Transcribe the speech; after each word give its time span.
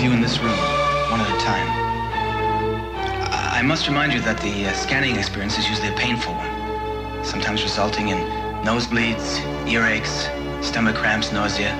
of 0.00 0.04
you 0.06 0.12
in 0.12 0.22
this 0.22 0.38
room, 0.38 0.56
one 1.10 1.20
at 1.20 1.28
a 1.28 1.40
time. 1.44 1.68
I 3.52 3.60
must 3.62 3.86
remind 3.86 4.14
you 4.14 4.20
that 4.20 4.40
the 4.40 4.66
uh, 4.66 4.72
scanning 4.72 5.16
experience 5.16 5.58
is 5.58 5.68
usually 5.68 5.88
a 5.88 5.96
painful 5.96 6.32
one, 6.32 7.24
sometimes 7.24 7.62
resulting 7.62 8.08
in 8.08 8.16
nosebleeds, 8.64 9.40
earaches, 9.66 10.30
stomach 10.64 10.96
cramps, 10.96 11.32
nausea, 11.32 11.74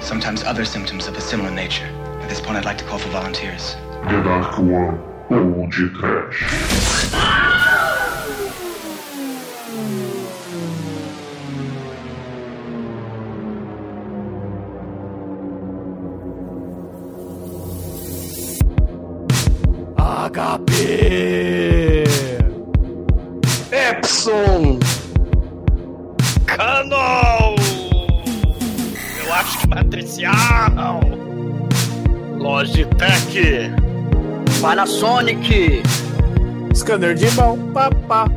sometimes 0.00 0.44
other 0.44 0.64
symptoms 0.64 1.08
of 1.08 1.16
a 1.16 1.20
similar 1.20 1.50
nature. 1.50 1.86
At 2.22 2.28
this 2.28 2.40
point, 2.40 2.56
I'd 2.56 2.64
like 2.64 2.78
to 2.78 2.84
call 2.84 2.98
for 2.98 3.08
volunteers. 3.08 3.74
The 4.10 4.22
Dark 4.22 4.58
One, 4.58 5.00
ou 5.30 5.66
de 5.66 7.45
Panasonic! 34.96 35.82
Scanner 36.74 37.14
de 37.14 37.30
mão, 37.32 37.70
papá. 37.72 38.24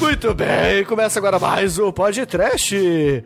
Muito 0.00 0.34
bem, 0.34 0.84
começa 0.84 1.20
agora 1.20 1.38
mais 1.38 1.78
um 1.78 1.92
podcast. 1.92 2.74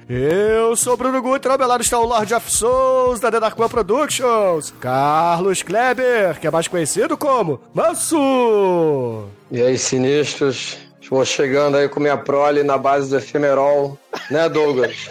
Eu 0.06 0.76
sou 0.76 0.98
Bruno 0.98 1.22
Guter, 1.22 1.52
ao 1.52 1.58
meu 1.58 1.66
lado 1.66 1.82
está 1.82 1.98
o 1.98 2.04
Lord 2.04 2.34
of 2.34 2.50
Souls 2.50 3.20
da 3.20 3.30
The 3.30 3.40
Dark 3.40 3.58
One 3.58 3.70
Productions, 3.70 4.74
Carlos 4.78 5.62
Kleber, 5.62 6.38
que 6.38 6.46
é 6.46 6.50
mais 6.50 6.68
conhecido 6.68 7.16
como 7.16 7.62
Manso. 7.72 9.28
E 9.50 9.62
aí, 9.62 9.78
sinistros? 9.78 10.76
Vou 11.08 11.24
chegando 11.24 11.78
aí 11.78 11.88
com 11.88 12.00
minha 12.00 12.18
prole 12.18 12.62
na 12.62 12.76
base 12.76 13.08
do 13.08 13.16
efemerol, 13.16 13.96
né, 14.30 14.46
Douglas? 14.46 15.08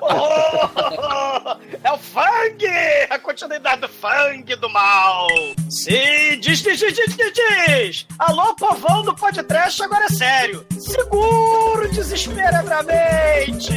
Oh, 0.00 1.56
é 1.82 1.92
o 1.92 1.98
Fang! 2.50 3.06
A 3.10 3.18
continuidade 3.18 3.80
do 3.82 3.88
Fang 3.88 4.42
do 4.56 4.68
mal! 4.68 5.28
Sim, 5.68 6.38
diz, 6.40 6.62
diz, 6.62 6.78
diz, 6.78 6.94
diz, 6.94 7.16
diz! 7.16 8.06
Alô, 8.18 8.54
povão 8.56 9.02
do 9.02 9.14
podcast, 9.14 9.82
agora 9.82 10.06
é 10.06 10.08
sério! 10.08 10.66
Seguro 10.78 11.88
desesperadamente! 11.90 13.72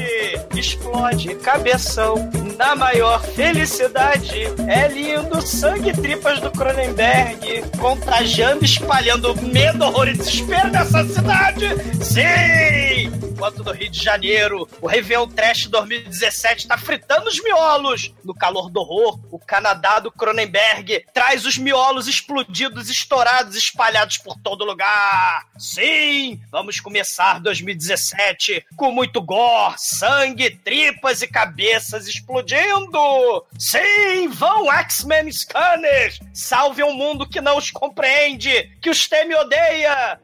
Explode 0.55 1.35
cabeção 1.35 2.15
na 2.57 2.75
maior 2.75 3.21
felicidade! 3.23 4.45
É 4.67 4.87
lindo, 4.87 5.41
sangue 5.41 5.93
tripas 5.93 6.39
do 6.39 6.51
Cronenberg 6.51 7.63
contagiando, 7.79 8.63
espalhando 8.63 9.35
medo, 9.41 9.83
horror 9.83 10.07
e 10.07 10.13
desespero 10.13 10.69
nessa 10.69 11.03
cidade! 11.05 11.69
Sim! 12.03 13.23
Enquanto 13.43 13.63
no 13.65 13.71
Rio 13.73 13.89
de 13.89 14.01
Janeiro, 14.01 14.69
o 14.81 14.87
Réveillon 14.87 15.27
Trash 15.27 15.67
2017 15.67 16.65
tá 16.65 16.77
fritando 16.77 17.27
os 17.27 17.43
miolos. 17.43 18.13
No 18.23 18.33
calor 18.33 18.62
do 18.69 18.79
horror, 18.79 19.19
o 19.31 19.39
Canadá 19.39 19.99
do 19.99 20.11
Cronenberg 20.11 21.05
traz 21.13 21.45
os 21.45 21.57
miolos 21.57 22.07
explodidos, 22.07 22.89
estourados, 22.89 23.55
espalhados 23.55 24.17
por 24.17 24.37
todo 24.37 24.65
lugar. 24.65 25.45
Sim, 25.57 26.41
vamos 26.51 26.79
começar 26.79 27.39
2017 27.39 28.65
com 28.75 28.91
muito 28.91 29.21
gore, 29.21 29.75
sangue, 29.77 30.49
tripas 30.49 31.21
e 31.21 31.27
cabeças 31.27 32.07
explodindo. 32.07 33.45
Sim, 33.57 34.27
vão 34.29 34.71
X-Men 34.71 35.31
Scanners! 35.31 36.19
Salve 36.33 36.83
um 36.83 36.93
mundo 36.93 37.27
que 37.27 37.41
não 37.41 37.57
os 37.57 37.71
compreende, 37.71 38.77
que 38.81 38.89
os 38.89 39.07
teme 39.07 39.33
e 39.33 39.37
odeia. 39.37 40.19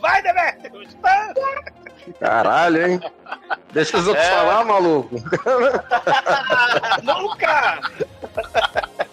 Vai, 0.00 0.22
Demetrius! 0.22 0.96
Caralho, 2.20 2.86
hein? 2.86 3.00
Deixa 3.72 3.98
os 3.98 4.06
outros 4.08 4.24
É. 4.26 4.30
falar, 4.30 4.64
maluco. 4.64 5.16
Nunca! 7.02 7.80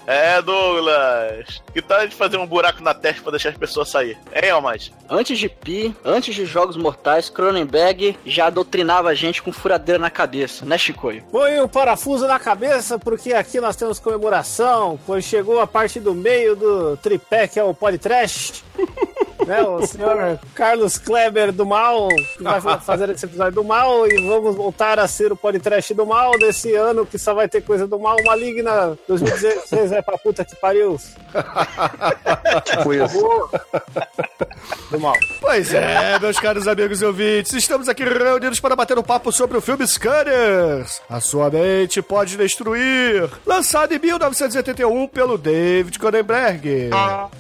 É, 0.05 0.41
Douglas. 0.41 1.61
Que 1.73 1.81
tal 1.81 1.99
a 1.99 2.03
gente 2.03 2.16
fazer 2.16 2.38
um 2.38 2.45
buraco 2.45 2.81
na 2.83 2.94
testa 2.94 3.21
pra 3.21 3.31
deixar 3.31 3.49
as 3.49 3.57
pessoas 3.57 3.89
sair? 3.89 4.17
Hein, 4.33 4.49
Almighty? 4.51 4.94
Antes 5.09 5.38
de 5.39 5.47
Pi, 5.49 5.95
antes 6.03 6.35
de 6.35 6.45
Jogos 6.45 6.75
Mortais, 6.75 7.29
Cronenberg 7.29 8.17
já 8.25 8.49
doutrinava 8.49 9.09
a 9.09 9.13
gente 9.13 9.41
com 9.41 9.51
furadeira 9.51 9.99
na 9.99 10.09
cabeça, 10.09 10.65
né, 10.65 10.77
Chicoio? 10.77 11.23
Põe 11.31 11.59
o 11.61 11.69
parafuso 11.69 12.27
na 12.27 12.39
cabeça, 12.39 13.00
porque 13.00 13.33
aqui 13.33 13.59
nós 13.61 13.75
temos 13.75 14.00
comemoração, 14.00 15.00
pois 15.05 15.23
chegou 15.23 15.59
a 15.59 15.67
parte 15.67 16.00
do 16.00 16.13
meio 16.13 16.55
do 16.55 16.97
tripé, 16.97 17.47
que 17.47 17.59
é 17.59 17.63
o 17.63 17.73
Politrash. 17.73 18.63
né, 19.45 19.61
o 19.61 19.85
senhor 19.85 20.39
Carlos 20.55 20.97
Kleber 20.97 21.51
do 21.51 21.66
Mal, 21.66 22.07
que 22.09 22.44
vai 22.44 22.79
fazer 22.79 23.09
esse 23.09 23.25
episódio 23.25 23.53
do 23.53 23.63
Mal, 23.63 24.07
e 24.07 24.27
vamos 24.27 24.55
voltar 24.55 24.99
a 24.99 25.07
ser 25.07 25.31
o 25.31 25.35
Politrash 25.35 25.91
do 25.91 26.05
Mal 26.05 26.38
desse 26.38 26.73
ano, 26.75 27.05
que 27.05 27.17
só 27.17 27.33
vai 27.33 27.47
ter 27.47 27.61
coisa 27.61 27.88
do 27.88 27.99
Mal 27.99 28.17
maligna. 28.25 28.97
2016 29.07 29.91
vai 29.91 30.01
pra 30.01 30.17
puta 30.17 30.45
que 30.45 30.55
pariu. 30.55 30.97
Tipo 32.66 32.94
isso. 32.94 33.49
Do 34.91 34.99
Mal. 34.99 35.16
Pois 35.41 35.73
é, 35.73 36.19
meus 36.19 36.39
caros 36.39 36.67
amigos 36.67 37.01
e 37.01 37.05
ouvintes, 37.05 37.53
estamos 37.53 37.89
aqui 37.89 38.03
reunidos 38.03 38.59
para 38.59 38.75
bater 38.75 38.97
um 38.97 39.03
papo 39.03 39.31
sobre 39.31 39.57
o 39.57 39.61
filme 39.61 39.85
Scanners. 39.88 41.01
A 41.09 41.19
sua 41.19 41.50
mente 41.50 42.01
pode 42.01 42.38
destruir. 42.38 43.29
Lançado 43.45 43.94
em 43.94 44.00
1981 44.00 45.07
pelo 45.07 45.38
David 45.38 45.97
Cronenberg. 45.97 46.89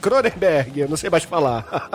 Cronenberg, 0.01 0.79
eu 0.81 0.89
não 0.89 0.97
sei 0.97 1.09
mais 1.09 1.23
falar. 1.23 1.91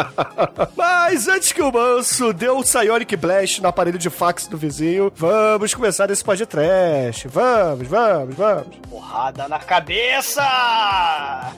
Mas 0.77 1.29
antes 1.29 1.53
que 1.53 1.63
o 1.63 1.73
manso 1.73 2.33
dê 2.33 2.51
um 2.51 2.63
Psionic 2.63 3.17
Blast 3.17 3.61
no 3.61 3.69
aparelho 3.69 3.99
de 3.99 4.11
fax 4.11 4.47
do 4.47 4.57
vizinho, 4.57 5.13
vamos 5.15 5.75
começar 5.75 6.11
esse 6.11 6.25
podcast. 6.25 7.29
Vamos, 7.29 7.87
vamos, 7.89 8.35
vamos. 8.35 8.77
Porrada 8.89 9.49
na 9.49 9.59
cabeça! 9.59 10.43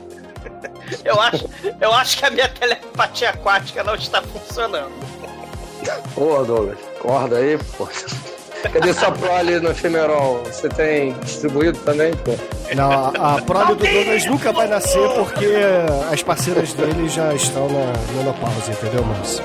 Eu 1.04 1.20
acho, 1.20 1.48
eu 1.80 1.92
acho 1.92 2.18
que 2.18 2.24
a 2.24 2.30
minha 2.30 2.48
telepatia 2.48 3.30
aquática 3.30 3.84
não 3.84 3.94
está 3.94 4.22
funcionando. 4.22 4.90
Pô, 6.14 6.42
Douglas, 6.44 6.78
acorda 6.98 7.36
aí, 7.38 7.58
pô. 7.76 7.86
Cadê 8.68 8.92
sua 8.92 9.10
prole 9.12 9.58
no 9.60 9.70
efemerol? 9.70 10.42
Você 10.44 10.68
tem 10.68 11.12
distribuído 11.24 11.78
também, 11.80 12.14
pô? 12.16 12.34
Não, 12.74 12.90
a, 12.92 13.36
a 13.36 13.42
prole 13.42 13.74
do 13.74 13.86
Douglas 13.86 14.26
nunca 14.26 14.52
vai 14.52 14.68
nascer 14.68 15.08
porque 15.10 15.46
as 16.12 16.22
parceiras 16.22 16.72
dele 16.74 17.08
já 17.08 17.34
estão 17.34 17.66
na 17.68 17.92
menopausa, 18.16 18.70
entendeu, 18.70 19.04
Manso? 19.04 19.42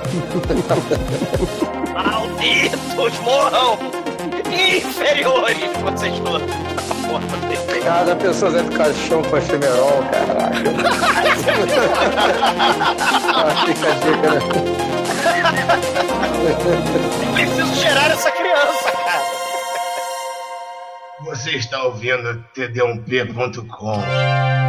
Malditos 1.93 3.19
morram! 3.19 3.79
Inferiores, 4.51 5.57
vocês 5.81 6.19
todos. 6.19 6.51
Cada 7.83 8.15
pessoa 8.15 8.51
dentro 8.51 8.71
do 8.71 8.77
caixão 8.77 9.21
com 9.23 9.37
efemerol, 9.37 10.03
caraca. 10.11 10.55
fica 13.65 13.87
a 13.87 13.93
dica, 13.93 14.31
né? 14.31 14.39
Preciso 17.35 17.75
gerar 17.75 18.11
essa 18.11 18.31
criança. 18.31 18.94
Você 21.25 21.55
está 21.55 21.83
ouvindo 21.83 22.45
td1p.com. 22.55 24.64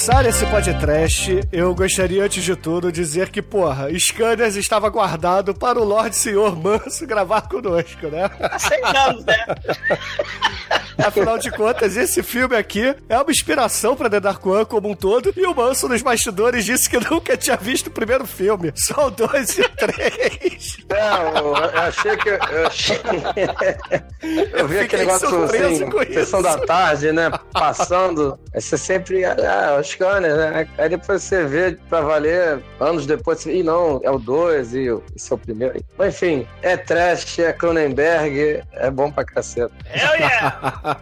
começar 0.00 0.24
esse 0.24 0.46
podcast, 0.46 1.40
eu 1.52 1.74
gostaria 1.74 2.24
antes 2.24 2.42
de 2.42 2.56
tudo 2.56 2.90
dizer 2.90 3.28
que, 3.28 3.42
porra, 3.42 3.86
Scanners 3.98 4.56
estava 4.56 4.88
guardado 4.88 5.54
para 5.54 5.78
o 5.78 5.84
Lorde 5.84 6.16
Senhor 6.16 6.56
Manso 6.56 7.06
gravar 7.06 7.42
conosco, 7.42 8.06
né? 8.06 8.30
Há 8.40 8.58
100 8.58 8.80
anos, 8.96 9.24
né? 9.26 9.36
Afinal 11.06 11.38
de 11.38 11.50
contas, 11.50 11.96
esse 11.96 12.22
filme 12.22 12.56
aqui 12.56 12.94
é 13.08 13.16
uma 13.18 13.30
inspiração 13.30 13.96
pra 13.96 14.10
The 14.10 14.20
Dark 14.20 14.44
One 14.44 14.66
como 14.66 14.90
um 14.90 14.94
todo. 14.94 15.32
E 15.36 15.46
o 15.46 15.54
Manso 15.54 15.88
nos 15.88 16.02
bastidores 16.02 16.64
disse 16.64 16.88
que 16.88 16.98
nunca 17.10 17.36
tinha 17.36 17.56
visto 17.56 17.86
o 17.86 17.90
primeiro 17.90 18.26
filme. 18.26 18.72
Só 18.74 19.06
o 19.06 19.10
2 19.10 19.58
e 19.58 19.62
o 19.62 19.68
3. 19.68 20.76
Não, 20.88 21.56
eu 21.56 21.80
achei 21.80 22.16
que. 22.16 22.28
Eu, 22.28 22.66
achei... 22.66 23.00
eu 24.52 24.68
vi 24.68 24.78
fiquei 24.78 24.84
aquele 24.84 25.04
negócio 25.04 25.28
surpreso 25.28 25.66
assim, 25.66 25.90
com 25.90 26.02
isso. 26.02 26.12
sessão 26.12 26.42
da 26.42 26.58
tarde, 26.58 27.12
né? 27.12 27.30
Passando. 27.52 28.38
Você 28.54 28.76
sempre. 28.76 29.24
Ah, 29.24 29.80
os 29.90 29.96
Scanners, 29.96 30.36
né? 30.36 30.68
Aí 30.78 30.88
depois 30.88 31.22
você 31.22 31.44
vê 31.44 31.76
pra 31.88 32.00
valer, 32.00 32.62
anos 32.78 33.06
depois, 33.06 33.44
Ih, 33.46 33.62
não, 33.62 34.00
é 34.02 34.10
o 34.10 34.18
2 34.18 34.74
e 34.74 34.86
esse 35.16 35.32
é 35.32 35.34
o 35.34 35.38
primeiro. 35.38 35.82
Mas, 35.98 36.14
enfim, 36.14 36.46
é 36.62 36.76
trash, 36.76 37.38
é 37.38 37.52
Cronenberg, 37.52 38.62
é 38.72 38.90
bom 38.90 39.10
pra 39.10 39.24
caceta. 39.24 39.72
Hell 39.92 40.14
yeah! 40.20 41.00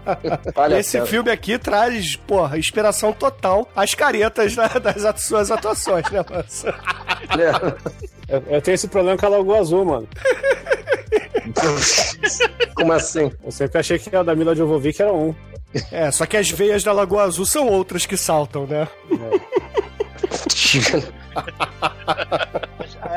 Vale 0.55 0.79
Esse 0.79 0.93
pena. 0.93 1.07
filme 1.07 1.31
aqui 1.31 1.59
traz, 1.59 2.17
porra, 2.17 2.59
inspiração 2.59 3.13
total 3.13 3.69
às 3.75 3.95
caretas 3.95 4.57
né, 4.57 4.69
das 4.83 5.21
suas 5.23 5.51
atuações, 5.51 6.09
né, 6.11 6.25
Manso? 6.31 6.67
Eu, 8.29 8.43
eu 8.47 8.61
tenho 8.61 8.75
esse 8.75 8.87
problema 8.89 9.17
com 9.17 9.25
a 9.25 9.31
Lagoa 9.31 9.59
Azul, 9.61 9.87
mano. 9.87 10.07
Como 12.75 12.93
assim? 12.93 13.33
Eu 13.43 13.51
sempre 13.51 13.79
achei 13.79 13.99
que 13.99 14.15
a 14.15 14.23
da 14.23 14.35
Mila 14.35 14.55
Jovovich 14.55 15.01
era 15.01 15.13
um. 15.13 15.35
É, 15.93 16.11
só 16.11 16.25
que 16.27 16.37
as 16.37 16.51
veias 16.51 16.83
da 16.83 16.93
Lagoa 16.93 17.25
Azul 17.25 17.45
são 17.45 17.67
outras 17.67 18.07
que 18.07 18.17
saltam, 18.17 18.67
né? 18.67 18.89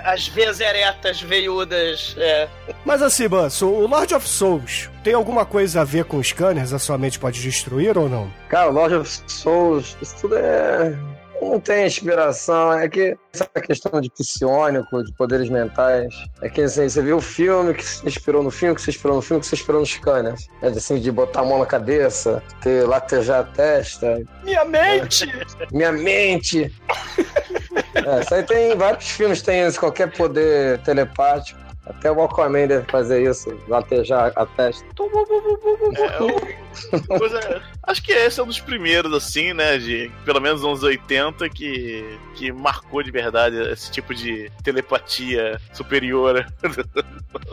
As 0.03 0.27
veias 0.27 0.59
eretas, 0.59 1.21
veiudas. 1.21 2.15
É. 2.17 2.47
Mas 2.85 3.01
assim, 3.01 3.27
Manso, 3.27 3.67
o 3.67 3.87
Lord 3.87 4.13
of 4.13 4.27
Souls 4.27 4.89
tem 5.03 5.13
alguma 5.13 5.45
coisa 5.45 5.81
a 5.81 5.83
ver 5.83 6.05
com 6.05 6.21
scanners? 6.21 6.73
A 6.73 6.79
sua 6.79 6.97
mente 6.97 7.19
pode 7.19 7.41
destruir 7.41 7.97
ou 7.97 8.09
não? 8.09 8.31
Cara, 8.49 8.69
Lord 8.69 8.95
of 8.95 9.21
Souls, 9.27 9.97
isso 10.01 10.15
tudo 10.21 10.37
é. 10.37 10.95
Não 11.41 11.59
tem 11.59 11.87
inspiração, 11.87 12.71
é 12.73 12.87
que 12.87 13.17
essa 13.33 13.45
questão 13.45 13.99
de 13.99 14.11
psionico, 14.11 15.03
de 15.03 15.11
poderes 15.13 15.49
mentais, 15.49 16.13
é 16.41 16.47
que 16.47 16.61
assim, 16.61 16.87
você 16.87 17.01
viu 17.01 17.17
o 17.17 17.21
filme 17.21 17.73
que 17.73 17.83
se 17.83 18.05
inspirou 18.07 18.43
no 18.43 18.51
filme, 18.51 18.75
que 18.75 18.81
se 18.81 18.91
inspirou 18.91 19.15
no 19.15 19.21
filme, 19.23 19.41
que 19.41 19.47
se 19.47 19.55
inspirou 19.55 19.81
nos 19.81 19.89
scanners. 19.89 20.47
É 20.61 20.67
assim, 20.67 20.99
de 20.99 21.11
botar 21.11 21.41
a 21.41 21.45
mão 21.45 21.57
na 21.57 21.65
cabeça, 21.65 22.43
ter 22.61 22.87
latejar 22.87 23.39
a 23.39 23.43
testa, 23.43 24.21
Minha 24.43 24.63
mente! 24.65 25.27
minha 25.71 25.91
mente. 25.91 26.71
É, 27.93 28.21
isso 28.21 28.33
aí 28.33 28.43
tem 28.43 28.75
vários 28.75 29.09
filmes, 29.09 29.41
tem 29.41 29.61
esse, 29.61 29.79
qualquer 29.79 30.11
poder 30.11 30.79
telepático. 30.79 31.59
Até 31.97 32.11
o 32.11 32.21
Aquaman 32.23 32.67
deve 32.67 32.85
fazer 32.89 33.23
isso, 33.29 33.57
latejar 33.67 34.31
a 34.35 34.45
testa. 34.45 34.85
É, 34.95 36.21
o- 36.23 37.17
coisa- 37.19 37.61
acho 37.83 38.01
que 38.03 38.11
esse 38.11 38.39
é 38.39 38.43
um 38.43 38.47
dos 38.47 38.59
primeiros, 38.59 39.13
assim, 39.13 39.53
né? 39.53 39.77
De 39.77 40.11
pelo 40.25 40.39
menos 40.39 40.63
uns 40.63 40.83
80 40.83 41.49
que, 41.49 42.17
que 42.35 42.51
marcou 42.51 43.03
de 43.03 43.11
verdade 43.11 43.55
esse 43.71 43.91
tipo 43.91 44.13
de 44.15 44.51
telepatia 44.63 45.59
superior. 45.73 46.45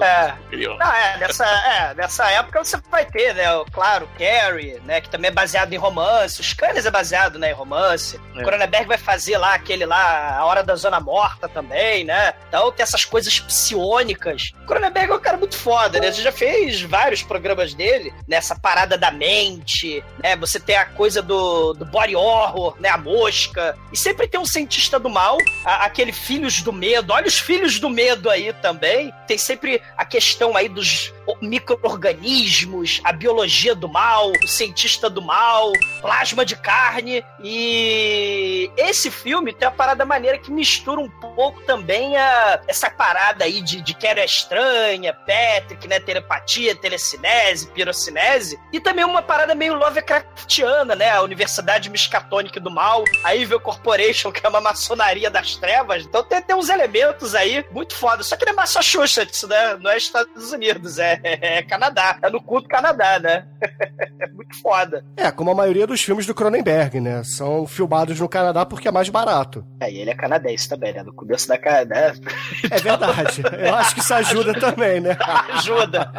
É. 0.01 0.33
superior. 0.45 0.79
Não, 0.79 0.93
é, 0.93 1.17
nessa, 1.19 1.47
é, 1.47 1.95
nessa 1.95 2.31
época 2.31 2.65
você 2.65 2.77
vai 2.91 3.05
ter, 3.05 3.35
né, 3.35 3.53
o- 3.55 3.65
claro, 3.67 4.09
Carrie, 4.19 4.81
né, 4.85 5.01
que 5.01 5.09
também 5.09 5.29
é 5.31 5.35
baseado 5.35 5.73
em 5.73 5.77
romance, 5.77 6.41
os 6.41 6.53
Canes 6.53 6.85
é 6.87 6.91
baseado, 6.91 7.39
né, 7.39 7.51
em 7.51 7.55
romance, 7.55 8.21
É. 8.37 8.41
o 8.41 8.45
Cronenberg 8.45 8.87
vai 8.87 8.99
fazer 8.99 9.39
lá 9.39 9.55
aquele 9.55 9.87
lá, 9.87 10.37
A 10.37 10.45
Hora 10.45 10.63
da 10.63 10.75
Zona 10.77 11.01
Morta 11.01 11.49
também, 11.49 12.05
né, 12.05 12.35
então 12.49 12.71
tem 12.73 12.83
essas 12.83 13.05
coisas 13.05 13.39
psionicas. 13.41 14.28
O 14.63 14.67
Cronenberg 14.67 15.11
é 15.11 15.15
um 15.15 15.21
cara 15.21 15.37
muito 15.37 15.57
foda, 15.57 15.99
né, 16.01 16.09
a 16.09 16.11
gente 16.11 16.25
já 16.25 16.33
fez 16.33 16.81
vários 16.83 17.23
programas 17.23 17.75
dele, 17.75 18.13
nessa 18.27 18.55
parada 18.55 18.97
da 18.99 19.11
mente, 19.11 20.03
né, 20.23 20.37
você 20.37 20.59
tem 20.61 20.77
a 20.77 20.85
coisa 20.85 21.23
do, 21.23 21.73
do 21.75 21.85
body 21.85 22.15
horror, 22.17 22.77
né, 22.81 22.89
a 22.89 22.99
mosca, 22.99 23.77
e 23.93 23.97
sempre 23.97 24.27
tem 24.29 24.39
um 24.41 24.45
cientista 24.47 24.99
do 24.99 25.09
mal, 25.09 25.37
a- 25.65 25.85
aquele 25.85 26.13
Filhos 26.13 26.63
do 26.63 26.73
Medo, 26.73 27.13
olha 27.13 27.27
os 27.27 27.39
Filhos 27.39 27.79
do 27.79 27.89
Medo 27.91 28.29
aí 28.31 28.53
também, 28.55 29.13
tem 29.27 29.39
sempre 29.39 29.81
a 29.97 30.05
questão 30.05 30.57
aí 30.57 30.69
dos 30.69 31.13
micro-organismos, 31.43 33.01
a 33.05 33.13
biologia 33.13 33.75
do 33.75 33.89
mal, 33.89 34.31
o 34.43 34.49
cientista 34.49 35.09
do 35.11 35.21
mal, 35.23 35.73
plasma 36.01 36.45
de 36.45 36.57
carne, 36.57 37.25
e 37.43 38.71
esse 38.77 39.11
filme 39.11 39.53
tem 39.53 39.69
uma 39.69 39.75
parada 39.75 40.05
maneira 40.05 40.39
que 40.39 40.51
mistura 40.51 41.01
um 41.01 41.11
pouco 41.11 41.61
também 41.63 42.17
a, 42.17 42.61
essa 42.67 42.91
parada 42.91 43.45
aí 43.45 43.61
de, 43.61 43.81
de 43.81 43.95
É 44.09 44.25
Estranha, 44.25 45.13
Patrick, 45.13 45.87
né, 45.87 46.01
telepatia, 46.01 46.75
telecinese, 46.75 47.69
pirocinese, 47.69 48.59
e 48.73 48.81
também 48.81 49.05
uma 49.05 49.23
parada 49.23 49.55
meio 49.55 49.75
Lovecraftiana, 49.75 50.95
né, 50.95 51.11
a 51.11 51.23
Universidade 51.23 51.91
Miskatonic 51.91 52.59
do 52.59 52.71
Mal, 52.71 53.05
a 53.23 53.37
Evil 53.37 53.61
Corporation, 53.61 54.31
que 54.33 54.45
é 54.45 54.49
uma 54.49 54.61
maçonaria 54.61 55.31
das 55.31 55.57
trevas, 55.57 56.05
então 56.05 56.25
tem, 56.25 56.41
tem 56.43 56.57
uns 56.57 56.69
elementos 56.69 57.35
aí 57.35 57.65
muito 57.71 57.95
foda, 57.95 58.23
só 58.23 58.37
que 58.37 58.45
não 58.47 58.53
é 58.53 58.57
Massachusetts, 58.57 59.43
né, 59.45 59.77
não 59.81 59.91
é 59.91 59.99
Estados 59.99 60.53
Unidos, 60.53 60.99
é, 60.99 61.21
é 61.23 61.63
Canadá, 61.63 62.19
é 62.23 62.31
no 62.31 62.43
culto 62.43 62.67
Canadá, 62.67 63.19
né, 63.19 63.47
é 64.19 64.27
muito 64.33 64.61
foda. 64.61 65.05
É, 65.17 65.31
como 65.31 65.51
a 65.51 65.55
maioria 65.55 65.87
dos 65.87 66.03
filmes 66.03 66.27
do 66.27 66.35
Cronenberg, 66.35 67.01
né? 67.01 67.23
São 67.25 67.67
filmados 67.67 68.19
no 68.19 68.29
Canadá 68.29 68.65
porque 68.65 68.89
é 68.89 68.91
mais 68.91 69.09
barato. 69.09 69.65
É, 69.81 69.91
e 69.91 69.99
ele 69.99 70.11
é 70.11 70.15
canadense 70.15 70.69
também, 70.69 70.93
né, 70.93 71.03
no 71.03 71.13
começo 71.13 71.49
da 71.49 71.59
Canadá, 71.59 72.15
É 72.71 72.79
verdade. 72.81 73.43
Eu 73.59 73.75
acho 73.75 73.95
que 73.95 73.98
isso 73.99 74.15
ajuda 74.15 74.55
também, 74.55 75.01
né? 75.01 75.17
ajuda, 75.55 76.11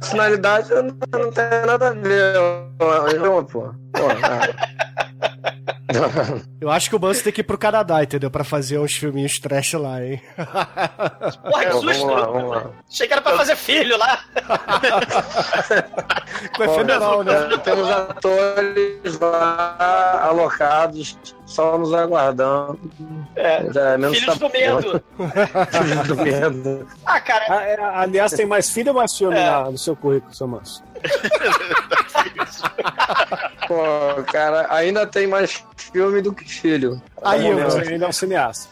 Personalidade 0.00 0.70
não, 0.70 0.96
não 1.18 1.32
tem 1.32 1.44
nada 1.66 1.88
a 1.88 1.92
ver, 1.92 2.36
ó, 2.38 3.42
pô. 3.42 3.74
Pô, 3.92 4.02
ah. 4.22 5.05
Eu 6.60 6.70
acho 6.70 6.90
que 6.90 6.96
o 6.96 7.00
Manso 7.00 7.22
tem 7.24 7.32
que 7.32 7.40
ir 7.40 7.44
pro 7.44 7.56
Canadá, 7.56 8.02
entendeu? 8.02 8.30
Pra 8.30 8.44
fazer 8.44 8.78
uns 8.78 8.94
filminhos 8.94 9.38
trash 9.38 9.72
lá, 9.74 10.04
hein? 10.04 10.20
Porra, 10.36 11.64
que 11.64 11.70
Vamos 11.72 11.96
susto! 11.96 12.06
lá, 12.06 12.26
vamos 12.26 12.50
lá. 12.50 12.66
Achei 12.90 13.06
que 13.06 13.12
era 13.12 13.22
pra 13.22 13.36
fazer 13.36 13.56
filho 13.56 13.96
lá. 13.96 14.20
Com 16.56 16.64
efemeral, 16.64 17.22
né? 17.24 17.32
É, 17.54 17.58
Temos 17.58 17.88
atores 17.90 19.18
lá 19.20 20.18
alocados, 20.22 21.16
só 21.46 21.78
nos 21.78 21.92
aguardando. 21.94 22.78
É. 23.36 23.62
É 23.94 23.98
menos 23.98 24.18
Filhos 24.18 24.38
do 24.38 24.48
medo. 24.50 25.02
Filhos 25.72 26.08
do 26.08 26.16
medo. 26.16 26.86
Ah, 27.04 27.20
cara, 27.20 27.44
Ah, 27.48 27.62
é, 27.64 27.80
aliás, 27.80 28.32
tem 28.32 28.46
mais 28.46 28.70
filho 28.70 28.90
ou 28.92 28.98
mais 28.98 29.16
filme 29.16 29.36
É. 29.36 29.50
na- 29.50 29.70
no 29.70 29.78
seu 29.78 29.94
currículo, 29.96 30.34
seu 30.34 30.46
manso? 30.48 30.82
Pô, 33.66 34.22
cara, 34.24 34.66
ainda 34.70 35.06
tem 35.06 35.26
mais 35.26 35.62
filme 35.76 36.22
do 36.22 36.32
que 36.32 36.44
filho. 36.44 37.00
Aí, 37.22 37.42
Você 37.42 37.78
mano. 37.78 37.90
ainda 37.90 38.04
é 38.06 38.08
um 38.08 38.12
cineasta. 38.12 38.68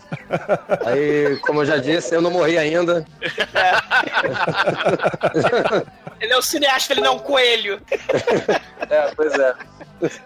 Aí, 0.86 1.36
como 1.38 1.62
eu 1.62 1.66
já 1.66 1.76
disse, 1.76 2.14
eu 2.14 2.20
não 2.20 2.30
morri 2.30 2.56
ainda. 2.58 3.04
ele 6.20 6.32
é 6.32 6.38
um 6.38 6.42
cineasta, 6.42 6.92
ele 6.92 7.00
não 7.00 7.08
é 7.08 7.14
um 7.14 7.18
coelho. 7.18 7.80
É, 8.90 9.10
pois 9.16 9.32
é. 9.34 9.54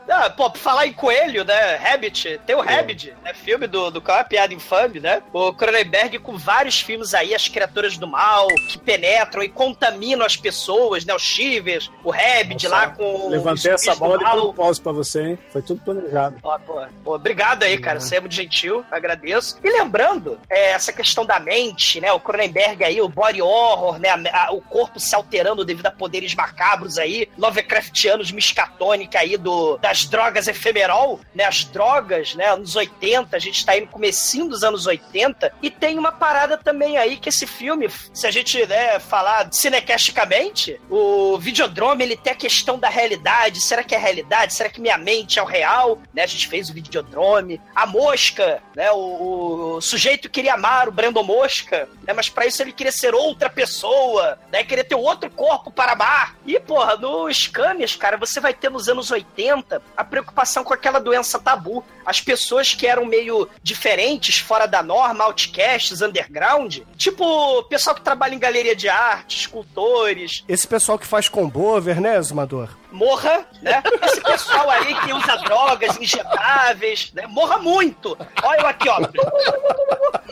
Ah, 0.09 0.31
pô, 0.31 0.51
pra 0.51 0.61
falar 0.61 0.87
em 0.87 0.93
coelho, 0.93 1.45
né? 1.45 1.77
Rabbit, 1.77 2.41
tem 2.47 2.57
o 2.57 2.61
Rabbit, 2.61 3.15
né? 3.23 3.33
Filme 3.35 3.67
do, 3.67 3.91
do 3.91 4.01
qual 4.01 4.19
é 4.19 4.25
piada 4.25 4.53
infame, 4.53 4.99
né? 4.99 5.23
O 5.33 5.53
Cronenberg 5.53 6.19
com 6.19 6.37
vários 6.37 6.81
filmes 6.81 7.15
aí, 7.15 7.35
as 7.35 7.49
criaturas 7.49 7.97
do 7.97 8.07
mal, 8.07 8.49
que 8.69 8.79
penetram 8.79 9.43
e 9.43 9.49
contaminam 9.49 10.25
as 10.25 10.37
pessoas, 10.37 11.05
né? 11.05 11.15
Os 11.15 11.23
Shivers, 11.23 11.91
o 12.03 12.11
Rabbit 12.11 12.69
Nossa, 12.69 12.77
lá 12.77 12.91
com. 12.91 13.08
Levantei 13.29 13.73
essa 13.73 13.95
bola 13.95 14.19
de 14.19 14.25
propósito 14.25 14.83
pra 14.83 14.93
você, 14.93 15.23
hein? 15.23 15.39
Foi 15.53 15.63
tudo 15.63 15.81
planejado. 15.83 16.37
Ó, 16.43 16.59
pô, 16.59 16.81
pô, 17.05 17.15
obrigado 17.15 17.63
aí, 17.63 17.79
cara. 17.79 18.01
Você 18.01 18.17
é 18.17 18.21
muito 18.21 18.35
gentil, 18.35 18.85
agradeço. 18.91 19.59
E 19.63 19.71
lembrando, 19.71 20.39
é, 20.49 20.71
essa 20.71 20.93
questão 20.93 21.25
da 21.25 21.39
mente, 21.41 22.01
né? 22.01 22.13
O 22.13 22.21
Cronenberg 22.21 22.85
aí, 22.85 23.01
o 23.01 23.09
body 23.09 23.43
horror, 23.43 23.99
né? 23.99 24.09
a- 24.11 24.47
a- 24.47 24.53
o 24.53 24.61
corpo 24.61 24.99
se 25.01 25.15
alterando 25.15 25.65
devido 25.65 25.87
a 25.87 25.91
poderes 25.91 26.35
macabros 26.35 26.99
aí, 26.99 27.29
Lovecraftianos, 27.37 28.31
miscatônica 28.33 29.19
aí 29.19 29.37
do, 29.37 29.77
das 29.79 30.05
drogas 30.07 30.49
efemerol, 30.49 31.21
né? 31.35 31.45
As 31.45 31.65
drogas, 31.65 32.35
né? 32.35 32.47
Anos 32.49 32.77
80, 32.77 33.37
a 33.37 33.39
gente 33.39 33.65
tá 33.65 33.73
aí 33.73 33.81
no 33.83 33.87
comecinho 33.89 34.49
dos 34.49 34.63
anos 34.65 34.87
80. 34.87 35.53
E 35.63 35.71
tem 35.71 35.99
uma 35.99 36.13
parada 36.13 36.57
também 36.57 36.97
aí 36.97 37.17
que 37.17 37.29
esse 37.29 37.47
filme, 37.47 37.89
se 38.13 38.27
a 38.27 38.31
gente 38.31 38.65
né, 38.67 38.99
falar 38.99 39.49
cinecasticamente, 39.53 40.81
o 40.91 41.39
Videodrome, 41.39 42.05
ele 42.05 42.17
tem 42.17 42.33
a 42.33 42.37
questão 42.37 42.79
da 42.79 42.89
realidade. 42.99 43.61
Será 43.61 43.83
que 43.83 43.95
é 43.95 43.99
realidade? 43.99 44.55
Será 44.55 44.69
que 44.69 44.81
minha 44.81 44.99
mente 44.99 45.39
é 45.39 45.43
o 45.43 45.47
real? 45.47 45.99
Né, 46.13 46.23
a 46.23 46.27
gente 46.27 46.49
fez 46.49 46.69
o 46.69 46.75
Videodrome. 46.75 47.61
A 47.75 47.87
Mosca, 47.87 48.63
né, 48.75 48.91
o, 48.93 49.77
o 49.77 49.81
sujeito 49.81 50.29
queria 50.29 50.55
amar 50.55 50.89
o 50.89 50.93
Brandon 50.93 51.23
Mosca, 51.23 51.89
né, 52.07 52.13
mas 52.13 52.29
para 52.29 52.47
isso 52.47 52.63
ele 52.63 52.73
queria 52.73 52.93
ser 52.93 53.15
outra 53.15 53.49
pessoa, 53.49 54.39
né, 54.51 54.65
queria 54.65 54.85
ter 54.85 54.95
outro 54.95 55.31
corpo 55.31 55.71
para 55.71 55.93
amar. 55.93 56.37
E, 56.45 56.59
porra, 56.59 56.97
no 56.97 57.33
Scanners, 57.33 57.97
cara, 57.97 58.17
você 58.17 58.41
vai 58.41 58.53
ter 58.53 58.71
nos 58.71 58.89
anos 58.89 59.11
80 59.11 59.29
80, 59.39 59.83
a 59.97 60.05
preocupação 60.05 60.65
com 60.65 60.75
aquela 60.75 60.99
doença 60.99 61.39
tabu. 61.39 61.85
As 62.05 62.21
pessoas 62.21 62.75
que 62.75 62.87
eram 62.87 63.05
meio 63.05 63.49
diferentes, 63.63 64.39
fora 64.39 64.67
da 64.67 64.83
norma, 64.83 65.25
outcasts, 65.25 66.01
underground, 66.01 66.79
tipo 66.97 67.63
pessoal 67.65 67.95
que 67.95 68.03
trabalha 68.03 68.35
em 68.35 68.39
galeria 68.39 68.75
de 68.75 68.89
arte, 68.89 69.41
escultores, 69.41 70.45
Esse 70.49 70.67
pessoal 70.67 70.99
que 70.99 71.07
faz 71.07 71.29
combover, 71.29 72.01
né, 72.01 72.21
Zumador? 72.23 72.71
Morra, 72.91 73.47
né? 73.63 73.83
Esse 74.03 74.21
pessoal 74.21 74.71
aí 74.71 74.95
que 74.95 75.13
usa 75.13 75.37
drogas 75.39 75.97
injetáveis, 75.99 77.13
né? 77.15 77.27
Morra 77.27 77.59
muito. 77.59 78.17
Olha 78.43 78.61
eu 78.61 78.67
aqui, 78.67 78.89
ó. 78.89 79.01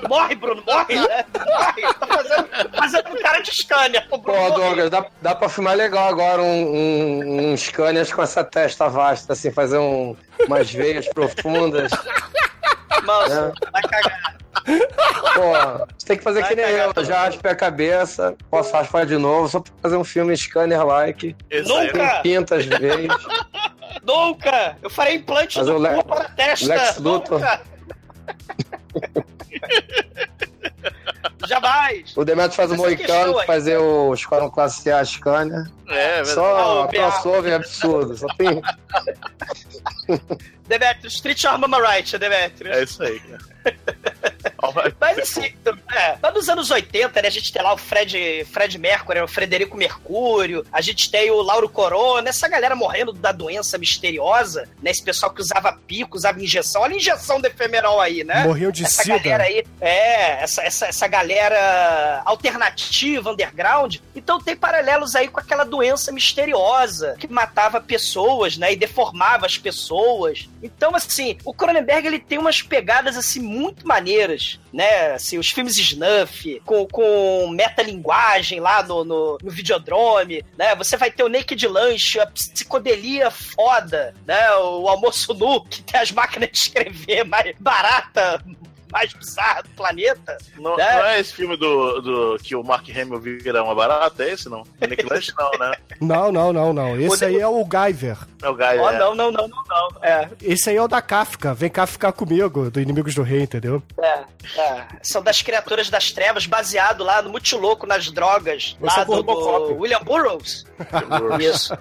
Morre, 0.09 0.35
Bruno, 0.35 0.63
morre, 0.67 0.97
né? 0.97 1.25
Morre. 1.47 1.95
Tô 1.95 2.07
fazendo, 2.07 2.49
fazendo 2.77 3.09
um 3.11 3.23
cara 3.23 3.41
de 3.41 3.51
Scania. 3.55 4.07
Bruno 4.09 4.23
Pô. 4.23 4.51
Douglas, 4.51 4.91
dá, 4.91 5.07
dá 5.21 5.35
pra 5.35 5.49
filmar 5.49 5.77
legal 5.77 6.09
agora 6.09 6.43
um, 6.43 6.47
um, 6.47 7.53
um 7.53 7.57
com 8.15 8.23
essa 8.23 8.45
testa 8.45 8.89
vasta, 8.89 9.33
assim, 9.33 9.51
fazer 9.51 9.79
um, 9.79 10.17
umas 10.47 10.71
veias 10.71 11.09
profundas. 11.09 11.91
Mano, 13.07 13.53
vai 13.73 13.83
cagar. 13.83 14.37
Pô, 15.35 15.87
você 15.97 16.07
tem 16.07 16.19
que 16.19 16.25
fazer 16.25 16.41
Vai 16.41 16.51
que 16.51 16.57
nem 16.57 16.65
cagar 16.65 16.87
eu, 16.87 16.95
todo 16.95 17.07
já 17.07 17.25
raspei 17.25 17.51
a 17.51 17.55
cabeça, 17.55 18.37
posso 18.51 18.73
raspar 18.73 19.07
de 19.07 19.17
novo, 19.17 19.49
só 19.49 19.61
pra 19.61 19.73
fazer 19.83 19.97
um 19.97 20.05
filme 20.05 20.37
Scanner-like, 20.37 21.37
Nunca! 21.67 22.21
pinta 22.23 22.57
as 22.57 22.67
veias. 22.67 23.15
Nunca! 24.03 24.77
Eu 24.83 24.91
farei 24.91 25.17
implante 25.17 25.59
Mas 25.59 25.67
do 25.67 25.75
cu 25.75 26.05
para 26.05 26.25
a 26.25 26.29
testa. 26.31 26.67
Lex 26.67 26.99
Luthor. 26.99 27.41
Jamais! 31.47 32.17
O 32.17 32.25
Demetrio 32.25 32.57
faz 32.57 32.71
o 32.71 32.77
Moicano, 32.77 33.35
questão 33.35 33.47
fazer 33.47 33.77
o 33.79 34.13
Esquadrão 34.15 34.51
Classe 34.51 34.91
A 34.91 35.05
Scania. 35.05 35.65
É, 35.89 36.25
Só 36.25 36.57
Ah, 36.57 36.85
o 36.85 36.89
crossover 36.89 37.55
absurdo, 37.55 38.17
só 38.17 38.27
tem... 38.37 38.61
Demetrio, 40.67 41.09
Street 41.09 41.45
Armama 41.45 41.79
Right, 41.81 42.19
Demetrio. 42.19 42.73
é 42.73 42.83
isso 42.83 43.03
aí, 43.03 43.21
cara. 43.21 43.39
Mas 45.01 45.19
assim, 45.19 45.53
é, 45.95 46.17
mas 46.21 46.35
nos 46.35 46.49
anos 46.49 46.71
80, 46.71 47.23
né, 47.23 47.29
a 47.29 47.31
gente 47.31 47.53
tem 47.53 47.63
lá 47.63 47.75
o 47.75 47.77
Fred, 47.77 48.45
Fred 48.51 48.79
Mercury, 48.79 49.21
o 49.21 49.29
Frederico 49.29 49.77
Mercúrio, 49.77 50.65
a 50.73 50.81
gente 50.81 51.11
tem 51.11 51.31
o 51.31 51.43
Lauro 51.43 51.69
Corona, 51.69 52.29
essa 52.29 52.49
galera 52.49 52.75
morrendo 52.75 53.13
da 53.13 53.33
doença 53.33 53.79
misteriosa, 53.79 54.69
né? 54.83 54.91
Esse 54.91 55.03
pessoal 55.03 55.33
que 55.33 55.41
usava 55.41 55.73
pico, 55.87 56.17
usava 56.17 56.43
injeção. 56.43 56.83
Olha 56.83 56.95
a 56.95 56.97
injeção 56.97 57.41
do 57.41 57.47
efemerol 57.47 58.01
aí, 58.01 58.25
né? 58.25 58.45
Morriam 58.45 58.71
de 58.71 58.85
essa 58.85 59.03
sida. 59.03 59.19
galera 59.19 59.45
aí, 59.45 59.65
é, 59.81 60.43
essa, 60.43 60.63
essa, 60.63 60.87
essa 60.87 61.07
galera 61.07 62.23
alternativa, 62.25 63.31
underground. 63.31 63.97
Então 64.15 64.41
tem 64.41 64.57
paralelos 64.57 65.15
aí 65.15 65.29
com 65.29 65.41
aquela 65.41 65.65
doença 65.65 66.13
misteriosa 66.13 67.17
que 67.19 67.29
matava 67.29 67.81
pessoas, 67.81 68.57
né, 68.57 68.73
e 68.73 68.77
deformava 68.77 69.47
as 69.47 69.59
pessoas. 69.59 70.49
Então, 70.63 70.95
assim, 70.95 71.39
o 71.45 71.53
Cronenberg, 71.53 72.07
ele 72.07 72.19
tem 72.19 72.39
umas 72.39 72.63
pegadas, 72.63 73.17
assim, 73.17 73.41
muito 73.41 73.87
maneiras, 73.87 74.46
né, 74.73 75.13
assim, 75.13 75.39
os 75.39 75.51
filmes 75.51 75.79
snuff, 75.79 76.61
com, 76.65 76.87
com 76.87 77.49
metalinguagem 77.49 78.61
lá 78.61 78.83
no, 78.83 79.05
no, 79.05 79.39
no 79.43 79.51
Videodrome, 79.51 80.45
né, 80.57 80.75
você 80.75 80.97
vai 80.97 81.11
ter 81.11 81.23
o 81.23 81.29
Naked 81.29 81.67
Lunch, 81.67 82.21
a 82.21 82.27
psicodelia 82.27 83.31
foda, 83.31 84.15
né, 84.27 84.51
o 84.57 84.89
almoço 84.89 85.33
nu, 85.35 85.65
que 85.65 85.83
tem 85.83 86.01
as 86.01 86.11
máquinas 86.11 86.51
de 86.51 86.59
escrever 86.59 87.25
mais 87.25 87.55
barata, 87.59 88.43
mais 88.97 89.13
bizarra 89.13 89.63
do 89.63 89.69
planeta. 89.71 90.39
Não, 90.59 90.75
né? 90.77 90.95
não 90.95 91.05
é 91.05 91.21
esse 91.21 91.35
filme 91.35 91.55
do, 91.57 92.01
do 92.01 92.39
que 92.43 92.57
o 92.57 92.63
Mark 92.65 92.89
Hamill 92.89 93.21
vira 93.21 93.63
uma 93.63 93.75
barata? 93.75 94.25
É 94.25 94.33
esse 94.33 94.49
não? 94.49 94.63
Nick 94.81 95.03
Lunch 95.05 95.35
não, 95.39 95.51
né? 95.59 95.77
Não, 96.01 96.33
não, 96.33 96.53
não, 96.53 96.73
não. 96.73 96.99
Esse 97.01 97.25
aí 97.27 97.39
é 97.39 97.47
o 97.47 97.63
Guyver. 97.65 98.17
É 98.43 98.49
o 98.49 98.55
Guy, 98.55 98.79
Oh, 98.81 98.89
é. 98.91 98.99
não, 98.99 99.15
não, 99.15 99.31
não, 99.31 99.49
não, 99.49 99.63
não. 99.69 99.89
É, 100.03 100.29
Esse 100.43 100.71
aí 100.71 100.77
é 100.77 100.83
o 100.83 100.89
da 100.89 101.03
Kafka. 101.03 101.53
Vem 101.53 101.69
cá 101.71 101.87
ficar 101.87 102.13
comigo, 102.13 102.71
do 102.71 102.81
Inimigos 102.81 103.15
do 103.15 103.23
Rei, 103.23 103.43
entendeu? 103.43 103.83
é, 104.01 104.25
é. 104.61 104.87
São 105.03 105.23
das 105.23 105.43
criaturas 105.43 105.91
das 105.91 106.13
trevas, 106.13 106.47
baseado 106.47 107.03
lá 107.05 107.21
no 107.23 107.31
muito 107.31 107.57
louco 107.59 107.87
nas 107.87 108.11
drogas, 108.11 108.77
Esse 108.83 108.97
lá 108.99 109.03
é 109.03 109.03
o 109.03 109.05
do, 109.05 109.23
do 109.23 109.33
Robocop. 109.33 109.73
William 109.75 110.01
Burroughs. 110.05 110.65
Isso. 111.41 111.75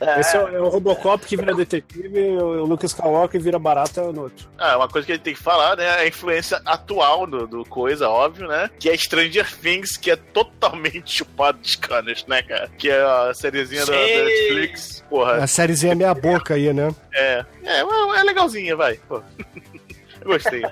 É, 0.00 0.20
Esse 0.20 0.36
é, 0.36 0.40
o- 0.44 0.48
é 0.48 0.60
o 0.60 0.68
Robocop 0.68 1.24
que 1.26 1.36
vira 1.36 1.54
detetive 1.54 2.18
e 2.20 2.36
o 2.36 2.64
Lucas 2.64 2.90
Skywalker 2.92 3.40
vira 3.40 3.58
barata 3.58 4.02
no 4.12 4.22
outro. 4.22 4.48
Ah, 4.58 4.76
uma 4.76 4.88
coisa 4.88 5.06
que 5.06 5.12
a 5.12 5.14
gente 5.14 5.24
tem 5.24 5.34
que 5.34 5.42
falar, 5.42 5.76
né? 5.76 5.84
é 5.84 6.00
A 6.00 6.06
influência 6.06 6.35
atual 6.64 7.26
do, 7.26 7.46
do 7.46 7.64
coisa, 7.64 8.08
óbvio, 8.08 8.48
né? 8.48 8.70
Que 8.78 8.90
é 8.90 8.96
Stranger 8.96 9.56
Things, 9.58 9.96
que 9.96 10.10
é 10.10 10.16
totalmente 10.16 11.12
chupado 11.18 11.58
de 11.58 11.70
scanners, 11.70 12.24
né, 12.26 12.42
cara? 12.42 12.68
Que 12.78 12.90
é 12.90 13.00
a 13.00 13.32
sériezinha 13.34 13.84
da, 13.84 13.92
da. 13.92 13.98
Netflix. 13.98 15.04
Porra, 15.08 15.36
A 15.36 15.46
sériezinha 15.46 15.94
meia 15.94 16.14
boca 16.14 16.54
aí, 16.54 16.72
né? 16.72 16.94
é. 17.14 17.44
É, 17.64 17.80
é, 17.80 18.18
é 18.18 18.22
legalzinha, 18.22 18.76
vai. 18.76 18.94
Pô. 19.08 19.20
Gostei. 20.26 20.62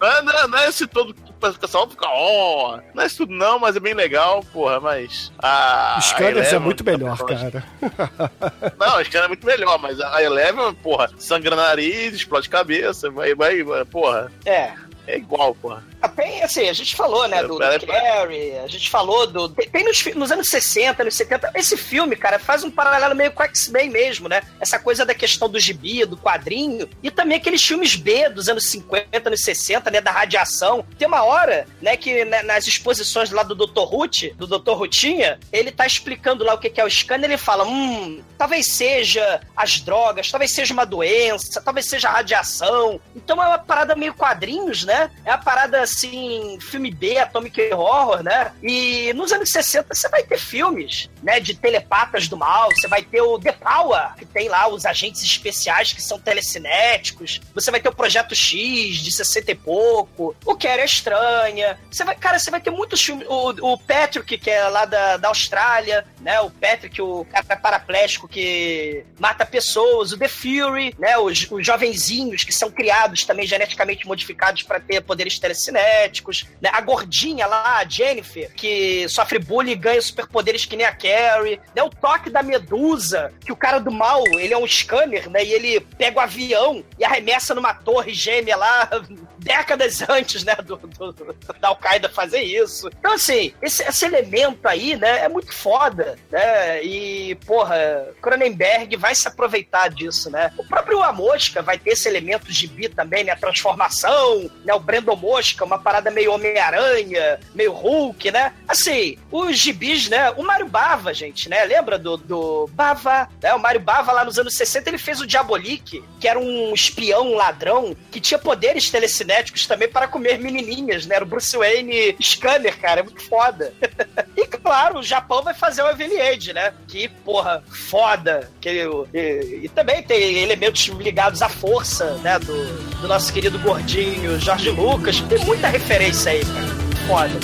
Não, 0.00 0.08
é- 0.08 0.22
não, 0.22 0.32
é- 0.32 0.46
não 0.48 0.58
é 0.58 0.68
esse 0.68 0.86
todo 0.86 1.12
que 1.12 1.20
o 1.30 1.58
pessoal 1.58 1.88
fica, 1.88 2.06
ó. 2.08 2.78
não 2.94 3.02
é 3.02 3.06
isso 3.06 3.18
tudo, 3.18 3.32
não, 3.34 3.58
mas 3.58 3.76
é 3.76 3.80
bem 3.80 3.94
legal, 3.94 4.44
porra, 4.52 4.80
mas. 4.80 5.32
A, 5.38 5.98
Scanners 6.00 6.52
a 6.52 6.56
é 6.56 6.58
muito 6.58 6.84
melhor, 6.84 7.18
cara. 7.18 7.64
Não, 8.78 9.04
Scanners 9.04 9.24
é 9.24 9.28
muito 9.28 9.46
melhor, 9.46 9.78
mas 9.78 10.00
a 10.00 10.22
Eleven, 10.22 10.72
porra, 10.74 11.10
sangra 11.18 11.54
nariz, 11.56 12.14
explode 12.14 12.48
cabeça, 12.48 13.10
vai, 13.10 13.34
vai, 13.34 13.62
porra. 13.90 14.30
é. 14.44 14.72
É 15.08 15.16
igual, 15.16 15.54
porra. 15.54 15.82
Tem, 16.14 16.42
assim, 16.42 16.68
a 16.68 16.72
gente 16.74 16.94
falou, 16.94 17.26
né, 17.26 17.42
do, 17.42 17.56
do 17.56 17.62
É, 17.62 17.76
é- 17.76 17.78
Carrie, 17.78 18.58
a 18.58 18.66
gente 18.66 18.90
falou 18.90 19.26
do... 19.26 19.48
Tem, 19.48 19.68
tem 19.70 19.84
nos, 19.84 20.04
nos 20.14 20.30
anos 20.30 20.48
60, 20.48 21.02
anos 21.02 21.14
70, 21.14 21.52
esse 21.54 21.78
filme, 21.78 22.14
cara, 22.14 22.38
faz 22.38 22.62
um 22.62 22.70
paralelo 22.70 23.14
meio 23.14 23.32
com 23.32 23.42
X-Men 23.42 23.88
mesmo, 23.88 24.28
né? 24.28 24.42
Essa 24.60 24.78
coisa 24.78 25.06
da 25.06 25.14
questão 25.14 25.48
do 25.48 25.58
gibi, 25.58 26.04
do 26.04 26.16
quadrinho, 26.16 26.88
e 27.02 27.10
também 27.10 27.38
aqueles 27.38 27.64
filmes 27.64 27.96
B 27.96 28.28
dos 28.28 28.48
anos 28.50 28.68
50, 28.68 29.28
anos 29.28 29.40
60, 29.40 29.90
né, 29.90 30.00
da 30.02 30.10
radiação. 30.10 30.84
Tem 30.98 31.08
uma 31.08 31.24
hora, 31.24 31.66
né, 31.80 31.96
que 31.96 32.24
né, 32.26 32.42
nas 32.42 32.66
exposições 32.66 33.30
lá 33.30 33.42
do 33.42 33.54
Dr. 33.54 33.84
Ruth, 33.84 34.34
do 34.36 34.46
Dr. 34.46 34.72
Rutinha, 34.72 35.40
ele 35.50 35.72
tá 35.72 35.86
explicando 35.86 36.44
lá 36.44 36.52
o 36.52 36.58
que 36.58 36.68
que 36.68 36.80
é 36.80 36.84
o 36.84 36.90
scanner, 36.90 37.30
ele 37.30 37.38
fala, 37.38 37.64
hum, 37.64 38.22
talvez 38.36 38.72
seja 38.72 39.40
as 39.56 39.80
drogas, 39.80 40.30
talvez 40.30 40.52
seja 40.52 40.74
uma 40.74 40.84
doença, 40.84 41.62
talvez 41.62 41.88
seja 41.88 42.08
a 42.08 42.12
radiação. 42.12 43.00
Então 43.16 43.42
é 43.42 43.46
uma 43.46 43.58
parada 43.58 43.96
meio 43.96 44.12
quadrinhos, 44.12 44.84
né? 44.84 44.97
É 45.24 45.30
uma 45.30 45.38
parada 45.38 45.82
assim, 45.82 46.58
filme 46.60 46.90
B, 46.90 47.18
Atomic 47.18 47.72
Horror, 47.72 48.22
né? 48.22 48.52
E 48.62 49.12
nos 49.14 49.32
anos 49.32 49.50
60 49.50 49.94
você 49.94 50.08
vai 50.08 50.22
ter 50.22 50.38
filmes, 50.38 51.08
né, 51.22 51.40
de 51.40 51.54
telepatas 51.54 52.28
do 52.28 52.36
mal, 52.36 52.68
você 52.70 52.88
vai 52.88 53.02
ter 53.02 53.20
o 53.20 53.38
The 53.38 53.52
Power, 53.52 54.14
que 54.16 54.24
tem 54.24 54.48
lá 54.48 54.68
os 54.68 54.86
agentes 54.86 55.22
especiais 55.22 55.92
que 55.92 56.02
são 56.02 56.18
telecinéticos, 56.18 57.40
você 57.54 57.70
vai 57.70 57.80
ter 57.80 57.88
o 57.88 57.94
Projeto 57.94 58.34
X 58.34 58.96
de 58.96 59.12
60 59.12 59.50
e 59.50 59.54
pouco, 59.54 60.34
o 60.44 60.56
que 60.56 60.66
era 60.66 60.84
estranha. 60.84 61.78
Você 61.90 62.04
vai, 62.04 62.16
cara, 62.16 62.38
você 62.38 62.50
vai 62.50 62.60
ter 62.60 62.70
muitos 62.70 63.02
filmes, 63.02 63.26
o, 63.28 63.72
o 63.72 63.78
Patrick, 63.78 64.38
que 64.38 64.50
é 64.50 64.68
lá 64.68 64.84
da, 64.84 65.16
da 65.16 65.28
Austrália, 65.28 66.06
né? 66.20 66.40
O 66.40 66.50
Patrick, 66.50 67.00
o 67.00 67.24
cara 67.24 67.56
paraplégico 67.56 68.28
que 68.28 69.04
mata 69.18 69.44
pessoas, 69.44 70.12
o 70.12 70.18
The 70.18 70.28
Fury, 70.28 70.94
né? 70.98 71.18
Os, 71.18 71.46
os 71.50 71.66
jovenzinhos 71.66 72.44
que 72.44 72.52
são 72.52 72.70
criados 72.70 73.24
também 73.24 73.46
geneticamente 73.46 74.06
modificados 74.06 74.62
para 74.62 74.80
ter 74.88 75.02
poderes 75.02 75.38
telecinéticos, 75.38 76.46
né? 76.60 76.70
A 76.72 76.80
gordinha 76.80 77.46
lá, 77.46 77.76
a 77.78 77.84
Jennifer, 77.88 78.50
que 78.54 79.06
sofre 79.08 79.38
bullying 79.38 79.72
e 79.72 79.76
ganha 79.76 80.00
superpoderes 80.00 80.64
que 80.64 80.76
nem 80.76 80.86
a 80.86 80.92
Carrie, 80.94 81.60
né? 81.76 81.82
O 81.82 81.90
toque 81.90 82.30
da 82.30 82.42
Medusa, 82.42 83.32
que 83.44 83.52
o 83.52 83.56
cara 83.56 83.78
do 83.78 83.90
mal, 83.90 84.24
ele 84.38 84.54
é 84.54 84.58
um 84.58 84.66
scanner, 84.66 85.28
né? 85.30 85.44
E 85.44 85.52
ele 85.52 85.80
pega 85.98 86.18
o 86.18 86.20
avião 86.22 86.82
e 86.98 87.04
arremessa 87.04 87.54
numa 87.54 87.74
torre 87.74 88.14
gêmea 88.14 88.56
lá 88.56 88.88
décadas 89.38 90.02
antes, 90.08 90.42
né, 90.44 90.54
do, 90.56 90.76
do- 90.76 91.12
da 91.60 91.68
Al-Qaeda 91.68 92.08
fazer 92.08 92.42
isso. 92.42 92.88
Então, 92.98 93.12
assim, 93.12 93.54
esse, 93.62 93.82
esse 93.84 94.04
elemento 94.04 94.66
aí, 94.66 94.96
né, 94.96 95.20
é 95.24 95.28
muito 95.28 95.52
foda, 95.54 96.18
né, 96.30 96.82
e, 96.84 97.34
porra, 97.46 98.08
Cronenberg 98.20 98.96
vai 98.96 99.14
se 99.14 99.28
aproveitar 99.28 99.88
disso, 99.90 100.28
né. 100.30 100.52
O 100.58 100.64
próprio 100.64 101.02
A 101.02 101.12
Mosca 101.12 101.62
vai 101.62 101.78
ter 101.78 101.90
esse 101.90 102.08
elemento 102.08 102.52
de 102.52 102.66
bi 102.66 102.88
também, 102.88 103.22
né, 103.24 103.32
a 103.32 103.36
transformação, 103.36 104.50
né, 104.64 104.74
o 104.78 104.80
Brandon 104.80 105.16
Mosca, 105.16 105.64
uma 105.64 105.78
parada 105.78 106.10
meio 106.10 106.32
Homem-Aranha, 106.32 107.38
meio 107.54 107.72
Hulk, 107.72 108.30
né. 108.30 108.52
Assim, 108.66 109.18
os 109.30 109.58
gibis, 109.58 110.08
né, 110.08 110.30
o 110.30 110.42
Mário 110.42 110.68
Bava, 110.68 111.12
gente, 111.12 111.48
né, 111.48 111.64
lembra 111.64 111.98
do, 111.98 112.16
do 112.16 112.70
Bava, 112.72 113.28
né, 113.42 113.52
o 113.54 113.58
Mário 113.58 113.80
Bava 113.80 114.12
lá 114.12 114.24
nos 114.24 114.38
anos 114.38 114.54
60, 114.54 114.88
ele 114.88 114.98
fez 114.98 115.20
o 115.20 115.26
Diabolique, 115.26 116.02
que 116.20 116.28
era 116.28 116.38
um 116.38 116.72
espião, 116.72 117.32
um 117.32 117.36
ladrão, 117.36 117.96
que 118.10 118.20
tinha 118.20 118.38
poderes 118.38 118.90
telecinéticos 118.90 119.66
também 119.66 119.88
para 119.88 120.08
comer 120.08 120.38
menininhas, 120.38 121.06
né, 121.06 121.16
era 121.16 121.24
o 121.24 121.28
Bruce 121.28 121.56
Wayne 121.56 122.16
Scanner, 122.22 122.78
cara, 122.78 123.00
é 123.00 123.02
muito 123.02 123.22
foda. 123.22 123.74
e 124.36 124.46
claro, 124.46 125.00
o 125.00 125.02
Japão 125.02 125.42
vai 125.42 125.54
fazer 125.54 125.82
o 125.82 125.90
Eveliade, 125.90 126.52
né, 126.52 126.72
que, 126.86 127.08
porra, 127.08 127.62
foda, 127.68 128.50
que, 128.60 128.86
e, 129.12 129.60
e 129.64 129.68
também 129.68 130.02
tem 130.02 130.38
elementos 130.38 130.86
ligados 130.86 131.42
à 131.42 131.48
força, 131.48 132.14
né, 132.18 132.38
do, 132.38 132.98
do 133.00 133.08
nosso 133.08 133.32
querido 133.32 133.58
gordinho 133.58 134.38
Jorge 134.38 134.57
Lucas, 134.66 135.20
tem 135.22 135.38
muita 135.44 135.68
referência 135.68 136.32
aí, 136.32 136.44
cara, 136.44 136.66
foda. 137.06 137.38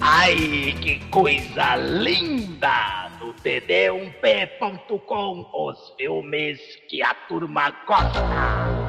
Ai, 0.00 0.74
que 0.80 0.98
coisa 1.10 1.76
linda! 1.76 3.10
No 3.20 3.34
td1p.com, 3.34 5.46
os 5.52 5.92
filmes 5.96 6.60
que 6.88 7.02
a 7.02 7.14
turma 7.28 7.70
gosta. 7.86 8.83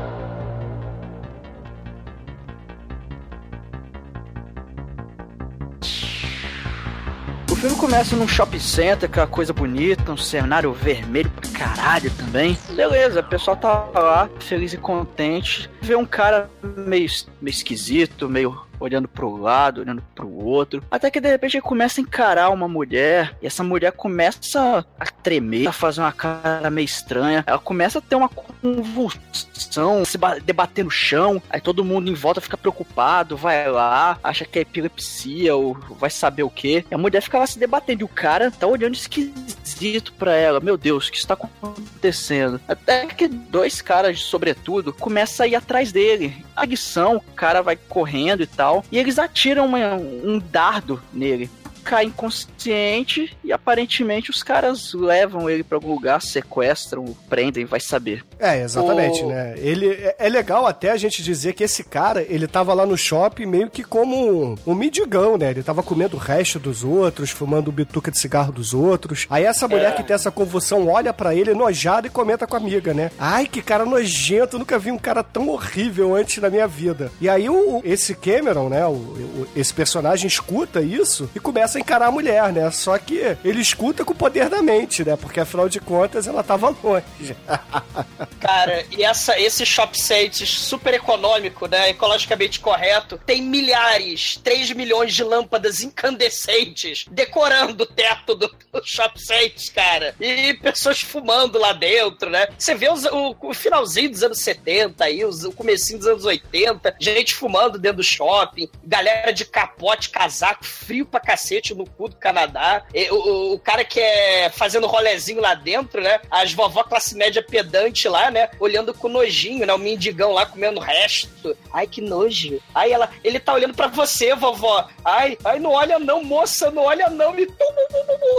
O 7.56 7.58
filme 7.58 7.78
começa 7.78 8.18
num 8.18 8.28
shopping 8.28 8.60
center, 8.60 9.10
aquela 9.10 9.26
coisa 9.26 9.54
bonita, 9.54 10.12
um 10.12 10.18
cenário 10.18 10.74
vermelho 10.74 11.32
pra 11.32 11.50
caralho 11.52 12.12
também. 12.12 12.58
Beleza, 12.76 13.22
o 13.22 13.24
pessoal 13.24 13.56
tá 13.56 13.90
lá, 13.94 14.30
feliz 14.40 14.74
e 14.74 14.78
contente. 14.78 15.70
Vê 15.82 15.96
um 15.96 16.06
cara 16.06 16.50
meio, 16.62 17.10
meio 17.42 17.54
esquisito, 17.54 18.28
meio 18.28 18.60
olhando 18.80 19.08
pro 19.08 19.36
lado, 19.36 19.82
olhando 19.82 20.04
pro 20.14 20.30
outro. 20.30 20.84
Até 20.90 21.10
que 21.12 21.20
de 21.22 21.30
repente 21.30 21.58
ele 21.58 21.62
começa 21.62 22.00
a 22.00 22.04
encarar 22.04 22.50
uma 22.50 22.68
mulher, 22.68 23.36
e 23.42 23.48
essa 23.48 23.64
mulher 23.64 23.92
começa 23.92 24.86
a 25.00 25.06
tremer, 25.06 25.68
a 25.68 25.72
fazer 25.72 26.02
uma 26.02 26.12
cara 26.12 26.70
meio 26.70 26.86
estranha. 26.86 27.44
Ela 27.48 27.60
começa 27.60 28.00
a 28.00 28.02
ter 28.02 28.16
uma 28.16 28.30
convulsão, 28.30 30.04
se 30.06 30.18
ba- 30.18 30.38
debater 30.40 30.84
no 30.84 30.92
chão. 30.92 31.42
Aí 31.50 31.62
todo 31.62 31.86
mundo 31.86 32.10
em 32.10 32.14
volta 32.14 32.42
fica 32.42 32.58
preocupado, 32.58 33.38
vai 33.38 33.70
lá, 33.70 34.18
acha 34.24 34.46
que 34.46 34.60
é 34.60 34.62
epilepsia 34.62 35.56
ou 35.56 35.78
vai 36.00 36.10
saber 36.10 36.44
o 36.44 36.50
que. 36.50 36.86
A 36.92 36.98
mulher 36.98 37.22
fica 37.22 37.38
lá 37.40 37.48
se 37.48 37.60
debatendo, 37.60 38.02
e 38.02 38.04
o 38.04 38.10
cara 38.10 38.52
tá 38.52 38.68
olhando 38.68 38.96
esquisito 38.96 40.14
pra 40.14 40.36
ela. 40.36 40.60
Meu 40.60 40.78
Deus, 40.78 41.08
o 41.08 41.12
que 41.12 41.18
está 41.18 41.34
acontecendo? 41.34 42.60
Até 42.68 43.06
que 43.08 43.28
dois 43.28 43.82
caras 43.82 44.22
sobretudo 44.22 44.94
começam 44.94 45.46
a 45.46 45.48
ir 45.48 45.56
atrás 45.56 45.92
dele. 45.92 46.46
A 46.56 46.64
adição, 46.64 47.18
o 47.18 47.34
cara 47.34 47.62
vai 47.62 47.76
correndo 47.76 48.42
e 48.44 48.48
tal, 48.48 48.65
e 48.92 48.98
eles 48.98 49.18
atiram 49.20 49.66
uma- 49.66 49.96
um 49.96 50.40
dardo 50.52 51.02
nele. 51.14 51.50
Cai 51.86 52.06
inconsciente 52.06 53.38
e 53.44 53.54
aparentemente 53.54 54.30
os 54.32 54.42
caras 54.44 54.94
levam 54.94 55.50
ele 55.50 55.64
pra 55.64 55.78
algum 55.78 55.94
lugar, 55.94 56.22
sequestram, 56.22 57.16
prendem, 57.30 57.66
vai 57.66 57.80
saber. 57.80 58.24
É, 58.40 58.62
exatamente, 58.62 59.24
O- 59.24 59.28
né? 59.28 59.54
Ele 59.58 59.88
é, 59.90 60.16
é 60.20 60.30
legal 60.30 60.66
até 60.66 60.92
a 60.92 60.98
gente 60.98 61.22
dizer 61.24 61.54
que 61.54 61.64
esse 61.64 61.84
cara, 61.84 62.26
ele 62.28 62.48
tava 62.48 62.74
lá 62.74 62.86
no 62.86 62.98
shopping 62.98 63.46
meio 63.46 63.70
que 63.70 63.84
como 63.84 64.16
um, 64.52 64.56
um 64.66 64.74
mendigão, 64.76 65.38
né? 65.38 65.52
Ele 65.52 65.64
tava 65.64 65.84
comendo 65.84 66.18
o 66.18 66.20
resto 66.20 66.60
dos 66.60 66.84
outros, 66.84 67.30
fumando 67.30 67.72
bituca 67.72 68.10
de 68.12 68.18
cigarro 68.20 68.52
dos 68.52 68.74
outros. 68.74 69.28
Aí 69.30 69.44
essa 69.44 69.68
mulher 69.68 69.96
que 69.96 70.04
tem 70.04 70.16
essa 70.16 70.32
convulsão 70.32 70.88
olha 70.88 71.14
pra 71.14 71.34
ele 71.36 71.52
enojada 71.52 72.08
e 72.08 72.10
comenta 72.10 72.48
com 72.48 72.56
a 72.56 72.60
amiga, 72.60 72.94
né? 72.94 73.12
Ai, 73.20 73.46
que 73.46 73.62
cara 73.62 73.86
nojento, 73.86 74.58
nunca 74.60 74.80
vi 74.80 74.92
um 74.92 74.98
cara 74.98 75.24
tão 75.24 75.48
horrível 75.50 76.16
antes 76.16 76.42
na 76.42 76.50
minha 76.50 76.68
vida. 76.68 77.12
E 77.22 77.30
aí 77.30 77.50
o, 77.50 77.82
esse 77.86 78.16
Cameron, 78.16 78.70
né? 78.70 78.86
O, 78.86 78.92
o- 78.92 79.48
esse 79.56 79.74
personagem 79.74 80.28
escuta 80.28 80.82
isso 80.82 81.30
e 81.36 81.40
começa 81.40 81.75
a 81.78 81.82
encarar 81.82 82.08
a 82.08 82.12
mulher, 82.12 82.52
né? 82.52 82.70
Só 82.72 82.98
que 82.98 83.36
ele 83.44 83.62
escuta 83.62 84.04
com 84.06 84.14
o 84.14 84.16
poder 84.16 84.50
da 84.50 84.62
mente, 84.62 85.04
né? 85.04 85.16
Porque 85.16 85.40
afinal 85.40 85.68
de 85.70 85.80
contas 85.80 86.28
ela 86.28 86.44
tava 86.44 86.70
longe. 86.84 87.36
Cara, 88.40 88.86
e 88.92 89.04
essa, 89.04 89.40
esse 89.40 89.66
shop 89.66 90.00
site 90.00 90.46
super 90.46 90.94
econômico, 90.94 91.68
né? 91.68 91.90
Ecologicamente 91.90 92.60
correto, 92.60 93.20
tem 93.26 93.42
milhares, 93.42 94.40
3 94.44 94.72
milhões 94.72 95.14
de 95.14 95.24
lâmpadas 95.24 95.82
incandescentes 95.82 97.06
decorando 97.10 97.84
o 97.84 97.88
teto 97.88 98.36
do, 98.36 98.48
do 98.72 98.84
shop 98.86 99.20
site, 99.22 99.72
cara. 99.72 100.16
E 100.20 100.54
pessoas 100.56 101.02
fumando 101.02 101.58
lá 101.60 101.74
dentro, 101.74 102.30
né? 102.30 102.48
Você 102.58 102.76
vê 102.76 102.90
os- 102.92 103.06
o, 103.06 103.36
o 103.42 103.54
finalzinho 103.54 104.10
dos 104.12 104.24
anos 104.24 104.40
70 104.40 105.04
aí, 105.06 105.24
os- 105.26 105.44
o 105.44 105.52
comecinho 105.52 106.00
dos 106.00 106.08
anos 106.08 106.26
80, 106.26 106.96
gente 107.00 107.34
fumando 107.34 107.78
dentro 107.78 107.98
do 107.98 108.04
shopping, 108.04 108.70
galera 108.84 109.32
de 109.32 109.46
capote, 109.46 110.10
casaco, 110.10 110.66
frio 110.66 111.06
pra 111.06 111.20
cacete 111.20 111.65
no 111.74 111.90
cu 111.90 112.10
do 112.10 112.16
Canadá. 112.18 112.84
E 112.94 113.10
o, 113.10 113.54
o- 113.54 113.60
cara 113.60 113.84
que 113.84 114.00
é 114.00 114.50
fazendo 114.50 114.86
rolezinho 114.88 115.42
lá 115.42 115.54
dentro, 115.56 116.02
né? 116.02 116.20
As 116.30 116.54
vovó 116.54 116.84
classe 116.84 117.16
média 117.16 117.42
pedante 117.42 118.08
lá, 118.08 118.30
né? 118.30 118.50
Olhando 118.60 118.94
com 118.94 119.08
nojinho, 119.08 119.66
né? 119.66 119.74
O 119.74 119.78
mendigão 119.80 120.32
lá 120.34 120.46
comendo 120.46 120.80
resto. 120.80 121.56
Ai, 121.74 121.88
que 121.88 122.02
nojo. 122.02 122.62
Ai, 122.74 122.92
ela, 122.92 123.10
ele 123.24 123.40
tá 123.40 123.54
olhando 123.54 123.74
pra 123.74 123.88
você, 123.88 124.36
vovó. 124.36 124.88
Ai, 125.04 125.38
ai, 125.44 125.60
não 125.60 125.72
olha 125.72 125.98
não, 125.98 126.24
moça, 126.24 126.70
não 126.72 126.84
olha 126.84 127.10
não. 127.10 127.34
Me 127.34 127.46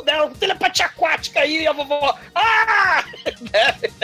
né? 0.04 0.30
Telepatia 0.38 0.86
aquática 0.86 1.40
aí, 1.40 1.66
a 1.66 1.72
vovó. 1.72 2.14
Ah! 2.34 3.04
Foda 3.24 3.76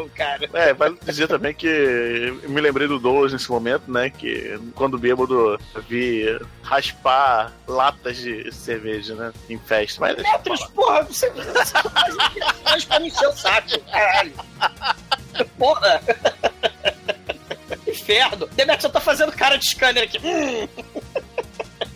filme, 0.00 0.10
cara. 0.10 0.48
É, 0.54 0.72
vale 0.72 0.98
dizer 1.04 1.28
também 1.28 1.54
que 1.54 1.66
eu 1.66 2.50
me 2.50 2.60
lembrei 2.60 2.86
do 2.86 2.98
Douglas 2.98 3.32
nesse 3.32 3.50
momento, 3.50 3.90
né? 3.90 4.10
Que 4.10 4.58
quando 4.74 4.98
bêbado 4.98 5.58
vi 5.88 6.24
raspar 6.62 7.52
latas 7.66 8.16
de 8.16 8.52
cerveja, 8.52 9.14
né? 9.14 9.32
Em 9.48 9.58
festa. 9.58 10.00
Mas 10.00 10.16
Metros, 10.16 10.64
porra, 10.68 11.02
você, 11.02 11.30
faz 12.64 12.84
pra 12.84 13.00
me 13.00 13.08
encher 13.08 13.28
o 13.28 13.32
saco, 13.32 13.78
caralho. 13.90 14.32
Porra. 15.58 16.00
Inferno. 17.86 18.46
Demetrio, 18.48 18.88
eu 18.88 18.92
tô 18.92 19.00
fazendo 19.00 19.32
cara 19.32 19.56
de 19.56 19.68
scanner 19.68 20.04
aqui. 20.04 20.18
Hum. 20.22 20.68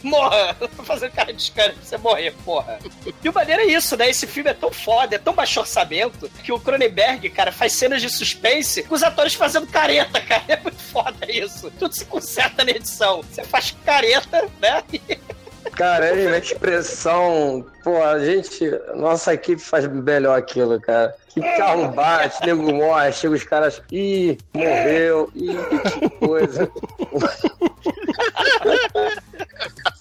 Morra! 0.05 0.55
Fazendo 0.85 1.13
cara 1.13 1.33
de 1.33 1.43
scanner 1.43 1.75
pra 1.75 1.83
você 1.83 1.97
morrer, 1.97 2.31
porra. 2.45 2.79
E 3.23 3.29
o 3.29 3.33
maneiro 3.33 3.63
é 3.63 3.67
isso, 3.67 3.97
né? 3.97 4.11
Esse 4.11 4.27
filme 4.27 4.51
é 4.51 4.55
tão 4.55 4.71
foda, 4.71 5.17
é 5.17 5.19
tão 5.19 5.33
baixo 5.33 5.59
orçamento, 5.61 6.29
que 6.43 6.53
o 6.53 6.61
Cronenberg, 6.61 7.31
cara, 7.31 7.51
faz 7.51 7.73
cenas 7.73 8.03
de 8.03 8.11
suspense 8.11 8.83
com 8.83 8.95
os 8.95 9.03
atores 9.03 9.35
fazendo 9.35 9.67
careta, 9.67 10.21
cara. 10.21 10.45
É 10.55 10.61
muito 10.61 10.79
foda 10.79 11.31
isso. 11.31 11.71
Tudo 11.79 11.95
se 11.95 12.05
conserta 12.05 12.65
na 12.65 12.71
edição. 12.71 13.23
Você 13.23 13.45
faz 13.45 13.75
careta, 13.85 14.47
né? 14.61 14.83
Cara, 15.73 16.11
ele 16.11 16.31
na 16.31 16.39
expressão. 16.39 17.65
Pô, 17.83 18.03
a 18.03 18.19
gente. 18.19 18.71
Nossa 18.95 19.35
equipe 19.35 19.61
faz 19.61 19.87
melhor 19.87 20.39
aquilo, 20.39 20.81
cara. 20.81 21.15
Que 21.29 21.41
carro 21.57 21.89
bate, 21.89 22.47
nego 22.47 22.73
morre, 22.73 23.13
chega 23.13 23.35
os 23.35 23.43
caras. 23.45 23.83
Ih, 23.91 24.39
morreu. 24.53 25.31
Ih, 25.35 25.57
que 25.99 26.11
coisa. 26.25 26.71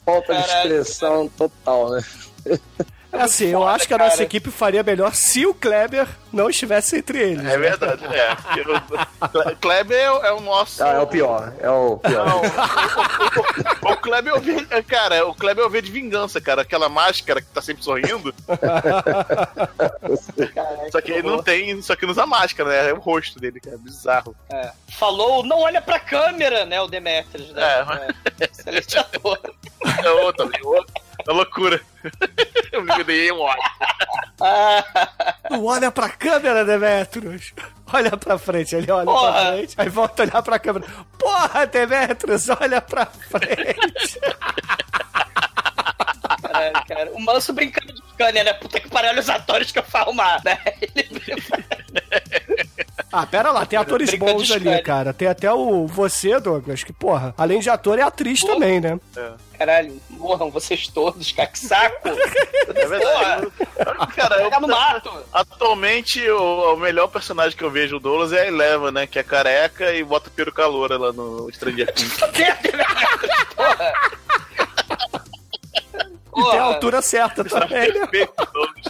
Falta 0.06 0.34
de 0.36 0.42
expressão 0.42 1.28
total, 1.30 1.92
né? 1.92 2.02
Assim, 3.14 3.48
eu 3.48 3.68
acho 3.68 3.88
que 3.88 3.94
a 3.94 3.98
nossa 3.98 4.24
equipe 4.24 4.50
faria 4.50 4.82
melhor 4.84 5.14
se 5.14 5.46
o 5.46 5.54
Kleber 5.54 6.08
não 6.32 6.50
estivesse 6.50 6.98
entre 6.98 7.20
eles. 7.20 7.46
É 7.46 7.58
verdade, 7.58 8.04
é. 8.08 8.36
Kleber 9.62 9.98
é, 9.98 10.12
o- 10.12 10.26
é 10.26 10.34
o 10.34 10.40
nosso. 10.42 10.84
Ah, 10.84 10.90
é 10.90 11.00
o 11.00 11.06
pior. 11.08 11.54
É 11.60 11.70
o 11.70 11.98
pior. 11.98 12.26
Não, 12.26 12.42
o, 13.90 13.94
o 13.94 13.98
Kleber 13.98 14.34
é 14.72 14.82
cara, 14.82 15.26
o 15.28 15.36
Kleber 15.36 15.64
é 15.64 15.68
o 15.68 15.70
V 15.70 15.82
de 15.82 15.92
vingança, 15.92 16.42
cara. 16.42 16.64
Aquela 16.64 16.90
máscara 16.90 17.40
que 17.42 17.48
tá 17.48 17.62
sempre 17.62 17.84
sorrindo. 17.84 18.34
só 20.92 21.02
que 21.02 21.12
ele 21.12 21.28
não 21.28 21.42
tem, 21.44 21.82
só 21.82 21.96
que 21.96 22.06
não 22.06 22.12
usa 22.12 22.26
máscara, 22.26 22.70
né? 22.70 22.90
É 22.90 22.94
o 22.94 23.00
rosto 23.00 23.40
dele, 23.40 23.60
cara. 23.60 23.78
Bizarro. 23.78 24.36
É. 24.52 24.72
Falou, 24.98 25.44
não 25.46 25.60
olha 25.60 25.82
pra 25.82 26.00
câmera, 26.00 26.66
né, 26.66 26.82
o 26.82 26.88
Demetrius, 26.88 27.52
né? 27.52 27.86
É. 28.40 28.46
Excelente 28.46 28.98
ator. 28.98 29.40
É 30.04 30.10
outro, 30.10 30.50
é 30.54 30.66
outro. 30.66 31.03
É 31.28 31.32
loucura. 31.32 31.82
Eu 32.72 32.82
me 32.84 33.04
dei 33.04 33.32
um 33.32 33.40
ódio. 33.40 33.64
Não 35.50 35.64
olha 35.66 35.92
pra 35.92 36.10
câmera, 36.10 36.66
Demetrius. 36.66 37.54
Olha 37.92 38.18
pra 38.18 38.38
frente, 38.38 38.76
ele 38.76 38.92
olha 38.92 39.06
Porra. 39.06 39.32
pra 39.32 39.52
frente, 39.54 39.76
aí 39.78 39.90
volta 39.90 40.24
a 40.24 40.26
olhar 40.26 40.42
pra 40.42 40.60
câmera. 40.60 40.86
Porra, 41.20 41.68
Demetrius, 41.68 42.50
olha 42.50 42.82
pra 42.82 43.06
frente. 43.06 44.20
Caralho, 46.42 46.86
cara. 46.88 47.12
O 47.14 47.22
Manso 47.22 47.54
brincando 47.54 47.94
de 47.94 48.02
scanner, 48.14 48.44
né? 48.44 48.54
Puta 48.54 48.80
que 48.80 48.90
pariu, 48.90 49.12
olha 49.12 49.20
os 49.20 49.30
atores 49.30 49.72
que 49.72 49.80
eu 49.80 49.86
arrumar, 49.94 50.42
né? 50.44 50.58
Ele... 50.96 51.22
Ah, 53.12 53.28
pera 53.28 53.52
lá, 53.52 53.64
tem 53.64 53.78
atores 53.78 54.12
bons 54.16 54.50
ali, 54.50 54.82
cara. 54.82 55.14
Tem 55.14 55.28
até 55.28 55.52
o 55.54 55.86
você, 55.86 56.40
Douglas, 56.40 56.84
que, 56.84 56.92
porra, 56.92 57.32
além 57.38 57.60
de 57.60 57.70
ator, 57.70 58.00
é 58.00 58.02
atriz 58.02 58.40
também, 58.42 58.82
né? 58.82 59.00
Caralho, 59.56 60.02
morram 60.10 60.50
vocês 60.50 60.88
todos, 60.88 61.32
cara, 61.32 61.48
que 61.48 61.60
saco. 61.60 62.10
É 62.74 62.86
verdade. 62.88 63.52
Cara, 64.16 64.38
eu, 64.38 64.46
Fica 64.46 64.60
no 64.62 64.68
mato. 64.70 65.12
atualmente 65.34 66.28
o, 66.30 66.74
o 66.74 66.78
melhor 66.78 67.08
personagem 67.08 67.58
que 67.58 67.64
eu 67.64 67.70
vejo 67.70 67.98
o 67.98 68.00
Douglas 68.00 68.32
é 68.32 68.44
a 68.44 68.48
Eleva, 68.48 68.90
né? 68.90 69.06
Que 69.06 69.20
é 69.20 69.24
careca 69.24 69.94
e 69.94 70.02
bota 70.02 70.30
peruca 70.30 70.66
loura 70.66 70.98
lá 70.98 71.12
no 71.12 71.52
Stranger 71.52 71.94
Things. 71.94 72.18
Porra. 73.56 73.94
E 76.36 76.50
tem 76.52 76.60
a 76.60 76.64
altura 76.64 77.02
certa 77.02 77.44
também, 77.44 77.94
né? 77.94 78.08
Perfeito, 78.08 78.48
Douglas. 78.54 78.86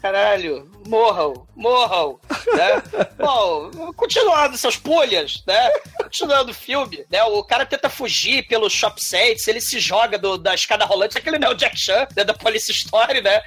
Caralho, 0.00 0.70
morram, 0.86 1.46
morram, 1.54 2.18
né? 2.56 2.82
Bom, 3.18 3.92
continuando 3.94 4.56
seus 4.56 4.76
pulhas, 4.76 5.42
né? 5.46 5.70
Continuando 6.02 6.52
o 6.52 6.54
filme, 6.54 7.04
né? 7.10 7.22
O 7.24 7.44
cara 7.44 7.66
tenta 7.66 7.90
fugir 7.90 8.46
pelos 8.48 8.72
shop 8.72 9.02
sites, 9.02 9.46
ele 9.46 9.60
se 9.60 9.78
joga 9.78 10.18
do- 10.18 10.38
da 10.38 10.54
escada 10.54 10.84
rolante, 10.86 11.18
aquele 11.18 11.38
não 11.38 11.48
é 11.48 11.50
o 11.52 11.54
Jack 11.56 11.78
Chan, 11.78 12.08
né, 12.16 12.24
da 12.24 12.32
Police 12.32 12.72
Story, 12.72 13.20
né? 13.20 13.42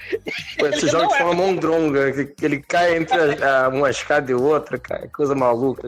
Pô, 0.60 0.68
Ele 0.68 0.80
jogo 0.80 0.98
não 1.04 1.08
de 1.08 1.14
é- 1.16 1.18
forma 1.18 1.34
mondronga, 1.34 2.26
que 2.26 2.46
ele 2.46 2.62
cai 2.62 2.98
entre 2.98 3.18
a- 3.44 3.66
a- 3.66 3.70
uma 3.70 3.90
escada 3.90 4.30
e 4.32 4.36
outra, 4.36 4.78
cara. 4.78 5.08
Coisa 5.10 5.34
maluca. 5.34 5.88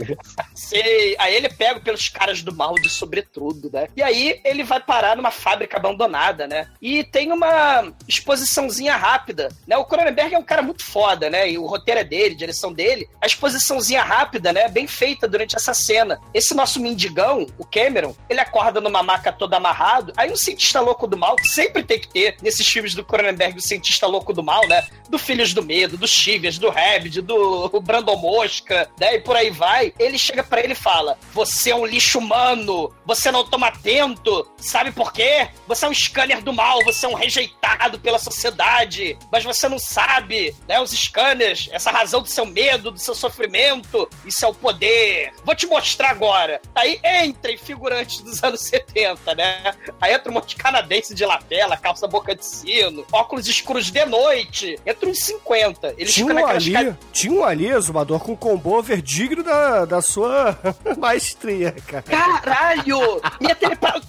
Sei. 0.55 1.15
Aí 1.19 1.35
ele 1.35 1.49
pega 1.49 1.79
pelos 1.79 2.09
caras 2.09 2.41
do 2.41 2.53
mal 2.53 2.73
de 2.75 2.89
sobretudo, 2.89 3.69
né? 3.71 3.87
E 3.95 4.01
aí 4.01 4.41
ele 4.43 4.63
vai 4.63 4.79
parar 4.79 5.15
numa 5.15 5.31
fábrica 5.31 5.77
abandonada, 5.77 6.47
né? 6.47 6.67
E 6.81 7.03
tem 7.03 7.31
uma 7.31 7.93
exposiçãozinha 8.07 8.95
rápida, 8.95 9.49
né? 9.67 9.77
O 9.77 9.85
Cronenberg 9.85 10.33
é 10.33 10.37
um 10.37 10.43
cara 10.43 10.54
muito 10.61 10.83
foda, 10.83 11.29
né? 11.29 11.49
E 11.49 11.57
o 11.57 11.65
roteiro 11.65 11.99
é 11.99 12.03
dele, 12.03 12.35
direção 12.35 12.73
dele. 12.73 13.09
A 13.21 13.25
exposiçãozinha 13.25 14.03
rápida, 14.03 14.51
né? 14.53 14.67
Bem 14.67 14.87
feita 14.87 15.27
durante 15.27 15.55
essa 15.55 15.73
cena. 15.73 16.19
Esse 16.33 16.53
nosso 16.53 16.79
mendigão, 16.79 17.47
o 17.57 17.65
Cameron, 17.65 18.15
ele 18.29 18.39
acorda 18.39 18.81
numa 18.81 19.03
maca 19.03 19.31
todo 19.31 19.53
amarrado. 19.53 20.13
Aí 20.17 20.31
um 20.31 20.35
cientista 20.35 20.79
louco 20.79 21.07
do 21.07 21.17
mal, 21.17 21.35
que 21.35 21.47
sempre 21.47 21.83
tem 21.83 21.99
que 21.99 22.07
ter 22.07 22.37
nesses 22.41 22.67
filmes 22.67 22.93
do 22.93 23.03
Cronenberg, 23.03 23.57
o 23.57 23.61
cientista 23.61 24.07
louco 24.07 24.33
do 24.33 24.43
mal, 24.43 24.67
né? 24.67 24.85
Do 25.09 25.17
Filhos 25.17 25.53
do 25.53 25.63
Medo, 25.63 25.97
do 25.97 26.07
Chivias, 26.07 26.57
do 26.57 26.69
Rabbit, 26.69 27.21
do 27.21 27.69
Brandon 27.81 28.17
Mosca, 28.17 28.89
né? 28.99 29.15
E 29.15 29.19
por 29.19 29.35
aí 29.35 29.49
vai. 29.49 29.93
Ele 29.99 30.17
chega 30.17 30.43
pra 30.43 30.61
ele 30.61 30.73
e 30.73 30.75
fala: 30.75 31.17
Você 31.33 31.71
é 31.71 31.75
um 31.75 31.85
lixo 31.85 32.19
humano, 32.19 32.93
você 33.05 33.31
não 33.31 33.45
toma 33.45 33.67
atento, 33.67 34.47
sabe 34.57 34.91
por 34.91 35.11
quê? 35.11 35.49
Você 35.67 35.85
é 35.85 35.89
um 35.89 35.93
scanner 35.93 36.41
do 36.41 36.53
mal, 36.53 36.83
você 36.83 37.05
é 37.05 37.09
um 37.09 37.13
rejeitado 37.13 37.99
pela 37.99 38.19
sociedade, 38.19 39.17
mas 39.31 39.43
você 39.43 39.67
não 39.67 39.79
sabe, 39.79 40.44
né? 40.67 40.79
Os 40.79 40.91
scanners, 40.91 41.69
essa 41.71 41.91
razão 41.91 42.21
do 42.21 42.27
seu 42.29 42.45
medo, 42.45 42.91
do 42.91 42.99
seu 42.99 43.15
sofrimento, 43.15 44.09
isso 44.25 44.43
é 44.45 44.47
o 44.47 44.53
poder. 44.53 45.31
Vou 45.43 45.55
te 45.55 45.65
mostrar 45.67 46.09
agora. 46.11 46.59
Aí 46.73 46.99
entrem 47.23 47.57
figurantes 47.57 48.21
dos 48.21 48.43
anos 48.43 48.61
70, 48.65 49.33
né? 49.35 49.73
Aí 50.01 50.13
entra 50.13 50.31
um 50.31 50.35
monte 50.35 50.49
de 50.49 50.55
canadense 50.57 51.13
de 51.15 51.25
lapela, 51.25 51.77
calça 51.77 52.07
boca 52.07 52.35
de 52.35 52.45
sino, 52.45 53.05
óculos 53.11 53.47
escuros 53.47 53.91
de 53.91 54.05
noite. 54.05 54.77
Entra 54.85 55.09
uns 55.09 55.19
50. 55.19 55.95
Eles 55.97 56.13
Tinha 56.13 56.33
um 56.33 56.45
ali, 56.47 56.71
ca- 56.73 56.97
tinha 57.13 57.33
um 57.33 57.43
ali, 57.43 57.67
Exumador, 57.67 58.19
com 58.19 58.33
um 58.33 58.35
combover 58.35 59.01
digno 59.01 59.43
da, 59.43 59.85
da 59.85 60.01
sua 60.01 60.57
maestria, 60.97 61.71
cara. 61.87 62.03
Caralho! 62.03 63.21
Minha 63.39 63.55
telepa... 63.55 64.01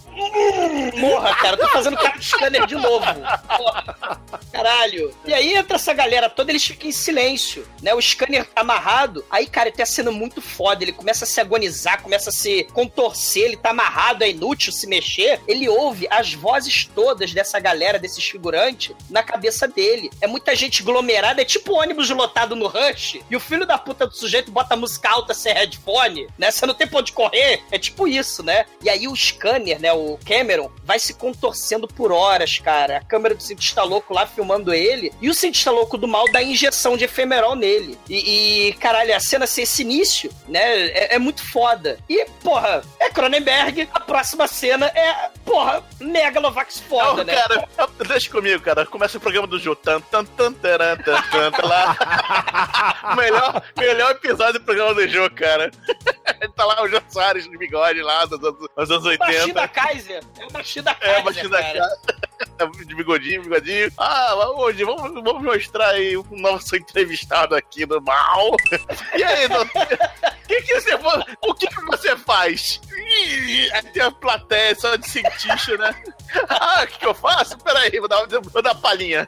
Morra, 0.96 1.34
cara. 1.36 1.56
Tô 1.56 1.68
fazendo 1.68 1.96
cara 1.96 2.18
de 2.18 2.24
scanner 2.24 2.66
de 2.66 2.74
novo. 2.74 3.06
Porra. 3.56 4.20
Caralho. 4.52 5.14
E 5.24 5.34
aí 5.34 5.54
entra 5.54 5.76
essa 5.76 5.92
galera 5.92 6.30
toda, 6.30 6.50
eles 6.50 6.64
ficam 6.64 6.88
em 6.88 6.92
silêncio, 6.92 7.66
né? 7.82 7.94
O 7.94 8.00
scanner 8.00 8.46
tá 8.46 8.62
amarrado. 8.62 9.24
Aí, 9.30 9.46
cara, 9.46 9.68
ele 9.68 9.76
tá 9.76 9.84
sendo 9.84 10.10
muito 10.12 10.40
foda. 10.40 10.82
Ele 10.82 10.92
começa 10.92 11.24
a 11.24 11.26
se 11.26 11.40
agonizar, 11.40 12.02
começa 12.02 12.30
a 12.30 12.32
se 12.32 12.64
contorcer. 12.72 13.44
Ele 13.44 13.56
tá 13.56 13.70
amarrado, 13.70 14.24
é 14.24 14.30
inútil 14.30 14.72
se 14.72 14.86
mexer. 14.86 15.40
Ele 15.46 15.68
ouve 15.68 16.06
as 16.10 16.32
vozes 16.32 16.88
todas 16.94 17.32
dessa 17.32 17.60
galera, 17.60 17.98
desses 17.98 18.24
figurantes, 18.24 18.94
na 19.10 19.22
cabeça 19.22 19.68
dele. 19.68 20.10
É 20.20 20.26
muita 20.26 20.56
gente 20.56 20.82
aglomerada, 20.82 21.42
é 21.42 21.44
tipo 21.44 21.74
ônibus 21.74 22.08
lotado 22.10 22.56
no 22.56 22.66
Rush. 22.66 23.20
E 23.30 23.36
o 23.36 23.40
filho 23.40 23.66
da 23.66 23.76
puta 23.76 24.06
do 24.06 24.16
sujeito 24.16 24.50
bota 24.50 24.74
a 24.74 24.76
música 24.76 25.10
alta 25.10 25.34
sem 25.34 25.52
headphone, 25.52 26.28
né? 26.38 26.50
Você 26.50 26.64
não 26.64 26.74
tem 26.74 26.86
pra 26.86 27.00
onde 27.00 27.12
correr. 27.12 27.62
É 27.70 27.78
tipo 27.78 28.08
isso, 28.08 28.42
né? 28.42 28.64
E 28.82 28.88
aí 28.88 29.06
o 29.06 29.14
scanner, 29.14 29.80
né? 29.80 29.92
O 29.92 30.05
Cameron, 30.26 30.70
vai 30.84 30.98
se 30.98 31.14
contorcendo 31.14 31.88
por 31.88 32.12
horas, 32.12 32.58
cara. 32.58 32.98
A 32.98 33.04
câmera 33.04 33.34
do 33.34 33.42
cientista 33.42 33.82
louco 33.82 34.14
lá 34.14 34.26
filmando 34.26 34.72
ele. 34.72 35.12
E 35.20 35.28
o 35.28 35.34
cientista 35.34 35.70
louco 35.70 35.98
do 35.98 36.08
mal 36.08 36.24
dá 36.30 36.42
injeção 36.42 36.96
de 36.96 37.04
efemerol 37.04 37.54
nele. 37.54 37.98
E, 38.08 38.68
e, 38.68 38.72
caralho, 38.74 39.14
a 39.14 39.20
cena 39.20 39.46
ser 39.46 39.62
esse 39.62 39.82
início, 39.82 40.30
né? 40.48 40.86
É, 40.88 41.14
é 41.16 41.18
muito 41.18 41.42
foda. 41.50 41.98
E, 42.08 42.24
porra, 42.42 42.82
é 43.00 43.10
Cronenberg. 43.10 43.88
A 43.92 44.00
próxima 44.00 44.46
cena 44.46 44.86
é, 44.86 45.30
porra, 45.44 45.82
Megalovax 46.00 46.80
foda, 46.80 47.18
Não, 47.18 47.24
né? 47.24 47.34
cara, 47.34 47.68
deixa 48.06 48.30
comigo, 48.30 48.62
cara. 48.62 48.86
Começa 48.86 49.18
o 49.18 49.20
programa 49.20 49.46
do 49.46 49.58
Jô. 49.58 49.74
Tan, 49.74 50.00
tan, 50.00 50.24
tan, 50.24 50.52
taran, 50.52 50.96
tan, 50.96 51.22
tan, 51.30 51.50
tan, 51.50 51.66
lá. 51.66 51.96
melhor, 53.16 53.62
melhor 53.76 54.10
episódio 54.12 54.54
do 54.54 54.64
programa 54.64 54.94
do 54.94 55.08
Jô, 55.08 55.30
cara. 55.30 55.70
tá 56.54 56.64
lá 56.64 56.82
o 56.82 56.88
Jô 56.88 57.00
Soares 57.08 57.48
de 57.48 57.56
bigode 57.56 58.02
lá, 58.02 58.24
dos 58.24 58.42
anos, 58.42 58.68
dos 58.76 58.90
anos 58.90 59.04
80. 59.04 59.32
Machida 59.32 59.68
Kaiser. 59.96 60.22
É 60.38 60.46
o 60.46 60.52
Machida 60.52 60.90
É, 60.90 60.94
Kaiser, 60.94 61.24
baixinho 61.24 61.48
da 61.50 61.62
cara. 61.62 61.78
cara. 61.78 62.70
De 62.86 62.94
bigodinho, 62.94 63.42
bigodinho. 63.42 63.92
Ah, 63.98 64.34
hoje 64.56 64.82
vamos, 64.84 65.22
vamos 65.22 65.42
mostrar 65.42 65.88
aí 65.90 66.16
um 66.16 66.24
nosso 66.32 66.74
entrevistado 66.76 67.54
aqui 67.54 67.84
do 67.84 68.00
mal. 68.00 68.56
E 69.14 69.22
aí, 69.22 69.46
doutor? 69.48 69.86
Que 70.48 70.62
que 70.62 70.80
você, 70.80 70.94
o 71.42 71.54
que, 71.54 71.66
que 71.66 71.80
você 71.84 72.16
faz? 72.16 72.80
Tem 73.92 74.02
a 74.02 74.10
plateia 74.10 74.74
só 74.74 74.96
de 74.96 75.08
cientista, 75.08 75.76
né? 75.76 75.94
Ah, 76.48 76.82
o 76.82 76.86
que, 76.86 76.98
que 76.98 77.06
eu 77.06 77.14
faço? 77.14 77.58
Peraí, 77.58 77.90
vou 77.98 78.08
dar, 78.08 78.26
vou 78.26 78.62
dar 78.62 78.72
uma 78.72 78.80
palhinha. 78.80 79.26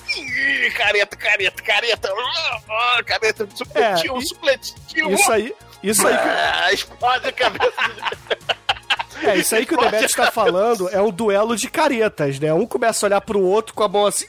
Careta, 0.76 1.16
careta, 1.16 1.62
careta. 1.62 2.12
Ah, 2.70 3.02
careta, 3.04 3.48
supletivo, 3.54 4.18
É, 4.18 4.20
supletivo. 4.22 5.12
Isso 5.12 5.32
aí, 5.32 5.54
isso 5.82 6.06
aí, 6.06 6.14
Ah, 6.14 6.72
explode 6.72 7.28
a 7.28 7.32
cabeça. 7.32 7.72
É, 9.22 9.36
isso 9.36 9.54
aí 9.54 9.64
que 9.66 9.74
o 9.74 9.78
Demet 9.80 10.12
tá 10.14 10.30
falando 10.30 10.88
é 10.90 11.00
um 11.00 11.10
duelo 11.10 11.56
de 11.56 11.68
caretas, 11.68 12.38
né? 12.38 12.52
Um 12.52 12.66
começa 12.66 13.04
a 13.04 13.08
olhar 13.08 13.20
pro 13.20 13.40
outro 13.40 13.74
com 13.74 13.82
a 13.82 13.88
mão 13.88 14.06
assim. 14.06 14.26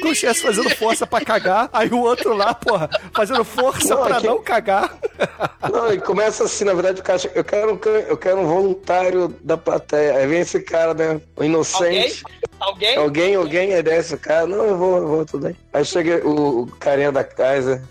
Com 0.00 0.08
o 0.08 0.14
chefe 0.14 0.40
fazendo 0.42 0.70
força 0.70 1.06
pra 1.06 1.20
cagar, 1.24 1.68
aí 1.72 1.88
o 1.90 1.98
outro 2.00 2.34
lá, 2.34 2.54
porra, 2.54 2.88
fazendo 3.14 3.44
força 3.44 3.94
Não, 3.94 4.04
pra 4.04 4.16
aqui- 4.18 4.26
não 4.26 4.42
cagar. 4.42 4.96
Não, 5.70 5.92
e 5.92 6.00
começa 6.00 6.44
assim, 6.44 6.64
na 6.64 6.72
verdade, 6.74 7.00
o 7.00 7.04
cara 7.04 7.20
eu 7.34 7.44
quero, 7.44 7.72
um 7.74 7.80
eu 8.08 8.16
quero 8.16 8.38
um 8.40 8.46
voluntário 8.46 9.34
da 9.42 9.56
plateia. 9.56 10.14
Aí 10.16 10.26
vem 10.26 10.40
esse 10.40 10.60
cara, 10.60 10.94
né? 10.94 11.20
O 11.36 11.44
inocente. 11.44 12.22
Alguém? 12.60 12.96
Alguém, 12.96 13.34
alguém, 13.34 13.74
aí 13.74 13.82
desce 13.82 14.14
o 14.14 14.18
cara. 14.18 14.46
Não, 14.46 14.64
eu 14.64 14.76
vou, 14.76 14.96
eu 14.98 15.06
vou, 15.08 15.24
tudo 15.26 15.46
bem. 15.46 15.56
Aí 15.72 15.84
chega 15.84 16.26
o, 16.26 16.62
o 16.62 16.66
carinha 16.78 17.10
da 17.12 17.24
Kaiser. 17.24 17.82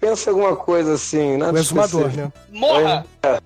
Pensa 0.00 0.30
alguma 0.30 0.56
coisa 0.56 0.94
assim, 0.94 1.36
nada 1.36 1.52
O 1.52 1.58
exumador, 1.58 2.08
específico. 2.08 2.32
né? 2.50 2.58
Morra! 2.58 3.06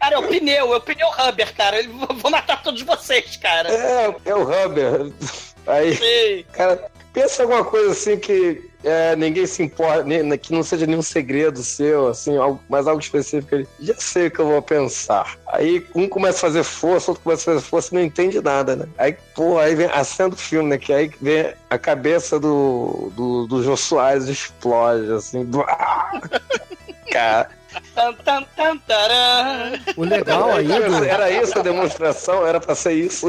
Cara, 0.00 0.14
é 0.14 0.18
o 0.18 0.28
pneu, 0.28 0.72
é 0.72 0.76
o 0.76 0.80
pneu 0.80 1.08
Rubber, 1.10 1.54
cara. 1.54 1.82
Eu 1.82 1.90
vou 2.16 2.30
matar 2.30 2.62
todos 2.62 2.82
vocês, 2.82 3.36
cara. 3.36 3.68
É, 3.70 4.14
é 4.24 4.34
o 4.34 4.44
Rubber. 4.44 5.12
Aí, 5.66 5.96
Sei. 5.96 6.44
cara, 6.52 6.90
pensa 7.12 7.42
alguma 7.42 7.64
coisa 7.64 7.92
assim 7.92 8.18
que 8.18 8.69
é, 8.82 9.14
ninguém 9.14 9.46
se 9.46 9.62
importa, 9.62 10.04
que 10.38 10.52
não 10.52 10.62
seja 10.62 10.86
nenhum 10.86 11.02
segredo 11.02 11.62
seu, 11.62 12.08
assim, 12.08 12.32
mas 12.68 12.86
algo 12.86 13.00
específico. 13.00 13.54
Ele, 13.54 13.68
já 13.78 13.94
sei 13.96 14.26
o 14.28 14.30
que 14.30 14.38
eu 14.38 14.46
vou 14.46 14.62
pensar. 14.62 15.36
Aí 15.46 15.86
um 15.94 16.08
começa 16.08 16.38
a 16.38 16.40
fazer 16.40 16.62
força, 16.62 17.10
outro 17.10 17.22
começa 17.22 17.50
a 17.50 17.54
fazer 17.54 17.66
força 17.66 17.94
e 17.94 17.98
não 17.98 18.04
entende 18.04 18.40
nada, 18.40 18.76
né? 18.76 18.86
Aí, 18.96 19.16
pô, 19.34 19.58
aí 19.58 19.74
vem 19.74 19.86
a 19.86 20.02
cena 20.02 20.30
do 20.30 20.36
filme, 20.36 20.70
né? 20.70 20.78
Que 20.78 20.92
aí 20.92 21.10
vem 21.20 21.52
a 21.68 21.78
cabeça 21.78 22.40
do, 22.40 23.12
do, 23.14 23.46
do 23.46 23.62
Jô 23.62 23.76
Soares 23.76 24.28
explode, 24.28 25.12
assim. 25.12 25.46
Cara, 27.12 27.50
Tan, 28.00 28.14
tan, 28.24 28.42
tan, 28.56 28.76
taran. 28.78 29.72
O 29.94 30.04
legal 30.04 30.52
aí 30.52 30.66
do... 30.66 31.04
era 31.04 31.30
isso 31.30 31.58
a 31.58 31.62
demonstração? 31.62 32.46
Era 32.46 32.58
pra 32.58 32.74
ser 32.74 32.92
isso? 32.94 33.26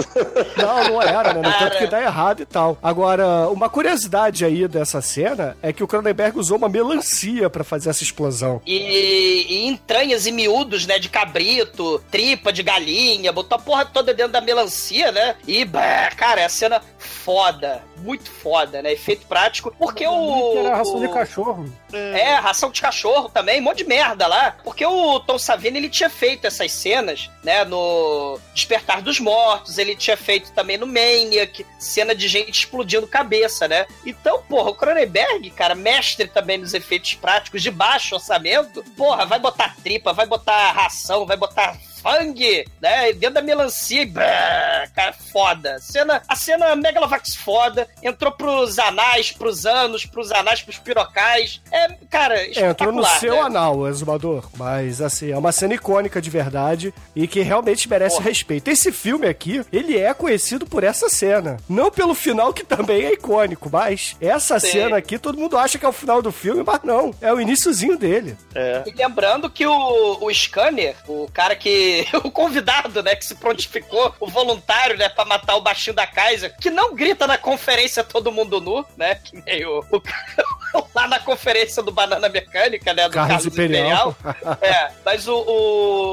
Não, 0.56 0.84
não 0.86 1.02
era, 1.02 1.34
né? 1.34 1.42
No 1.42 1.60
tanto 1.60 1.78
que 1.78 1.88
dá 1.88 2.02
errado 2.02 2.42
e 2.42 2.46
tal. 2.46 2.78
Agora, 2.82 3.50
uma 3.50 3.70
curiosidade 3.70 4.46
aí 4.46 4.66
dessa 4.70 5.02
cena 5.02 5.58
é 5.62 5.74
que 5.74 5.84
o 5.84 5.88
Cronenberg 5.88 6.40
usou 6.40 6.58
uma 6.58 6.70
melancia 6.70 7.50
pra 7.50 7.66
fazer 7.66 7.90
essa 7.90 8.02
explosão. 8.04 8.62
E, 8.66 9.46
e 9.50 9.68
entranhas 9.68 10.26
e 10.26 10.32
miúdos, 10.32 10.86
né? 10.88 10.98
De 11.00 11.10
cabrito, 11.10 12.00
tripa 12.10 12.54
de 12.54 12.64
galinha, 12.64 13.34
botou 13.34 13.58
a 13.58 13.62
porra 13.62 13.86
toda 13.86 14.14
dentro 14.14 14.32
da 14.32 14.40
melancia, 14.40 15.12
né? 15.12 15.36
E, 15.46 15.66
bah, 15.66 16.10
cara, 16.16 16.40
é 16.42 16.46
a 16.46 16.50
cena 16.50 16.82
foda. 16.98 17.84
Muito 17.98 18.32
foda, 18.32 18.82
né? 18.82 18.94
Efeito 18.94 19.28
prático. 19.28 19.76
Porque 19.78 20.08
o. 20.08 20.58
Era 20.58 20.78
ração 20.78 21.00
de 21.00 21.06
o- 21.06 21.14
cachorro. 21.14 21.70
É, 21.94 22.36
ração 22.36 22.72
de 22.72 22.82
cachorro 22.82 23.30
também, 23.30 23.60
um 23.60 23.64
monte 23.64 23.80
de 23.80 23.84
merda 23.84 24.26
lá. 24.26 24.56
Porque 24.64 24.86
o 24.86 25.20
Tom 25.20 25.38
Savini, 25.38 25.78
ele 25.80 25.90
tinha 25.90 26.10
feito 26.10 26.46
essas 26.46 26.72
cenas, 26.72 27.30
né, 27.44 27.64
no 27.66 28.40
Despertar 28.54 29.02
dos 29.02 29.20
Mortos, 29.20 29.78
ele 29.78 29.96
tinha 29.96 30.18
feito 30.18 30.52
também 30.52 30.78
no 30.78 30.88
Maniac, 30.88 31.66
cena 31.80 32.14
de 32.14 32.28
gente 32.28 32.52
explodindo 32.52 33.08
cabeça, 33.08 33.68
né? 33.68 33.86
Então, 34.06 34.42
porra, 34.44 34.72
o 34.72 34.76
Cronenberg, 34.76 35.50
cara, 35.52 35.76
mestre 35.76 36.28
também 36.28 36.58
nos 36.58 36.74
efeitos 36.74 37.14
práticos 37.16 37.62
de 37.62 37.72
baixo 37.72 38.16
orçamento, 38.16 38.84
porra, 38.96 39.26
vai 39.26 39.40
botar 39.40 39.76
tripa, 39.84 40.14
vai 40.14 40.26
botar 40.26 40.72
ração, 40.72 41.26
vai 41.26 41.38
botar 41.38 41.78
sangue, 42.02 42.66
né, 42.82 43.14
dentro 43.14 43.36
da 43.36 43.42
melancia. 43.42 44.06
Bah, 44.08 44.88
cara, 44.96 45.14
foda. 45.14 45.78
Cena, 45.80 46.22
a 46.28 46.36
cena 46.36 46.76
Megalovax 46.76 47.36
foda, 47.36 47.88
entrou 48.02 48.32
pros 48.32 48.80
anais, 48.80 49.32
pros 49.32 49.66
anos, 49.66 50.06
pros 50.06 50.32
anais, 50.32 50.62
pros 50.62 50.78
pirocais. 50.78 51.62
É, 51.72 51.88
cara, 52.10 52.36
É, 52.38 52.70
entrou 52.70 52.92
no 52.92 53.06
seu 53.06 53.34
né? 53.36 53.42
anal, 53.42 53.88
Exumador. 53.88 54.50
Mas, 54.58 55.02
assim, 55.02 55.32
é 55.32 55.38
uma 55.38 55.52
cena 55.52 55.74
icônica 55.74 56.22
de 56.22 56.30
verdade 56.30 56.94
e 57.16 57.28
que 57.28 57.42
realmente 57.42 57.88
merece 57.90 58.22
respeito. 58.22 58.70
Esse 58.70 58.92
filme 58.92 59.28
aqui, 59.28 59.62
ele 59.72 59.98
é 59.98 60.14
conhecido 60.14 60.66
por 60.66 60.84
essa 60.84 61.10
cena. 61.10 61.58
Não 61.70 61.92
pelo 61.92 62.14
final, 62.14 62.54
que 62.54 62.64
também 62.64 63.06
é 63.06 63.14
icônico, 63.14 63.70
mas 63.72 64.16
essa 64.20 64.60
Sim. 64.60 64.72
cena 64.72 64.98
aqui, 64.98 65.18
todo 65.18 65.38
mundo 65.38 65.58
acha 65.58 65.78
que 65.78 65.86
é 65.86 65.90
o 65.90 65.94
final 65.94 66.22
do 66.22 66.32
filme, 66.32 66.64
mas 66.66 66.82
não. 66.84 67.14
É 67.22 67.32
o 67.34 67.40
iniciozinho 67.40 67.98
dele. 67.98 68.38
É. 68.56 68.84
E 68.86 68.92
lembrando 68.92 69.50
que 69.50 69.66
o, 69.66 70.18
o 70.26 70.34
Scanner, 70.34 70.96
o 71.08 71.30
cara 71.34 71.56
que. 71.56 71.91
o 72.24 72.32
convidado, 72.32 73.02
né, 73.04 73.16
que 73.16 73.26
se 73.26 73.36
prontificou, 73.36 74.14
o 74.20 74.28
voluntário, 74.28 74.98
né, 74.98 75.10
pra 75.10 75.26
matar 75.26 75.56
o 75.56 75.62
baixinho 75.62 75.96
da 75.96 76.06
Kaiser, 76.08 76.56
que 76.60 76.70
não 76.70 76.94
grita 76.96 77.26
na 77.28 77.38
conferência 77.38 78.04
todo 78.04 78.32
mundo 78.32 78.60
nu, 78.62 78.86
né? 78.98 79.16
Que 79.16 79.42
nem 79.46 79.66
o, 79.66 79.84
lá 80.96 81.08
na 81.08 81.20
conferência 81.20 81.82
do 81.84 81.92
Banana 81.92 82.30
Mecânica, 82.30 82.94
né? 82.94 83.08
Do 83.08 83.14
Carlos 83.14 83.30
Carlos, 83.44 83.46
Imperial. 83.54 84.16
Imperial. 84.20 84.58
É, 84.62 84.92
mas 85.06 85.28
o, 85.28 85.36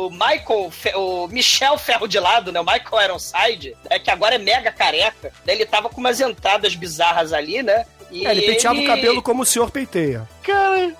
o 0.07 0.11
Michael, 0.11 0.71
Fe- 0.71 0.95
o 0.97 1.27
Michel 1.29 1.77
Ferro 1.79 2.07
de 2.09 2.19
Lado, 2.19 2.51
né? 2.53 2.61
O 2.61 2.65
Michael 2.65 3.05
Ironside, 3.05 3.77
é 3.91 3.99
que 3.99 4.11
agora 4.11 4.35
é 4.35 4.39
mega 4.39 4.73
careca. 4.73 5.33
né, 5.47 5.53
Ele 5.53 5.67
tava 5.67 5.89
com 5.89 6.01
umas 6.01 6.21
entradas 6.21 6.75
bizarras 6.75 7.33
ali, 7.33 7.63
né? 7.63 7.85
E 8.11 8.27
É, 8.27 8.31
ele 8.31 8.43
penteava 8.43 8.79
o 8.81 8.87
cabelo 8.87 9.23
como 9.23 9.43
o 9.43 9.47
senhor 9.47 9.71
peiteia. 9.71 10.27
Cara, 10.43 10.95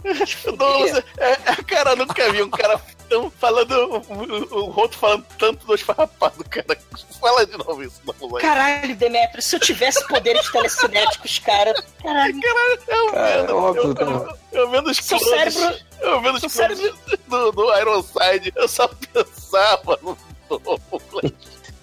nossa, 0.59 1.05
é, 1.19 1.31
é, 1.33 1.37
cara, 1.67 1.91
eu 1.91 1.97
nunca 1.97 2.31
vi 2.31 2.43
um 2.43 2.51
cara 2.51 2.79
tão 3.09 3.31
falando, 3.31 3.73
o, 3.73 3.97
o, 4.15 4.59
o 4.59 4.71
Roto 4.71 4.97
falando 4.97 5.25
tanto 5.39 5.67
dos 5.67 5.81
farrapados, 5.81 6.47
cara. 6.49 6.79
Fala 7.21 7.45
de 7.47 7.57
novo 7.59 7.83
isso, 7.83 8.01
não, 8.05 8.29
vai. 8.29 8.41
Caralho, 8.43 8.95
Demetrio, 8.95 9.43
se 9.43 9.57
eu 9.57 9.61
tivesse 9.61 10.07
poderes 10.07 10.51
telecinéticos, 10.53 11.39
cara. 11.41 11.75
Caralho. 12.03 12.41
Caralho, 12.41 12.81
eu 12.87 13.13
Cara, 13.13 13.37
vendo, 13.41 13.51
é 13.51 13.55
óbvio, 13.55 13.83
eu, 13.83 13.95
cara. 13.95 14.11
eu, 14.53 14.61
eu 14.61 14.71
vendo 14.71 14.91
os 14.91 14.97
Seu 14.99 15.19
clones, 15.19 15.55
cérebro- 15.55 15.81
eu 16.01 16.21
vendo 16.21 16.35
os 16.37 16.55
clones 16.55 16.79
do, 17.27 17.53
do 17.53 17.75
Ironside, 17.79 18.53
eu 18.55 18.69
só 18.69 18.89
pensava 18.89 19.99
no. 20.03 20.17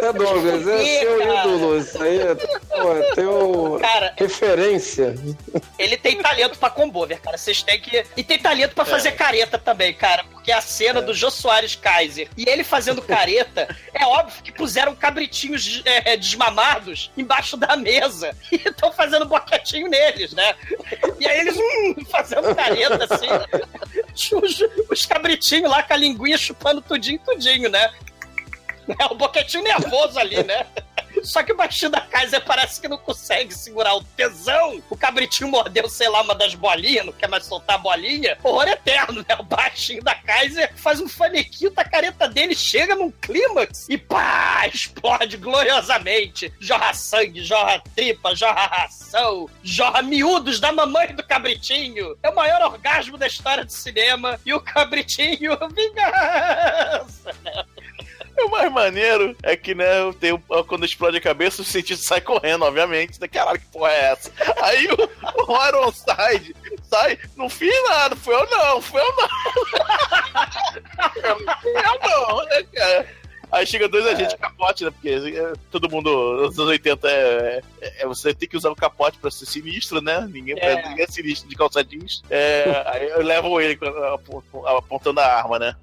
É, 0.06 0.14
Douglas, 0.14 0.68
é 0.68 1.00
seu 1.00 1.22
ídolo. 1.22 1.78
Isso 1.80 2.04
aí 2.04 2.20
é 2.20 2.36
pô, 2.36 2.94
é 2.94 3.16
teu 3.16 3.78
Cara, 3.82 4.14
referência. 4.18 5.16
ele 5.80 5.98
tem 5.98 6.22
talento 6.22 6.60
pra 6.60 6.70
combover, 6.70 7.20
cara. 7.22 7.38
Vocês 7.38 7.64
têm 7.64 7.80
que. 7.80 8.06
E 8.16 8.24
tem 8.24 8.38
talento 8.38 8.76
pra 8.76 8.86
fazer 8.86 9.14
careta 9.14 9.58
também, 9.58 9.94
cara. 9.94 10.24
Porque 10.32 10.52
a 10.52 10.62
cena 10.62 11.02
do 11.02 11.14
Jô 11.14 11.32
Soares 11.32 11.76
Kaiser 11.76 12.28
e 12.38 12.48
ele 12.48 12.64
fazendo 12.64 13.02
careta, 13.02 13.68
é 13.94 14.06
óbvio 14.06 14.44
que 14.44 14.52
puseram 14.52 14.96
cabritinhos 14.96 15.82
é, 15.86 16.16
desmamados 16.16 17.12
embaixo 17.18 17.58
da 17.58 17.76
mesa 17.76 18.36
e 18.52 18.56
estão 18.56 18.92
fazendo 18.92 19.26
boquetinho 19.26 19.90
neles, 19.90 20.34
né? 20.34 20.56
E 21.20 21.28
aí 21.28 21.40
eles 21.40 21.58
hum, 21.58 22.06
fazendo 22.12 22.54
careta 22.54 23.08
assim. 23.10 23.28
Os, 24.36 24.64
os 24.90 25.06
cabritinhos 25.06 25.70
lá 25.70 25.84
com 25.84 25.94
a 25.94 25.98
linguinha 25.98 26.38
chupando 26.38 26.82
tudinho, 26.82 27.20
tudinho, 27.20 27.70
né? 27.70 27.92
É 29.00 29.06
o 29.06 29.16
boquetinho 29.16 29.64
nervoso 29.64 30.20
ali, 30.20 30.44
né? 30.44 30.66
Só 31.24 31.42
que 31.42 31.52
o 31.52 31.56
baixinho 31.56 31.92
da 31.92 32.02
Kaiser 32.02 32.44
parece 32.44 32.80
que 32.80 32.88
não 32.88 32.98
consegue 32.98 33.54
segurar 33.54 33.96
o 33.96 34.04
tesão. 34.04 34.82
O 34.90 34.98
cabritinho 34.98 35.50
mordeu, 35.50 35.90
sei 35.90 36.08
lá, 36.08 36.22
uma 36.22 36.36
das 36.36 36.54
bolinhas, 36.54 37.06
não 37.06 37.14
quer 37.14 37.28
mais 37.28 37.46
soltar 37.46 37.78
a 37.78 37.80
bolinha. 37.80 38.38
Horror 38.44 38.68
eterno, 38.68 39.26
né? 39.28 39.36
O 39.40 39.44
baixinho 39.44 40.04
da 40.04 40.14
Kaiser 40.14 40.72
faz 40.76 41.00
um 41.00 41.08
fanequinho 41.08 41.72
da 41.72 41.84
careta 41.84 42.28
dele, 42.28 42.56
chega 42.56 42.96
num 42.96 43.12
clímax 43.12 43.88
e 43.90 43.98
pá, 43.98 44.68
explode 44.72 45.38
gloriosamente. 45.38 46.54
Jorra 46.60 46.94
sangue, 46.94 47.44
jorra 47.44 47.82
tripa, 47.96 48.36
jorra 48.36 48.68
ração, 48.68 49.50
jorra 49.64 50.02
miúdos 50.02 50.60
da 50.60 50.72
mamãe 50.72 51.16
do 51.16 51.24
cabritinho. 51.24 52.18
É 52.22 52.30
o 52.30 52.36
maior 52.36 52.62
orgasmo 52.62 53.18
da 53.18 53.28
história 53.28 53.66
do 53.66 53.72
cinema. 53.72 54.40
E 54.46 54.54
o 54.54 54.62
cabritinho, 54.62 55.58
vingança! 55.74 57.36
O 58.46 58.50
mais 58.50 58.72
maneiro 58.72 59.36
é 59.42 59.56
que, 59.56 59.74
né, 59.74 59.86
tem, 60.20 60.38
quando 60.68 60.86
explode 60.86 61.18
a 61.18 61.22
cabeça, 61.22 61.62
o 61.62 61.66
cientista 61.66 62.06
sai 62.06 62.22
correndo, 62.22 62.66
obviamente. 62.66 63.20
Né? 63.20 63.28
Caralho, 63.28 63.60
que 63.60 63.66
porra 63.68 63.92
é 63.92 64.12
essa? 64.12 64.32
Aí 64.62 64.88
o, 64.88 64.96
o 65.52 65.68
Ironside 65.68 66.56
sai, 66.84 67.18
não 67.36 67.50
fiz 67.50 67.74
nada, 67.90 68.16
fui 68.16 68.36
eu 68.36 68.48
não, 68.50 68.82
fui 68.82 69.02
eu 69.02 69.16
não. 69.16 69.30
fui 71.62 71.72
eu 71.72 72.00
não, 72.10 72.46
né, 72.46 72.64
cara? 72.74 73.08
Aí 73.56 73.66
chega 73.66 73.88
dois 73.88 74.06
agentes 74.06 74.34
de 74.34 74.38
capote, 74.40 74.84
né? 74.84 74.92
Porque 74.92 75.10
é, 75.10 75.54
todo 75.72 75.90
mundo 75.90 76.10
nos 76.44 76.60
anos 76.60 76.70
80 76.72 77.08
é, 77.08 77.62
é- 77.82 78.04
é- 78.04 78.06
Você 78.08 78.34
tem 78.34 78.48
que 78.50 78.58
usar 78.58 78.70
o 78.70 78.76
capote 78.76 79.18
pra 79.18 79.32
ser 79.32 79.46
sinistro, 79.46 80.02
né? 80.02 80.28
Ninguém 80.32 80.56
É. 80.60 80.88
ninguém 80.90 81.06
é 81.06 81.08
sinistro 81.08 81.48
de 81.50 81.56
calça 81.56 81.84
jeans. 81.84 82.22
É, 82.30 82.84
aí 82.88 83.24
levo 83.24 83.60
ele 83.62 83.80
apontando 84.78 85.20
a 85.22 85.26
arma, 85.26 85.58
né? 85.58 85.76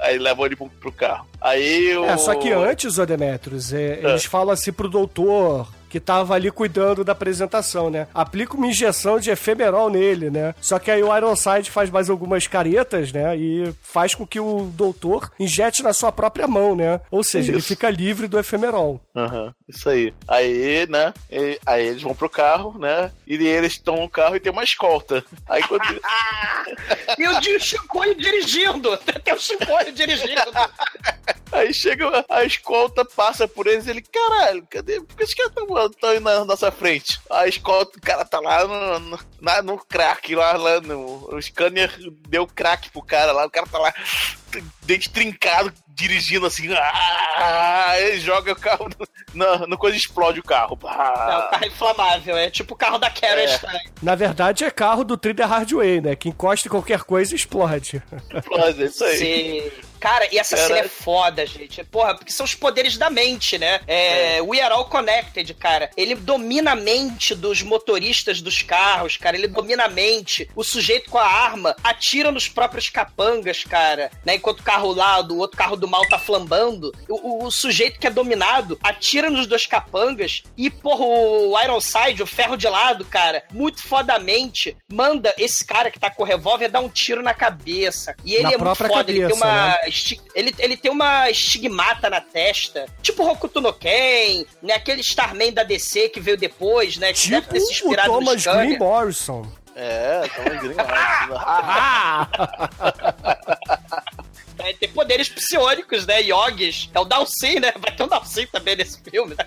Aí 0.00 0.18
levam 0.18 0.46
ele 0.46 0.56
pro, 0.56 0.68
pro 0.68 0.92
carro. 0.92 1.26
Aí 1.40 1.96
o. 1.96 2.04
É, 2.04 2.16
só 2.16 2.34
que 2.34 2.50
antes, 2.50 2.98
ô 2.98 3.04
Demetrios, 3.06 3.72
é, 3.72 4.00
eles 4.02 4.24
falam 4.24 4.52
assim 4.52 4.72
pro 4.72 4.88
doutor 4.88 5.68
que 5.88 5.98
tava 6.00 6.34
ali 6.34 6.50
cuidando 6.50 7.02
da 7.04 7.12
apresentação, 7.12 7.90
né? 7.90 8.06
Aplica 8.14 8.54
uma 8.54 8.66
injeção 8.66 9.18
de 9.18 9.30
efemerol 9.30 9.90
nele, 9.90 10.30
né? 10.30 10.54
Só 10.60 10.78
que 10.78 10.90
aí 10.90 11.02
o 11.02 11.16
Ironside 11.16 11.70
faz 11.70 11.90
mais 11.90 12.10
algumas 12.10 12.46
caretas, 12.46 13.12
né? 13.12 13.36
E 13.36 13.72
faz 13.82 14.14
com 14.14 14.26
que 14.26 14.38
o 14.40 14.70
doutor 14.74 15.30
injete 15.38 15.82
na 15.82 15.92
sua 15.92 16.12
própria 16.12 16.46
mão, 16.46 16.74
né? 16.76 17.00
Ou 17.10 17.22
seja, 17.24 17.50
ele 17.50 17.58
Isso. 17.58 17.68
fica 17.68 17.88
livre 17.90 18.26
do 18.28 18.38
efemerol. 18.38 19.00
Aham, 19.16 19.52
isso 19.68 19.88
aí. 19.88 20.12
Aí, 20.26 20.86
né? 20.88 21.12
e- 21.30 21.58
aí 21.66 21.86
eles 21.86 22.02
vão 22.02 22.14
pro 22.14 22.28
carro, 22.30 22.78
né? 22.78 23.10
E 23.26 23.34
eles 23.34 23.72
estão 23.72 23.96
no 23.96 24.08
carro 24.08 24.36
e 24.36 24.40
tem 24.40 24.52
uma 24.52 24.62
escolta. 24.64 25.24
Aí 25.48 25.62
quando. 25.62 25.82
E 27.18 27.26
o 27.26 27.40
Di- 27.40 27.58
Chicoio 27.60 28.14
dirigindo. 28.14 28.96
Tem 29.24 29.34
o 29.34 29.38
Chicoio 29.40 29.92
dirigindo. 29.92 30.40
Aí 31.52 31.72
chega 31.72 32.24
a 32.28 32.44
escolta, 32.44 33.04
passa 33.04 33.46
por 33.48 33.66
eles 33.66 33.86
e 33.86 33.90
ele, 33.90 34.02
caralho, 34.02 34.66
cadê? 34.70 35.00
Por 35.00 35.16
que 35.16 35.22
esses 35.24 35.34
caras 35.34 35.52
estão 35.92 36.10
aí 36.10 36.20
na 36.20 36.44
nossa 36.44 36.70
frente? 36.70 37.18
A 37.30 37.46
escolta, 37.46 37.98
o 37.98 38.02
cara 38.02 38.24
tá 38.24 38.38
lá 38.40 38.64
no, 38.66 38.98
no, 39.00 39.18
na- 39.40 39.62
no 39.62 39.78
crack, 39.78 40.34
lá, 40.34 40.52
lá 40.52 40.80
no. 40.80 41.28
O 41.34 41.40
scanner 41.40 41.92
deu 42.28 42.46
crack 42.46 42.90
pro 42.90 43.02
cara 43.02 43.32
lá, 43.32 43.46
o 43.46 43.50
cara 43.50 43.66
tá 43.66 43.78
lá, 43.78 43.92
dente 44.82 45.10
trincado, 45.10 45.72
dirigindo 45.88 46.46
assim. 46.46 46.68
Ah, 46.74 47.94
ele 47.98 48.20
joga 48.20 48.52
o 48.52 48.56
carro 48.56 48.88
no, 49.34 49.66
no 49.66 49.78
coisa 49.78 49.96
e 49.96 50.00
explode 50.00 50.40
o 50.40 50.44
carro. 50.44 50.78
É, 50.82 50.86
o 50.86 50.88
Ah, 50.88 51.48
carro 51.50 51.64
inflamável. 51.66 52.36
É 52.36 52.50
tipo 52.50 52.74
o 52.74 52.76
carro 52.76 52.98
da 52.98 53.10
Carrie 53.10 53.44
É. 53.44 53.60
Na 54.02 54.14
verdade, 54.14 54.64
é 54.64 54.70
carro 54.70 55.04
do 55.04 55.16
Thriller 55.16 55.46
Hardway, 55.48 56.00
né? 56.00 56.16
Que 56.16 56.28
encosta 56.28 56.68
em 56.68 56.70
qualquer 56.70 57.02
coisa 57.02 57.32
e 57.32 57.36
explode. 57.36 58.02
explode, 58.34 58.82
é 58.82 58.86
isso 58.86 59.04
aí. 59.04 59.16
Sim. 59.16 59.70
Cara, 60.00 60.28
e 60.32 60.38
essa 60.38 60.56
cena 60.56 60.78
é 60.80 60.88
foda, 60.88 61.44
gente. 61.46 61.82
Porra, 61.84 62.14
porque 62.14 62.32
são 62.32 62.44
os 62.44 62.54
poderes 62.54 62.96
da 62.96 63.10
mente, 63.10 63.58
né? 63.58 63.80
É, 63.86 64.40
We 64.42 64.60
are 64.60 64.72
all 64.74 64.86
connected, 64.86 65.52
cara. 65.54 65.90
Ele 65.96 66.14
domina 66.14 66.72
a 66.72 66.76
mente 66.76 67.34
dos 67.34 67.62
motoristas 67.62 68.40
dos 68.40 68.62
carros, 68.62 69.16
cara. 69.16 69.36
Ele 69.36 69.48
domina 69.48 69.84
a 69.84 69.88
mente. 69.88 70.48
O 70.54 70.62
sujeito 70.64 71.10
com 71.10 71.18
a 71.18 71.26
arma 71.26 71.74
atira 71.82 72.30
nos 72.30 72.48
próprios 72.48 72.88
capangas, 72.88 73.64
cara. 73.64 74.10
Né? 74.24 74.36
Enquanto 74.36 74.60
o 74.60 74.64
carro 74.64 74.92
lá, 74.92 75.20
do 75.22 75.38
outro 75.38 75.56
carro 75.56 75.76
do 75.76 75.88
mal 75.88 76.06
tá 76.08 76.18
flambando. 76.18 76.92
O, 77.08 77.44
o- 77.44 77.44
o 77.46 77.50
sujeito 77.50 77.98
que 77.98 78.06
é 78.06 78.10
dominado 78.10 78.78
atira 78.82 79.30
nos 79.30 79.46
dois 79.46 79.66
capangas 79.66 80.42
e, 80.56 80.70
porra, 80.70 81.04
o 81.04 81.58
Ironside, 81.62 82.22
o 82.22 82.26
ferro 82.26 82.56
de 82.56 82.68
lado, 82.68 83.04
cara, 83.04 83.42
muito 83.52 83.82
fodamente, 83.82 84.76
manda 84.92 85.34
esse 85.38 85.64
cara 85.64 85.90
que 85.90 85.98
tá 85.98 86.10
com 86.10 86.22
o 86.22 86.26
revólver 86.26 86.68
dar 86.68 86.80
um 86.80 86.88
tiro 86.88 87.22
na 87.22 87.34
cabeça. 87.34 88.14
E 88.24 88.34
ele 88.34 88.44
Na 88.44 88.52
é 88.52 88.56
muito 88.58 88.74
foda, 88.76 89.10
ele 89.10 89.20
tem 89.20 89.28
cabeça, 89.28 89.44
uma. 89.46 89.66
né? 89.68 89.87
Esti- 89.88 90.20
Ele, 90.34 90.54
ele 90.58 90.76
tem 90.76 90.90
uma 90.90 91.28
estigmata 91.30 92.08
na 92.10 92.20
testa. 92.20 92.86
Tipo 93.02 93.24
Hokuto 93.28 93.60
no 93.60 93.72
Ken, 93.72 94.44
né? 94.62 94.74
Aquele 94.74 95.00
Starman 95.00 95.52
da 95.52 95.62
DC 95.62 96.08
que 96.10 96.20
veio 96.20 96.36
depois, 96.36 96.96
né? 96.96 97.12
Que 97.12 97.28
deve 97.28 97.40
Tipo 97.42 97.52
ter 97.54 97.60
se 97.60 97.66
o 97.66 97.70
inspirado 97.72 98.08
no 98.12 98.18
Thomas. 98.18 98.44
Green 98.44 98.78
Morrison. 98.78 99.52
É, 99.74 100.22
um 100.40 100.58
gringo. 100.58 100.80
Ah! 101.36 102.28
É, 104.58 104.72
tem 104.72 104.88
poderes 104.88 105.28
psionicos, 105.28 106.04
né? 106.04 106.20
Yogis. 106.22 106.90
É 106.92 106.98
o 106.98 107.04
Dalsin, 107.04 107.60
né? 107.60 107.72
Vai 107.78 107.94
ter 107.94 108.02
um 108.02 108.08
Dalsin 108.08 108.46
também 108.46 108.74
nesse 108.74 109.00
filme, 109.08 109.34
né? 109.38 109.46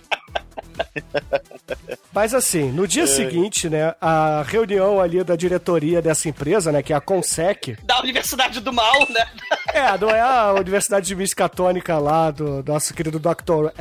Mas 2.13 2.33
assim, 2.33 2.71
no 2.71 2.83
É. 2.83 2.87
dia 2.87 3.07
seguinte, 3.07 3.69
né, 3.69 3.95
a 4.01 4.43
reunião 4.45 4.99
ali 4.99 5.23
da 5.23 5.35
diretoria 5.35 6.01
dessa 6.01 6.27
empresa, 6.27 6.71
né, 6.71 6.81
que 6.83 6.91
é 6.91 6.95
a 6.95 7.01
Consec, 7.01 7.77
Da 7.83 7.99
Universidade 7.99 8.59
do 8.59 8.73
Mal, 8.73 9.07
né? 9.09 9.25
é, 9.73 9.97
não 9.97 10.09
é 10.09 10.19
a 10.21 10.53
Universidade 10.53 11.05
de 11.07 11.15
Mística 11.15 11.47
Tônica 11.47 11.97
lá 11.97 12.29
do 12.31 12.63
nosso 12.67 12.93
querido 12.93 13.17
Dr. 13.19 13.71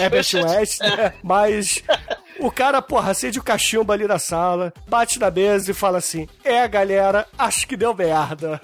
Herbert 0.00 0.26
West, 0.34 0.80
né, 0.80 1.14
mas 1.22 1.82
o 2.40 2.50
cara, 2.50 2.80
porra, 2.80 3.10
acende 3.10 3.38
o 3.38 3.42
cachimbo 3.42 3.92
ali 3.92 4.06
na 4.06 4.18
sala, 4.18 4.72
bate 4.88 5.18
na 5.18 5.30
mesa 5.30 5.70
e 5.70 5.74
fala 5.74 5.98
assim, 5.98 6.26
é, 6.42 6.66
galera, 6.66 7.26
acho 7.38 7.66
que 7.66 7.76
deu 7.76 7.94
merda. 7.94 8.60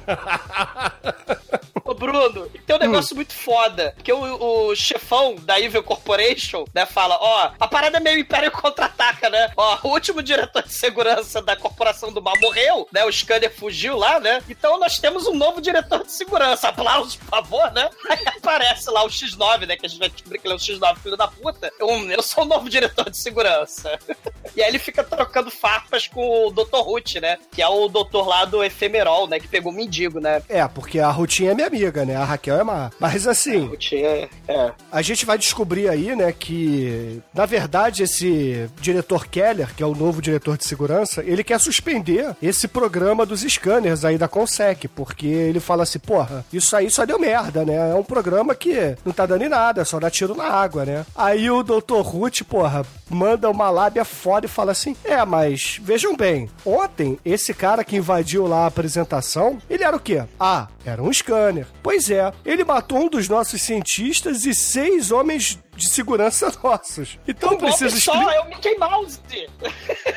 O 1.85 1.95
Bruno, 1.95 2.49
tem 2.67 2.77
um 2.77 2.79
negócio 2.79 3.15
muito 3.15 3.33
foda. 3.33 3.95
Que 4.03 4.13
o, 4.13 4.69
o 4.69 4.77
chefão 4.77 5.37
da 5.37 5.61
Evil 5.61 5.83
Corporation, 5.83 6.65
né, 6.75 6.87
fala: 6.87 7.17
ó, 7.21 7.51
a 7.59 7.69
parada 7.69 7.97
é 7.97 8.01
meio 8.01 8.19
Império 8.19 8.51
contra-ataca, 8.51 9.29
né? 9.31 9.51
Ó, 9.57 9.79
o 9.85 9.89
último 9.89 10.23
diretor 10.23 10.63
de 10.63 10.73
segurança 10.73 11.43
da 11.43 11.57
Corporação 11.57 12.13
do 12.13 12.23
Mal 12.23 12.35
morreu, 12.41 12.89
né? 12.93 13.05
O 13.05 13.13
Scanner 13.13 13.53
fugiu 13.55 13.97
lá, 13.97 14.21
né? 14.21 14.43
Então 14.49 14.79
nós 14.79 14.99
temos 14.99 15.27
um 15.27 15.35
novo 15.35 15.61
diretor 15.61 16.05
de 16.05 16.13
segurança. 16.13 16.69
Aplausos, 16.69 17.17
por 17.17 17.29
favor, 17.29 17.73
né? 17.73 17.89
Aí 18.09 18.25
aparece 18.27 18.91
lá 18.91 19.05
o 19.05 19.09
X9, 19.09 19.67
né? 19.67 19.77
Que 19.77 19.87
a 19.87 19.89
gente 19.89 19.99
vai 19.99 20.09
descobrir 20.09 20.39
que 20.39 20.47
ele 20.47 20.55
é 20.55 20.57
o 20.57 20.61
X9, 20.61 20.99
filho 20.99 21.17
da 21.17 21.29
puta. 21.29 21.73
Eu, 21.79 21.89
eu 22.11 22.23
sou 22.23 22.45
o 22.45 22.47
novo 22.47 22.69
diretor 22.69 23.11
de 23.11 23.17
segurança. 23.17 23.99
E 24.57 24.63
aí 24.63 24.69
ele 24.69 24.81
fica 24.81 25.05
trocando 25.05 25.51
farpas 25.51 26.09
com 26.09 26.47
o 26.47 26.51
Dr. 26.51 26.79
Ruth, 26.79 27.15
né? 27.17 27.39
Que 27.53 27.63
é 27.63 27.69
o 27.69 27.89
doutor 27.89 28.27
lá 28.27 28.45
do 28.45 28.65
Efemerol, 28.65 29.29
né? 29.29 29.39
Que 29.39 29.47
pegou 29.47 29.71
o 29.71 29.75
mendigo, 29.75 30.19
né? 30.19 30.43
É, 30.49 30.67
porque 30.67 30.99
a 30.99 31.09
Rutinha 31.09 31.53
é 31.53 31.55
minha 31.55 31.70
amiga, 31.71 32.05
né? 32.05 32.17
A 32.17 32.25
Raquel 32.25 32.59
é 32.59 32.65
má. 32.65 32.91
Mas 32.99 33.27
assim, 33.27 33.67
Ruth 33.67 33.93
é. 33.93 34.29
é. 34.49 34.73
a 34.91 35.03
gente 35.03 35.25
vai 35.25 35.39
descobrir 35.39 35.89
aí, 35.89 36.15
né, 36.17 36.33
que 36.33 37.21
na 37.33 37.47
verdade 37.47 38.03
esse 38.03 38.69
diretor 38.81 39.27
Keller, 39.27 39.75
que 39.75 39.83
é 39.83 39.87
o 39.87 39.95
novo 39.95 40.21
diretor 40.21 40.59
de 40.59 40.65
segurança, 40.65 41.23
ele 41.25 41.45
quer 41.45 41.61
suspender 41.61 42.35
esse 42.43 42.67
programa 42.67 43.25
dos 43.25 43.41
scanners 43.43 44.05
aí 44.05 44.19
da 44.19 44.29
Consec, 44.29 44.89
porque 44.89 45.27
ele 45.27 45.61
fala 45.61 45.85
assim, 45.85 45.99
porra, 45.99 46.45
isso 46.53 46.75
aí 46.75 46.91
só 46.91 47.07
deu 47.07 47.19
merda, 47.19 47.65
né? 47.65 47.91
É 47.91 47.95
um 47.95 48.03
programa 48.03 48.55
que 48.55 48.97
não 49.05 49.13
tá 49.13 49.25
dando 49.27 49.45
em 49.45 49.49
nada, 49.49 49.85
só 49.85 50.01
dá 50.01 50.11
tiro 50.11 50.35
na 50.35 50.45
água, 50.45 50.85
né? 50.85 51.07
Aí 51.15 51.51
o 51.51 51.63
Dr. 51.63 52.01
Ruth, 52.03 52.43
porra, 52.43 52.85
manda 53.09 53.51
uma 53.51 53.71
lábia 53.71 54.05
foda 54.05 54.47
e 54.47 54.49
fala 54.49 54.73
assim: 54.73 54.97
É, 55.05 55.25
mas 55.25 55.79
vejam 55.83 56.17
bem, 56.17 56.49
ontem 56.65 57.19
esse 57.25 57.55
cara 57.55 57.85
que 57.85 57.97
invadiu 57.97 58.47
lá 58.47 58.65
a 58.65 58.67
apresentação, 58.67 59.59
ele 59.69 59.85
era 59.85 59.97
o 59.97 60.01
quê? 60.01 60.25
Ah, 60.39 60.69
era 60.85 61.03
um 61.03 61.13
scanner. 61.13 61.60
Pois 61.83 62.11
é, 62.11 62.33
ele 62.45 62.65
matou 62.65 62.99
um 62.99 63.09
dos 63.09 63.29
nossos 63.29 63.61
cientistas 63.63 64.45
e 64.45 64.55
seis 64.55 65.11
homens 65.11 65.59
de 65.77 65.89
segurança 65.89 66.53
nossos. 66.63 67.19
Então 67.27 67.51
eu 67.53 67.57
O 67.57 67.61
Bob 67.61 67.69
preciso 67.69 68.01
só 68.01 68.13
explicar. 68.13 68.35
é 68.35 68.41
o 68.41 68.49
Mickey 68.49 68.77
Mouse. 68.79 69.21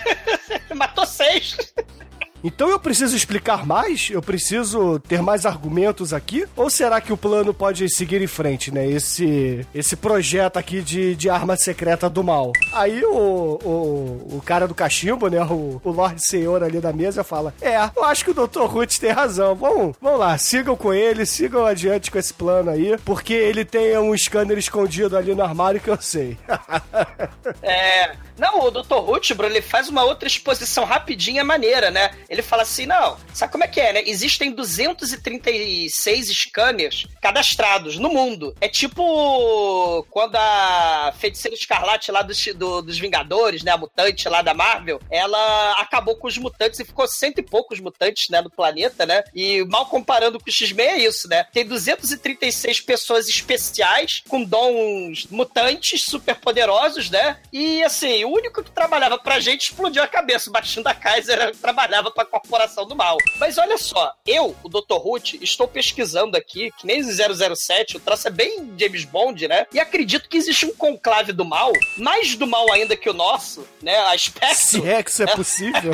Matou 0.76 1.06
seis. 1.06 1.58
Então 2.44 2.70
eu 2.70 2.80
preciso 2.80 3.16
explicar 3.16 3.66
mais? 3.66 4.10
Eu 4.12 4.22
preciso 4.22 5.00
ter 5.00 5.22
mais 5.22 5.46
argumentos 5.46 6.14
aqui? 6.14 6.46
Ou 6.56 6.70
será 6.70 7.00
que 7.00 7.14
o 7.14 7.18
plano 7.18 7.54
pode 7.54 7.88
seguir 7.90 8.22
em 8.22 8.28
frente, 8.28 8.72
né? 8.72 8.86
Esse, 8.86 9.66
esse 9.74 9.96
projeto 9.96 10.58
aqui 10.58 10.82
de, 10.82 11.16
de 11.16 11.30
arma 11.30 11.56
secreta 11.56 12.10
do 12.10 12.24
mal. 12.24 12.52
Aí 12.74 13.04
o, 13.06 13.60
o, 13.64 14.38
o 14.38 14.42
cara 14.46 14.68
do 14.68 14.76
cachimbo, 14.76 15.28
né? 15.28 15.42
O, 15.44 15.82
o 15.84 15.92
Lorde 15.92 16.26
Senhor 16.26 16.64
ali 16.64 16.80
da 16.80 16.92
mesa 16.92 17.24
fala: 17.24 17.54
É, 17.62 17.78
eu 17.96 18.04
acho 18.04 18.26
que 18.26 18.32
o 18.32 18.34
Dr. 18.34 18.64
Ruth 18.64 18.98
tem 18.98 19.12
razão. 19.12 19.56
Vamos, 19.56 19.96
vamos 20.02 20.20
lá, 20.20 20.38
sigam 20.38 20.76
com 20.76 20.94
ele, 20.94 21.26
sigam 21.26 21.66
adiante 21.66 22.12
com 22.12 22.18
esse 22.18 22.34
plano 22.34 22.72
aí, 22.72 22.98
porque 23.06 23.34
ele 23.34 23.64
tem 23.64 23.98
um 23.98 24.16
scanner 24.18 24.58
escondido 24.58 25.16
ali 25.16 25.34
no 25.34 25.44
armário 25.44 25.80
que 25.80 25.90
eu 25.90 26.02
sei. 26.02 26.38
É. 27.62 28.16
Não, 28.38 28.66
o 28.66 28.72
Dr. 28.72 28.96
Ruth, 28.96 29.32
Bruno, 29.34 29.54
ele 29.54 29.62
faz 29.62 29.90
uma 29.90 30.04
outra 30.04 30.28
exposição 30.28 30.86
rapidinha 30.86 31.44
maneira, 31.44 31.92
né? 31.92 32.12
Ele 32.34 32.42
fala 32.42 32.64
assim: 32.64 32.86
não, 32.86 33.18
sabe 33.34 33.52
como 33.52 33.64
é 33.64 33.68
que 33.68 33.80
é, 33.80 33.94
né? 33.94 34.04
Existem 34.06 34.52
236 34.52 36.28
scanners 36.38 37.06
cadastrados 37.22 37.98
no 37.98 38.10
mundo. 38.10 38.56
É 38.60 38.68
tipo 38.68 40.06
quando 40.10 40.36
a 40.36 41.14
feiticeira 41.18 41.56
escarlate 41.56 42.12
lá 42.12 42.22
dos, 42.22 42.44
do- 42.56 42.82
dos 42.82 42.98
Vingadores, 43.00 43.64
né? 43.64 43.72
A 43.72 43.78
mutante 43.78 44.28
lá 44.28 44.42
da 44.42 44.54
Marvel, 44.54 45.00
ela 45.10 45.74
acabou 45.80 46.16
com 46.16 46.28
os 46.28 46.38
mutantes 46.38 46.80
e 46.80 46.86
ficou 46.86 47.08
cento 47.08 47.40
e 47.40 47.44
poucos 47.44 47.80
mutantes, 47.80 48.30
né? 48.30 48.42
No 48.42 48.50
planeta, 48.50 49.06
né? 49.06 49.24
E 49.34 49.64
mal 49.66 49.86
comparando 49.88 50.40
com 50.40 50.50
o 50.50 50.54
X-Men 50.54 50.88
é 50.88 50.98
isso, 51.00 51.28
né? 51.28 51.46
Tem 51.54 51.66
236 51.66 52.82
pessoas 52.82 53.28
especiais 53.28 54.22
com 54.28 54.44
dons 54.44 55.28
mutantes 55.30 56.04
super 56.04 56.36
poderosos, 56.36 57.10
né? 57.10 57.38
E 57.52 57.84
assim, 57.84 58.24
o 58.26 58.30
único 58.34 58.64
que 58.64 58.72
trabalhava 58.72 59.18
pra 59.18 59.40
gente 59.40 59.64
explodiu 59.70 60.02
a 60.04 60.08
cabeça. 60.08 60.50
O 60.50 60.54
Baixinho 60.54 60.84
da 60.84 60.94
Kaiser 60.94 61.56
trabalhava 61.58 62.12
pra 62.12 62.23
corporação 62.26 62.86
do 62.86 62.96
mal. 62.96 63.18
Mas 63.40 63.58
olha 63.58 63.78
só, 63.78 64.14
eu, 64.26 64.56
o 64.64 64.70
Dr. 64.70 64.96
Ruth, 64.96 65.34
estou 65.42 65.68
pesquisando 65.68 66.38
aqui, 66.38 66.72
que 66.78 66.86
nem 66.86 67.02
007, 67.04 67.98
o 67.98 68.00
troço 68.00 68.28
é 68.28 68.32
bem 68.32 68.74
James 68.78 69.06
Bond, 69.06 69.48
né? 69.48 69.66
E 69.74 69.80
acredito 69.80 70.30
que 70.30 70.38
existe 70.38 70.66
um 70.66 70.74
conclave 70.74 71.32
do 71.32 71.46
mal, 71.46 71.72
mais 71.98 72.36
do 72.36 72.48
mal 72.48 72.72
ainda 72.72 72.96
que 72.96 73.10
o 73.10 73.14
nosso, 73.14 73.68
né? 73.82 73.98
A 73.98 74.18
Spectre. 74.18 74.56
Se 74.56 74.88
é 74.88 75.04
que 75.04 75.10
isso 75.10 75.24
é 75.24 75.28
possível. 75.36 75.92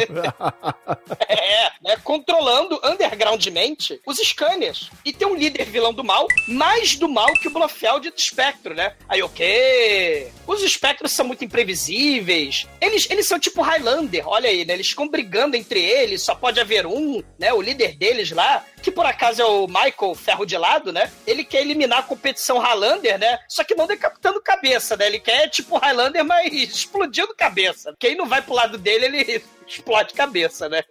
É, 1.27 1.71
né, 1.81 1.97
controlando 2.03 2.79
undergroundmente 2.83 3.99
os 4.05 4.17
scanners. 4.17 4.89
E 5.05 5.13
tem 5.13 5.27
um 5.27 5.35
líder 5.35 5.65
vilão 5.65 5.93
do 5.93 6.03
mal, 6.03 6.27
mais 6.47 6.95
do 6.95 7.07
mal 7.07 7.31
que 7.33 7.47
o 7.47 7.51
Blofeld 7.51 8.07
e 8.07 8.11
do 8.11 8.17
Espectro, 8.17 8.73
né? 8.73 8.93
Aí, 9.07 9.21
ok. 9.21 10.31
Os 10.47 10.63
espectros 10.63 11.11
são 11.11 11.25
muito 11.25 11.43
imprevisíveis. 11.43 12.67
Eles, 12.81 13.09
eles 13.09 13.27
são 13.27 13.39
tipo 13.39 13.61
Highlander, 13.61 14.27
olha 14.27 14.49
aí, 14.49 14.65
né? 14.65 14.73
Eles 14.73 14.89
ficam 14.89 15.07
brigando 15.07 15.55
entre 15.55 15.79
eles, 15.79 16.18
só 16.19 16.35
pode 16.35 16.59
haver 16.59 16.85
um, 16.85 17.23
né? 17.37 17.51
O 17.53 17.61
líder 17.61 17.95
deles 17.95 18.31
lá, 18.31 18.65
que 18.81 18.91
por 18.91 19.05
acaso 19.05 19.41
é 19.41 19.45
o 19.45 19.67
Michael 19.67 20.15
Ferro 20.15 20.45
de 20.45 20.57
Lado, 20.57 20.91
né? 20.91 21.11
Ele 21.25 21.43
quer 21.43 21.61
eliminar 21.61 21.99
a 21.99 22.03
competição 22.03 22.57
Highlander, 22.57 23.17
né? 23.17 23.39
Só 23.47 23.63
que 23.63 23.75
não 23.75 23.87
decapitando 23.87 24.41
cabeça, 24.41 24.95
né? 24.95 25.07
Ele 25.07 25.19
quer 25.19 25.47
tipo 25.49 25.77
Highlander, 25.77 26.23
mas 26.23 26.51
explodindo 26.53 27.35
cabeça. 27.35 27.95
Quem 27.99 28.15
não 28.15 28.27
vai 28.27 28.41
pro 28.41 28.53
lado 28.53 28.77
dele, 28.77 29.05
ele 29.05 29.43
explode 29.67 30.13
cabeça, 30.13 30.67
né? 30.69 30.83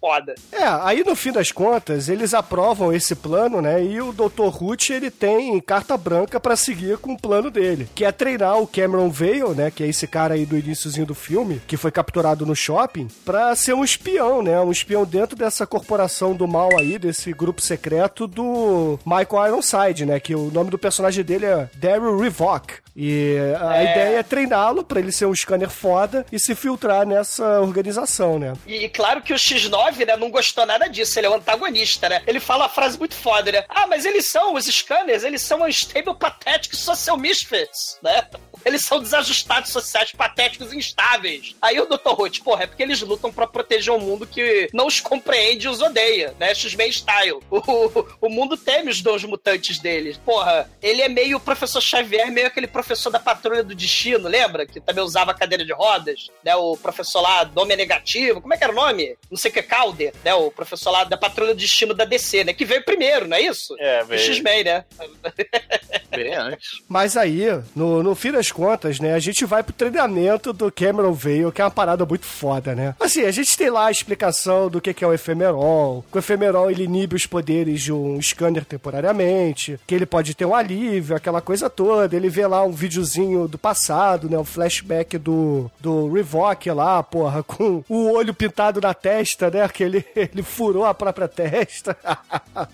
Foda. 0.00 0.34
É, 0.50 0.62
aí 0.82 1.04
no 1.04 1.14
fim 1.14 1.30
das 1.30 1.52
contas, 1.52 2.08
eles 2.08 2.32
aprovam 2.32 2.90
esse 2.92 3.14
plano, 3.14 3.60
né? 3.60 3.84
E 3.84 4.00
o 4.00 4.12
Dr. 4.12 4.46
Ruth, 4.48 4.88
ele 4.90 5.10
tem 5.10 5.60
carta 5.60 5.96
branca 5.96 6.40
pra 6.40 6.56
seguir 6.56 6.96
com 6.98 7.12
o 7.12 7.20
plano 7.20 7.50
dele, 7.50 7.86
que 7.94 8.04
é 8.04 8.10
treinar 8.10 8.58
o 8.58 8.66
Cameron 8.66 9.10
Vale, 9.10 9.54
né? 9.54 9.70
Que 9.70 9.84
é 9.84 9.86
esse 9.88 10.06
cara 10.06 10.34
aí 10.34 10.46
do 10.46 10.56
iníciozinho 10.56 11.04
do 11.04 11.14
filme, 11.14 11.60
que 11.66 11.76
foi 11.76 11.90
capturado 11.90 12.46
no 12.46 12.56
shopping, 12.56 13.08
pra 13.26 13.54
ser 13.54 13.74
um 13.74 13.84
espião, 13.84 14.42
né? 14.42 14.58
Um 14.60 14.70
espião 14.72 15.04
dentro 15.04 15.36
dessa 15.36 15.66
corporação 15.66 16.34
do 16.34 16.48
mal 16.48 16.70
aí, 16.78 16.98
desse 16.98 17.32
grupo 17.34 17.60
secreto 17.60 18.26
do 18.26 18.98
Michael 19.04 19.48
Ironside, 19.48 20.06
né? 20.06 20.18
Que 20.18 20.34
o 20.34 20.50
nome 20.50 20.70
do 20.70 20.78
personagem 20.78 21.22
dele 21.22 21.44
é 21.44 21.68
Daryl 21.76 22.18
Revok. 22.18 22.72
E 22.96 23.36
a 23.60 23.76
É. 23.76 23.82
ideia 23.92 24.18
é 24.18 24.22
treiná-lo 24.22 24.82
pra 24.82 24.98
ele 24.98 25.12
ser 25.12 25.24
um 25.24 25.34
scanner 25.34 25.70
foda 25.70 26.26
e 26.30 26.38
se 26.40 26.54
filtrar 26.54 27.06
nessa 27.06 27.60
organização, 27.60 28.38
né? 28.38 28.52
E, 28.66 28.84
e 28.84 28.88
claro 28.88 29.22
que 29.22 29.32
o 29.32 29.36
X9, 29.36 29.89
né, 29.98 30.16
não 30.16 30.30
gostou 30.30 30.66
nada 30.66 30.88
disso, 30.88 31.18
ele 31.18 31.26
é 31.26 31.30
o 31.30 31.34
antagonista, 31.34 32.08
né? 32.08 32.22
Ele 32.26 32.40
fala 32.40 32.64
uma 32.64 32.68
frase 32.68 32.98
muito 32.98 33.14
foda, 33.14 33.52
né? 33.52 33.64
Ah, 33.68 33.86
mas 33.86 34.04
eles 34.04 34.26
são, 34.26 34.54
os 34.54 34.66
scanners, 34.66 35.24
eles 35.24 35.42
são 35.42 35.62
unstable, 35.62 36.14
pathetic 36.14 36.74
social 36.74 37.16
misfits, 37.16 37.98
né? 38.02 38.26
Eles 38.64 38.82
são 38.82 39.00
desajustados 39.00 39.70
sociais, 39.70 40.12
patéticos 40.12 40.72
e 40.72 40.76
instáveis. 40.78 41.54
Aí 41.60 41.78
o 41.80 41.86
Dr. 41.86 42.08
Roth, 42.10 42.38
porra, 42.42 42.64
é 42.64 42.66
porque 42.66 42.82
eles 42.82 43.00
lutam 43.00 43.32
pra 43.32 43.46
proteger 43.46 43.92
um 43.92 43.98
mundo 44.00 44.26
que 44.26 44.68
não 44.72 44.86
os 44.86 45.00
compreende 45.00 45.66
e 45.66 45.68
os 45.68 45.80
odeia, 45.80 46.34
né? 46.38 46.54
X-Men 46.54 46.90
style. 46.90 47.40
O, 47.50 48.26
o 48.26 48.28
mundo 48.28 48.56
teme 48.56 48.90
os 48.90 49.00
dons 49.00 49.24
mutantes 49.24 49.78
deles. 49.78 50.16
Porra, 50.18 50.70
ele 50.82 51.02
é 51.02 51.08
meio 51.08 51.36
o 51.36 51.40
professor 51.40 51.80
Xavier, 51.80 52.30
meio 52.30 52.46
aquele 52.46 52.66
professor 52.66 53.10
da 53.10 53.18
Patrulha 53.18 53.62
do 53.62 53.74
Destino, 53.74 54.28
lembra? 54.28 54.66
Que 54.66 54.80
também 54.80 55.02
usava 55.04 55.34
cadeira 55.34 55.64
de 55.64 55.72
rodas, 55.72 56.28
né? 56.44 56.54
O 56.56 56.76
professor 56.76 57.20
lá, 57.20 57.44
nome 57.44 57.74
é 57.74 57.76
negativo, 57.76 58.40
como 58.40 58.52
é 58.54 58.56
que 58.56 58.64
era 58.64 58.72
o 58.72 58.76
nome? 58.76 59.16
Não 59.30 59.38
sei 59.38 59.50
o 59.50 59.54
que, 59.54 59.62
Calder, 59.62 60.12
né? 60.24 60.34
O 60.34 60.50
professor 60.50 60.90
lá 60.90 61.04
da 61.04 61.16
Patrulha 61.16 61.54
do 61.54 61.58
Destino 61.60 61.94
da 61.94 62.04
DC, 62.04 62.44
né? 62.44 62.52
Que 62.52 62.64
veio 62.64 62.84
primeiro, 62.84 63.26
não 63.28 63.36
é 63.36 63.42
isso? 63.42 63.74
É, 63.78 64.02
O 64.02 64.06
veio. 64.06 64.20
X-Men, 64.20 64.64
né? 64.64 64.84
Bem 66.10 66.34
antes. 66.34 66.80
Mas 66.88 67.16
aí, 67.16 67.46
no, 67.74 68.02
no 68.02 68.14
fim 68.14 68.32
das 68.32 68.49
contas, 68.52 69.00
né, 69.00 69.14
a 69.14 69.18
gente 69.18 69.44
vai 69.44 69.62
pro 69.62 69.72
treinamento 69.72 70.52
do 70.52 70.70
Cameron 70.70 71.12
Vale, 71.12 71.52
que 71.52 71.60
é 71.60 71.64
uma 71.64 71.70
parada 71.70 72.04
muito 72.04 72.26
foda, 72.26 72.74
né? 72.74 72.94
Assim, 72.98 73.24
a 73.24 73.30
gente 73.30 73.56
tem 73.56 73.70
lá 73.70 73.86
a 73.86 73.90
explicação 73.90 74.68
do 74.68 74.80
que 74.80 75.04
é 75.04 75.06
o 75.06 75.12
efemerol, 75.12 76.04
que 76.10 76.16
o 76.16 76.18
efemerol 76.18 76.70
ele 76.70 76.84
inibe 76.84 77.16
os 77.16 77.26
poderes 77.26 77.82
de 77.82 77.92
um 77.92 78.20
scanner 78.20 78.64
temporariamente, 78.64 79.78
que 79.86 79.94
ele 79.94 80.06
pode 80.06 80.34
ter 80.34 80.44
um 80.44 80.54
alívio, 80.54 81.16
aquela 81.16 81.40
coisa 81.40 81.70
toda. 81.70 82.14
Ele 82.14 82.28
vê 82.28 82.46
lá 82.46 82.64
um 82.64 82.72
videozinho 82.72 83.48
do 83.48 83.58
passado, 83.58 84.28
né, 84.28 84.38
o 84.38 84.44
flashback 84.44 85.18
do, 85.18 85.70
do 85.80 86.12
Revok 86.12 86.70
lá, 86.70 87.02
porra, 87.02 87.42
com 87.42 87.82
o 87.88 88.12
olho 88.12 88.34
pintado 88.34 88.80
na 88.80 88.94
testa, 88.94 89.50
né, 89.50 89.68
que 89.68 89.82
ele, 89.82 90.04
ele 90.14 90.42
furou 90.42 90.84
a 90.84 90.94
própria 90.94 91.28
testa. 91.28 91.96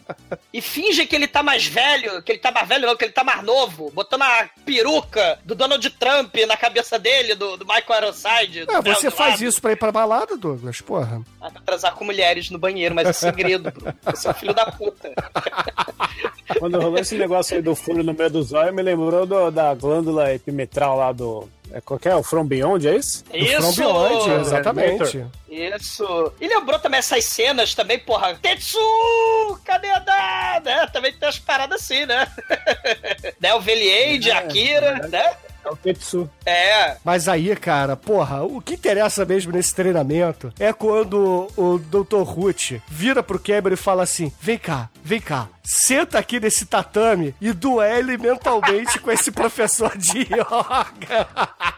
E 0.52 0.60
finge 0.62 1.06
que 1.06 1.14
ele 1.14 1.28
tá 1.28 1.42
mais 1.42 1.66
velho, 1.66 2.22
que 2.22 2.32
ele 2.32 2.38
tá 2.38 2.50
mais 2.50 2.66
velho 2.66 2.86
não, 2.86 2.96
que 2.96 3.04
ele 3.04 3.12
tá 3.12 3.22
mais 3.22 3.42
novo, 3.42 3.90
botando 3.92 4.22
a 4.22 4.48
peruca 4.64 5.38
do 5.44 5.54
Donald 5.66 5.90
Trump 5.90 6.34
na 6.46 6.56
cabeça 6.56 6.98
dele, 6.98 7.34
do, 7.34 7.56
do 7.56 7.66
Michael 7.66 8.04
Ironside. 8.04 8.60
É, 8.62 8.66
Theo 8.66 8.82
você 8.94 9.10
faz 9.10 9.32
lado. 9.34 9.44
isso 9.44 9.60
pra 9.60 9.72
ir 9.72 9.76
pra 9.76 9.90
balada, 9.90 10.36
Douglas, 10.36 10.80
porra. 10.80 11.20
Ah, 11.40 11.50
pra 11.50 11.60
transar 11.60 11.94
com 11.94 12.04
mulheres 12.04 12.48
no 12.50 12.58
banheiro, 12.58 12.94
mas 12.94 13.08
é 13.08 13.12
segredo, 13.14 13.70
Bruno. 13.72 13.94
Você 14.04 14.28
é 14.28 14.30
um 14.30 14.34
filho 14.34 14.54
da 14.54 14.66
puta. 14.70 15.12
Quando 16.58 16.80
rolou 16.80 16.98
esse 16.98 17.16
negócio 17.16 17.56
aí 17.56 17.62
do 17.62 17.74
furo 17.74 18.02
no 18.04 18.14
meio 18.14 18.30
do 18.30 18.42
zóio, 18.42 18.72
me 18.72 18.80
lembrou 18.82 19.26
do- 19.26 19.50
da 19.50 19.74
glândula 19.74 20.32
epimetral 20.32 20.96
lá 20.96 21.12
do 21.12 21.48
É, 21.72 21.80
qual 21.80 21.98
que 21.98 22.08
é? 22.08 22.14
O 22.14 22.22
From 22.22 22.46
Beyond, 22.46 22.86
é 22.86 22.94
isso? 22.96 23.24
From 23.24 23.36
Isso! 23.36 23.76
Beyond, 23.82 24.30
exatamente. 24.40 25.26
Isso. 25.50 26.32
E 26.40 26.46
lembrou 26.46 26.78
também 26.78 26.98
essas 26.98 27.24
cenas 27.24 27.74
também, 27.74 27.98
porra. 27.98 28.36
Tetsu! 28.40 28.78
Cadê 29.64 29.90
a 29.90 29.98
da? 29.98 30.62
Né? 30.64 30.86
Também 30.92 31.12
tem 31.12 31.26
umas 31.26 31.38
paradas 31.40 31.82
assim, 31.82 32.06
né? 32.06 32.28
né? 33.40 33.52
O 33.54 33.60
Veliade, 33.60 34.30
É, 34.30 34.36
Akira, 34.36 35.08
né? 35.08 35.34
É 35.66 35.70
o 35.70 35.76
Tetsu. 35.76 36.30
É. 36.46 36.96
Mas 37.04 37.26
aí, 37.26 37.54
cara, 37.56 37.96
porra, 37.96 38.44
o 38.44 38.60
que 38.60 38.74
interessa 38.74 39.24
mesmo 39.24 39.50
nesse 39.50 39.74
treinamento 39.74 40.52
é 40.60 40.72
quando 40.72 41.48
o 41.56 41.78
Dr. 41.78 42.22
Ruth 42.22 42.80
vira 42.86 43.20
pro 43.20 43.40
Cameron 43.40 43.74
e 43.74 43.76
fala 43.76 44.04
assim: 44.04 44.32
vem 44.40 44.56
cá, 44.56 44.88
vem 45.02 45.20
cá, 45.20 45.48
senta 45.64 46.20
aqui 46.20 46.38
nesse 46.38 46.66
tatame 46.66 47.34
e 47.40 47.52
duele 47.52 48.16
mentalmente 48.16 49.00
com 49.00 49.10
esse 49.10 49.32
professor 49.32 49.98
de 49.98 50.20
yoga. 50.20 51.26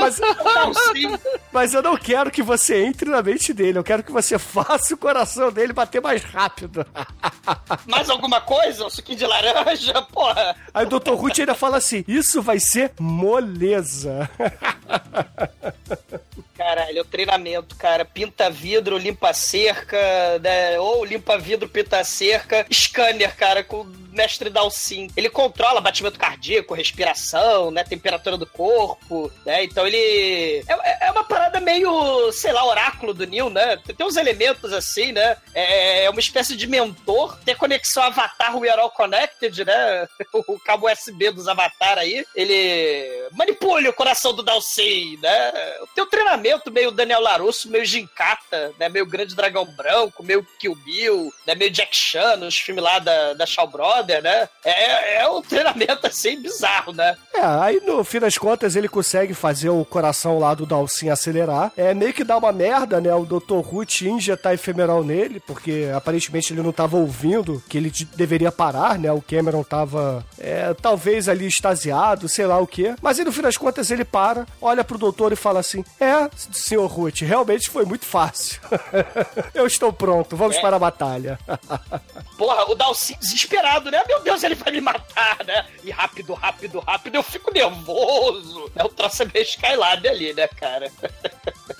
Mas, 0.00 0.18
Não, 0.18 0.72
mas 1.52 1.74
eu 1.74 1.82
não 1.82 1.96
quero 1.96 2.30
que 2.30 2.42
você 2.42 2.84
entre 2.84 3.10
na 3.10 3.22
mente 3.22 3.52
dele, 3.52 3.78
eu 3.78 3.84
quero 3.84 4.02
que 4.02 4.12
você 4.12 4.38
faça 4.38 4.94
o 4.94 4.98
coração 4.98 5.50
dele 5.52 5.72
bater 5.72 6.00
mais 6.00 6.22
rápido. 6.24 6.86
Mais 7.86 8.10
alguma 8.10 8.40
coisa? 8.40 8.86
Um 8.86 8.90
suquinho 8.90 9.18
de 9.18 9.26
laranja? 9.26 10.02
Porra. 10.12 10.56
Aí 10.74 10.84
o 10.84 10.88
Dr. 10.88 11.12
Ruth 11.12 11.38
ainda 11.38 11.54
fala 11.54 11.76
assim: 11.76 12.04
isso 12.08 12.42
vai 12.42 12.58
ser 12.58 12.92
moleza. 12.98 14.28
Caralho, 16.56 16.98
é 16.98 17.00
o 17.00 17.04
treinamento, 17.04 17.76
cara. 17.76 18.04
Pinta 18.04 18.48
vidro, 18.48 18.96
limpa 18.96 19.32
cerca, 19.32 19.98
né? 20.40 20.78
Ou 20.80 21.04
limpa 21.04 21.38
vidro, 21.38 21.68
pinta 21.68 22.02
cerca. 22.02 22.66
Scanner, 22.72 23.36
cara, 23.36 23.62
com 23.62 23.82
o 23.82 24.06
mestre 24.16 24.48
Dalcin. 24.48 25.08
Ele 25.16 25.28
controla 25.28 25.80
batimento 25.80 26.18
cardíaco, 26.18 26.74
respiração, 26.74 27.70
né? 27.70 27.84
Temperatura 27.84 28.36
do 28.36 28.46
corpo, 28.46 29.30
né? 29.44 29.64
Então 29.64 29.86
ele. 29.86 30.64
É, 30.66 31.08
é 31.08 31.10
uma 31.10 31.24
parada 31.24 31.60
meio, 31.60 32.32
sei 32.32 32.52
lá, 32.52 32.64
oráculo 32.64 33.12
do 33.12 33.26
Neil, 33.26 33.50
né? 33.50 33.76
Tem 33.96 34.06
uns 34.06 34.16
elementos 34.16 34.72
assim, 34.72 35.12
né? 35.12 35.36
É, 35.54 36.04
é 36.04 36.10
uma 36.10 36.20
espécie 36.20 36.56
de 36.56 36.66
mentor. 36.66 37.38
Tem 37.44 37.54
conexão 37.54 38.02
Avatar 38.02 38.56
We 38.56 38.70
Are 38.70 38.80
All 38.80 38.90
Connected, 38.90 39.64
né? 39.64 40.08
O 40.46 40.58
cabo 40.60 40.90
USB 40.90 41.30
dos 41.30 41.48
Avatar 41.48 41.98
aí. 41.98 42.24
Ele 42.34 43.28
manipula 43.32 43.88
o 43.88 43.92
coração 43.92 44.32
do 44.32 44.42
Dalcin, 44.42 45.18
né? 45.20 45.52
Tem 45.94 46.04
um 46.04 46.08
treinamento 46.08 46.25
meio 46.34 46.90
Daniel 46.90 47.20
Larusso, 47.20 47.70
meio 47.70 47.84
Gincata, 47.84 48.72
né? 48.78 48.88
Meio 48.88 49.06
Grande 49.06 49.34
Dragão 49.36 49.64
Branco, 49.66 50.22
meio 50.24 50.46
Kill 50.58 50.74
Bill, 50.84 51.30
né? 51.46 51.54
Meio 51.54 51.70
Jack 51.70 51.94
Chan, 51.96 52.36
nos 52.36 52.56
filmes 52.56 52.82
lá 52.82 52.98
da, 52.98 53.34
da 53.34 53.46
Shaw 53.46 53.66
Brother, 53.68 54.22
né? 54.22 54.48
É, 54.64 55.18
é 55.22 55.28
um 55.28 55.42
treinamento 55.42 56.06
assim 56.06 56.40
bizarro, 56.40 56.92
né? 56.92 57.16
É, 57.34 57.40
aí 57.44 57.80
no 57.84 58.02
fim 58.04 58.18
das 58.20 58.38
contas 58.38 58.76
ele 58.76 58.88
consegue 58.88 59.34
fazer 59.34 59.68
o 59.68 59.84
coração 59.84 60.38
lá 60.38 60.54
do 60.54 60.64
Dalcin 60.66 61.10
acelerar. 61.10 61.70
É 61.76 61.92
meio 61.94 62.12
que 62.14 62.24
dá 62.24 62.36
uma 62.36 62.52
merda, 62.52 63.00
né? 63.00 63.14
O 63.14 63.24
Dr. 63.26 63.58
Ruth 63.60 64.02
injetar 64.02 64.54
efemeral 64.54 65.04
nele, 65.04 65.40
porque 65.40 65.90
aparentemente 65.94 66.52
ele 66.52 66.62
não 66.62 66.72
tava 66.72 66.96
ouvindo 66.96 67.62
que 67.68 67.76
ele 67.76 67.90
de- 67.90 68.04
deveria 68.06 68.50
parar, 68.50 68.98
né? 68.98 69.12
O 69.12 69.20
Cameron 69.22 69.62
tava, 69.62 70.24
é, 70.38 70.72
talvez 70.74 71.28
ali 71.28 71.46
extasiado, 71.46 72.28
sei 72.28 72.46
lá 72.46 72.58
o 72.58 72.66
quê. 72.66 72.94
Mas 73.02 73.18
aí 73.18 73.24
no 73.24 73.32
fim 73.32 73.42
das 73.42 73.56
contas 73.56 73.90
ele 73.90 74.04
para, 74.04 74.46
olha 74.60 74.82
pro 74.84 74.98
doutor 74.98 75.32
e 75.32 75.36
fala 75.36 75.60
assim: 75.60 75.84
É, 76.00 76.15
senhor 76.52 76.86
Ruth, 76.86 77.20
realmente 77.20 77.68
foi 77.70 77.84
muito 77.84 78.04
fácil. 78.04 78.60
Eu 79.54 79.66
estou 79.66 79.92
pronto, 79.92 80.36
vamos 80.36 80.56
É. 80.56 80.60
para 80.60 80.76
a 80.76 80.78
batalha. 80.78 81.38
Porra, 82.36 82.70
o 82.70 82.74
Dalcin 82.74 83.16
desesperado, 83.18 83.90
né? 83.90 84.02
Meu 84.06 84.22
Deus, 84.22 84.42
ele 84.42 84.54
vai 84.54 84.70
me 84.72 84.80
matar, 84.80 85.38
né? 85.46 85.66
E 85.82 85.90
rápido, 85.90 86.34
rápido, 86.34 86.80
rápido, 86.80 87.14
eu 87.14 87.22
fico 87.22 87.52
nervoso. 87.52 88.70
É 88.76 88.84
o 88.84 88.88
troço 88.88 89.22
é 89.22 89.26
meio 89.32 89.44
Skylab 89.44 90.06
ali, 90.08 90.32
né, 90.34 90.46
cara? 90.48 90.90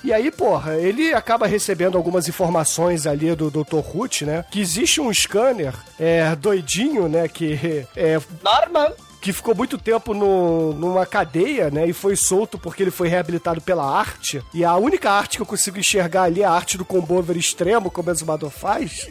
E 0.05 0.13
aí, 0.13 0.31
porra, 0.31 0.77
ele 0.77 1.13
acaba 1.15 1.49
recebendo 1.49 1.97
algumas 1.99 2.29
informações 2.29 3.09
ali 3.09 3.35
do 3.35 3.51
Dr. 3.51 3.79
Ruth, 3.81 4.23
né? 4.23 4.45
Que 4.53 4.61
existe 4.61 5.01
um 5.01 5.13
scanner 5.13 5.75
é, 5.99 6.37
doidinho, 6.37 7.09
né? 7.09 7.27
Que 7.27 7.85
é, 7.97 8.21
Norman. 8.41 8.93
Que 9.27 9.33
ficou 9.33 9.57
muito 9.57 9.77
tempo 9.77 10.15
no, 10.15 10.73
numa 10.73 11.05
cadeia, 11.05 11.69
né? 11.69 11.89
E 11.89 11.93
foi 11.93 12.15
solto 12.15 12.57
porque 12.57 12.85
ele 12.85 12.93
foi 12.93 13.09
reabilitado 13.09 13.61
pela 13.61 13.85
arte. 13.85 14.41
E 14.55 14.65
a 14.65 14.77
única 14.77 15.11
arte 15.11 15.37
que 15.37 15.43
eu 15.43 15.47
consigo 15.47 15.81
enxergar 15.81 16.23
ali 16.23 16.43
é 16.43 16.45
a 16.45 16.53
arte 16.53 16.79
do 16.79 16.85
combover 16.85 17.37
extremo, 17.37 17.91
como 17.91 18.09
o 18.09 18.13
Exumador 18.13 18.51
faz. 18.51 19.09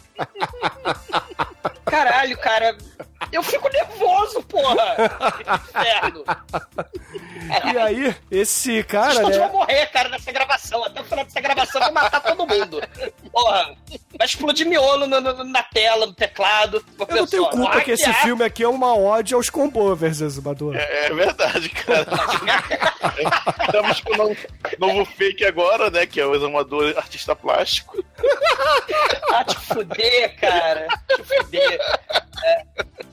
Caralho, 1.83 2.37
cara. 2.37 2.77
Eu 3.31 3.41
fico 3.43 3.69
nervoso, 3.69 4.41
porra. 4.43 4.95
Inferno. 5.75 6.23
E 7.73 7.77
aí, 7.77 8.15
esse 8.31 8.83
cara, 8.83 9.13
Todos 9.21 9.37
né? 9.37 9.47
vão 9.47 9.59
morrer, 9.59 9.85
cara, 9.87 10.09
nessa 10.09 10.31
gravação. 10.31 10.83
Até 10.83 10.99
o 11.01 11.03
final 11.03 11.23
dessa 11.25 11.39
gravação 11.39 11.79
vou 11.81 11.91
matar 11.91 12.19
todo 12.19 12.47
mundo. 12.47 12.81
Porra. 13.31 13.75
Vai 14.17 14.25
explodir 14.25 14.65
miolo 14.67 15.05
no- 15.05 15.21
no- 15.21 15.43
na 15.43 15.61
tela, 15.61 16.07
no 16.07 16.13
teclado. 16.13 16.83
Eu 17.07 17.15
não 17.15 17.27
tenho 17.27 17.47
culpa 17.49 17.81
que 17.81 17.91
esse 17.91 18.11
filme 18.15 18.43
aqui 18.43 18.63
é 18.63 18.67
uma 18.67 18.95
ode 18.97 19.35
aos 19.35 19.49
comboovers, 19.51 20.21
Exumador. 20.21 20.75
É, 20.75 21.05
é 21.07 21.13
verdade, 21.13 21.69
cara. 21.69 22.07
Estamos 23.65 24.01
com 24.01 24.13
um 24.23 24.35
novo, 24.79 25.05
fake 25.05 25.45
agora, 25.45 25.91
né? 25.91 26.05
Que 26.07 26.19
é 26.19 26.25
o 26.25 26.33
examador 26.33 26.95
artista 26.97 27.35
plástico. 27.35 28.03
Ah, 29.31 29.43
te 29.43 29.55
fuder, 29.55 30.35
cara. 30.39 30.87
Te 31.15 31.23
fuder. 31.23 31.79
É. 32.43 32.63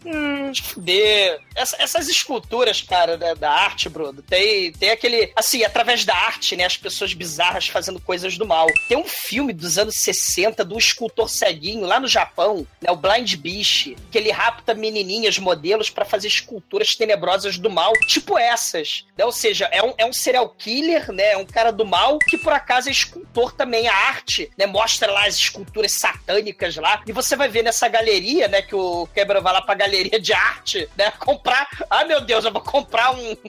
Hum, 0.05 0.53
fuder. 0.63 1.41
Essa- 1.55 1.77
essas 1.79 2.09
esculturas, 2.09 2.81
cara, 2.83 3.17
da, 3.17 3.35
da 3.35 3.51
arte, 3.51 3.89
Bruno, 3.89 4.23
tem, 4.23 4.73
tem 4.73 4.91
aquele. 4.91 5.33
Assim, 5.37 5.63
através 5.65 6.05
da 6.05 6.15
arte, 6.15 6.57
né? 6.57 6.65
As 6.65 6.77
pessoas 6.77 7.13
bizarras 7.15 7.69
fazendo 7.69 8.01
coisas 8.01 8.37
do 8.37 8.47
mal. 8.47 8.67
Tem 8.89 8.97
um 8.97 9.05
filme 9.05 9.53
dos 9.53 9.79
anos 9.79 9.95
60 9.97 10.65
do 10.65 10.77
escultor 10.79 11.29
ceguinho 11.29 11.87
lá 11.87 12.01
no 12.01 12.09
Japão, 12.09 12.67
né? 12.81 12.91
O 12.91 12.97
Blind 12.97 13.35
Beast, 13.37 13.95
que 14.11 14.19
ele 14.19 14.31
rapta 14.31 14.75
menininhas, 14.75 15.39
modelos, 15.39 15.91
pra 15.91 16.05
fazer 16.05 16.29
esculturas 16.29 16.95
tenebrosas 16.97 17.59
do 17.59 17.71
mal, 17.71 17.93
tipo 18.09 18.37
essas. 18.39 19.05
Né? 19.17 19.25
Ou 19.25 19.33
seja, 19.33 19.67
é 19.73 19.83
um, 19.83 19.95
é 19.99 20.07
um 20.07 20.13
serial 20.13 20.49
killer, 20.49 21.13
né? 21.13 21.33
É 21.33 21.37
um 21.37 21.47
cara 21.47 21.71
do 21.71 21.85
mal 21.85 22.19
que 22.19 22.39
por 22.39 22.53
acaso 22.53 22.89
é 22.89 22.93
escultor 22.93 23.53
também. 23.53 23.87
A 23.89 23.95
arte, 23.95 24.51
né? 24.57 24.67
Mostra 24.67 25.11
lá 25.11 25.27
as 25.27 25.37
esculturas 25.37 25.93
satânicas 25.93 26.77
lá. 26.77 27.03
E 27.07 27.13
você 27.13 27.37
vai 27.37 27.49
ver 27.49 27.63
nessa 27.63 27.89
galeria, 27.89 28.49
né? 28.49 28.63
Que 28.63 28.75
o 28.75 29.07
Quebra 29.15 29.41
vai 29.41 29.53
lá 29.53 29.61
pra 29.63 29.75
galeria 29.75 29.92
de 30.21 30.33
arte, 30.33 30.89
né? 30.97 31.11
Comprar. 31.13 31.69
Ah, 31.91 32.05
meu 32.05 32.21
Deus, 32.21 32.45
eu 32.45 32.53
vou 32.53 32.63
comprar 32.63 33.13
um. 33.13 33.37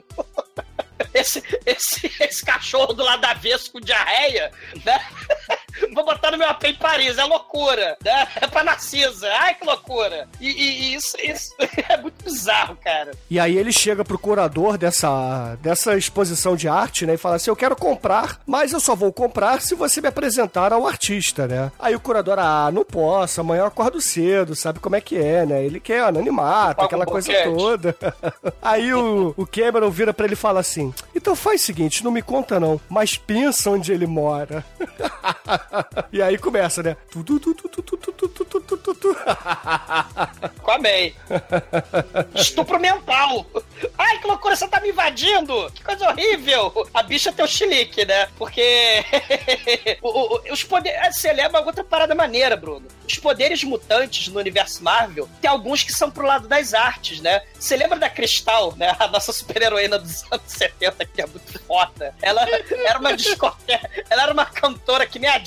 Esse, 1.12 1.42
esse, 1.66 2.10
esse 2.20 2.44
cachorro 2.44 2.92
do 2.92 3.02
lado 3.02 3.24
avesso 3.24 3.70
com 3.72 3.80
diarreia, 3.80 4.50
né? 4.84 5.04
Vou 5.94 6.04
botar 6.04 6.30
no 6.30 6.38
meu 6.38 6.48
AP 6.48 6.64
em 6.64 6.74
Paris, 6.74 7.18
é 7.18 7.24
loucura, 7.24 7.96
né? 8.04 8.28
É 8.36 8.46
pra 8.46 8.62
Narcisa, 8.64 9.28
ai 9.40 9.54
que 9.54 9.64
loucura. 9.66 10.28
E, 10.40 10.48
e- 10.48 10.82
e 10.92 10.94
isso, 10.94 11.16
isso 11.22 11.54
é 11.88 11.96
muito 11.96 12.22
bizarro, 12.24 12.76
cara. 12.82 13.12
E 13.30 13.38
aí 13.40 13.56
ele 13.56 13.72
chega 13.72 14.04
pro 14.04 14.18
curador 14.18 14.76
dessa, 14.78 15.56
dessa 15.60 15.96
exposição 15.96 16.56
de 16.56 16.68
arte, 16.68 17.06
né? 17.06 17.14
E 17.14 17.18
fala 17.18 17.36
assim: 17.36 17.50
Eu 17.50 17.56
quero 17.56 17.74
comprar, 17.76 18.38
mas 18.46 18.72
eu 18.72 18.80
só 18.80 18.94
vou 18.94 19.12
comprar 19.12 19.60
se 19.60 19.74
você 19.74 20.00
me 20.00 20.08
apresentar 20.08 20.72
ao 20.72 20.86
artista, 20.86 21.46
né? 21.46 21.72
Aí 21.78 21.94
o 21.94 22.00
curador, 22.00 22.38
ah, 22.38 22.70
não 22.72 22.84
posso, 22.84 23.40
amanhã 23.40 23.62
eu 23.62 23.66
acordo 23.66 24.00
cedo, 24.00 24.54
sabe 24.54 24.78
como 24.78 24.96
é 24.96 25.00
que 25.00 25.16
é, 25.18 25.44
né? 25.44 25.64
Ele 25.64 25.80
quer 25.80 26.02
anonimato, 26.04 26.76
Paga 26.76 26.82
um 26.82 26.86
aquela 26.86 27.06
coisa 27.06 27.32
toda. 27.44 27.96
aí 28.62 28.92
o, 28.94 29.34
o 29.36 29.46
Cameron 29.46 29.90
vira 29.90 30.12
pra 30.14 30.26
ele 30.26 30.34
e 30.34 30.36
fala 30.36 30.60
assim: 30.60 30.92
Então 31.14 31.34
faz 31.34 31.62
o 31.62 31.64
seguinte, 31.64 32.04
não 32.04 32.10
me 32.10 32.22
conta 32.22 32.58
não, 32.60 32.80
mas 32.88 33.16
pensa 33.16 33.70
onde 33.70 33.92
ele 33.92 34.06
mora. 34.06 34.64
e 36.12 36.20
aí 36.22 36.38
começa, 36.38 36.82
né? 36.82 36.96
Tu, 37.10 37.22
tu, 37.24 37.38
tu, 37.40 37.54
tu, 37.54 37.68
tu, 37.68 37.82
tu, 37.82 37.96
tu, 37.96 38.28
tu, 38.28 38.44
tu, 38.44 38.60
tu, 38.60 38.76
tu, 38.76 38.94
tu. 38.94 39.16
Amei. 40.68 41.14
Estupro 42.34 42.78
mental. 42.80 43.46
Ai, 43.98 44.18
que 44.18 44.26
loucura, 44.26 44.56
você 44.56 44.66
tá 44.68 44.80
me 44.80 44.90
invadindo. 44.90 45.70
Que 45.72 45.82
coisa 45.84 46.08
horrível. 46.08 46.88
A 46.92 47.02
bicha 47.02 47.32
tem 47.32 47.44
o 47.44 47.48
chilique, 47.48 48.04
né? 48.04 48.28
Porque 48.36 49.04
o- 50.02 50.36
o- 50.36 50.52
os 50.52 50.64
poderes... 50.64 51.16
Você 51.16 51.32
lembra 51.32 51.60
outra 51.60 51.84
parada 51.84 52.14
maneira, 52.14 52.56
Bruno. 52.56 52.86
Os 53.06 53.16
poderes 53.18 53.62
mutantes 53.62 54.28
no 54.28 54.40
universo 54.40 54.82
Marvel, 54.82 55.28
tem 55.40 55.50
alguns 55.50 55.82
que 55.82 55.92
são 55.92 56.10
pro 56.10 56.26
lado 56.26 56.48
das 56.48 56.72
artes, 56.74 57.20
né? 57.20 57.42
Você 57.58 57.76
lembra 57.76 57.98
da 57.98 58.08
Cristal, 58.08 58.74
né? 58.76 58.96
A 58.98 59.06
nossa 59.08 59.32
super-heroína 59.32 59.98
dos 59.98 60.24
anos 60.32 60.42
70, 60.46 61.04
que 61.06 61.20
é 61.22 61.26
muito 61.26 61.58
foda. 61.64 62.14
Ela 62.22 62.46
era 62.86 62.98
uma 62.98 63.14
discoteca... 63.14 63.90
Ela 64.10 64.22
era 64.24 64.32
uma 64.32 64.46
cantora 64.46 65.06
que 65.06 65.18
nem 65.18 65.30
a 65.30 65.38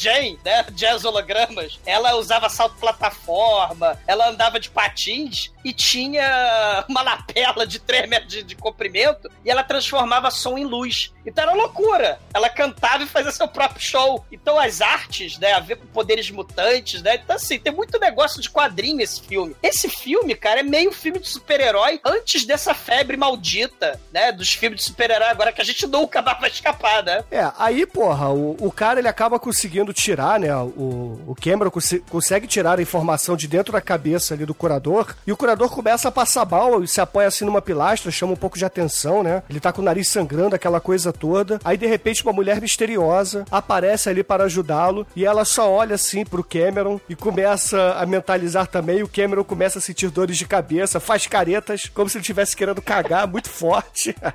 né? 0.43 0.64
Jazz 0.72 1.05
hologramas. 1.05 1.80
Ela 1.86 2.16
usava 2.16 2.49
salto 2.49 2.76
plataforma, 2.80 3.99
ela 4.08 4.30
andava 4.30 4.60
de 4.60 4.70
patins 4.70 5.51
e 5.64 5.74
tinha 5.74 6.86
uma 6.88 7.01
lapela 7.01 7.66
de 7.66 7.80
3 7.80 8.10
metros 8.10 8.32
de, 8.32 8.43
de 8.43 8.55
comprimento 8.55 9.30
e 9.43 9.49
ela 9.49 9.64
transformava 9.64 10.32
som 10.32 10.58
em 10.58 10.66
luz. 10.66 11.14
Então 11.28 11.43
era 11.43 11.53
loucura. 11.53 12.19
Ela 12.34 12.49
cantava 12.49 13.03
e 13.03 13.07
fazia 13.07 13.32
seu 13.32 13.47
próprio 13.47 13.82
show. 13.82 14.25
Então 14.32 14.57
as 14.57 14.82
artes, 14.82 15.38
né, 15.38 15.53
a 15.53 15.59
ver 15.59 15.75
com 15.75 15.86
poderes 15.88 16.32
mutantes, 16.32 17.01
né? 17.01 17.15
Então 17.15 17.36
assim, 17.36 17.59
tem 17.59 17.73
muito 17.73 17.99
negócio 17.99 18.41
de 18.41 18.49
quadrinho 18.49 18.95
nesse 18.97 19.21
filme. 19.21 19.55
Esse 19.61 19.89
filme, 19.89 20.34
cara, 20.36 20.61
é 20.61 20.63
meio 20.63 20.91
filme 20.91 21.19
de 21.19 21.28
super-herói 21.28 21.99
antes 22.05 22.45
dessa 22.45 22.73
febre 22.73 23.17
maldita, 23.17 23.99
né, 24.11 24.32
dos 24.32 24.53
filmes 24.53 24.80
de 24.80 24.86
super-herói 24.86 25.28
agora 25.28 25.51
que 25.51 25.61
a 25.61 25.65
gente 25.65 25.86
nunca 25.86 26.21
vai 26.21 26.49
escapar, 26.49 27.03
né? 27.03 27.23
É, 27.30 27.51
aí, 27.57 27.86
porra, 27.86 28.30
o, 28.30 28.55
o 28.59 28.71
cara 28.71 28.99
ele 28.99 29.07
acaba 29.07 29.39
conseguindo 29.39 29.91
tirar, 29.93 30.39
né? 30.39 30.55
O, 30.55 31.19
o 31.28 31.36
Cameron 31.39 31.69
conse- 31.69 31.99
consegue 32.09 32.47
tirar 32.47 32.80
a 32.80 32.82
informação 32.82 33.36
de 33.36 33.47
dentro 33.47 33.73
da 33.73 33.82
cabeça 33.82 34.34
ali 34.34 34.45
do 34.45 34.53
curador. 34.53 35.15
E 35.25 35.32
o 35.32 35.38
curador 35.38 35.69
começa 35.69 36.07
a 36.07 36.11
passar 36.11 36.45
mal 36.45 36.84
e 36.84 36.88
se 36.88 37.01
apoia 37.01 37.28
assim 37.28 37.45
numa 37.45 37.61
pilastra, 37.61 38.11
chama 38.11 38.34
um 38.34 38.38
pouco 38.38 38.57
de 38.57 38.65
atenção, 38.65 39.23
né? 39.23 39.43
Ele 39.49 39.59
tá 39.59 39.73
com 39.73 39.82
o 39.82 39.86
nariz 39.86 40.07
sangrando, 40.09 40.55
aquela 40.55 40.80
coisa 40.80 41.11
toda. 41.20 41.59
Aí, 41.63 41.78
de 41.78 41.86
repente, 41.86 42.24
uma 42.24 42.34
mulher 42.34 42.61
misteriosa 42.61 43.45
aparece 43.51 44.09
ali 44.09 44.24
para 44.24 44.45
ajudá-lo. 44.45 45.05
E 45.15 45.26
ela 45.26 45.45
só 45.45 45.70
olha 45.70 45.95
assim 45.95 46.26
pro 46.26 46.43
Cameron 46.43 46.99
e 47.09 47.15
começa 47.15 47.93
a 47.93 48.05
mentalizar 48.05 48.68
também. 48.68 49.03
O 49.03 49.07
Cameron 49.07 49.43
começa 49.43 49.80
a 49.80 49.82
sentir 49.82 50.09
dores 50.09 50.38
de 50.38 50.45
cabeça, 50.45 50.99
faz 50.99 51.28
caretas, 51.28 51.89
como 51.93 52.09
se 52.09 52.18
ele 52.18 52.22
estivesse 52.22 52.55
querendo 52.55 52.82
cagar 52.82 53.28
muito 53.28 53.49
forte. 53.49 54.15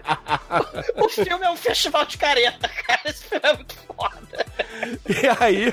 O 0.96 1.08
filme 1.08 1.44
é 1.44 1.50
um 1.50 1.56
festival 1.56 2.04
de 2.04 2.18
careta, 2.18 2.68
cara. 2.68 3.00
Esse 3.06 3.24
filme 3.24 3.44
é 3.44 3.54
muito 3.54 3.74
foda. 4.10 4.46
E 5.08 5.42
aí, 5.44 5.72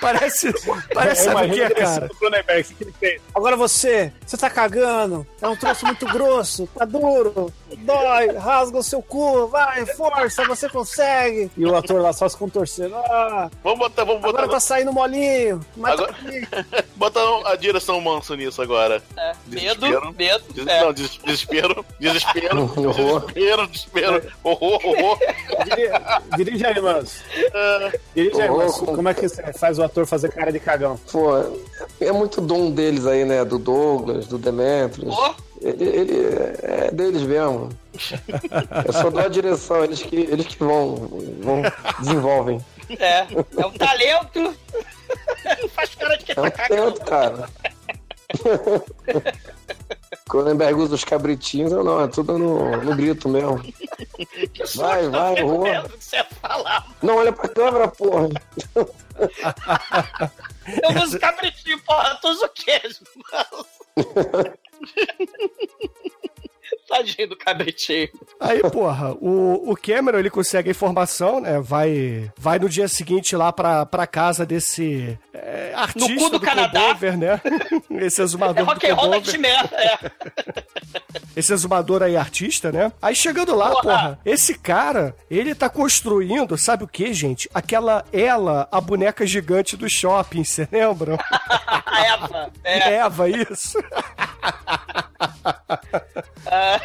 parece, 0.00 0.52
parece 0.94 1.28
Eu 1.28 1.32
sabe 1.32 1.46
o 1.46 1.50
que, 1.50 1.54
direção 1.68 1.94
cara? 1.94 2.08
do 2.08 2.14
Cronenberg, 2.14 2.72
o 2.72 2.76
que 2.76 2.84
ele 2.84 2.94
fez? 2.98 3.22
Agora 3.34 3.56
você, 3.56 4.12
você 4.24 4.36
tá 4.36 4.48
cagando, 4.50 5.26
é 5.40 5.48
um 5.48 5.56
troço 5.56 5.86
muito 5.86 6.06
grosso, 6.06 6.68
tá 6.76 6.84
duro, 6.84 7.52
dói, 7.78 8.28
rasga 8.36 8.78
o 8.78 8.82
seu 8.82 9.02
cu, 9.02 9.48
vai, 9.48 9.84
força, 9.86 10.44
você 10.44 10.68
consegue. 10.68 11.50
E 11.56 11.64
o 11.66 11.74
ator 11.76 12.00
lá 12.00 12.12
só 12.12 12.28
se 12.28 12.36
contorcendo. 12.36 12.94
Ah, 12.96 13.50
Vamos 13.62 13.78
botar, 13.80 14.04
vamos 14.04 14.22
botar, 14.22 14.38
agora 14.38 14.52
tá 14.52 14.60
saindo 14.60 14.92
molinho, 14.92 15.64
mas 15.76 15.92
Agora- 15.94 16.12
tá 16.12 16.84
botar 16.96 17.50
a 17.50 17.56
direção 17.56 18.00
manso 18.00 18.34
nisso 18.34 18.62
agora. 18.62 19.02
É, 19.16 19.32
medo, 19.46 19.80
Desespero. 19.80 20.14
medo. 20.16 20.44
Des- 20.52 20.66
É. 20.66 20.80
Não, 20.80 20.92
des- 20.92 21.18
desespero, 21.24 21.84
desespero, 21.98 22.62
Horror. 22.62 23.20
desespero, 23.26 23.66
desespero, 23.68 24.32
horror, 24.44 24.80
horror. 24.86 25.18
Diri- 25.64 25.90
Dirige 26.36 26.66
aí, 26.66 26.80
mano. 26.80 27.06
Tô 28.30 28.38
mano. 28.38 28.56
louco. 28.56 28.86
Como 28.86 29.08
é 29.08 29.14
que 29.14 29.28
você 29.28 29.52
faz 29.54 29.78
o 29.78 29.82
ator 29.82 30.06
fazer 30.06 30.30
cara 30.32 30.50
de 30.52 30.60
cagão? 30.60 30.98
Pô, 31.10 31.30
é 32.00 32.12
muito 32.12 32.40
dom 32.40 32.70
deles 32.70 33.06
aí, 33.06 33.24
né? 33.24 33.44
Do 33.44 33.58
Douglas, 33.58 34.26
do 34.26 34.38
Demetrius. 34.38 35.14
Pô, 35.14 35.34
Ele, 35.60 35.84
ele 35.84 36.14
é 36.62 36.90
deles 36.92 37.22
mesmo. 37.22 37.68
Eu 38.86 38.92
só 38.92 39.10
dou 39.10 39.20
a 39.20 39.28
direção, 39.28 39.84
eles 39.84 40.02
que, 40.02 40.16
eles 40.16 40.46
que 40.46 40.58
vão, 40.58 40.94
vão 41.40 41.62
desenvolvem. 42.00 42.64
é, 42.98 43.26
é 43.58 43.66
um 43.66 43.72
talento. 43.72 44.54
Faz 45.74 45.94
cara 45.94 46.16
de 46.16 46.24
que 46.24 46.32
É 46.32 46.40
um 46.40 46.44
tá 46.44 46.50
cagando. 46.50 46.92
tanto, 46.92 47.04
cara. 47.04 47.48
Cronenberg 50.28 50.74
usa 50.74 50.94
os 50.94 51.04
cabritinhos, 51.04 51.72
eu 51.72 51.84
não, 51.84 52.02
é 52.02 52.08
tudo 52.08 52.38
no, 52.38 52.76
no 52.82 52.96
grito 52.96 53.28
mesmo. 53.28 53.62
Vai, 54.74 55.08
vai, 55.08 55.36
falar. 56.40 56.86
Não, 57.02 57.16
olha 57.16 57.32
pra 57.32 57.48
câmera, 57.48 57.88
porra. 57.88 58.28
Eu 60.82 61.02
uso 61.02 61.18
cabritinho, 61.18 61.80
porra, 61.82 62.18
tu 62.20 62.28
usa 62.28 62.46
o 62.46 62.48
queijo, 62.48 63.00
mano. 63.32 63.66
Tadinho 66.86 67.28
do 67.28 67.36
cabritinho. 67.36 68.08
Aí, 68.40 68.60
porra, 68.70 69.12
o, 69.20 69.72
o 69.72 69.76
Cameron, 69.76 70.18
ele 70.18 70.30
consegue 70.30 70.68
a 70.68 70.70
informação, 70.70 71.40
né? 71.40 71.60
Vai, 71.60 72.30
vai 72.38 72.58
no 72.58 72.68
dia 72.68 72.88
seguinte 72.88 73.34
lá 73.34 73.52
pra, 73.52 73.84
pra 73.86 74.06
casa 74.06 74.46
desse 74.46 75.18
é, 75.32 75.72
artista 75.74 76.12
No 76.12 76.20
cu 76.20 76.30
do 76.30 76.40
Canadá. 76.40 76.80
Cadover, 76.80 77.16
né? 77.16 77.40
Esse 77.90 78.20
É 78.20 78.24
exumador 78.24 78.54
do 78.54 78.64
rock 78.64 78.86
and 78.88 78.94
roll 78.94 79.14
é. 79.14 79.98
Esse 81.36 81.52
exumador 81.52 82.02
aí, 82.02 82.16
artista, 82.16 82.72
né? 82.72 82.92
Aí 83.00 83.14
chegando 83.14 83.54
lá, 83.54 83.70
Porra. 83.70 83.82
porra, 83.82 84.18
esse 84.24 84.58
cara, 84.58 85.14
ele 85.30 85.54
tá 85.54 85.68
construindo, 85.68 86.56
sabe 86.56 86.84
o 86.84 86.88
que, 86.88 87.12
gente? 87.12 87.48
Aquela 87.52 88.04
ela, 88.12 88.66
a 88.70 88.80
boneca 88.80 89.26
gigante 89.26 89.76
do 89.76 89.88
shopping, 89.88 90.44
você 90.44 90.68
lembram? 90.70 91.18
A 91.86 92.06
Eva. 92.06 92.50
É. 92.64 92.94
Eva, 92.94 93.28
isso. 93.28 93.78
É 96.46 96.80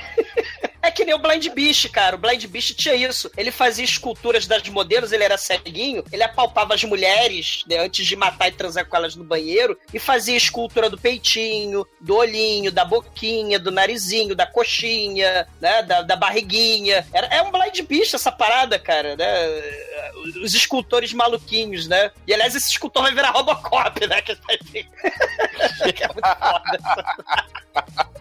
que 1.02 1.06
nem 1.06 1.16
o 1.16 1.20
Blind 1.20 1.48
Beast, 1.50 1.90
cara. 1.90 2.16
O 2.16 2.20
Blind 2.20 2.46
Beast 2.46 2.76
tinha 2.76 2.94
isso. 2.94 3.32
Ele 3.36 3.50
fazia 3.50 3.84
esculturas 3.84 4.46
das 4.46 4.70
modelos, 4.70 5.12
ele 5.12 5.24
era 5.24 5.36
ceguinho, 5.36 6.04
ele 6.12 6.22
apalpava 6.22 6.76
as 6.76 6.84
mulheres 6.84 7.64
né, 7.68 7.80
antes 7.80 8.06
de 8.06 8.16
matar 8.16 8.50
e 8.50 8.52
transar 8.52 8.86
com 8.86 8.96
elas 8.96 9.16
no 9.16 9.24
banheiro 9.24 9.76
e 9.92 9.98
fazia 9.98 10.38
escultura 10.38 10.92
do 10.92 11.00
peitinho, 11.00 11.88
do 12.00 12.16
olhinho, 12.16 12.72
da 12.72 12.86
boquinha, 12.86 13.58
do 13.58 13.72
narizinho, 13.72 14.36
da 14.36 14.46
coxinha, 14.46 15.48
né, 15.60 15.82
da, 15.82 16.04
da 16.04 16.16
barriguinha. 16.16 17.04
Era, 17.12 17.26
é 17.28 17.42
um 17.42 17.52
Blind 17.52 17.82
Beast 17.82 18.14
essa 18.14 18.32
parada, 18.32 18.78
cara, 18.78 19.16
né? 19.16 19.26
Os 20.44 20.54
escultores 20.54 21.14
maluquinhos, 21.14 21.88
né? 21.88 22.12
E 22.28 22.34
aliás, 22.34 22.54
esse 22.54 22.70
escultor 22.70 23.02
vai 23.02 23.12
virar 23.12 23.32
Robocop, 23.32 24.06
né? 24.06 24.22
Que, 24.22 24.36
que 25.94 26.04
é 26.04 26.08
muito 26.08 26.30
foda. 26.38 27.42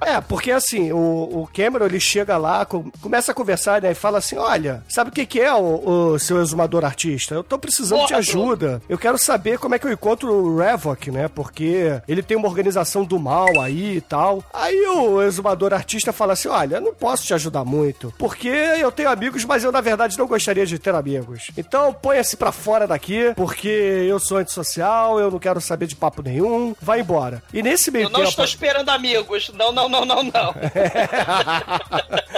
É, 0.01 0.21
porque 0.21 0.51
assim, 0.51 0.93
o, 0.93 1.43
o 1.43 1.51
Cameron 1.53 1.87
ele 1.87 2.01
chega 2.01 2.39
lá, 2.39 2.65
com- 2.71 2.91
começa 3.03 3.33
a 3.33 3.35
conversar, 3.35 3.83
né? 3.83 3.91
E 3.91 3.95
fala 3.95 4.19
assim: 4.19 4.37
olha, 4.39 4.83
sabe 4.89 5.11
o 5.11 5.13
que, 5.13 5.27
que 5.27 5.41
é 5.41 5.53
o, 5.53 6.13
o 6.13 6.19
seu 6.19 6.41
exumador 6.41 6.85
artista? 6.85 7.35
Eu 7.35 7.43
tô 7.43 7.59
precisando 7.59 7.99
de 8.03 8.07
Porra, 8.09 8.19
ajuda. 8.19 8.81
Eu 8.89 8.97
quero 8.97 9.19
saber 9.19 9.59
como 9.59 9.75
é 9.75 9.79
que 9.79 9.87
eu 9.87 9.93
encontro 9.93 10.33
o 10.33 10.57
Revok, 10.59 11.11
né? 11.11 11.29
Porque 11.29 12.01
ele 12.07 12.23
tem 12.23 12.37
uma 12.37 12.49
organização 12.49 13.05
do 13.05 13.19
mal 13.19 13.49
aí 13.61 13.97
e 13.97 14.01
tal. 14.01 14.43
Aí 14.55 14.81
o 14.87 15.21
exumador 15.21 15.75
artista 15.75 16.13
fala 16.13 16.33
assim: 16.35 16.49
olha, 16.49 16.77
eu 16.77 16.81
não 16.81 16.95
posso 16.95 17.25
te 17.27 17.35
ajudar 17.35 17.65
muito. 17.65 18.15
Porque 18.17 18.49
eu 18.49 18.93
tenho 18.93 19.11
amigos, 19.11 19.45
mas 19.45 19.65
eu 19.65 19.73
na 19.73 19.81
verdade 19.81 20.17
não 20.17 20.27
gostaria 20.29 20.65
de 20.65 20.79
ter 20.79 20.95
amigos. 20.95 21.51
Então 21.59 21.93
ponha-se 21.93 22.37
pra 22.37 22.53
fora 22.53 22.87
daqui, 22.87 23.33
porque 23.35 23.69
eu 23.69 24.21
sou 24.21 24.39
antissocial, 24.39 25.19
eu 25.19 25.31
não 25.31 25.39
quero 25.41 25.61
saber 25.61 25.87
de 25.87 25.97
papo 25.97 26.23
nenhum. 26.23 26.75
Vai 26.81 27.01
embora. 27.01 27.43
E 27.53 27.63
nesse 27.63 27.91
meio 27.91 28.05
Eu 28.05 28.11
não 28.11 28.21
tempo. 28.21 28.31
estou 28.31 28.45
esperando 28.45 28.89
amigos. 28.91 29.51
Não, 29.55 29.73
não, 29.73 29.89
não, 29.89 30.05
não, 30.05 30.23
não. 30.23 30.55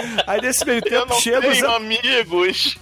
Aí 0.27 0.41
nesse 0.41 0.65
meio 0.65 0.79
eu 0.79 0.83
tempo 0.83 1.07
não 1.09 1.19
chega 1.19 1.47
os. 1.47 1.57
tenho 1.57 1.71
amigos. 1.75 2.77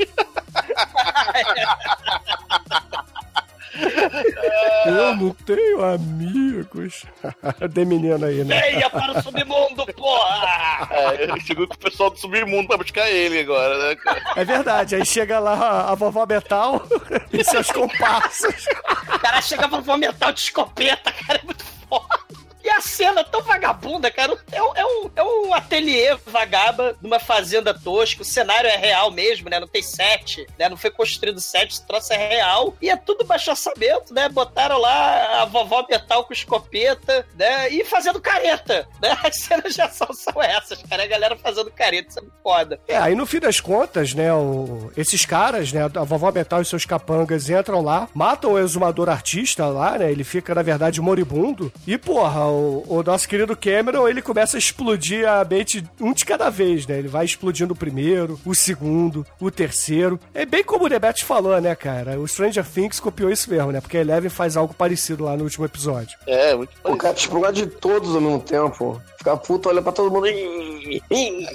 Eu 4.86 5.16
não 5.16 5.30
tenho 5.46 5.84
amigos. 5.84 7.06
Tem 7.74 7.86
menino 7.86 8.26
aí, 8.26 8.44
né? 8.44 8.60
Venha 8.62 8.90
para 8.90 9.18
o 9.18 9.24
submundo, 9.24 9.86
porra! 9.94 10.88
É, 10.92 11.24
ele 11.24 11.40
chegou 11.42 11.68
com 11.68 11.74
o 11.74 11.78
pessoal 11.78 12.10
do 12.10 12.20
submundo 12.20 12.68
pra 12.68 12.78
buscar 12.78 13.10
ele 13.10 13.40
agora, 13.40 13.78
né, 13.78 13.96
cara? 13.96 14.22
É 14.36 14.44
verdade. 14.44 14.96
Aí 14.96 15.06
chega 15.06 15.40
lá 15.40 15.90
a 15.90 15.96
vovó 15.96 16.26
Metal 16.26 16.86
e 17.32 17.44
seus 17.44 17.72
comparsas. 17.72 18.66
O 19.14 19.20
cara 19.20 19.42
chega 19.42 19.68
pra 19.70 19.80
vomitar 19.80 20.34
de 20.34 20.42
escopeta, 20.42 21.12
cara, 21.12 21.40
é 21.40 21.46
muito 21.46 21.64
foda. 21.88 22.41
E 22.64 22.70
a 22.70 22.80
cena 22.82 23.24
tão 23.24 23.42
vagabunda, 23.42 24.12
cara. 24.12 24.38
É 24.52 24.62
um, 24.62 24.76
é 24.76 24.86
um, 24.86 25.12
é 25.16 25.24
um 25.24 25.54
ateliê 25.54 26.16
vagaba 26.26 26.96
numa 27.02 27.20
fazenda 27.20 27.74
tosca. 27.74 28.22
O 28.22 28.26
cenário 28.26 28.70
é 28.70 28.76
real 28.78 29.12
mesmo, 29.12 29.50
né? 29.50 29.60
Não 29.60 29.68
tem 29.68 29.82
set, 29.82 30.46
né? 30.60 30.70
Não 30.70 30.78
foi 30.78 30.92
construído 30.92 31.40
set, 31.42 31.72
esse 31.72 31.86
troço 31.88 32.14
é 32.14 32.18
real. 32.18 32.76
E 32.82 32.90
é 32.90 32.96
tudo 32.96 33.26
baixo 33.26 33.50
orçamento, 33.52 34.14
né? 34.14 34.30
Botaram 34.30 34.78
lá 34.78 35.42
a 35.42 35.46
vovó 35.46 35.86
metal 35.90 36.24
com 36.26 36.34
escopeta, 36.34 37.26
né? 37.38 37.70
E 37.70 37.84
fazendo 37.86 38.20
careta, 38.22 38.88
né? 39.02 39.18
As 39.24 39.36
cenas 39.38 39.74
de 39.74 39.82
ação 39.82 40.12
são 40.14 40.42
essas, 40.42 40.82
cara. 40.84 41.04
A 41.04 41.08
galera 41.08 41.36
fazendo 41.38 41.72
careta, 41.72 42.10
isso 42.10 42.20
é 42.20 42.24
foda. 42.44 42.80
É, 42.88 42.98
aí 42.98 43.16
no 43.16 43.26
fim 43.26 43.40
das 43.40 43.60
contas, 43.60 44.14
né, 44.14 44.32
o- 44.34 44.92
esses 44.96 45.26
caras, 45.26 45.72
né, 45.72 45.84
a 45.84 46.04
vovó 46.04 46.32
Metal 46.32 46.62
e 46.62 46.66
seus 46.66 46.86
capangas 46.86 47.50
entram 47.50 47.82
lá, 47.82 48.08
matam 48.14 48.54
o 48.54 48.60
exumador 48.60 49.10
artista 49.10 49.66
lá, 49.68 49.98
né, 49.98 50.12
ele 50.12 50.24
fica, 50.24 50.54
na 50.56 50.62
verdade, 50.62 51.02
moribundo. 51.02 51.72
E, 51.88 51.98
porra, 51.98 52.46
o, 52.52 52.86
o 52.88 53.04
nosso 53.04 53.28
querido 53.28 53.56
Cameron, 53.56 54.08
ele 54.08 54.22
começa 54.22 54.58
a 54.58 54.60
explodir 54.60 55.28
a 55.28 55.44
mente 55.44 55.84
um 56.00 56.14
de 56.14 56.26
cada 56.26 56.50
vez, 56.50 56.86
né, 56.86 56.98
ele 56.98 57.08
vai 57.08 57.26
explodindo 57.26 57.74
o 57.74 57.78
primeiro, 57.78 58.40
o 58.46 58.54
segundo, 58.54 59.26
o 59.40 59.50
terceiro. 59.50 60.20
É 60.34 60.46
bem 60.46 60.64
como 60.64 60.86
o 60.86 60.90
Debete 60.90 61.26
falou, 61.26 61.60
né, 61.60 61.76
cara, 61.76 62.20
o 62.20 62.28
Stranger 62.28 62.66
Things 62.66 63.00
copiou 63.00 63.32
isso 63.32 63.50
mesmo, 63.50 63.72
né, 63.72 63.82
porque 63.82 63.98
a 63.98 64.02
Eleven 64.02 64.30
faz 64.30 64.58
algo 64.58 64.74
parecido 64.74 65.24
lá 65.24 65.36
no 65.36 65.44
último 65.44 65.66
episódio. 65.66 66.18
É, 66.28 66.56
muito 66.56 66.72
O 66.84 66.96
cara 66.98 67.16
explode 67.16 67.66
de 67.66 67.68
todos 67.68 68.16
ao 68.16 68.22
mesmo 68.22 68.40
tempo. 68.40 69.02
Fica 69.22 69.38
puto, 69.38 69.70
olha 69.70 69.84
pra 69.84 69.92
todo 69.92 70.10
mundo. 70.12 70.26
"Ih". 70.26 71.00
Ih, 71.12 71.48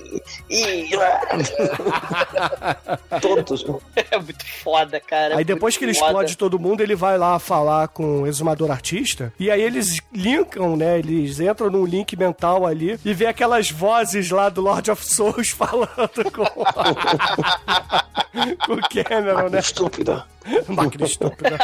ih, 0.49 0.51
ih. 0.51 0.89
Todos. 3.21 3.65
É 3.97 4.17
muito 4.19 4.47
foda, 4.63 5.01
cara. 5.01 5.37
Aí 5.37 5.45
depois 5.45 5.77
que 5.77 5.85
ele 5.85 5.91
explode 5.91 6.37
todo 6.37 6.61
mundo, 6.61 6.81
ele 6.81 6.95
vai 6.95 7.19
lá 7.19 7.41
falar 7.41 7.89
com 7.89 8.23
o 8.23 8.27
exumador 8.29 8.71
artista. 8.71 9.33
E 9.39 9.51
aí 9.51 9.61
eles 9.61 9.99
linkam, 10.13 10.77
né? 10.77 11.01
Eles 11.01 11.41
entram 11.41 11.69
num 11.69 11.85
link 11.85 12.17
mental 12.17 12.65
ali 12.65 13.01
e 13.05 13.13
vê 13.13 13.27
aquelas 13.27 13.69
vozes 13.69 14.31
lá 14.31 14.49
do 14.49 14.61
Lord 14.61 14.89
of 14.93 15.05
Souls 15.05 15.49
falando 15.59 15.91
com, 16.33 16.45
com 18.65 18.75
o 18.75 18.81
Cameron, 19.05 19.49
né? 19.49 19.59
Estúpida. 19.59 20.25
Máquina 20.69 21.05
estúpida. 21.05 21.59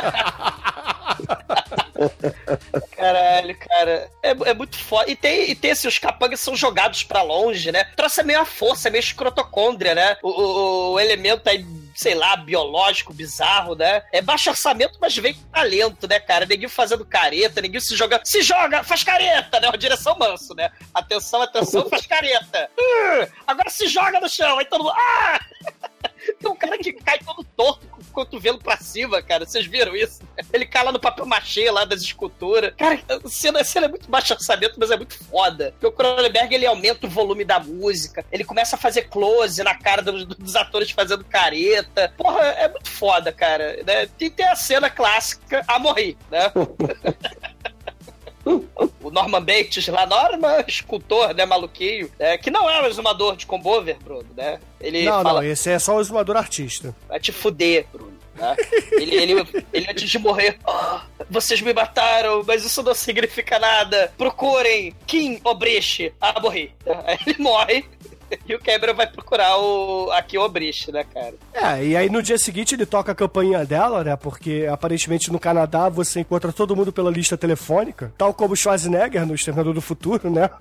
Caralho, 2.97 3.57
cara. 3.59 4.11
É, 4.23 4.31
é 4.31 4.55
muito 4.55 4.79
foda. 4.79 5.11
E 5.11 5.17
tem, 5.17 5.51
e 5.51 5.55
tem 5.55 5.73
assim, 5.73 5.89
os 5.89 5.99
capangas 5.99 6.41
são 6.41 6.57
jogados 6.57 7.03
pra 7.03 7.23
longe, 7.23 7.73
né? 7.73 7.85
Trouxe 7.97 8.23
meio 8.23 8.41
a 8.41 8.45
força, 8.45 8.91
meio 8.91 9.01
escrotocôndria, 9.01 9.95
né? 9.95 10.17
O, 10.23 10.29
o, 10.29 10.93
o 10.93 11.01
elemento 11.01 11.49
aí 11.49 11.65
sei 11.95 12.15
lá, 12.15 12.37
biológico, 12.37 13.13
bizarro, 13.13 13.75
né? 13.75 14.03
É 14.13 14.23
baixo 14.23 14.51
orçamento, 14.51 14.99
mas 15.01 15.17
vem 15.17 15.35
com 15.35 15.43
talento, 15.51 16.09
né, 16.09 16.19
cara? 16.19 16.47
Ninguém 16.47 16.69
fazendo 16.69 17.05
careta, 17.05 17.61
ninguém 17.61 17.81
se 17.81 17.95
joga. 17.97 18.21
Se 18.25 18.43
joga, 18.43 18.83
faz 18.83 19.05
careta, 19.05 19.61
né? 19.61 19.69
Uma 19.69 19.79
direção 19.79 20.17
manso, 20.19 20.55
né? 20.55 20.71
Atenção, 20.95 21.43
atenção, 21.43 21.89
faz 21.89 22.07
careta. 22.07 22.71
Uh, 22.79 23.33
agora 23.47 23.71
se 23.71 23.87
joga 23.87 24.21
no 24.21 24.29
chão, 24.29 24.59
aí 24.59 24.65
todo 24.65 24.85
mundo. 24.85 24.95
Ah! 24.97 25.41
Tem 26.39 26.51
um 26.51 26.57
cara 26.57 26.79
que 26.79 26.93
cai 26.93 27.19
todo 27.19 27.45
torto 27.57 27.87
com 27.87 28.01
o 28.01 28.05
cotovelo 28.07 28.59
pra 28.59 28.77
cima, 28.77 29.23
cara. 29.23 29.47
Vocês 29.47 29.67
viram 29.67 29.95
isso? 29.97 30.21
Ele 30.53 30.67
cai 30.67 30.85
lá 30.85 30.93
no 30.93 31.01
papel 31.01 31.27
machê 31.27 31.71
lá 31.71 31.85
das 31.85 32.03
esculturas. 32.03 32.75
Cara, 32.77 33.01
a 33.09 33.29
cena, 33.29 33.61
a 33.61 33.65
cena 33.65 33.87
é 33.87 33.89
muito 33.89 34.09
baixo 34.09 34.33
orçamento, 34.33 34.75
mas 34.79 34.91
é 34.91 34.97
muito 34.97 35.23
foda. 35.25 35.73
Porque 35.73 35.87
o 35.87 35.93
Cronenberg, 35.93 36.55
ele 36.55 36.67
aumenta 36.67 37.07
o 37.07 37.11
volume 37.11 37.45
da 37.45 37.59
música. 37.59 38.25
Ele 38.31 38.45
começa 38.45 38.77
a 38.77 38.79
fazer 38.79 39.03
close 39.03 39.63
na 39.63 39.75
cara 39.75 40.03
dos, 40.03 40.25
dos 40.27 40.57
atores 40.57 40.91
fazendo 40.91 41.25
careta. 41.25 42.13
Porra, 42.17 42.43
é 42.43 42.69
muito 42.69 42.91
foda, 42.91 43.33
cara. 43.33 43.83
Né? 43.85 44.07
Tem, 44.19 44.31
tem 44.31 44.47
a 44.47 44.57
cena 44.57 44.91
clássica, 44.91 45.65
a 45.67 45.79
morrer, 45.79 46.17
né? 46.31 46.53
o 48.45 49.11
Norman 49.11 49.43
Bates 49.43 49.87
lá, 49.89 50.05
Norman, 50.07 50.65
escultor, 50.67 51.35
né, 51.35 51.45
maluquinho, 51.47 52.11
né, 52.19 52.37
que 52.39 52.51
não 52.51 52.69
é 52.69 52.83
um 52.83 52.87
exumador 52.87 53.37
de 53.37 53.47
combover, 53.47 53.97
Bruno, 54.03 54.27
né? 54.37 54.59
Ele 54.81 55.05
Não, 55.05 55.23
fala, 55.23 55.41
não, 55.43 55.49
esse 55.49 55.71
é 55.71 55.79
só 55.79 55.97
o 55.97 56.01
exumador 56.01 56.37
artista. 56.37 56.95
vai 57.09 57.21
te 57.21 57.31
fuder, 57.33 57.87
Bruno. 57.93 58.13
né? 58.35 58.57
Ele, 58.93 59.15
ele, 59.15 59.65
ele 59.73 59.87
antes 59.91 60.09
de 60.11 60.19
morrer, 60.19 60.59
"Ah, 60.67 61.05
vocês 61.31 61.61
me 61.61 61.73
mataram, 61.73 62.43
mas 62.47 62.65
isso 62.65 62.83
não 62.83 62.95
significa 62.95 63.59
nada. 63.59 64.13
Procurem 64.19 64.93
Kim 65.07 65.41
Obriche. 65.45 66.13
Ah, 66.21 66.41
morri. 66.41 66.73
Aí 67.07 67.19
ele 67.27 67.37
morre. 67.39 67.85
E 68.47 68.55
o 68.55 68.59
Cameron 68.59 68.95
vai 68.95 69.07
procurar 69.07 69.57
o 69.59 70.11
aqui 70.13 70.37
o 70.37 70.43
Obriche, 70.43 70.91
né, 70.91 71.05
cara? 71.05 71.35
É, 71.55 71.85
e 71.85 71.97
aí 71.97 72.11
no 72.11 72.23
dia 72.23 72.37
seguinte 72.37 72.75
ele 72.75 72.85
toca 72.85 73.13
a 73.13 73.15
campainha 73.15 73.65
dela, 73.65 74.03
né? 74.03 74.17
Porque 74.17 74.67
aparentemente 74.71 75.31
no 75.31 75.39
Canadá 75.39 75.89
você 75.89 76.21
encontra 76.21 76.53
todo 76.53 76.75
mundo 76.75 76.93
pela 76.93 77.11
lista 77.11 77.37
telefônica, 77.37 78.13
tal 78.19 78.35
como 78.35 78.55
o 78.55 78.57
Schwarzenegger 78.57 79.27
no 79.27 79.35
Exterminador 79.35 79.75
do 79.75 79.81
Futuro, 79.81 80.31
né? 80.31 80.51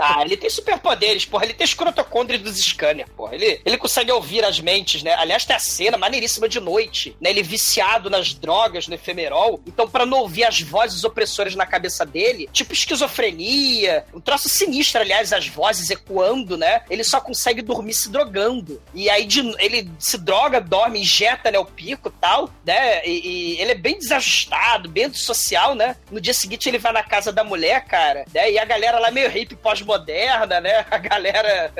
Ah, 0.00 0.22
ele 0.22 0.36
tem 0.36 0.48
superpoderes, 0.48 1.24
porra. 1.24 1.44
Ele 1.44 1.54
tem 1.54 1.64
escrotocôndria 1.64 2.38
dos 2.38 2.56
scanner, 2.56 3.08
porra. 3.16 3.34
Ele, 3.34 3.60
ele 3.64 3.76
consegue 3.76 4.12
ouvir 4.12 4.44
as 4.44 4.60
mentes, 4.60 5.02
né? 5.02 5.14
Aliás, 5.14 5.44
tem 5.44 5.56
a 5.56 5.58
cena 5.58 5.98
maneiríssima 5.98 6.48
de 6.48 6.60
noite, 6.60 7.16
né? 7.20 7.30
Ele 7.30 7.42
viciado 7.42 8.08
nas 8.08 8.32
drogas, 8.32 8.86
no 8.86 8.94
efemerol. 8.94 9.60
Então, 9.66 9.88
pra 9.88 10.06
não 10.06 10.18
ouvir 10.18 10.44
as 10.44 10.60
vozes 10.60 11.02
opressoras 11.02 11.56
na 11.56 11.66
cabeça 11.66 12.06
dele, 12.06 12.48
tipo 12.52 12.72
esquizofrenia, 12.72 14.04
um 14.14 14.20
troço 14.20 14.48
sinistro, 14.48 15.00
aliás, 15.00 15.32
as 15.32 15.48
vozes 15.48 15.90
ecoando, 15.90 16.56
né? 16.56 16.82
Ele 16.90 17.04
só 17.04 17.20
consegue 17.20 17.62
dormir 17.62 17.94
se 17.94 18.10
drogando. 18.10 18.80
E 18.94 19.08
aí 19.10 19.26
de- 19.26 19.54
ele 19.58 19.90
se 19.98 20.18
droga, 20.18 20.60
dorme, 20.60 21.00
injeta, 21.00 21.50
né, 21.50 21.58
o 21.58 21.64
pico 21.64 22.08
e 22.08 22.20
tal, 22.20 22.50
né? 22.64 23.04
E, 23.06 23.54
e 23.56 23.60
ele 23.60 23.72
é 23.72 23.74
bem 23.74 23.98
desajustado, 23.98 24.88
bem 24.88 25.04
antissocial, 25.04 25.74
né? 25.74 25.96
No 26.10 26.20
dia 26.20 26.34
seguinte 26.34 26.68
ele 26.68 26.78
vai 26.78 26.92
na 26.92 27.02
casa 27.02 27.32
da 27.32 27.44
mulher, 27.44 27.84
cara, 27.84 28.24
né? 28.32 28.50
E 28.50 28.58
a 28.58 28.64
galera 28.64 28.98
lá 28.98 29.10
meio 29.10 29.28
hippie 29.30 29.56
pós-moderna, 29.56 30.60
né? 30.60 30.84
A 30.90 30.98
galera. 30.98 31.72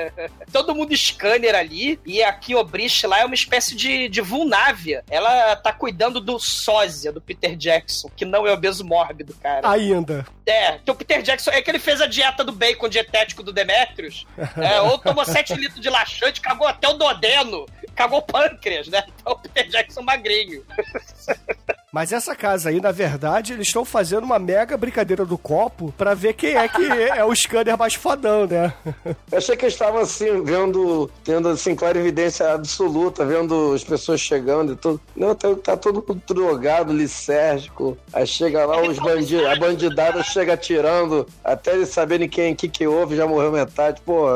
Todo 0.51 0.73
mundo 0.75 0.95
scanner 0.95 1.55
ali. 1.55 1.99
E 2.05 2.21
aqui 2.23 2.55
o 2.55 2.63
Brish 2.63 3.03
lá 3.03 3.19
é 3.21 3.25
uma 3.25 3.35
espécie 3.35 3.75
de, 3.75 4.07
de 4.07 4.21
vulnávia. 4.21 5.03
Ela 5.09 5.55
tá 5.55 5.71
cuidando 5.73 6.19
do 6.21 6.39
sósia, 6.39 7.11
do 7.11 7.19
Peter 7.21 7.55
Jackson, 7.55 8.09
que 8.15 8.25
não 8.25 8.45
é 8.47 8.51
obeso 8.53 8.85
mórbido, 8.85 9.33
cara. 9.41 9.69
Ainda. 9.69 10.25
É, 10.45 10.79
que 10.83 10.89
o 10.91 10.95
Peter 10.95 11.21
Jackson 11.21 11.51
é 11.51 11.61
que 11.61 11.69
ele 11.69 11.79
fez 11.79 12.01
a 12.01 12.07
dieta 12.07 12.43
do 12.43 12.51
bacon 12.51 12.89
dietético 12.89 13.43
do 13.43 13.51
Demetrius, 13.53 14.25
é, 14.57 14.81
ou 14.81 14.98
tomou 14.99 15.25
7 15.25 15.55
litros 15.55 15.81
de 15.81 15.89
laxante, 15.89 16.41
cagou 16.41 16.67
até 16.67 16.87
o 16.87 16.93
dodeno, 16.93 17.65
cagou 17.95 18.19
o 18.19 18.23
pâncreas, 18.23 18.87
né? 18.87 19.03
Então 19.19 19.33
o 19.33 19.39
Peter 19.39 19.69
Jackson 19.69 20.01
magrinho. 20.01 20.65
Mas 21.91 22.11
essa 22.11 22.35
casa 22.35 22.69
aí, 22.69 22.79
na 22.79 22.91
verdade, 22.91 23.53
eles 23.53 23.67
estão 23.67 23.83
fazendo 23.83 24.23
uma 24.23 24.37
mega 24.37 24.77
brincadeira 24.77 25.25
do 25.25 25.37
copo 25.37 25.91
pra 25.97 26.13
ver 26.13 26.33
quem 26.33 26.55
é 26.55 26.67
que 26.67 26.85
é 26.85 27.25
o 27.25 27.35
scanner 27.35 27.77
mais 27.77 27.95
fodão, 27.95 28.45
né? 28.45 28.71
Eu 29.31 29.37
achei 29.37 29.55
que 29.55 29.65
eles 29.65 29.73
estavam 29.73 30.01
assim, 30.01 30.43
vendo, 30.43 31.09
tendo 31.23 31.49
assim, 31.49 31.75
clarividência 31.75 32.53
absoluta, 32.53 33.25
vendo 33.25 33.73
as 33.73 33.83
pessoas 33.83 34.21
chegando 34.21 34.73
e 34.73 34.75
tudo. 34.75 35.01
Não, 35.15 35.33
tá, 35.33 35.55
tá 35.55 35.77
todo 35.77 36.05
mundo 36.07 36.21
drogado, 36.27 36.93
licérgico. 36.93 37.97
Aí 38.13 38.27
chega 38.27 38.65
lá, 38.65 38.81
os 38.81 38.99
bandidos, 38.99 39.45
a 39.47 39.55
bandidada 39.55 40.21
chega 40.23 40.53
atirando, 40.53 41.27
até 41.43 41.73
eles 41.73 41.89
saberem 41.89 42.29
quem 42.29 42.55
que, 42.55 42.69
que 42.69 42.85
houve, 42.85 43.15
já 43.15 43.25
morreu 43.25 43.51
metade. 43.51 44.01
Pô, 44.01 44.27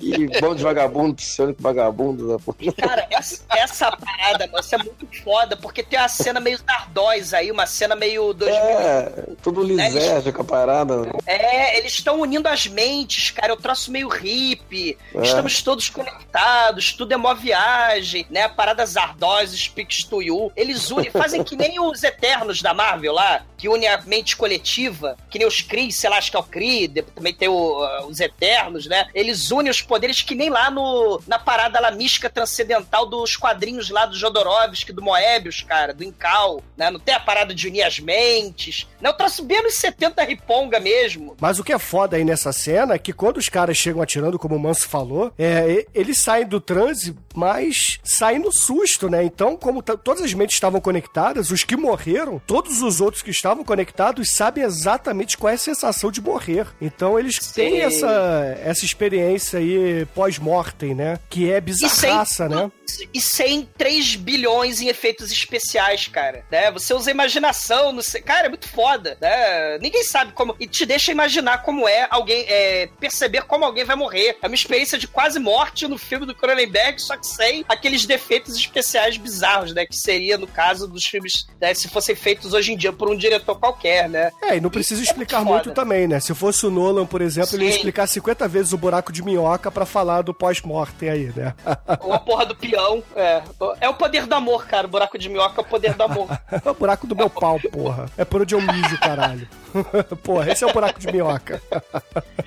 e 0.00 0.40
bom 0.40 0.54
de 0.54 0.62
vagabundo, 0.62 1.14
psionico 1.14 1.62
vagabundo. 1.62 2.28
né. 2.28 2.72
Cara, 2.76 3.06
essa, 3.10 3.42
essa 3.50 3.90
parada, 3.96 4.46
mano, 4.46 4.60
isso 4.60 4.74
é 4.74 4.78
muito 4.78 5.06
foda, 5.22 5.56
porque 5.56 5.82
tem 5.82 5.98
uma 5.98 6.08
cena 6.08 6.40
meio 6.40 6.49
Dardóis 6.58 7.32
aí, 7.32 7.50
uma 7.50 7.66
cena 7.66 7.94
meio 7.94 8.32
2000. 8.32 8.58
É, 8.60 9.12
tudo 9.42 9.62
lisérgico 9.62 10.42
a 10.42 10.44
parada. 10.44 10.94
É, 11.26 11.78
eles 11.78 11.92
estão 11.92 12.20
unindo 12.20 12.48
as 12.48 12.66
mentes, 12.66 13.30
cara. 13.30 13.52
Eu 13.52 13.56
traço 13.56 13.90
meio 13.90 14.08
hippie. 14.08 14.98
É. 15.14 15.22
Estamos 15.22 15.62
todos 15.62 15.88
conectados, 15.88 16.92
tudo 16.92 17.12
é 17.14 17.16
mó 17.16 17.34
viagem, 17.34 18.26
né? 18.30 18.44
A 18.44 18.48
parada 18.48 18.84
Zardoz, 18.84 19.52
Speaks 19.52 20.04
to 20.04 20.22
You. 20.22 20.52
Eles 20.56 20.90
unem, 20.90 21.10
fazem 21.10 21.44
que 21.44 21.56
nem 21.56 21.78
os 21.80 22.02
Eternos 22.02 22.62
da 22.62 22.74
Marvel 22.74 23.12
lá, 23.12 23.44
que 23.56 23.68
une 23.68 23.86
a 23.86 24.00
mente 24.02 24.36
coletiva, 24.36 25.16
que 25.30 25.38
nem 25.38 25.46
os 25.46 25.60
Kree, 25.60 25.92
sei 25.92 26.08
lá, 26.08 26.16
acho 26.16 26.30
que 26.30 26.36
é 26.36 26.40
o 26.40 26.44
Kree, 26.44 26.88
também 26.88 27.34
tem 27.34 27.48
o, 27.48 27.84
uh, 27.84 28.06
os 28.06 28.18
Eternos, 28.20 28.86
né? 28.86 29.08
Eles 29.14 29.50
unem 29.50 29.70
os 29.70 29.82
poderes 29.82 30.22
que 30.22 30.34
nem 30.34 30.48
lá 30.48 30.70
no, 30.70 31.20
na 31.26 31.38
parada 31.38 31.78
lá 31.78 31.90
mística 31.90 32.30
transcendental 32.30 33.06
dos 33.06 33.36
quadrinhos 33.36 33.90
lá 33.90 34.06
do 34.06 34.16
Jodorowsky, 34.16 34.92
do 34.92 35.02
Moebius, 35.02 35.62
cara, 35.62 35.92
do 35.92 36.02
Incal, 36.02 36.39
né? 36.76 36.90
Não 36.90 36.98
tem 37.00 37.14
a 37.14 37.20
parada 37.20 37.54
de 37.54 37.68
unir 37.68 37.82
as 37.82 37.98
mentes. 37.98 38.86
Não, 39.00 39.10
eu 39.10 39.16
traço 39.16 39.42
bem 39.44 39.62
nos 39.62 39.74
70 39.74 40.22
riponga 40.24 40.78
mesmo. 40.80 41.36
Mas 41.40 41.58
o 41.58 41.64
que 41.64 41.72
é 41.72 41.78
foda 41.78 42.16
aí 42.16 42.24
nessa 42.24 42.52
cena 42.52 42.94
é 42.94 42.98
que 42.98 43.12
quando 43.12 43.36
os 43.38 43.48
caras 43.48 43.76
chegam 43.76 44.02
atirando, 44.02 44.38
como 44.38 44.56
o 44.56 44.58
Manso 44.58 44.88
falou, 44.88 45.32
é, 45.38 45.70
e- 45.70 45.86
eles 45.94 46.18
saem 46.18 46.46
do 46.46 46.60
transe, 46.60 47.16
mas 47.34 47.98
saem 48.04 48.38
no 48.38 48.52
susto, 48.52 49.08
né? 49.08 49.22
Então, 49.24 49.56
como 49.56 49.82
t- 49.82 49.96
todas 49.98 50.22
as 50.22 50.34
mentes 50.34 50.54
estavam 50.56 50.80
conectadas, 50.80 51.50
os 51.50 51.64
que 51.64 51.76
morreram, 51.76 52.40
todos 52.46 52.82
os 52.82 53.00
outros 53.00 53.22
que 53.22 53.30
estavam 53.30 53.64
conectados 53.64 54.32
sabem 54.32 54.64
exatamente 54.64 55.36
qual 55.38 55.50
é 55.50 55.54
a 55.54 55.58
sensação 55.58 56.10
de 56.10 56.20
morrer. 56.20 56.66
Então, 56.80 57.18
eles 57.18 57.38
têm 57.52 57.70
Sim. 57.72 57.80
essa, 57.80 58.58
essa 58.64 58.84
experiência 58.84 59.58
aí 59.58 60.06
pós-mortem, 60.14 60.94
né? 60.94 61.18
Que 61.28 61.50
é 61.50 61.60
bizarraça, 61.60 62.48
né? 62.48 62.70
E 63.14 63.20
sem 63.20 63.68
3 63.78 64.16
bilhões 64.16 64.80
em 64.80 64.88
efeitos 64.88 65.30
especiais, 65.30 66.06
cara. 66.08 66.29
Né? 66.50 66.70
Você 66.72 66.94
usa 66.94 67.10
imaginação, 67.10 67.92
não 67.92 68.02
sei. 68.02 68.20
Cara, 68.22 68.46
é 68.46 68.48
muito 68.48 68.68
foda. 68.68 69.16
Né? 69.20 69.78
Ninguém 69.78 70.04
sabe 70.04 70.32
como. 70.32 70.54
E 70.58 70.66
te 70.66 70.84
deixa 70.86 71.12
imaginar 71.12 71.62
como 71.62 71.88
é 71.88 72.06
alguém. 72.10 72.44
É, 72.48 72.88
perceber 72.98 73.42
como 73.42 73.64
alguém 73.64 73.84
vai 73.84 73.96
morrer. 73.96 74.38
É 74.42 74.46
uma 74.46 74.54
experiência 74.54 74.98
de 74.98 75.08
quase 75.08 75.38
morte 75.38 75.86
no 75.86 75.98
filme 75.98 76.26
do 76.26 76.34
Cronenberg, 76.34 77.00
só 77.00 77.16
que 77.16 77.26
sem 77.26 77.64
aqueles 77.68 78.06
defeitos 78.06 78.56
especiais 78.56 79.16
bizarros, 79.16 79.74
né? 79.74 79.86
Que 79.86 79.96
seria 79.96 80.38
no 80.38 80.46
caso 80.46 80.86
dos 80.86 81.04
filmes, 81.04 81.46
né? 81.60 81.74
Se 81.74 81.88
fossem 81.88 82.14
feitos 82.14 82.52
hoje 82.52 82.72
em 82.72 82.76
dia 82.76 82.92
por 82.92 83.10
um 83.10 83.16
diretor 83.16 83.58
qualquer, 83.58 84.08
né? 84.08 84.30
É, 84.42 84.56
e 84.56 84.60
não 84.60 84.70
precisa 84.70 85.02
explicar 85.02 85.38
foda. 85.38 85.50
muito 85.50 85.70
também, 85.72 86.06
né? 86.06 86.20
Se 86.20 86.34
fosse 86.34 86.66
o 86.66 86.70
Nolan, 86.70 87.06
por 87.06 87.20
exemplo, 87.20 87.56
ele 87.56 87.64
ia 87.64 87.70
Sim. 87.70 87.76
explicar 87.76 88.06
50 88.06 88.48
vezes 88.48 88.72
o 88.72 88.78
buraco 88.78 89.12
de 89.12 89.22
minhoca 89.22 89.70
pra 89.70 89.86
falar 89.86 90.22
do 90.22 90.34
pós-mortem 90.34 91.08
aí, 91.08 91.32
né? 91.34 91.54
Ou 92.00 92.12
a 92.12 92.18
porra 92.18 92.46
do 92.46 92.54
peão. 92.56 93.02
É. 93.16 93.42
É 93.80 93.88
o 93.88 93.94
poder 93.94 94.26
do 94.26 94.34
amor, 94.34 94.66
cara. 94.66 94.86
O 94.86 94.90
buraco 94.90 95.18
de 95.18 95.28
minhoca 95.28 95.60
é 95.60 95.64
o 95.64 95.66
poder 95.66 95.94
do 95.94 96.02
amor. 96.02 96.19
É 96.64 96.70
o 96.70 96.74
buraco 96.74 97.06
do 97.06 97.16
meu 97.16 97.30
pau, 97.30 97.58
porra. 97.72 98.06
É 98.16 98.24
por 98.24 98.42
onde 98.42 98.54
eu 98.54 98.60
mijo, 98.60 98.98
caralho. 98.98 99.48
porra, 100.22 100.50
esse 100.50 100.64
é 100.64 100.66
o 100.66 100.72
buraco 100.72 100.98
de 100.98 101.06
minhoca. 101.06 101.62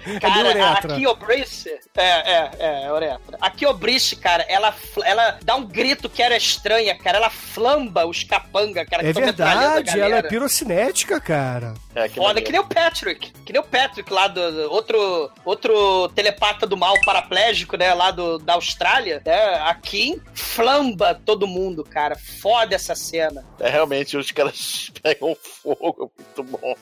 é 0.06 0.20
Cara, 0.20 0.36
a 0.36 0.50
uretra. 0.50 0.96
Kiobrice. 0.96 1.70
É, 1.96 2.04
é, 2.04 2.52
é, 2.60 2.84
é 2.84 2.92
uretra. 2.92 3.38
A 3.40 3.50
Kiobrice, 3.50 4.16
cara, 4.16 4.44
ela, 4.50 4.74
ela 5.04 5.40
dá 5.44 5.56
um 5.56 5.66
grito 5.66 6.10
que 6.10 6.22
era 6.22 6.36
estranha, 6.36 6.98
cara. 6.98 7.18
Ela 7.18 7.30
flamba 7.30 8.06
os 8.06 8.24
capanga, 8.24 8.86
cara, 8.86 9.06
É 9.06 9.10
a 9.10 9.14
verdade, 9.14 10.00
ela 10.00 10.18
é 10.18 10.22
pirocinética, 10.22 11.20
cara. 11.20 11.74
É, 11.96 12.08
que 12.08 12.16
Foda, 12.16 12.28
maneiro. 12.28 12.46
que 12.46 12.52
nem 12.52 12.62
o 12.62 12.66
Patrick. 12.66 13.32
Que 13.46 13.54
nem 13.54 13.62
o 13.62 13.66
Patrick 13.66 14.12
lá 14.12 14.28
do. 14.28 14.42
outro, 14.72 15.32
outro 15.46 16.10
telepata 16.10 16.66
do 16.66 16.76
mal 16.76 16.96
paraplégico, 17.06 17.78
né? 17.78 17.94
Lá 17.94 18.12
do, 18.12 18.40
da 18.40 18.54
Austrália. 18.54 19.22
Né, 19.26 19.56
aqui 19.66 20.22
flamba 20.34 21.20
todo 21.26 21.48
mundo, 21.48 21.84
cara. 21.84 22.16
Foda 22.42 22.76
essa 22.76 22.96
cena. 22.96 23.46
É, 23.60 23.70
realmente, 23.70 24.18
os 24.18 24.32
caras 24.32 24.92
pegam 25.02 25.36
fogo, 25.42 26.12
é 26.18 26.24
muito 26.24 26.44
bom. 26.44 26.76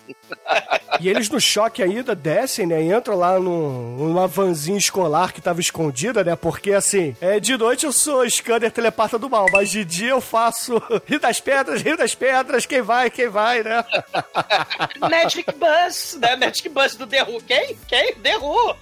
E 0.99 1.09
eles 1.09 1.30
no 1.30 1.39
choque 1.39 1.84
ainda 1.84 2.16
descem, 2.16 2.66
né? 2.66 2.82
E 2.82 2.93
entram 2.93 3.16
lá 3.16 3.39
no, 3.39 3.97
numa 3.97 4.28
vanzinha 4.28 4.78
escolar 4.78 5.34
que 5.34 5.41
tava 5.41 5.59
escondida, 5.59 6.24
né? 6.24 6.36
Porque 6.36 6.72
assim, 6.72 7.16
é, 7.20 7.39
de 7.39 7.57
noite 7.57 7.86
eu 7.86 7.91
sou 7.91 8.28
scanner 8.30 8.72
telepata 8.72 9.18
do 9.18 9.30
mal, 9.30 9.45
mas 9.51 9.70
de 9.70 9.84
dia 9.84 10.12
eu 10.12 10.22
faço 10.22 10.82
rio 11.05 11.20
das 11.20 11.39
pedras, 11.39 11.82
rio 11.82 11.97
das 11.97 12.16
pedras, 12.16 12.66
quem 12.66 12.82
vai, 12.82 13.09
quem 13.09 13.28
vai, 13.28 13.64
né? 13.64 13.84
Magic 15.10 15.52
Bus, 15.54 16.18
né? 16.20 16.36
Magic 16.36 16.70
Bus 16.70 16.95
do 16.95 17.08
The 17.08 17.24
Who. 17.24 17.41
Quem? 17.41 17.78
Quem? 17.88 18.16
The 18.16 18.38
Who. 18.38 18.76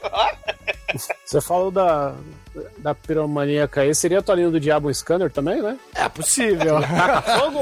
Você 1.26 1.42
falou 1.42 1.72
da, 1.72 2.16
da 2.78 2.96
piromaníaca 2.96 3.82
aí, 3.82 3.94
seria 3.94 4.20
a 4.20 4.22
Tolinho 4.22 4.52
do 4.52 4.60
Diabo 4.60 4.94
Scanner 4.94 5.32
também, 5.32 5.62
né? 5.62 5.78
É 5.96 6.10
possível. 6.10 6.78
Fogo! 7.40 7.62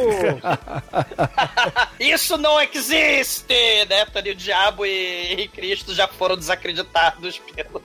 Isso 1.99 2.37
não 2.37 2.61
existe, 2.61 3.85
né? 3.89 4.05
Tony 4.05 4.31
o 4.31 4.35
Diabo 4.35 4.85
e, 4.85 5.33
e 5.33 5.47
Cristo 5.47 5.93
já 5.93 6.07
foram 6.07 6.37
desacreditados 6.37 7.39
pelo, 7.39 7.81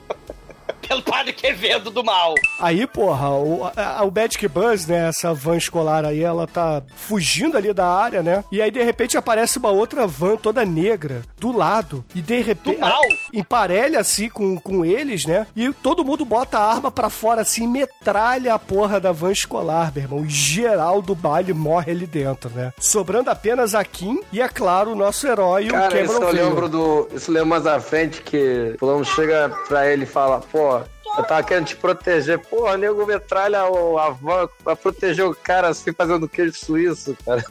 pelo 0.93 1.01
Padre 1.01 1.33
Quevedo 1.33 1.89
do 1.89 2.03
mal. 2.03 2.35
Aí, 2.59 2.85
porra, 2.85 3.29
o, 3.31 3.63
a, 3.75 4.03
o 4.03 4.11
Magic 4.11 4.47
Bus, 4.47 4.85
né, 4.85 5.09
essa 5.09 5.33
van 5.33 5.57
escolar 5.57 6.05
aí, 6.05 6.21
ela 6.21 6.45
tá 6.45 6.83
fugindo 6.95 7.57
ali 7.57 7.73
da 7.73 7.87
área, 7.87 8.21
né? 8.21 8.43
E 8.51 8.61
aí, 8.61 8.69
de 8.69 8.83
repente, 8.83 9.17
aparece 9.17 9.57
uma 9.57 9.69
outra 9.69 10.05
van 10.05 10.35
toda 10.35 10.63
negra 10.63 11.23
do 11.39 11.55
lado. 11.55 12.05
E 12.13 12.21
de 12.21 12.41
repente. 12.41 12.75
Do 12.75 12.81
mal? 12.81 13.01
Emparelha 13.33 13.99
assim 13.99 14.29
com, 14.29 14.57
com 14.59 14.85
eles, 14.85 15.25
né? 15.25 15.47
E 15.55 15.71
todo 15.73 16.05
mundo 16.05 16.23
bota 16.25 16.59
a 16.59 16.71
arma 16.71 16.91
pra 16.91 17.09
fora 17.09 17.41
assim, 17.41 17.67
metralha 17.67 18.53
a 18.53 18.59
porra 18.59 18.99
da 18.99 19.11
van 19.11 19.31
escolar, 19.31 19.91
meu 19.93 20.03
irmão. 20.03 20.25
E 20.25 20.29
geral 20.29 21.01
do 21.01 21.15
baile 21.15 21.53
morre 21.53 21.91
ali 21.91 22.05
dentro, 22.05 22.49
né? 22.51 22.71
Sobrando 22.79 23.29
apenas 23.29 23.73
a 23.73 23.83
Kim 23.83 24.19
e, 24.31 24.41
é 24.41 24.47
claro, 24.47 24.91
o 24.91 24.95
nosso 24.95 25.25
herói, 25.27 25.67
o 25.67 25.71
Cara, 25.71 26.01
isso 26.01 26.13
Cameron 26.13 26.13
eu 26.13 26.25
Vale. 26.27 26.43
lembro 26.43 26.69
do. 26.69 27.07
Isso 27.13 27.31
eu 27.31 27.33
lembro 27.33 27.49
mais 27.49 27.65
à 27.65 27.79
frente 27.79 28.21
que 28.21 28.73
o 28.75 28.79
fulano 28.79 29.05
chega 29.05 29.49
pra 29.67 29.91
ele 29.91 30.03
e 30.03 30.07
fala, 30.07 30.39
pô, 30.39 30.82
eu 31.17 31.23
tava 31.23 31.43
querendo 31.43 31.67
te 31.67 31.75
proteger. 31.75 32.39
Porra, 32.39 32.77
nego 32.77 33.05
metralha 33.05 33.65
o- 33.65 33.97
a 33.99 34.09
van 34.09 34.47
pra 34.63 34.75
proteger 34.75 35.25
o 35.25 35.35
cara 35.35 35.67
assim, 35.69 35.93
fazendo 35.93 36.27
queijo 36.27 36.53
suíço, 36.53 37.15
cara. 37.25 37.43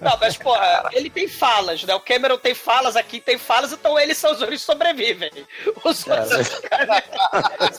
Não, 0.00 0.18
mas, 0.20 0.36
porra, 0.36 0.88
ele 0.92 1.08
tem 1.10 1.28
falas, 1.28 1.82
né? 1.84 1.94
O 1.94 2.00
Cameron 2.00 2.38
tem 2.38 2.54
falas, 2.54 2.96
aqui 2.96 3.20
tem 3.20 3.38
falas, 3.38 3.72
então 3.72 3.98
eles 3.98 4.18
são 4.18 4.32
os 4.32 4.38
únicos 4.40 4.60
que 4.60 4.66
sobrevivem. 4.66 5.30
Os 5.84 6.06
outros 6.06 6.58
caras 6.60 7.04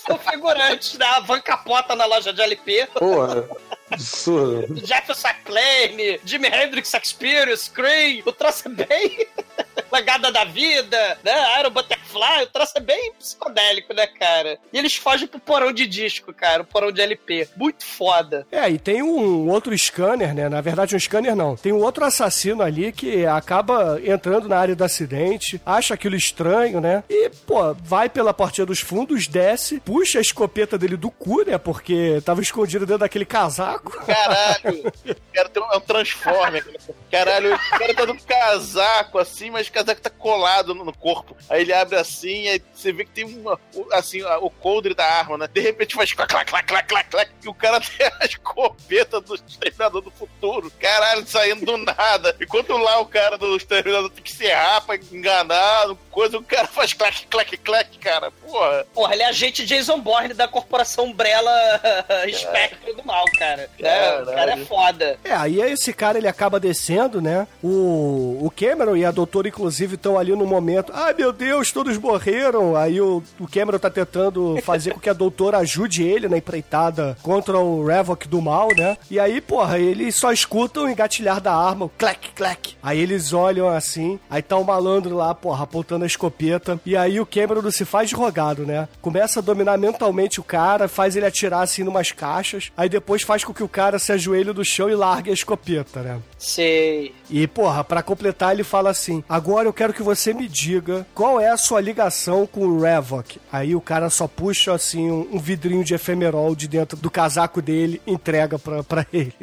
são 0.05 0.17
figurantes, 0.17 0.97
né? 0.97 1.05
A 1.05 1.19
van 1.19 1.41
capota 1.41 1.95
na 1.95 2.05
loja 2.05 2.31
de 2.33 2.41
LP. 2.41 2.87
Porra, 2.93 3.47
absurdo. 3.91 4.85
Jefferson 4.85 5.27
Acclaim, 5.27 6.19
Jimi 6.23 6.47
Hendrix 6.47 6.93
Experience, 6.93 7.65
Scream, 7.65 8.21
o 8.25 8.31
troço 8.31 8.67
é 8.67 8.71
bem 8.71 9.27
legada 9.91 10.31
da 10.31 10.45
vida, 10.45 11.17
né? 11.23 11.59
Iron 11.59 11.71
Butterfly, 12.11 12.43
o 12.43 12.47
troço 12.47 12.73
é 12.75 12.79
bem 12.79 13.13
psicodélico, 13.13 13.93
né, 13.93 14.05
cara? 14.07 14.59
E 14.71 14.77
eles 14.77 14.95
fogem 14.95 15.27
pro 15.27 15.39
porão 15.39 15.71
de 15.71 15.87
disco, 15.87 16.33
cara, 16.33 16.61
o 16.61 16.65
porão 16.65 16.91
de 16.91 17.01
LP. 17.01 17.47
Muito 17.55 17.85
foda. 17.85 18.45
É, 18.51 18.69
e 18.69 18.77
tem 18.77 19.01
um 19.01 19.49
outro 19.49 19.77
scanner, 19.77 20.33
né? 20.33 20.49
Na 20.49 20.61
verdade, 20.61 20.95
um 20.95 20.99
scanner 20.99 21.35
não. 21.35 21.55
Tem 21.55 21.71
um 21.71 21.81
outro 21.81 22.03
assassino 22.03 22.61
ali 22.61 22.91
que 22.91 23.25
acaba 23.25 23.99
entrando 24.03 24.47
na 24.47 24.57
área 24.57 24.75
do 24.75 24.83
acidente, 24.83 25.61
acha 25.65 25.93
aquilo 25.93 26.15
estranho, 26.15 26.81
né? 26.81 27.03
E, 27.09 27.29
pô, 27.29 27.73
vai 27.73 28.09
pela 28.09 28.33
portinha 28.33 28.65
dos 28.65 28.79
fundos, 28.79 29.27
desce, 29.27 29.79
puxa 29.79 30.19
a 30.19 30.21
escopeta 30.21 30.77
dele 30.77 30.97
do 30.97 31.09
cu, 31.09 31.43
né? 31.45 31.57
Porque 31.57 32.21
tava 32.25 32.41
escondido 32.41 32.85
dentro 32.85 32.99
daquele 32.99 33.25
casaco. 33.25 33.91
Caralho, 34.05 34.87
o 34.87 35.33
cara 35.33 35.49
tem 35.49 35.63
um, 35.63 35.71
é 35.71 35.77
um 35.77 35.81
transformer. 35.81 36.65
Caralho, 37.09 37.55
o 37.55 37.77
cara 37.77 37.93
tá 37.93 38.05
num 38.05 38.17
casaco 38.17 39.17
assim, 39.17 39.49
mas 39.49 39.67
o 39.67 39.71
casaco 39.71 40.01
tá 40.01 40.09
colado 40.09 40.73
no, 40.73 40.85
no 40.85 40.93
corpo. 40.93 41.35
Aí 41.49 41.61
ele 41.61 41.73
abre 41.73 42.00
assim, 42.01 42.49
aí 42.49 42.61
você 42.73 42.91
vê 42.91 43.05
que 43.05 43.11
tem 43.11 43.25
uma. 43.25 43.59
Assim, 43.93 44.21
o 44.23 44.49
coldre 44.49 44.93
da 44.93 45.05
arma, 45.05 45.37
né? 45.37 45.47
De 45.47 45.61
repente 45.61 45.95
faz 45.95 46.11
clac, 46.11 46.29
clac, 46.29 46.49
clac, 46.49 46.67
clac, 46.67 46.87
clac, 46.87 47.09
clac, 47.09 47.31
e 47.43 47.47
o 47.47 47.53
cara 47.53 47.79
tem 47.97 48.09
a 48.19 48.25
escopeta 48.25 49.21
do 49.21 49.35
Exterminador 49.35 50.01
do 50.01 50.11
Futuro. 50.11 50.71
Caralho, 50.79 51.25
saindo 51.25 51.65
do 51.65 51.77
nada. 51.77 52.35
Enquanto 52.39 52.75
lá 52.77 52.99
o 52.99 53.05
cara 53.05 53.37
do 53.37 53.55
Exterminador 53.55 54.09
tem 54.09 54.23
que 54.23 54.31
serrar 54.31 54.85
pra 54.85 54.95
enganar, 54.95 55.95
coisa, 56.11 56.37
o 56.37 56.43
cara 56.43 56.67
faz 56.67 56.93
clac, 56.93 57.25
clac, 57.27 57.57
clac, 57.57 57.97
cara. 57.97 58.31
Porra. 58.31 58.85
Porra, 58.93 59.13
ele 59.13 59.23
é 59.23 59.27
agente 59.27 59.65
Jason 59.65 59.99
Bourne 59.99 60.33
da 60.33 60.47
corporação 60.47 61.05
Umbrella 61.05 61.51
Espectro 62.27 62.93
do 62.95 63.03
Mal, 63.05 63.25
cara. 63.37 63.69
É, 63.79 64.21
o 64.21 64.25
cara 64.25 64.53
é 64.53 64.57
foda. 64.65 65.19
É, 65.23 65.33
aí 65.33 65.61
esse 65.61 65.93
cara 65.93 66.17
ele 66.17 66.27
acaba 66.27 66.59
descendo, 66.59 67.21
né? 67.21 67.47
O, 67.63 68.39
o 68.41 68.51
Cameron 68.55 68.95
e 68.95 69.05
a 69.05 69.11
doutora, 69.11 69.47
inclusive, 69.47 69.95
estão 69.95 70.17
ali 70.17 70.35
no 70.35 70.45
momento. 70.45 70.91
Ai 70.93 71.13
meu 71.13 71.31
Deus, 71.31 71.71
todos 71.71 71.97
morreram. 71.97 72.75
Aí 72.75 72.99
o, 72.99 73.23
o 73.39 73.47
Cameron 73.47 73.79
tá 73.79 73.89
tentando 73.89 74.57
fazer 74.63 74.93
com 74.93 74.99
que 74.99 75.09
a 75.09 75.13
doutora 75.13 75.59
ajude 75.59 76.03
ele 76.03 76.27
na 76.27 76.37
empreitada 76.37 77.17
contra 77.23 77.57
o 77.57 77.85
Revok 77.85 78.27
do 78.27 78.41
mal, 78.41 78.69
né? 78.75 78.97
E 79.09 79.19
aí, 79.19 79.39
porra, 79.39 79.79
eles 79.79 80.15
só 80.15 80.31
escutam 80.31 80.85
o 80.85 80.89
engatilhar 80.89 81.39
da 81.39 81.53
arma, 81.53 81.85
o 81.85 81.89
clac, 81.89 82.31
clac. 82.33 82.75
Aí 82.81 82.99
eles 82.99 83.33
olham 83.33 83.69
assim, 83.69 84.19
aí 84.29 84.41
tá 84.41 84.57
o 84.57 84.63
malandro 84.63 85.15
lá, 85.15 85.33
porra, 85.33 85.63
apontando 85.63 86.00
a 86.03 86.07
escopeta. 86.07 86.79
E 86.85 86.95
aí 86.95 87.19
o 87.19 87.25
Cameron 87.25 87.69
se 87.71 87.85
faz 87.85 88.09
de 88.09 88.15
rogado, 88.15 88.65
né? 88.65 88.87
Começa 89.01 89.39
a 89.39 89.43
dominar 89.43 89.77
mentalmente 89.77 90.39
o 90.39 90.43
cara, 90.43 90.87
faz 90.87 91.15
ele 91.15 91.25
atirar 91.25 91.61
assim 91.63 91.83
numas 91.83 92.11
caixas, 92.11 92.71
aí 92.75 92.89
depois 92.89 93.21
faz 93.21 93.43
com 93.43 93.53
que 93.53 93.63
o 93.63 93.67
cara 93.69 93.99
se 93.99 94.11
ajoelhe 94.11 94.51
do 94.53 94.63
chão 94.65 94.89
e 94.89 94.95
largue 94.95 95.29
a 95.29 95.33
escopeta, 95.33 96.01
né? 96.01 96.19
Sei. 96.37 97.13
E, 97.29 97.47
porra, 97.47 97.83
pra 97.83 98.01
completar, 98.01 98.51
ele 98.53 98.63
fala 98.63 98.89
assim: 98.89 99.23
Agora 99.29 99.67
eu 99.67 99.73
quero 99.73 99.93
que 99.93 100.01
você 100.03 100.33
me 100.33 100.47
diga 100.47 101.05
qual 101.13 101.39
é 101.39 101.49
a 101.49 101.57
sua 101.57 101.79
ligação 101.79 102.45
com 102.47 102.61
o 102.65 102.81
Revok. 102.81 103.39
Aí 103.51 103.75
o 103.75 103.81
cara 103.81 104.09
só 104.09 104.27
puxa, 104.27 104.73
assim, 104.73 105.09
um, 105.11 105.37
vidrinho 105.39 105.83
de 105.83 105.93
efemerol 105.93 106.55
de 106.55 106.67
dentro 106.67 106.97
do 106.97 107.09
casaco 107.11 107.61
dele 107.61 108.01
e 108.07 108.11
entrega 108.11 108.57
pra, 108.57 108.83
pra 108.83 109.05
eles. 109.13 109.35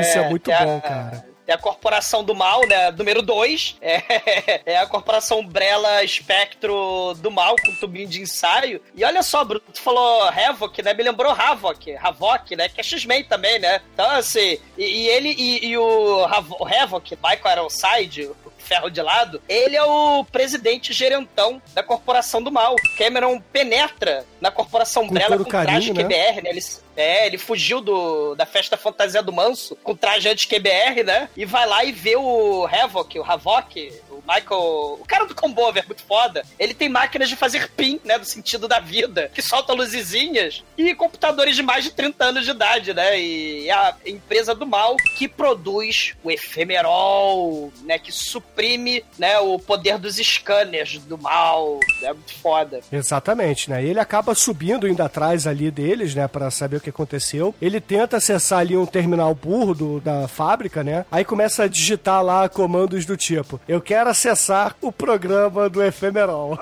Isso 0.00 0.18
é 0.18 0.30
muito 0.30 0.50
a- 0.50 0.64
bom, 0.64 0.80
cara. 0.80 1.31
É 1.52 1.54
a 1.54 1.58
Corporação 1.58 2.24
do 2.24 2.34
Mal, 2.34 2.66
né? 2.66 2.90
Número 2.92 3.20
2. 3.20 3.76
É, 3.82 4.62
é 4.72 4.76
a 4.78 4.86
Corporação 4.86 5.40
Umbrella 5.40 6.02
Espectro 6.02 7.12
do 7.18 7.30
Mal, 7.30 7.54
com 7.62 7.74
tubinho 7.76 8.08
de 8.08 8.22
ensaio. 8.22 8.80
E 8.96 9.04
olha 9.04 9.22
só, 9.22 9.44
Bruno, 9.44 9.62
tu 9.72 9.80
falou 9.80 10.22
Havoc, 10.28 10.80
né? 10.82 10.94
Me 10.94 11.02
lembrou 11.02 11.30
Havok. 11.30 11.94
Havok, 11.96 12.56
né? 12.56 12.70
Que 12.70 12.80
é 12.80 12.84
X-Men 12.84 13.24
também, 13.24 13.58
né? 13.58 13.82
Então, 13.92 14.10
assim, 14.12 14.58
e, 14.78 14.84
e 14.84 15.08
ele 15.08 15.28
e, 15.36 15.66
e 15.66 15.76
o, 15.78 16.24
Hav- 16.24 16.56
o 16.58 16.64
Havoc, 16.66 17.10
Michael 17.22 17.58
Ironside, 17.58 18.30
ferro 18.62 18.90
de 18.90 19.02
lado, 19.02 19.42
ele 19.48 19.76
é 19.76 19.82
o 19.82 20.24
presidente 20.24 20.92
gerentão 20.92 21.60
da 21.74 21.82
Corporação 21.82 22.42
do 22.42 22.50
Mal. 22.50 22.76
Cameron 22.96 23.40
penetra 23.52 24.24
na 24.40 24.50
Corporação 24.50 25.04
Com 25.04 25.10
Umbrella 25.10 25.36
todo 25.36 25.44
com 25.44 25.50
traje 25.50 25.92
carinho, 25.92 25.94
né? 25.94 26.02
QBR, 26.02 26.42
né? 26.42 26.50
Ele, 26.50 26.60
é, 26.96 27.26
ele 27.26 27.38
fugiu 27.38 27.80
do, 27.80 28.34
da 28.34 28.46
festa 28.46 28.76
fantasia 28.76 29.22
do 29.22 29.32
Manso 29.32 29.76
com 29.76 29.94
traje 29.94 30.28
anti-QBR, 30.28 31.02
né? 31.04 31.28
E 31.36 31.44
vai 31.44 31.66
lá 31.66 31.84
e 31.84 31.92
vê 31.92 32.16
o 32.16 32.66
Havoc, 32.66 33.18
o 33.18 33.24
Havok, 33.24 33.92
Michael. 34.26 34.98
O 35.00 35.04
cara 35.06 35.24
do 35.24 35.34
Combover, 35.34 35.84
muito 35.86 36.02
foda. 36.04 36.44
Ele 36.58 36.74
tem 36.74 36.88
máquinas 36.88 37.28
de 37.28 37.36
fazer 37.36 37.70
PIN, 37.70 38.00
né? 38.04 38.18
Do 38.18 38.24
sentido 38.24 38.68
da 38.68 38.80
vida, 38.80 39.30
que 39.34 39.42
soltam 39.42 39.76
luzezinhas 39.76 40.62
e 40.76 40.94
computadores 40.94 41.56
de 41.56 41.62
mais 41.62 41.84
de 41.84 41.92
30 41.92 42.24
anos 42.24 42.44
de 42.44 42.50
idade, 42.50 42.94
né? 42.94 43.20
E 43.20 43.68
é 43.68 43.72
a 43.72 43.94
empresa 44.06 44.54
do 44.54 44.66
mal 44.66 44.96
que 45.16 45.28
produz 45.28 46.14
o 46.22 46.30
efemerol, 46.30 47.72
né? 47.84 47.98
Que 47.98 48.12
suprime 48.12 49.04
né, 49.18 49.38
o 49.38 49.58
poder 49.58 49.98
dos 49.98 50.16
scanners 50.16 50.98
do 50.98 51.18
mal. 51.18 51.80
É 52.02 52.12
muito 52.12 52.34
foda. 52.34 52.80
Exatamente, 52.90 53.70
né? 53.70 53.84
Ele 53.84 54.00
acaba 54.00 54.34
subindo 54.34 54.88
indo 54.88 55.02
atrás 55.02 55.46
ali 55.46 55.70
deles, 55.70 56.14
né, 56.14 56.28
Pra 56.28 56.50
saber 56.50 56.76
o 56.76 56.80
que 56.80 56.90
aconteceu. 56.90 57.54
Ele 57.60 57.80
tenta 57.80 58.16
acessar 58.16 58.60
ali 58.60 58.76
um 58.76 58.86
terminal 58.86 59.34
burro 59.34 59.74
do, 59.74 60.00
da 60.00 60.26
fábrica, 60.28 60.82
né? 60.82 61.04
Aí 61.10 61.24
começa 61.24 61.64
a 61.64 61.68
digitar 61.68 62.22
lá 62.22 62.48
comandos 62.48 63.04
do 63.04 63.16
tipo: 63.16 63.60
Eu 63.68 63.80
quero 63.80 64.08
acessar 64.12 64.76
o 64.80 64.92
programa 64.92 65.68
do 65.68 65.82
efemerol. 65.82 66.58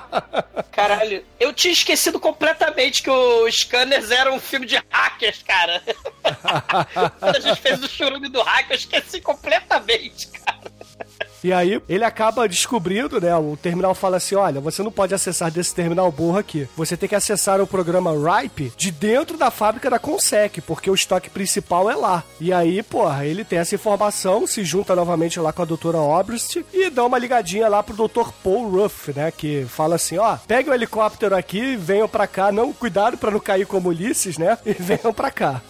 Caralho, 0.70 1.24
eu 1.38 1.52
tinha 1.52 1.72
esquecido 1.72 2.20
completamente 2.20 3.02
que 3.02 3.10
o 3.10 3.50
Scanners 3.50 4.10
era 4.10 4.32
um 4.32 4.38
filme 4.38 4.66
de 4.66 4.80
hackers, 4.90 5.42
cara. 5.42 5.82
Quando 7.18 7.36
a 7.36 7.40
gente 7.40 7.60
fez 7.60 7.82
o 7.82 7.88
churume 7.88 8.28
do 8.28 8.42
hacker, 8.42 8.72
eu 8.72 8.76
esqueci 8.76 9.20
completamente, 9.20 10.28
cara. 10.28 10.60
E 11.42 11.52
aí 11.52 11.80
ele 11.88 12.04
acaba 12.04 12.48
descobrindo, 12.48 13.20
né? 13.20 13.34
O 13.36 13.56
terminal 13.56 13.94
fala 13.94 14.18
assim: 14.18 14.34
olha, 14.34 14.60
você 14.60 14.82
não 14.82 14.92
pode 14.92 15.14
acessar 15.14 15.50
desse 15.50 15.74
terminal 15.74 16.10
burro 16.12 16.38
aqui. 16.38 16.68
Você 16.76 16.96
tem 16.96 17.08
que 17.08 17.14
acessar 17.14 17.60
o 17.60 17.66
programa 17.66 18.12
RIPE 18.12 18.72
de 18.76 18.90
dentro 18.90 19.36
da 19.36 19.50
fábrica 19.50 19.88
da 19.88 19.98
Consec, 19.98 20.60
porque 20.60 20.90
o 20.90 20.94
estoque 20.94 21.30
principal 21.30 21.90
é 21.90 21.94
lá. 21.94 22.24
E 22.40 22.52
aí, 22.52 22.82
porra, 22.82 23.24
ele 23.24 23.44
tem 23.44 23.58
essa 23.58 23.74
informação, 23.74 24.46
se 24.46 24.64
junta 24.64 24.94
novamente 24.94 25.40
lá 25.40 25.52
com 25.52 25.62
a 25.62 25.66
doutora 25.66 25.98
Obrist 25.98 26.64
e 26.72 26.90
dá 26.90 27.04
uma 27.04 27.18
ligadinha 27.18 27.68
lá 27.68 27.82
pro 27.82 27.96
Dr. 27.96 28.30
Paul 28.42 28.68
Ruff, 28.68 29.12
né? 29.14 29.30
Que 29.30 29.64
fala 29.68 29.96
assim: 29.96 30.18
ó, 30.18 30.36
pegue 30.46 30.70
o 30.70 30.74
helicóptero 30.74 31.36
aqui, 31.36 31.76
venham 31.76 32.08
pra 32.08 32.26
cá. 32.26 32.52
Não, 32.52 32.72
cuidado 32.72 33.16
pra 33.16 33.30
não 33.30 33.40
cair 33.40 33.66
como 33.66 33.88
Ulisses, 33.88 34.36
né? 34.36 34.58
E 34.70 34.72
venham 34.72 35.12
pra 35.12 35.32
cá. 35.32 35.60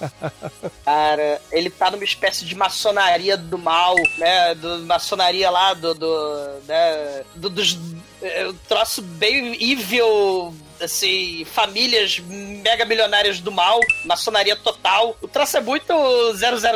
Cara, 0.85 1.41
ele 1.51 1.71
tá 1.71 1.91
numa 1.91 2.05
espécie 2.05 2.45
de 2.45 2.55
maçonaria 2.55 3.35
do 3.35 3.57
mal, 3.57 3.95
né? 4.19 4.55
Do, 4.55 4.81
maçonaria 4.81 5.51
lá 5.51 5.60
do. 5.75 5.95
do 5.95 6.49
né? 6.67 7.25
Do, 7.35 7.51
dos. 7.51 7.79
é, 8.23 8.49
um 8.49 8.55
troço 8.69 9.03
bem 9.03 9.57
evil. 9.73 10.55
Assim, 10.81 11.45
famílias 11.45 12.19
mega 12.21 12.87
milionárias 12.87 13.39
do 13.39 13.53
mal, 13.53 13.79
maçonaria 14.07 14.57
total. 14.57 15.15
O 15.21 15.29
troço 15.29 15.59
é 15.59 15.61
muito 15.61 15.93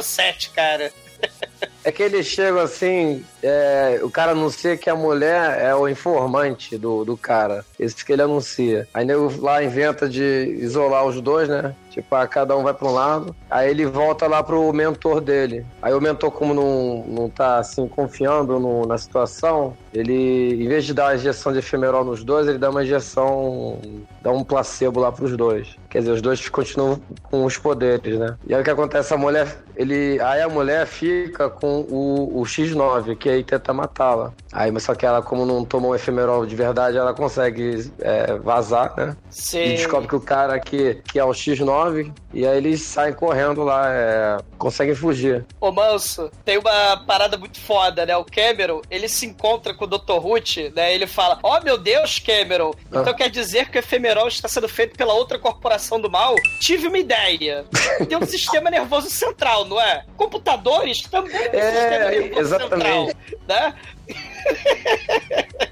007, 0.02 0.50
cara. 0.50 0.92
É 1.84 1.92
que 1.92 2.02
eles 2.02 2.26
chegam 2.26 2.60
assim, 2.60 3.22
é, 3.42 4.00
o 4.02 4.10
cara 4.10 4.32
anuncia 4.32 4.74
que 4.76 4.88
a 4.88 4.94
mulher 4.96 5.60
é 5.60 5.74
o 5.74 5.86
informante 5.86 6.78
do, 6.78 7.04
do 7.04 7.16
cara. 7.16 7.64
Esse 7.78 8.02
que 8.04 8.12
ele 8.12 8.22
anuncia. 8.22 8.88
Aí 8.94 9.04
nego 9.04 9.30
lá 9.40 9.62
inventa 9.62 10.08
de 10.08 10.56
isolar 10.60 11.04
os 11.04 11.20
dois, 11.20 11.48
né? 11.48 11.74
Tipo, 11.90 12.16
ah, 12.16 12.26
cada 12.26 12.56
um 12.56 12.62
vai 12.64 12.74
pra 12.74 12.88
um 12.88 12.92
lado. 12.92 13.36
Aí 13.50 13.70
ele 13.70 13.86
volta 13.86 14.26
lá 14.26 14.42
pro 14.42 14.72
mentor 14.72 15.20
dele. 15.20 15.64
Aí 15.80 15.92
o 15.94 16.00
mentor, 16.00 16.30
como 16.32 16.52
não, 16.54 17.04
não 17.06 17.28
tá 17.30 17.58
assim, 17.58 17.86
confiando 17.86 18.58
no- 18.58 18.84
na 18.86 18.98
situação, 18.98 19.76
ele, 19.92 20.64
em 20.64 20.66
vez 20.66 20.84
de 20.84 20.92
dar 20.94 21.04
uma 21.10 21.14
injeção 21.14 21.52
de 21.52 21.58
efemerol 21.60 22.04
nos 22.04 22.24
dois, 22.24 22.48
ele 22.48 22.58
dá 22.58 22.70
uma 22.70 22.82
injeção, 22.82 23.78
dá 24.22 24.32
um 24.32 24.42
placebo 24.42 24.98
lá 25.00 25.12
pros 25.12 25.36
dois. 25.36 25.76
Quer 25.88 26.00
dizer, 26.00 26.10
os 26.12 26.22
dois 26.22 26.48
continuam 26.48 26.98
com 27.22 27.44
os 27.44 27.56
poderes, 27.58 28.18
né? 28.18 28.34
E 28.46 28.52
aí 28.54 28.60
o 28.60 28.64
que 28.64 28.70
acontece? 28.70 29.14
A 29.14 29.16
mulher, 29.16 29.46
ele, 29.76 30.18
aí 30.20 30.40
a 30.40 30.48
mulher 30.48 30.86
fica 30.86 31.48
com 31.48 31.73
o, 31.80 32.40
o 32.40 32.42
X9, 32.42 33.16
que 33.16 33.28
aí 33.28 33.42
tenta 33.44 33.72
matá-la. 33.72 34.32
Aí, 34.52 34.70
mas 34.70 34.82
só 34.84 34.94
que 34.94 35.04
ela, 35.04 35.22
como 35.22 35.44
não 35.44 35.64
tomou 35.64 35.92
um 35.92 35.94
efemerol 35.94 36.46
de 36.46 36.54
verdade, 36.54 36.96
ela 36.96 37.12
consegue 37.14 37.90
é, 38.00 38.34
vazar, 38.38 38.94
né? 38.96 39.16
Sim. 39.30 39.64
E 39.64 39.68
descobre 39.76 40.08
que 40.08 40.16
o 40.16 40.20
cara 40.20 40.54
aqui, 40.54 41.00
que 41.10 41.18
é 41.18 41.24
o 41.24 41.30
X9, 41.30 42.12
e 42.32 42.46
aí 42.46 42.56
eles 42.56 42.82
saem 42.82 43.12
correndo 43.14 43.62
lá, 43.62 43.92
é, 43.92 44.36
conseguem 44.58 44.94
fugir. 44.94 45.44
Ô, 45.60 45.70
Manso, 45.72 46.30
tem 46.44 46.58
uma 46.58 46.96
parada 47.06 47.36
muito 47.36 47.60
foda, 47.60 48.04
né? 48.06 48.16
O 48.16 48.24
Cameron, 48.24 48.80
ele 48.90 49.08
se 49.08 49.26
encontra 49.26 49.74
com 49.74 49.84
o 49.84 49.88
Dr. 49.88 50.18
Ruth, 50.18 50.56
né? 50.74 50.94
Ele 50.94 51.06
fala, 51.06 51.38
ó 51.42 51.60
meu 51.60 51.76
Deus, 51.78 52.18
Cameron, 52.18 52.72
então 52.88 53.02
Ah. 53.04 53.14
quer 53.14 53.28
dizer 53.30 53.70
que 53.70 53.78
o 53.78 53.80
efemerol 53.80 54.28
está 54.28 54.48
sendo 54.48 54.68
feito 54.68 54.96
pela 54.96 55.12
outra 55.14 55.38
corporação 55.38 56.00
do 56.00 56.10
mal? 56.10 56.34
Tive 56.60 56.86
uma 56.88 56.98
ideia. 56.98 57.64
Tem 58.08 58.16
um 58.16 58.24
sistema 58.26 58.70
nervoso 58.70 59.10
central, 59.10 59.64
não 59.64 59.80
é? 59.80 60.04
Computadores 60.16 61.02
também 61.02 61.48
têm 61.50 61.63
É, 61.64 62.38
exatamente. 62.38 62.82
central, 62.84 63.10
né? 63.48 63.74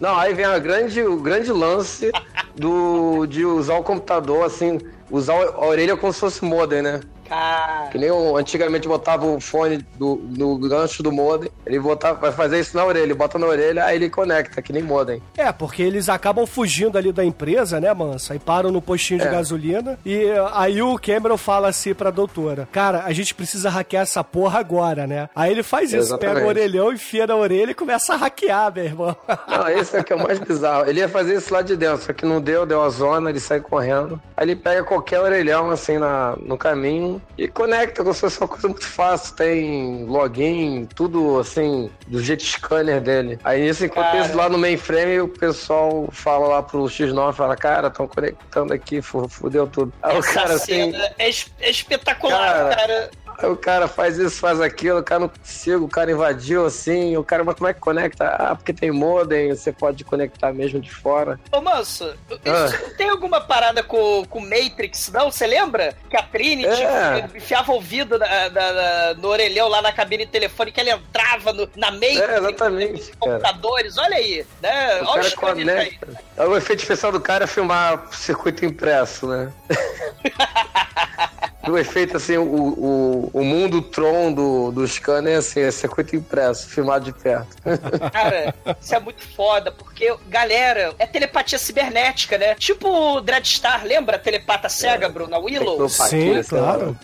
Não, 0.00 0.16
aí 0.16 0.32
vem 0.32 0.44
a 0.44 0.58
grande, 0.58 1.02
o 1.02 1.16
grande 1.16 1.50
lance 1.50 2.12
do, 2.54 3.26
de 3.26 3.44
usar 3.44 3.78
o 3.78 3.82
computador, 3.82 4.44
assim, 4.44 4.78
usar 5.10 5.34
a 5.34 5.66
orelha 5.66 5.96
como 5.96 6.12
se 6.12 6.20
fosse 6.20 6.44
modem, 6.44 6.82
né? 6.82 7.00
Cara, 7.28 7.88
Que 7.90 7.98
nem 7.98 8.10
o- 8.10 8.36
antigamente 8.36 8.88
botava 8.88 9.26
o 9.26 9.40
fone 9.40 9.78
do, 9.98 10.16
no 10.36 10.56
gancho 10.58 11.02
do 11.02 11.12
modem, 11.12 11.50
ele 11.66 11.78
botava, 11.78 12.18
vai 12.18 12.32
fazer 12.32 12.60
isso 12.60 12.76
na 12.76 12.84
orelha, 12.84 13.02
ele 13.04 13.14
bota 13.14 13.38
na 13.38 13.46
orelha, 13.46 13.84
aí 13.84 13.96
ele 13.96 14.08
conecta, 14.10 14.60
que 14.62 14.72
nem 14.72 14.82
modem. 14.82 15.22
É, 15.36 15.50
porque 15.52 15.82
eles 15.82 16.08
acabam 16.08 16.46
fugindo 16.46 16.96
ali 16.96 17.12
da 17.12 17.24
empresa, 17.24 17.80
né, 17.80 17.92
mansa? 17.92 18.32
Aí 18.32 18.38
param 18.38 18.70
no 18.70 18.80
postinho 18.80 19.20
de 19.20 19.26
É. 19.26 19.30
gasolina. 19.30 19.98
E 20.04 20.24
uh, 20.24 20.48
aí 20.54 20.80
o 20.82 20.98
Cameron 20.98 21.36
fala 21.36 21.68
assim 21.68 21.94
pra 21.94 22.10
doutora: 22.10 22.68
Cara, 22.72 23.02
a 23.04 23.12
gente 23.12 23.34
precisa 23.34 23.68
hackear 23.70 24.02
essa 24.02 24.22
porra 24.24 24.58
agora, 24.60 25.06
né? 25.06 25.28
Aí 25.34 25.50
ele 25.50 25.62
faz 25.62 25.92
isso, 25.92 25.98
Exatamente. 26.14 26.34
pega 26.36 26.46
o 26.46 26.48
orelhão, 26.48 26.92
enfia 26.92 27.26
na 27.26 27.36
orelha 27.36 27.70
e 27.70 27.74
começa 27.74 28.14
a 28.14 28.16
hackear, 28.16 28.72
meu 28.74 28.84
irmão. 28.84 29.16
Não, 29.48 29.68
esse 29.68 29.96
é 29.96 30.02
que 30.02 30.12
é 30.12 30.16
o 30.16 30.22
mais 30.22 30.38
bizarro. 30.38 30.88
Ele 30.88 31.00
ia 31.00 31.08
fazer 31.08 31.36
isso 31.36 31.52
lá 31.52 31.62
de 31.62 31.76
dentro, 31.76 32.04
só 32.06 32.12
que 32.12 32.24
não 32.24 32.40
deu, 32.40 32.64
deu 32.66 32.82
a 32.82 32.88
zona, 32.88 33.30
ele 33.30 33.40
sai 33.40 33.60
correndo. 33.60 34.20
Aí 34.36 34.44
ele 34.46 34.56
pega 34.56 34.82
qualquer 34.84 35.20
orelhão, 35.20 35.70
assim, 35.70 35.98
na, 35.98 36.36
no 36.40 36.56
caminho 36.56 37.17
e 37.36 37.48
conecta 37.48 38.02
como 38.02 38.14
se 38.14 38.20
fosse 38.20 38.38
uma 38.40 38.48
coisa 38.48 38.68
muito 38.68 38.86
fácil. 38.86 39.34
Tem 39.36 40.04
login, 40.06 40.86
tudo, 40.94 41.38
assim, 41.38 41.90
do 42.06 42.22
jeito 42.22 42.42
scanner 42.42 43.00
dele. 43.00 43.38
Aí 43.44 43.68
enquanto 43.70 43.92
Cara. 44.12 44.26
isso 44.26 44.36
lá 44.36 44.48
no 44.48 44.58
mainframe, 44.58 45.20
o 45.20 45.28
pessoal 45.28 46.08
fala 46.12 46.48
lá 46.48 46.62
pro 46.62 46.84
X9, 46.84 47.32
fala, 47.34 47.56
cara, 47.56 47.88
estão 47.88 48.06
conectando 48.08 48.72
aqui, 48.72 49.00
fu- 49.02 49.28
fudeu 49.28 49.66
tudo. 49.66 49.92
Aí 50.02 50.16
o 50.16 50.18
essa 50.20 50.32
cara, 50.32 50.54
assim... 50.54 50.92
é, 51.18 51.28
é 51.60 51.70
espetacular, 51.70 52.38
Cara. 52.38 52.76
cara. 52.76 53.10
Aí 53.40 53.48
o 53.48 53.56
cara 53.56 53.86
faz 53.86 54.18
isso, 54.18 54.40
faz 54.40 54.60
aquilo, 54.60 54.98
o 54.98 55.02
cara 55.04 55.20
não 55.20 55.28
consigo, 55.28 55.84
o 55.84 55.88
cara 55.88 56.10
invadiu 56.10 56.66
assim, 56.66 57.16
o 57.16 57.22
cara, 57.22 57.44
mas 57.44 57.54
como 57.54 57.68
é 57.68 57.72
que 57.74 57.78
conecta? 57.78 58.26
Ah, 58.26 58.56
porque 58.56 58.72
tem 58.72 58.90
modem, 58.90 59.50
você 59.54 59.70
pode 59.72 60.02
conectar 60.02 60.52
mesmo 60.52 60.80
de 60.80 60.92
fora. 60.92 61.38
Ô, 61.52 61.60
Manso, 61.60 62.12
isso 62.44 62.74
Ah. 62.86 62.90
tem 62.96 63.08
alguma 63.08 63.40
parada 63.40 63.80
com, 63.82 64.24
com 64.28 64.40
Matrix, 64.40 65.10
não? 65.12 65.30
Você 65.30 65.46
lembra? 65.46 65.94
Que 66.10 66.16
a 66.16 66.22
Trinity 66.24 66.82
É. 66.82 67.28
enfiava 67.36 67.70
o 67.70 67.76
ouvido 67.76 68.18
na- 68.18 68.50
na- 68.50 68.72
na- 68.72 69.14
no 69.14 69.28
orelhão 69.28 69.68
lá 69.68 69.80
na 69.80 69.92
cabine 69.92 70.26
telefônica, 70.26 70.80
ela 70.80 70.90
entrava 70.90 71.52
no- 71.52 71.70
na 71.76 71.92
Matrix, 71.92 72.18
É, 72.20 72.38
exatamente, 72.38 73.12
computadores, 73.20 73.96
olha 73.98 74.16
aí, 74.16 74.44
né? 74.60 75.00
O 75.02 75.06
olha 75.10 75.22
cara 75.30 75.36
conecta. 75.54 76.08
Aí 76.36 76.46
O 76.48 76.56
efeito 76.56 76.80
especial 76.82 77.12
do 77.12 77.20
cara 77.20 77.44
é 77.44 77.46
filmar 77.46 78.08
circuito 78.10 78.64
impresso, 78.64 79.28
né? 79.28 79.52
o 81.66 81.76
efeito 81.76 82.16
assim, 82.16 82.36
o, 82.36 82.44
o, 82.44 83.30
o 83.32 83.44
mundo 83.44 83.82
Tron 83.82 84.32
do, 84.32 84.70
do 84.70 84.86
scanner 84.86 85.34
é 85.34 85.36
assim, 85.38 85.60
é 85.60 85.70
circuito 85.70 86.14
impresso, 86.14 86.68
filmado 86.68 87.04
de 87.06 87.12
perto. 87.12 87.48
Cara, 88.12 88.54
isso 88.80 88.94
é 88.94 89.00
muito 89.00 89.26
foda, 89.34 89.72
porque, 89.72 90.14
galera, 90.28 90.94
é 90.98 91.06
telepatia 91.06 91.58
cibernética, 91.58 92.38
né? 92.38 92.54
Tipo 92.54 92.88
o 92.88 93.20
Dreadstar, 93.20 93.84
lembra 93.84 94.16
a 94.16 94.18
telepata 94.18 94.68
cega, 94.68 95.08
Bruno, 95.08 95.34
a 95.34 95.38
Willow? 95.38 95.88
Sim, 95.88 96.42
claro. 96.48 96.96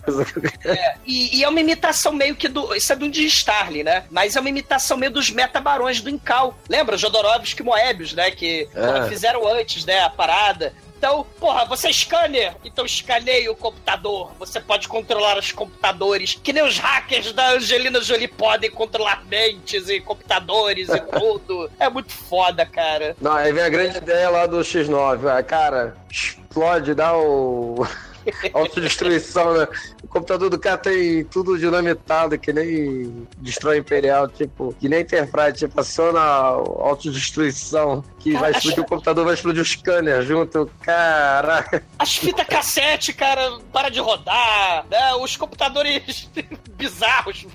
É, 0.63 0.95
e, 1.05 1.37
e 1.39 1.43
é 1.43 1.49
uma 1.49 1.59
imitação 1.59 2.13
meio 2.13 2.35
que 2.35 2.47
do. 2.47 2.73
Isso 2.75 2.91
é 2.91 2.95
do 2.95 3.09
de 3.09 3.25
Starling, 3.25 3.83
né? 3.83 4.05
Mas 4.09 4.35
é 4.35 4.39
uma 4.39 4.49
imitação 4.49 4.97
meio 4.97 5.11
dos 5.11 5.29
metabarões 5.29 6.01
do 6.01 6.09
Incal. 6.09 6.57
Lembra? 6.69 6.97
Jodorowsky 6.97 7.61
e 7.61 7.65
Moebius, 7.65 8.13
né? 8.13 8.31
Que 8.31 8.67
É. 8.73 9.07
fizeram 9.09 9.47
antes, 9.47 9.85
né? 9.85 9.99
A 10.01 10.09
parada. 10.09 10.73
Então, 10.97 11.25
porra, 11.39 11.65
você 11.65 11.89
é 11.89 11.93
scanner, 11.93 12.55
então 12.63 12.85
escaneie 12.85 13.49
o 13.49 13.55
computador. 13.55 14.31
Você 14.39 14.59
pode 14.59 14.87
controlar 14.87 15.37
os 15.37 15.51
computadores, 15.51 16.39
que 16.41 16.53
nem 16.53 16.63
os 16.63 16.77
hackers 16.77 17.31
da 17.33 17.51
Angelina 17.51 18.01
Jolie 18.01 18.27
podem 18.27 18.71
controlar 18.71 19.23
mentes 19.25 19.89
e 19.89 19.99
computadores 19.99 20.89
e 20.89 20.99
tudo. 21.19 21.69
É 21.79 21.89
muito 21.89 22.11
foda, 22.11 22.65
cara. 22.65 23.15
Não, 23.21 23.33
aí 23.33 23.51
vem 23.51 23.63
a 23.63 23.69
grande 23.69 23.97
ideia 23.97 24.29
lá 24.29 24.45
do 24.45 24.59
X9. 24.59 25.27
Ah, 25.27 25.43
Cara, 25.43 25.95
explode, 26.09 26.93
dá 26.93 27.15
o. 27.15 27.85
Autodestruição, 28.53 29.53
né? 29.53 29.67
O 30.15 30.19
computador 30.19 30.49
do 30.49 30.57
cara 30.57 30.77
tem 30.77 31.25
tudo 31.25 31.59
dinamitado, 31.59 32.39
que 32.39 32.53
nem 32.53 33.27
destrói 33.39 33.79
Imperial, 33.79 34.29
tipo, 34.29 34.73
que 34.79 34.87
nem 34.87 35.01
Enterprise, 35.01 35.57
tipo, 35.57 35.77
aciona 35.77 36.21
autodestruição, 36.21 38.01
que 38.17 38.31
vai 38.31 38.51
explodir 38.51 38.79
o 38.79 38.87
computador, 38.87 39.25
vai 39.25 39.33
explodir 39.33 39.61
o 39.61 39.65
scanner 39.65 40.21
junto. 40.21 40.71
Caraca. 40.79 41.83
As 41.99 42.15
fitas 42.15 42.47
cassete, 42.47 43.11
cara, 43.11 43.59
para 43.73 43.89
de 43.89 43.99
rodar, 43.99 44.85
né? 44.89 45.15
Os 45.15 45.35
computadores 45.35 46.29
bizarros 46.77 47.45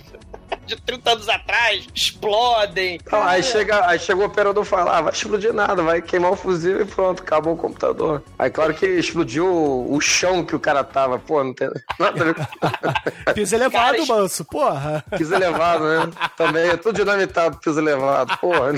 de 0.76 0.82
30 0.82 1.10
anos 1.10 1.28
atrás 1.28 1.86
explodem. 1.94 2.96
Então, 2.96 3.22
aí, 3.22 3.42
chega, 3.42 3.86
aí 3.86 3.98
chega 3.98 4.20
o 4.20 4.24
operador 4.24 4.64
e 4.64 4.66
fala, 4.66 4.98
ah, 4.98 5.00
vai 5.02 5.12
explodir 5.12 5.52
nada, 5.52 5.82
vai 5.82 6.00
queimar 6.00 6.32
o 6.32 6.36
fuzil 6.36 6.80
e 6.80 6.84
pronto, 6.84 7.22
acabou 7.22 7.54
o 7.54 7.56
computador. 7.56 8.22
Aí 8.38 8.50
claro 8.50 8.72
que 8.74 8.86
explodiu 8.86 9.46
o, 9.46 9.94
o 9.94 10.00
chão 10.00 10.44
que 10.44 10.54
o 10.54 10.60
cara 10.60 10.84
tava, 10.84 11.18
pô, 11.18 11.42
não 11.42 11.52
tem 11.54 11.68
nada 11.98 12.20
a 12.20 12.24
ver 12.24 12.34
com 12.34 12.44
Piso 13.34 13.54
elevado, 13.54 14.06
Cara, 14.06 14.06
manso, 14.06 14.44
porra. 14.44 15.04
piso 15.16 15.34
elevado, 15.34 15.84
né? 15.84 16.10
Também 16.36 16.68
é 16.68 16.76
tudo 16.76 16.96
dinamitado, 16.96 17.58
piso 17.58 17.78
elevado, 17.80 18.36
porra. 18.38 18.72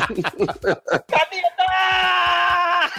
Caminhar! 1.09 2.90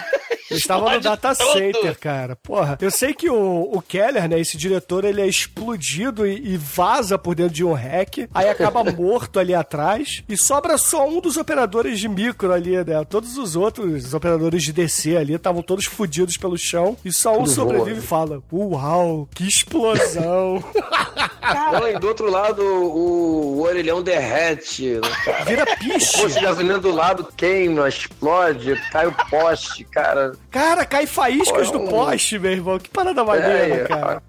Eles 0.50 0.62
estavam 0.62 0.90
no 0.90 1.00
data 1.00 1.34
center, 1.34 1.98
cara. 1.98 2.36
Porra, 2.36 2.76
eu 2.80 2.90
sei 2.90 3.14
que 3.14 3.30
o, 3.30 3.70
o 3.72 3.80
Keller, 3.82 4.28
né, 4.28 4.38
esse 4.38 4.56
diretor, 4.56 5.04
ele 5.04 5.20
é 5.20 5.26
explodido 5.26 6.26
e, 6.26 6.52
e 6.54 6.56
vaza 6.56 7.18
por 7.18 7.34
dentro 7.34 7.54
de 7.54 7.64
um 7.64 7.72
hack, 7.72 8.28
aí 8.34 8.48
acaba 8.48 8.84
morto 8.92 9.38
ali 9.40 9.54
atrás, 9.54 10.22
e 10.28 10.36
sobra 10.36 10.76
só 10.76 11.08
um 11.08 11.20
dos 11.20 11.36
operadores 11.36 11.98
de 11.98 12.08
micro 12.08 12.52
ali, 12.52 12.76
né? 12.84 13.04
Todos 13.08 13.38
os 13.38 13.56
outros 13.56 14.04
os 14.04 14.14
operadores 14.14 14.62
de 14.62 14.72
DC 14.72 15.16
ali 15.16 15.34
estavam 15.34 15.62
todos 15.62 15.86
fodidos 15.86 16.36
pelo 16.36 16.58
chão, 16.58 16.96
e 17.04 17.12
só 17.12 17.32
um 17.34 17.44
Tudo 17.44 17.50
sobrevive 17.50 18.00
voa. 18.00 18.04
e 18.04 18.06
fala: 18.06 18.42
Uau, 18.52 19.28
que 19.34 19.46
explosão! 19.46 20.62
Não, 21.72 21.86
e 21.88 21.98
do 21.98 22.08
outro 22.08 22.30
lado 22.30 22.62
o, 22.62 23.58
o 23.58 23.62
orelhão 23.62 24.02
derrete. 24.02 24.98
Cara. 25.24 25.44
Vira 25.44 25.62
O 25.64 25.78
piche. 25.78 26.18
posto 26.22 26.38
de 26.38 26.40
gasolina 26.40 26.78
do 26.78 26.90
lado 26.90 27.28
queima, 27.36 27.86
explode, 27.88 28.74
cai 28.90 29.06
o 29.06 29.12
poste, 29.28 29.84
cara. 29.84 30.32
Cara, 30.50 30.84
cai 30.84 31.06
faíscas 31.06 31.70
do 31.70 31.82
é 31.84 31.90
poste, 31.90 32.38
meu 32.38 32.52
irmão. 32.52 32.78
Que 32.78 32.88
parada 32.88 33.24
maneira, 33.24 33.74
É, 33.74 33.84
cara. 33.84 34.22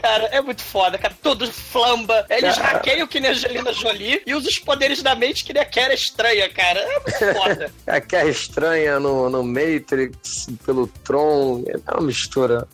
Cara, 0.00 0.24
é 0.32 0.40
muito 0.40 0.62
foda, 0.62 0.96
cara. 0.96 1.14
Tudo 1.22 1.50
flamba. 1.52 2.24
Eles 2.30 2.56
Cara. 2.56 2.78
hackeiam 2.78 3.06
que 3.06 3.20
nem 3.20 3.30
a 3.30 3.34
Angelina 3.34 3.72
Jolie 3.72 4.22
e 4.26 4.34
usam 4.34 4.48
os 4.48 4.58
poderes 4.58 5.02
da 5.02 5.14
mente 5.14 5.44
que 5.44 5.52
nem 5.52 5.62
a 5.62 5.66
Kera 5.66 5.92
estranha, 5.92 6.48
cara. 6.48 6.80
É 6.80 7.00
muito 7.00 7.38
foda. 7.38 7.72
A 7.86 7.98
Guerra 7.98 8.28
Estranha 8.30 8.98
no, 8.98 9.28
no 9.28 9.42
Matrix, 9.44 10.46
pelo 10.64 10.86
Tron, 10.86 11.64
é 11.66 11.92
uma 11.92 12.06
mistura. 12.06 12.66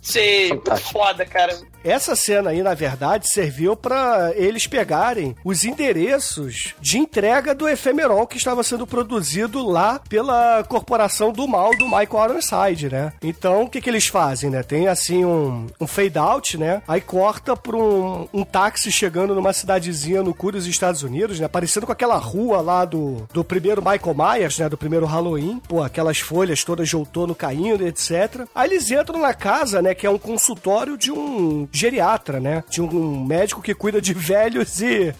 Sim, 0.00 0.48
muito 0.48 0.76
foda, 0.76 1.26
cara. 1.26 1.54
Essa 1.82 2.14
cena 2.14 2.50
aí, 2.50 2.62
na 2.62 2.74
verdade, 2.74 3.30
serviu 3.30 3.74
pra 3.74 4.32
eles 4.34 4.66
pegarem 4.66 5.34
os 5.44 5.64
endereços 5.64 6.74
de 6.80 6.98
entrega 6.98 7.54
do 7.54 7.68
efemerol 7.68 8.26
que 8.26 8.36
estava 8.36 8.62
sendo 8.62 8.86
produzido 8.86 9.66
lá 9.66 10.00
pela 10.08 10.62
corporação 10.64 11.32
do 11.32 11.48
mal 11.48 11.70
do 11.76 11.86
Michael 11.86 12.30
Ironside, 12.30 12.90
né? 12.90 13.12
Então, 13.22 13.62
o 13.62 13.70
que 13.70 13.80
que 13.80 13.88
eles 13.88 14.06
fazem, 14.06 14.50
né? 14.50 14.62
Tem, 14.62 14.88
assim, 14.88 15.24
um, 15.24 15.66
um 15.80 15.86
fade-out, 15.86 16.58
né? 16.58 16.82
Aí 16.86 17.00
corta 17.00 17.56
pra 17.56 17.76
um, 17.76 18.28
um 18.32 18.44
táxi 18.44 18.92
chegando 18.92 19.34
numa 19.34 19.52
cidadezinha 19.52 20.22
no 20.22 20.34
cu 20.34 20.52
dos 20.52 20.66
Estados 20.66 21.02
Unidos, 21.02 21.40
né? 21.40 21.48
Parecendo 21.48 21.86
com 21.86 21.92
aquela 21.92 22.16
rua 22.16 22.60
lá 22.60 22.84
do, 22.84 23.26
do 23.32 23.42
primeiro 23.42 23.82
Michael 23.82 24.14
Myers, 24.14 24.58
né? 24.58 24.68
Do 24.68 24.76
primeiro 24.76 25.06
Halloween. 25.06 25.60
Pô, 25.66 25.82
aquelas 25.82 26.18
folhas 26.18 26.62
todas 26.62 26.88
de 26.88 26.96
outono 26.96 27.34
caindo, 27.34 27.86
etc. 27.86 28.46
Aí 28.54 28.68
eles 28.68 28.90
entram 28.90 29.20
na 29.20 29.32
casa, 29.32 29.80
né? 29.80 29.94
Que 29.94 30.06
é 30.06 30.10
um 30.10 30.18
consultório 30.18 30.98
de 30.98 31.10
um 31.10 31.68
geriatra, 31.72 32.40
né? 32.40 32.64
De 32.68 32.80
um 32.82 33.24
médico 33.24 33.62
que 33.62 33.74
cuida 33.74 34.00
de 34.00 34.12
velhos 34.12 34.80
e, 34.80 35.14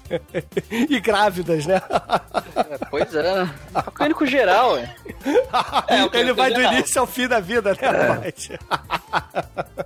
e 0.88 1.00
grávidas, 1.00 1.66
né? 1.66 1.80
Pois 2.90 3.14
é. 3.14 3.48
É 3.74 3.78
o 3.78 3.92
clínico 3.92 4.26
geral, 4.26 4.72
ué. 4.72 4.94
É, 5.88 6.04
o 6.04 6.10
Ele 6.12 6.32
vai 6.32 6.50
do 6.50 6.60
geral. 6.60 6.72
início 6.74 7.00
ao 7.00 7.06
fim 7.06 7.26
da 7.26 7.40
vida, 7.40 7.72
né, 7.72 7.88
rapaz? 7.88 8.50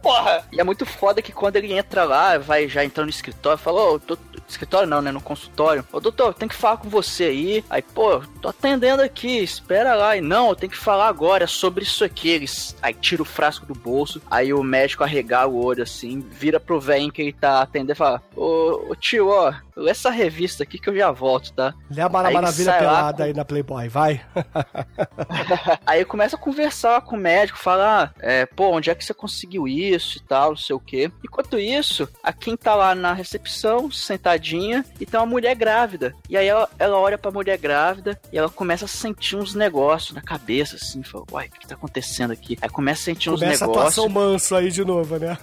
Porra. 0.03 0.45
E 0.53 0.61
é 0.61 0.65
muito 0.65 0.85
foda 0.85 1.23
que 1.23 1.33
quando 1.33 1.57
ele 1.57 1.73
entra 1.73 2.05
lá, 2.05 2.39
vai 2.39 2.69
já 2.69 2.85
entrando 2.85 3.07
no 3.07 3.11
escritório, 3.11 3.59
fala, 3.59 3.93
ô, 3.93 3.99
tô... 3.99 4.19
escritório 4.49 4.89
não, 4.89 5.01
né, 5.01 5.11
no 5.11 5.21
consultório. 5.21 5.85
Ô, 5.93 6.01
doutor, 6.01 6.35
tem 6.35 6.49
que 6.49 6.55
falar 6.55 6.77
com 6.77 6.89
você 6.89 7.25
aí. 7.25 7.65
Aí, 7.71 7.83
pô, 7.83 8.21
tô 8.41 8.49
atendendo 8.49 9.03
aqui, 9.03 9.39
espera 9.39 9.95
lá. 9.95 10.17
E 10.17 10.21
não, 10.21 10.51
eu 10.51 10.57
tenho 10.57 10.71
que 10.71 10.79
falar 10.79 11.09
agora 11.09 11.47
sobre 11.47 11.85
isso 11.85 12.05
aqui. 12.05 12.29
Eles... 12.29 12.77
Aí 12.83 12.95
tira 12.95 13.23
o 13.23 13.27
frasco 13.27 13.67
do 13.67 13.75
bolso, 13.75 14.21
aí 14.31 14.53
o 14.53 14.63
médico 14.63 15.05
arregala 15.05 15.51
o 15.51 15.65
olho 15.65 15.83
assim, 15.83 16.21
vira 16.21 16.54
pro 16.61 16.81
velho 16.81 17.13
que 17.13 17.23
ele 17.23 17.33
tá 17.33 17.63
atendendo 17.63 17.93
e 17.93 17.97
fala, 17.97 18.23
ô, 18.37 18.87
ô 18.91 18.97
tio, 18.97 19.29
ó, 19.29 19.53
essa 19.87 20.11
revista 20.11 20.63
aqui 20.63 20.79
que 20.79 20.89
eu 20.89 20.97
já 20.97 21.11
volto, 21.11 21.53
tá? 21.53 21.75
Lê 21.91 22.01
a 22.01 22.09
Mara 22.09 22.31
Maravilha 22.31 22.73
pelada 22.75 23.17
com- 23.19 23.23
aí 23.25 23.33
na 23.35 23.45
Playboy, 23.45 23.89
vai. 23.89 24.21
Aí 25.87 26.05
começa 26.05 26.37
a 26.37 26.39
conversar 26.39 27.01
com 27.03 27.17
o 27.17 27.19
médico, 27.19 27.59
falar, 27.59 28.15
é, 28.21 28.47
pô, 28.47 28.71
onde 28.71 28.91
é 28.91 28.95
que 28.95 29.05
você 29.05 29.13
conseguiu 29.15 29.67
isso 29.69 30.19
e 30.19 30.21
tal, 30.21 30.51
não 30.51 30.57
sei 30.57 30.75
o 30.75 30.81
quê. 30.81 31.11
Enquanto 31.25 31.59
isso, 31.59 32.09
a 32.23 32.33
Kim 32.33 32.57
tá 32.57 32.75
lá 32.75 32.95
na 32.95 33.13
recepção, 33.13 33.91
sentadinha, 33.91 34.85
e 35.01 35.07
tem 35.07 35.19
uma 35.19 35.27
mulher 35.27 35.55
grávida. 35.55 36.15
E 36.29 36.37
aí 36.37 36.47
ela, 36.47 36.69
ela 36.79 36.99
olha 36.99 37.19
pra 37.19 37.31
mulher 37.31 37.59
grávida 37.59 38.19
e 38.33 38.39
ela 38.39 38.49
começa 38.49 38.85
a 38.85 38.89
sentir 38.89 39.37
uns 39.37 39.55
negócios 39.55 40.15
na 40.15 40.23
cabeça, 40.23 40.77
assim, 40.77 41.03
fala, 41.03 41.25
uai, 41.33 41.47
o 41.47 41.51
que, 41.51 41.61
que 41.61 41.67
tá 41.69 41.75
acontecendo 41.75 42.33
aqui? 42.33 42.57
Aí 42.61 42.69
começa 42.69 43.03
a 43.03 43.05
sentir 43.05 43.31
uns 43.31 43.41
Começa 43.41 43.65
a 43.65 43.69
negócios. 43.69 43.93
atuação 43.99 44.09
manso 44.09 44.55
aí 44.57 44.71
de 44.71 44.85
novo, 44.85 45.19
né? 45.19 45.37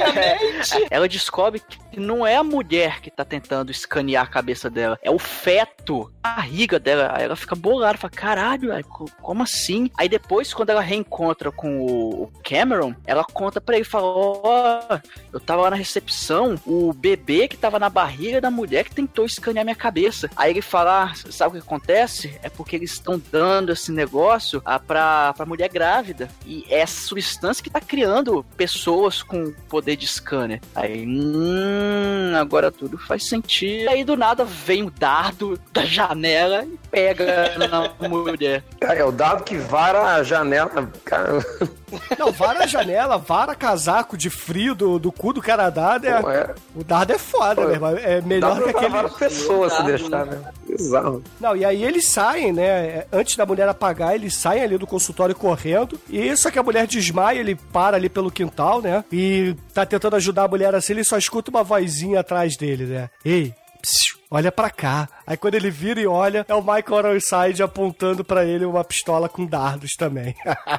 Ela 0.90 1.08
descobre 1.08 1.60
que 1.90 1.98
não 1.98 2.26
é 2.26 2.36
a 2.36 2.44
mulher 2.44 3.00
que 3.00 3.10
tá 3.10 3.24
tentando 3.40 3.70
escanear 3.70 4.24
a 4.24 4.28
cabeça 4.28 4.70
dela, 4.70 4.98
é 5.02 5.10
o 5.10 5.18
feto, 5.18 6.10
a 6.22 6.36
barriga 6.36 6.78
dela. 6.78 7.12
Aí 7.14 7.24
ela 7.24 7.36
fica 7.36 7.54
bolada, 7.54 7.98
fala, 7.98 8.10
caralho, 8.10 8.84
co- 8.84 9.10
como 9.20 9.42
assim? 9.42 9.90
Aí 9.96 10.08
depois, 10.08 10.52
quando 10.54 10.70
ela 10.70 10.80
reencontra 10.80 11.50
com 11.52 11.84
o 11.84 12.30
Cameron, 12.44 12.94
ela 13.06 13.24
conta 13.24 13.60
pra 13.60 13.76
ele, 13.76 13.84
fala, 13.84 14.06
ó, 14.06 14.98
eu 15.32 15.40
tava 15.40 15.62
lá 15.62 15.70
na 15.70 15.76
recepção, 15.76 16.56
o 16.66 16.92
bebê 16.92 17.46
que 17.48 17.56
tava 17.56 17.78
na 17.78 17.88
barriga 17.90 18.40
da 18.40 18.50
mulher 18.50 18.84
que 18.84 18.94
tentou 18.94 19.24
escanear 19.26 19.64
minha 19.64 19.76
cabeça. 19.76 20.30
Aí 20.36 20.50
ele 20.50 20.62
fala, 20.62 21.04
ah, 21.04 21.14
sabe 21.30 21.50
o 21.58 21.60
que 21.60 21.66
acontece? 21.66 22.38
É 22.42 22.48
porque 22.48 22.76
eles 22.76 22.92
estão 22.92 23.20
dando 23.30 23.72
esse 23.72 23.92
negócio 23.92 24.62
ah, 24.64 24.78
pra, 24.78 25.32
pra 25.34 25.46
mulher 25.46 25.68
grávida. 25.68 26.28
E 26.44 26.64
é 26.68 26.80
essa 26.80 27.06
substância 27.06 27.62
que 27.62 27.70
tá 27.70 27.80
criando 27.80 28.44
pessoas 28.56 29.22
com 29.22 29.52
poder 29.68 29.96
de 29.96 30.06
scanner. 30.06 30.60
Aí, 30.74 31.04
hum, 31.06 32.32
agora 32.36 32.70
tudo 32.70 32.96
faz 32.98 33.25
sentido. 33.26 33.88
Aí 33.88 34.04
do 34.04 34.16
nada 34.16 34.44
vem 34.44 34.82
o 34.84 34.90
dardo 34.90 35.58
da 35.72 35.84
janela 35.84 36.64
e 36.64 36.78
pega 36.90 37.56
na 37.58 37.90
mulher. 38.08 38.62
Cara, 38.80 38.98
é 38.98 39.04
o 39.04 39.12
dado 39.12 39.44
que 39.44 39.56
vara 39.56 40.14
a 40.14 40.22
janela. 40.22 40.90
Cara, 41.04 41.44
Não, 42.18 42.32
vara 42.32 42.64
a 42.64 42.66
janela, 42.66 43.16
vara 43.18 43.54
casaco 43.54 44.16
de 44.16 44.30
frio 44.30 44.74
do, 44.74 44.98
do 44.98 45.12
cu 45.12 45.32
do 45.32 45.42
Canadá, 45.42 45.98
né? 46.02 46.20
Pô, 46.20 46.30
é. 46.30 46.54
O 46.74 46.84
dardo 46.84 47.12
é 47.12 47.18
foda, 47.18 47.56
Pô, 47.56 47.62
meu 47.62 47.72
irmão. 47.72 47.96
É 47.96 48.20
melhor 48.20 48.62
que 48.62 48.70
aquele. 48.70 48.88
várias 48.88 49.14
pessoas 49.14 49.72
se 49.72 49.78
Dado, 49.78 49.88
deixar, 49.88 50.26
né? 50.26 50.40
Bizarro. 50.68 51.22
Não, 51.40 51.56
e 51.56 51.64
aí 51.64 51.84
eles 51.84 52.08
saem, 52.08 52.52
né? 52.52 53.04
Antes 53.12 53.36
da 53.36 53.46
mulher 53.46 53.68
apagar, 53.68 54.14
eles 54.14 54.34
saem 54.34 54.62
ali 54.62 54.76
do 54.78 54.86
consultório 54.86 55.34
correndo. 55.34 55.98
E 56.10 56.36
só 56.36 56.50
que 56.50 56.58
a 56.58 56.62
mulher 56.62 56.86
desmaia, 56.86 57.38
ele 57.38 57.54
para 57.54 57.96
ali 57.96 58.08
pelo 58.08 58.30
quintal, 58.30 58.80
né? 58.82 59.04
E 59.12 59.54
tá 59.72 59.84
tentando 59.86 60.16
ajudar 60.16 60.44
a 60.44 60.48
mulher 60.48 60.74
assim, 60.74 60.92
ele 60.92 61.04
só 61.04 61.16
escuta 61.16 61.50
uma 61.50 61.62
vozinha 61.62 62.20
atrás 62.20 62.56
dele, 62.56 62.84
né? 62.84 63.10
Ei, 63.28 63.52
psiu, 63.82 64.20
olha 64.30 64.52
pra 64.52 64.70
cá. 64.70 65.08
Aí 65.26 65.36
quando 65.36 65.56
ele 65.56 65.68
vira 65.68 66.00
e 66.00 66.06
olha, 66.06 66.46
é 66.48 66.54
o 66.54 66.60
Michael 66.62 67.10
Ironside 67.10 67.60
apontando 67.60 68.24
pra 68.24 68.44
ele 68.44 68.64
uma 68.64 68.84
pistola 68.84 69.28
com 69.28 69.44
dardos 69.44 69.96
também. 69.96 70.32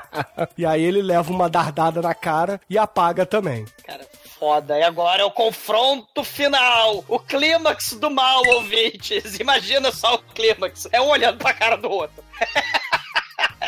e 0.57 0.65
aí 0.65 0.81
ele 0.81 1.01
leva 1.01 1.29
uma 1.29 1.49
dardada 1.49 2.01
na 2.01 2.15
cara 2.15 2.61
e 2.69 2.77
apaga 2.77 3.25
também. 3.25 3.65
Cara, 3.85 4.07
foda. 4.39 4.79
E 4.79 4.83
agora 4.83 5.23
é 5.23 5.25
o 5.25 5.31
confronto 5.31 6.23
final. 6.23 7.03
O 7.09 7.19
clímax 7.19 7.97
do 7.99 8.09
mal, 8.09 8.41
ouvintes. 8.47 9.37
Imagina 9.41 9.91
só 9.91 10.15
o 10.15 10.19
clímax. 10.19 10.87
É 10.93 11.01
um 11.01 11.09
olhando 11.09 11.37
pra 11.39 11.53
cara 11.53 11.75
do 11.75 11.89
outro. 11.89 12.23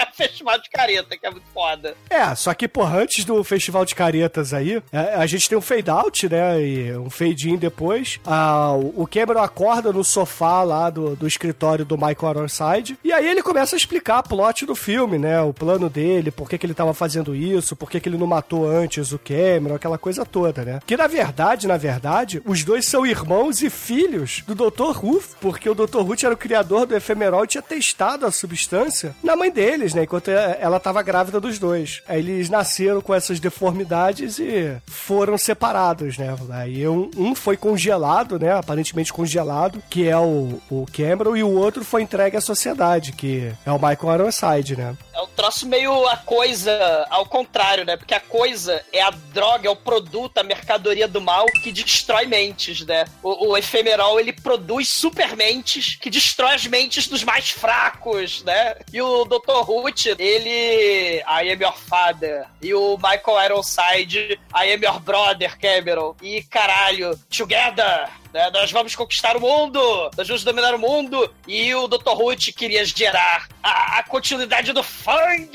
festival 0.14 0.60
de 0.60 0.70
careta, 0.70 1.18
que 1.18 1.26
é 1.26 1.32
muito 1.32 1.48
foda. 1.54 1.96
É, 2.10 2.34
só 2.36 2.54
que, 2.54 2.68
porra, 2.68 3.00
antes 3.00 3.26
do 3.26 3.44
festival 3.44 3.86
de 3.86 3.96
caretas 3.96 4.54
aí, 4.54 4.82
é, 4.92 5.16
a 5.16 5.26
gente 5.26 5.48
tem 5.48 5.58
um 5.58 5.62
fade 5.62 5.90
out, 5.90 6.30
né? 6.30 6.62
E 6.62 6.98
um 6.98 7.10
fade 7.10 7.50
in 7.50 7.58
depois. 7.58 8.20
Ah, 8.26 8.74
o 8.74 9.08
Cameron 9.08 9.42
acorda 9.42 9.92
no 9.92 10.04
sofá 10.04 10.64
lá 10.64 10.90
do, 10.90 11.16
do 11.16 11.28
escritório 11.28 11.86
do 11.86 11.98
Michael 11.98 12.32
Ironside. 12.32 12.98
E 13.04 13.12
aí 13.12 13.28
ele 13.28 13.42
começa 13.42 13.76
a 13.76 13.78
explicar 13.78 14.20
a 14.20 14.24
plot 14.24 14.66
do 14.66 14.76
filme, 14.76 15.18
né? 15.18 15.42
O 15.42 15.54
plano 15.54 15.90
dele, 15.90 16.32
por 16.32 16.50
que, 16.50 16.58
que 16.58 16.66
ele 16.66 16.74
tava 16.74 16.94
fazendo 16.94 17.36
isso, 17.36 17.76
por 17.76 17.90
que, 17.90 18.00
que 18.00 18.10
ele 18.10 18.18
não 18.18 18.28
matou 18.28 18.70
antes 18.70 19.12
o 19.12 19.20
Cameron, 19.20 19.76
aquela 19.76 19.98
coisa 19.98 20.26
toda, 20.26 20.64
né? 20.64 20.80
Que 20.86 20.98
na 20.98 21.08
verdade, 21.08 21.68
na 21.68 21.78
verdade, 21.78 22.42
os 22.46 22.64
dois 22.64 22.86
são 22.88 23.06
irmãos 23.06 23.62
e 23.62 23.70
filhos 23.70 24.44
do 24.48 24.56
Dr. 24.56 24.92
Ruth, 24.92 25.36
porque 25.40 25.70
o 25.70 25.76
Dr. 25.76 26.00
Ruth 26.00 26.24
era 26.24 26.34
o 26.34 26.38
criador 26.38 26.86
do 26.86 26.96
efemerol 26.96 27.44
e 27.44 27.48
tinha 27.48 27.62
testado 27.62 28.26
a 28.26 28.32
substância 28.32 29.16
na 29.24 29.36
mãe 29.36 29.52
deles, 29.90 29.94
né? 29.94 30.04
Enquanto 30.04 30.30
ela 30.30 30.80
tava 30.80 31.02
grávida 31.02 31.40
dos 31.40 31.60
dois. 31.60 32.02
Aí 32.08 32.20
eles 32.20 32.50
nasceram 32.50 33.02
com 33.02 33.14
essas 33.14 33.40
deformidades 33.40 34.40
e 34.40 34.76
foram 34.88 35.38
separados, 35.38 36.18
né? 36.18 36.36
Aí 36.50 36.88
um, 36.88 37.10
um 37.18 37.36
foi 37.36 37.58
congelado, 37.58 38.40
né? 38.40 38.52
Aparentemente 38.52 39.12
congelado, 39.12 39.82
que 39.90 40.08
é 40.08 40.18
o, 40.18 40.62
o 40.70 40.86
Cameron, 40.92 41.36
e 41.36 41.44
o 41.44 41.52
outro 41.52 41.84
foi 41.84 42.02
entregue 42.02 42.38
à 42.38 42.42
sociedade, 42.42 43.12
que 43.12 43.52
é 43.66 43.72
o 43.72 43.76
Michael 43.80 44.16
Ironside, 44.16 44.76
né? 44.76 44.96
É 45.20 45.22
um 45.22 45.28
troço 45.28 45.68
meio 45.68 46.08
a 46.08 46.16
coisa 46.16 47.06
ao 47.10 47.26
contrário, 47.26 47.84
né? 47.84 47.98
Porque 47.98 48.14
a 48.14 48.22
coisa 48.22 48.82
é 48.94 49.02
a 49.02 49.10
droga, 49.10 49.68
é 49.68 49.70
o 49.70 49.76
produto, 49.76 50.38
a 50.38 50.44
mercadoria 50.44 51.10
do 51.10 51.20
mal 51.20 51.46
que 51.62 51.74
destrói 51.74 52.26
mentes, 52.26 52.86
né? 52.86 53.04
O, 53.22 53.50
o 53.50 53.58
efemerol, 53.58 54.18
ele 54.18 54.32
produz 54.32 54.88
supermentes 54.88 55.96
que 55.96 56.10
destrói 56.10 56.56
as 56.56 56.66
mentes 56.66 57.06
dos 57.06 57.22
mais 57.22 57.50
fracos, 57.50 58.44
né? 58.46 58.78
E 58.94 59.02
o 59.02 59.26
Dr. 59.26 59.62
Root, 59.62 60.16
ele... 60.18 61.18
I 61.18 61.52
am 61.52 61.62
your 61.62 61.78
father. 61.78 62.46
E 62.62 62.74
o 62.74 62.96
Michael 62.96 63.44
Ironside, 63.44 64.40
I 64.56 64.72
am 64.74 64.82
your 64.82 65.02
brother, 65.02 65.60
Cameron. 65.60 66.16
E 66.22 66.44
caralho, 66.44 67.20
together... 67.30 68.10
né? 68.34 68.50
Nós 68.52 68.72
vamos 68.72 68.96
conquistar 68.96 69.36
o 69.36 69.42
mundo! 69.42 69.80
Nós 70.18 70.28
vamos 70.28 70.44
dominar 70.44 70.74
o 70.76 70.80
mundo! 70.80 71.34
E 71.48 71.74
o 71.76 71.88
Dr. 71.88 72.10
Root 72.10 72.54
queria 72.54 72.86
gerar 72.86 73.48
a, 73.62 74.00
a 74.00 74.04
continuidade 74.04 74.72
do 74.72 74.84
Fang 74.84 75.50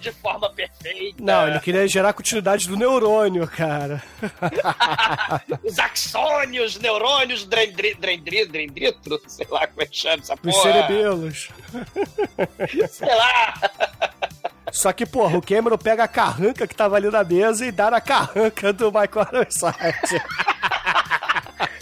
de 0.00 0.12
forma 0.12 0.50
perfeita. 0.50 1.22
Não, 1.22 1.48
ele 1.48 1.60
queria 1.60 1.86
gerar 1.88 2.10
a 2.10 2.12
continuidade 2.12 2.68
do 2.68 2.76
neurônio, 2.76 3.46
cara. 3.48 4.02
Os 5.64 5.78
axônios, 5.78 6.78
neurônios, 6.78 7.44
drendri, 7.44 7.94
drendri, 7.94 8.48
sei 9.26 9.46
lá 9.50 9.66
como 9.66 9.82
é 9.82 9.86
que 9.86 9.96
chama 9.96 10.22
essa 10.22 10.34
Os 10.34 10.40
porra. 10.40 10.62
cerebelos. 10.62 11.48
Sei 12.90 13.14
lá. 13.14 13.54
Só 14.70 14.92
que, 14.92 15.04
porra, 15.04 15.36
o 15.36 15.42
Cameron 15.42 15.76
pega 15.76 16.04
a 16.04 16.08
carranca 16.08 16.66
que 16.66 16.74
tava 16.74 16.96
ali 16.96 17.10
na 17.10 17.22
mesa 17.22 17.66
e 17.66 17.70
dá 17.70 17.90
na 17.90 18.00
carranca 18.00 18.72
do 18.72 18.86
Michael 18.86 19.28
Ironside. 19.32 20.22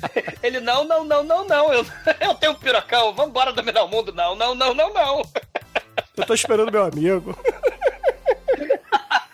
Ele, 0.43 0.61
não, 0.61 0.85
não, 0.85 1.05
não, 1.05 1.23
não, 1.23 1.45
não. 1.47 1.73
Eu, 1.73 1.87
eu 2.21 2.35
tenho 2.35 2.53
um 2.53 2.57
pirocão, 2.57 3.15
vambora 3.15 3.53
dominar 3.53 3.85
o 3.85 3.89
mundo. 3.89 4.13
Não, 4.13 4.35
não, 4.35 4.55
não, 4.55 4.75
não, 4.75 4.93
não. 4.93 5.23
Eu 6.17 6.27
tô 6.27 6.35
esperando 6.35 6.73
meu 6.73 6.85
amigo. 6.85 7.37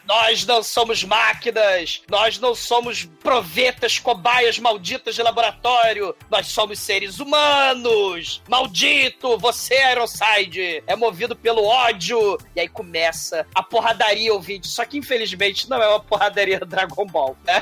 Nós 0.07 0.47
não 0.47 0.63
somos 0.63 1.03
máquinas, 1.03 2.01
nós 2.09 2.39
não 2.39 2.55
somos 2.55 3.05
provetas, 3.05 3.99
cobaias 3.99 4.57
malditas 4.57 5.17
de 5.17 5.23
laboratório, 5.23 6.15
nós 6.31 6.47
somos 6.47 6.79
seres 6.79 7.19
humanos. 7.19 8.41
Maldito, 8.49 9.37
você, 9.37 9.75
Ironside, 9.91 10.83
é 10.87 10.95
movido 10.95 11.35
pelo 11.35 11.65
ódio. 11.65 12.39
E 12.55 12.61
aí 12.61 12.69
começa 12.69 13.47
a 13.53 13.63
porradaria, 13.63 14.33
ouvinte. 14.33 14.69
Só 14.69 14.85
que 14.85 14.97
infelizmente 14.97 15.69
não 15.69 15.83
é 15.83 15.89
uma 15.89 16.01
porradaria 16.01 16.61
Dragon 16.61 17.07
Ball, 17.07 17.37
né? 17.45 17.61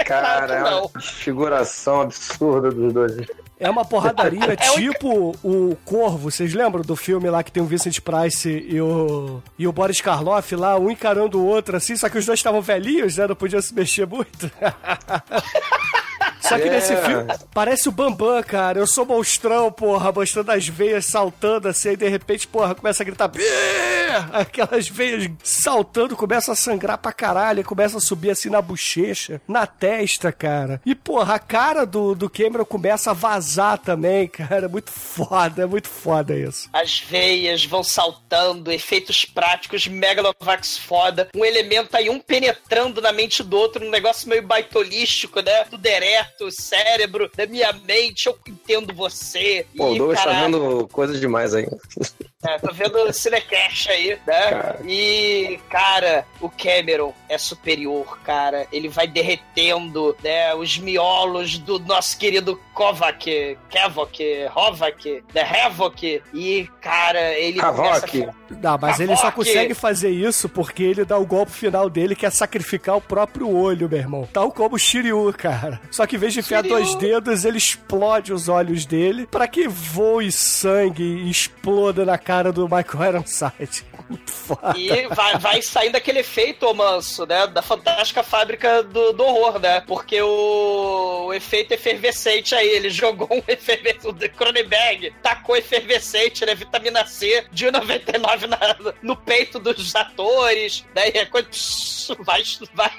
Cara, 0.06 0.54
é 0.54 0.60
não. 0.70 0.80
uma 0.86 0.90
desfiguração 1.00 2.00
absurda 2.02 2.70
dos 2.70 2.92
dois. 2.92 3.16
É 3.58 3.68
uma 3.68 3.84
porradaria 3.84 4.56
É 4.58 4.70
o- 4.70 4.74
tipo 4.74 5.36
o 5.44 5.76
Corvo. 5.84 6.30
Vocês 6.30 6.54
lembram 6.54 6.82
do 6.82 6.96
filme 6.96 7.28
lá 7.28 7.42
que 7.42 7.52
tem 7.52 7.62
o 7.62 7.66
Vincent 7.66 8.00
Price 8.00 8.48
e 8.48 8.80
o, 8.80 9.42
e 9.58 9.68
o 9.68 9.72
Boris 9.72 10.00
Karloff 10.00 10.56
lá, 10.56 10.78
um 10.78 10.90
encarando 10.90 11.38
o 11.38 11.44
outro 11.46 11.76
assim, 11.76 11.94
só 11.94 12.08
que 12.08 12.16
os 12.16 12.24
dois 12.24 12.38
estavam 12.38 12.62
velhinhos, 12.62 13.18
né? 13.18 13.26
Não 13.26 13.36
podiam 13.36 13.60
se 13.60 13.74
mexer 13.74 14.06
muito. 14.06 14.50
Só 16.50 16.58
que 16.58 16.68
É. 16.68 16.70
nesse 16.70 16.96
filme 16.96 17.24
parece 17.54 17.88
o 17.88 17.92
Bambam, 17.92 18.42
cara. 18.42 18.78
Eu 18.78 18.86
sou 18.86 19.06
monstrão, 19.06 19.70
porra, 19.72 20.12
mostrando 20.12 20.50
as 20.50 20.66
veias 20.68 21.06
saltando 21.06 21.68
assim, 21.68 21.90
e 21.90 21.96
de 21.96 22.08
repente, 22.08 22.46
porra, 22.46 22.74
começa 22.74 23.02
a 23.02 23.06
gritar. 23.06 23.28
"Bê!" 23.28 23.42
Aquelas 24.32 24.88
veias 24.88 25.30
saltando, 25.42 26.16
começa 26.16 26.52
a 26.52 26.56
sangrar 26.56 26.98
pra 26.98 27.12
caralho, 27.12 27.64
começa 27.64 27.98
a 27.98 28.00
subir 28.00 28.30
assim 28.30 28.50
na 28.50 28.60
bochecha, 28.60 29.40
na 29.46 29.66
testa, 29.66 30.32
cara. 30.32 30.80
E, 30.84 30.94
porra, 30.94 31.34
a 31.34 31.38
cara 31.38 31.84
do, 31.86 32.14
do 32.14 32.28
Cameron 32.28 32.64
começa 32.64 33.10
a 33.10 33.14
vazar 33.14 33.78
também, 33.78 34.26
cara. 34.28 34.66
É 34.66 34.68
muito 34.68 34.90
foda, 34.90 35.62
é 35.62 35.66
muito 35.66 35.88
foda 35.88 36.36
isso. 36.36 36.68
As 36.72 36.98
veias 36.98 37.64
vão 37.64 37.82
saltando, 37.84 38.72
efeitos 38.72 39.24
práticos, 39.24 39.86
Megalovax 39.86 40.76
foda. 40.78 41.28
Um 41.34 41.44
elemento 41.44 41.96
aí, 41.96 42.10
um 42.10 42.18
penetrando 42.18 43.00
na 43.00 43.12
mente 43.12 43.42
do 43.42 43.56
outro, 43.56 43.84
um 43.86 43.90
negócio 43.90 44.28
meio 44.28 44.42
baitolístico, 44.42 45.40
né? 45.40 45.64
Tudo 45.64 45.86
ereto, 45.86 46.39
cérebro, 46.48 47.28
da 47.36 47.44
minha 47.44 47.72
mente, 47.72 48.28
eu 48.28 48.38
entendo 48.46 48.94
você. 48.94 49.66
Pô, 49.76 49.90
o 49.90 49.98
Douglas 49.98 50.22
tá 50.22 50.44
vendo 50.44 50.86
coisas 50.92 51.18
demais 51.18 51.54
aí. 51.54 51.66
É, 52.42 52.58
tô 52.58 52.72
vendo 52.72 53.12
Cinecast 53.12 53.90
aí, 53.90 54.18
né? 54.26 54.50
Cara. 54.50 54.80
E, 54.86 55.60
cara, 55.68 56.24
o 56.40 56.48
Cameron 56.48 57.12
é 57.28 57.36
superior, 57.36 58.18
cara. 58.20 58.66
Ele 58.72 58.88
vai 58.88 59.06
derretendo, 59.06 60.16
né, 60.24 60.54
os 60.54 60.78
miolos 60.78 61.58
do 61.58 61.78
nosso 61.80 62.16
querido 62.16 62.58
Kovac, 62.72 63.58
Kevok, 63.68 64.24
Hovak, 64.56 65.22
né, 65.34 65.42
Havoc. 65.42 66.02
E, 66.32 66.66
cara, 66.80 67.34
ele 67.34 67.60
a- 67.60 67.70
Não, 68.62 68.78
mas 68.80 68.98
ele 69.00 69.14
só 69.16 69.30
consegue 69.30 69.74
fazer 69.74 70.08
isso 70.10 70.48
porque 70.48 70.82
ele 70.82 71.04
dá 71.04 71.18
o 71.18 71.26
golpe 71.26 71.52
final 71.52 71.90
dele, 71.90 72.16
que 72.16 72.24
é 72.24 72.30
sacrificar 72.30 72.96
o 72.96 73.02
próprio 73.02 73.54
olho, 73.54 73.86
meu 73.86 73.98
irmão. 73.98 74.26
Tal 74.32 74.50
como 74.50 74.76
o 74.76 74.78
Shiryu, 74.78 75.30
cara. 75.36 75.78
Só 75.90 76.06
que 76.06 76.16
em 76.16 76.18
vez 76.18 76.32
de 76.32 76.40
enfiar 76.40 76.62
Shiryu. 76.62 76.74
dois 76.78 76.94
dedos, 76.94 77.44
ele 77.44 77.58
explode 77.58 78.32
os 78.32 78.48
olhos 78.48 78.86
dele 78.86 79.26
pra 79.26 79.46
que 79.46 79.68
voe 79.68 80.32
sangue 80.32 81.02
e 81.02 81.30
exploda 81.30 82.06
na 82.06 82.16
cara 82.16 82.29
do 82.52 82.68
Michael 82.68 83.02
Ironside. 83.02 83.82
E 84.76 85.06
vai, 85.14 85.38
vai 85.38 85.62
saindo 85.62 85.96
aquele 85.96 86.20
efeito, 86.20 86.72
manso, 86.74 87.26
né? 87.26 87.46
Da 87.46 87.62
fantástica 87.62 88.22
fábrica 88.22 88.82
do, 88.82 89.12
do 89.12 89.24
horror, 89.24 89.58
né? 89.58 89.80
Porque 89.80 90.20
o, 90.20 91.26
o 91.26 91.34
efeito 91.34 91.72
efervescente 91.72 92.54
aí, 92.54 92.68
ele 92.68 92.90
jogou 92.90 93.28
um 93.30 93.42
efervescente, 93.46 94.06
o 94.06 94.30
Cronenberg 94.30 95.12
tacou 95.22 95.56
efervescente, 95.56 96.44
né? 96.44 96.54
Vitamina 96.54 97.06
C 97.06 97.44
de 97.52 97.70
99 97.70 98.46
na, 98.46 98.58
no 99.02 99.16
peito 99.16 99.58
dos 99.58 99.94
atores, 99.94 100.84
né? 100.94 101.10
E 101.14 101.18
a 101.18 101.26
coisa 101.26 101.48
vai, 102.18 102.42
vai, 102.74 102.92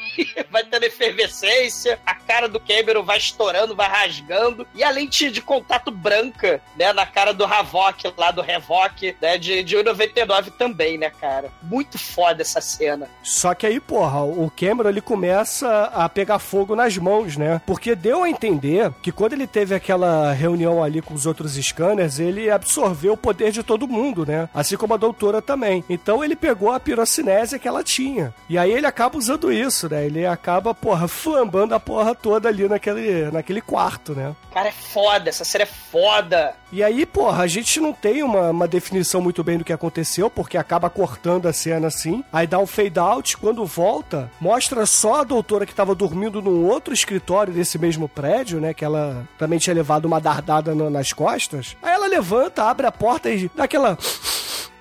vai 0.50 0.64
tendo 0.64 0.84
efervescência, 0.84 2.00
a 2.06 2.16
cara 2.16 2.48
do 2.48 2.60
Cameron 2.60 3.04
vai 3.04 3.18
estourando, 3.18 3.76
vai 3.76 3.90
rasgando, 3.90 4.66
e 4.74 4.84
a 4.84 4.90
lente 4.90 5.30
de 5.30 5.42
contato 5.42 5.92
branca, 5.92 6.62
né? 6.78 6.94
Na 6.94 7.06
cara 7.06 7.34
do 7.34 7.46
Havok, 7.46 8.14
lá 8.18 8.32
do 8.32 8.42
Revoc, 8.42 9.16
né? 9.22 9.38
De, 9.38 9.64
de 9.64 9.76
1,99 9.78 10.52
também, 10.58 10.98
né, 11.02 11.10
cara? 11.10 11.50
Muito 11.64 11.98
foda 11.98 12.44
essa 12.44 12.62
cena. 12.62 13.10
Só 13.24 13.56
que 13.56 13.66
aí, 13.66 13.80
porra, 13.80 14.22
o 14.22 14.52
Cameron 14.56 14.90
ele 14.90 15.02
começa 15.02 15.86
a 15.86 16.08
pegar 16.08 16.38
fogo 16.38 16.76
nas 16.76 16.96
mãos, 16.98 17.36
né? 17.36 17.60
Porque 17.66 17.96
deu 17.96 18.24
a 18.24 18.30
entender 18.30 18.92
que 19.02 19.12
quando 19.12 19.34
ele 19.34 19.48
teve 19.48 19.74
aquela 19.74 20.32
reunião 20.32 20.84
ali 20.84 21.02
com 21.02 21.16
os 21.16 21.26
outros 21.26 21.54
scanners, 21.54 22.20
ele 22.20 22.52
absorveu 22.52 23.14
o 23.14 23.18
poder 23.18 23.52
de 23.52 23.64
todo 23.64 23.88
mundo, 23.88 24.26
né? 24.26 24.48
Assim 24.54 24.78
como 24.78 24.94
a 24.94 24.98
doutora 24.98 25.42
também. 25.42 25.84
Então 25.90 26.24
ele 26.24 26.36
pegou 26.36 26.72
a 26.72 26.80
pirocinésia 26.80 27.58
que 27.58 27.68
ela 27.68 27.84
tinha. 27.84 28.34
E 28.48 28.58
aí 28.58 28.72
ele 28.72 28.86
acaba 28.86 29.18
usando 29.18 29.52
isso, 29.52 29.90
né? 29.90 30.06
Ele 30.06 30.26
acaba, 30.26 30.76
porra, 30.76 31.08
flambando 31.08 31.74
a 31.74 31.80
porra 31.80 32.14
toda 32.14 32.48
ali 32.48 32.70
naquele, 32.70 33.32
naquele 33.32 33.62
quarto, 33.62 34.14
né? 34.14 34.36
Cara, 34.54 34.70
é 34.70 34.72
foda, 34.72 35.30
essa 35.30 35.44
série 35.44 35.64
é 35.64 35.68
foda. 35.68 36.54
E 36.72 36.84
aí, 36.84 37.06
porra, 37.06 37.44
a 37.44 37.48
gente 37.48 37.80
não 37.80 37.92
tem 37.92 38.22
uma, 38.22 38.50
uma 38.50 38.68
definição 38.68 39.22
muito 39.22 39.44
bem 39.44 39.58
do 39.58 39.64
que 39.64 39.74
aconteceu, 39.74 40.30
porque 40.30 40.58
acaba 40.58 40.90
cortando 40.92 41.48
a 41.48 41.54
cena 41.54 41.88
assim. 41.88 42.24
Aí 42.32 42.46
dá 42.46 42.60
um 42.60 42.68
fade 42.68 43.00
out, 43.00 43.38
quando 43.38 43.66
volta, 43.66 44.30
mostra 44.40 44.86
só 44.86 45.22
a 45.22 45.24
doutora 45.24 45.66
que 45.66 45.74
tava 45.74 45.96
dormindo 45.96 46.42
num 46.42 46.66
outro 46.66 46.94
escritório 46.94 47.52
desse 47.54 47.80
mesmo 47.80 48.08
prédio, 48.08 48.60
né? 48.62 48.74
Que 48.74 48.86
ela 48.86 49.28
também 49.38 49.58
tinha 49.58 49.74
levado 49.74 50.06
uma 50.06 50.20
dardada 50.22 50.76
no- 50.76 50.90
nas 50.90 51.12
costas. 51.14 51.76
Aí 51.82 51.94
ela 51.94 52.08
levanta, 52.08 52.64
abre 52.64 52.86
a 52.86 52.92
porta 52.92 53.30
e 53.30 53.50
dá 53.56 53.64
aquela. 53.64 53.98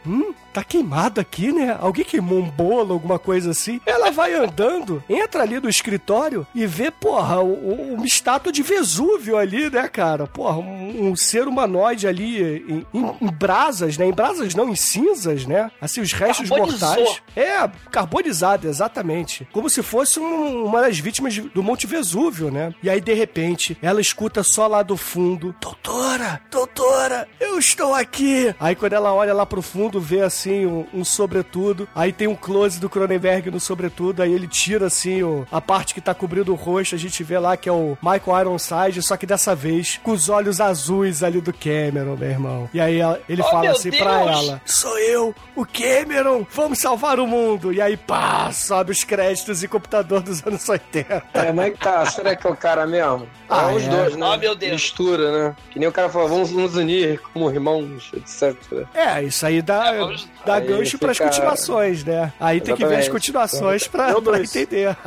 Hum, 0.06 0.32
tá 0.53 0.62
queimado 0.64 1.20
aqui, 1.20 1.53
né? 1.53 1.76
Alguém 1.80 2.05
queimou 2.05 2.38
um 2.40 2.51
bolo, 2.51 2.92
alguma 2.92 3.18
coisa 3.18 3.51
assim. 3.51 3.80
Ela 3.86 4.11
vai 4.11 4.34
andando, 4.34 5.03
entra 5.09 5.42
ali 5.42 5.61
no 5.61 5.68
escritório 5.68 6.46
e 6.55 6.66
vê, 6.66 6.90
porra, 6.90 7.40
uma 7.40 8.05
estátua 8.07 8.53
de 8.53 8.62
Vesúvio 8.62 9.36
ali, 9.36 9.70
né, 9.70 9.88
cara? 9.88 10.26
Porra, 10.26 10.59
um, 10.59 11.09
um 11.11 11.16
ser 11.16 11.46
humanoide 11.46 12.07
ali 12.07 12.42
em, 12.42 12.86
em- 12.92 13.16
em 13.20 13.26
brasas, 13.30 13.96
né? 13.96 14.07
Em 14.07 14.12
brasas 14.12 14.55
não, 14.55 14.68
em 14.68 14.76
cinzas, 14.76 15.46
né? 15.46 15.70
Assim, 15.80 16.01
os 16.01 16.12
restos 16.12 16.48
Carbonizou. 16.48 16.88
mortais. 16.88 17.22
É, 17.36 17.68
carbonizado, 17.90 18.66
exatamente. 18.68 19.46
Como 19.53 19.68
se 19.68 19.82
fosse 19.82 20.18
um- 20.18 20.64
uma 20.64 20.80
das 20.80 20.98
vítimas 20.98 21.36
do 21.36 21.62
Monte 21.62 21.86
Vesúvio, 21.86 22.51
né? 22.51 22.74
E 22.82 22.88
aí, 22.90 23.01
de 23.01 23.12
repente, 23.14 23.76
ela 23.82 24.01
escuta 24.01 24.42
só 24.42 24.66
lá 24.66 24.82
do 24.82 24.96
fundo: 24.96 25.55
Doutora, 25.61 26.40
doutora, 26.51 27.28
eu 27.38 27.59
estou 27.59 27.94
aqui. 27.94 28.55
Aí, 28.59 28.74
quando 28.74 28.92
ela 28.94 29.12
olha 29.12 29.32
lá 29.34 29.44
pro 29.46 29.62
fundo, 29.62 30.01
vê 30.01 30.20
assim 30.22 30.39
um, 30.49 30.86
um 30.95 31.05
sobretudo. 31.05 31.88
Aí 31.95 32.12
tem 32.12 32.26
um 32.28 32.34
close 32.34 32.80
do 32.80 32.88
Cronenberg 32.88 33.51
no 33.51 33.61
sobretudo. 33.61 34.22
Aí 34.22 34.32
ele 34.32 34.47
tira 34.49 34.86
assim 34.86 35.22
o, 35.22 35.47
a 35.51 35.61
parte 35.61 35.95
que 35.95 36.01
tá 36.01 36.14
cobrindo 36.14 36.53
o 36.53 36.57
rosto. 36.57 36.95
A 36.95 36.99
gente 36.99 37.22
vê 37.22 37.38
lá 37.38 37.57
que 37.57 37.68
é 37.68 37.72
o 37.72 37.97
Michael 38.03 38.41
Ironside, 38.41 39.03
só 39.03 39.16
que 39.16 39.26
dessa 39.26 39.55
vez 39.55 39.99
com 40.03 40.12
os 40.12 40.28
olhos 40.28 40.61
azuis 40.61 41.22
ali 41.22 41.41
do 41.41 41.53
Cameron, 41.53 42.16
meu 42.16 42.30
irmão. 42.30 42.70
E 42.72 42.80
aí 42.80 42.99
ela- 42.99 43.20
ele 43.28 43.43
Oh, 43.43 43.51
fala 43.51 43.70
assim 43.70 43.91
pra 43.91 44.24
Deus! 44.24 44.30
ela: 44.49 44.62
Sou 44.64 44.99
eu, 44.99 45.34
o 45.57 45.64
Cameron, 45.66 46.47
vamos 46.53 46.78
salvar 46.78 47.18
o 47.20 47.26
mundo. 47.26 47.72
E 47.72 47.80
aí, 47.80 47.97
pá, 47.97 48.51
sobe 48.53 48.93
os 48.93 49.05
créditos 49.05 49.62
e 49.62 49.68
computador 49.68 50.20
dos 50.22 50.47
anos 50.47 50.68
80. 50.68 51.22
É, 51.34 51.53
mas 51.53 51.78
tá, 51.78 52.05
será 52.07 52.36
que 52.36 52.47
é 52.47 52.51
o 52.51 52.57
cara 52.57 52.86
mesmo? 52.86 53.26
Ah, 53.49 53.70
é 53.72 53.74
os 53.74 53.82
é. 53.82 53.88
dois, 53.88 54.16
né? 54.16 54.26
Oh, 54.26 54.36
meu 54.36 54.55
Deus. 54.55 54.72
Mistura, 54.72 55.32
né? 55.49 55.57
Que 55.70 55.78
nem 55.78 55.88
o 55.88 55.93
cara 55.93 56.09
falou, 56.09 56.28
vamos 56.28 56.51
nos 56.53 56.76
unir 56.76 57.20
como 57.32 57.51
irmãos, 57.51 58.11
etc. 58.14 58.55
É, 58.95 59.22
isso 59.22 59.45
aí 59.45 59.61
dá, 59.62 59.95
É, 59.95 59.99
vamos- 59.99 60.28
dá 60.45 60.55
Aí 60.55 60.66
gancho 60.66 60.93
fica- 60.93 61.07
pras 61.07 61.18
continuações, 61.18 62.05
né? 62.05 62.32
Aí 62.41 62.61
tem 62.61 62.74
que 62.74 62.80
ver 62.84 62.95
as 62.97 63.07
Exatamente. 63.07 63.11
continuações 63.11 63.86
pra, 63.86 64.11
entender. 64.43 64.97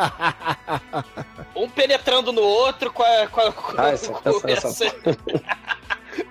Um 1.56 1.70
penetrando 1.70 2.32
no 2.32 2.42
outro 2.42 2.92
com, 2.92 3.04
a, 3.04 3.28
com, 3.28 3.42
a- 3.42 3.52
com, 3.52 3.82
Ah, 3.82 3.90
essa- 3.92 4.12
com 4.12 4.48
essa- 4.50 4.68
essa- 4.68 4.96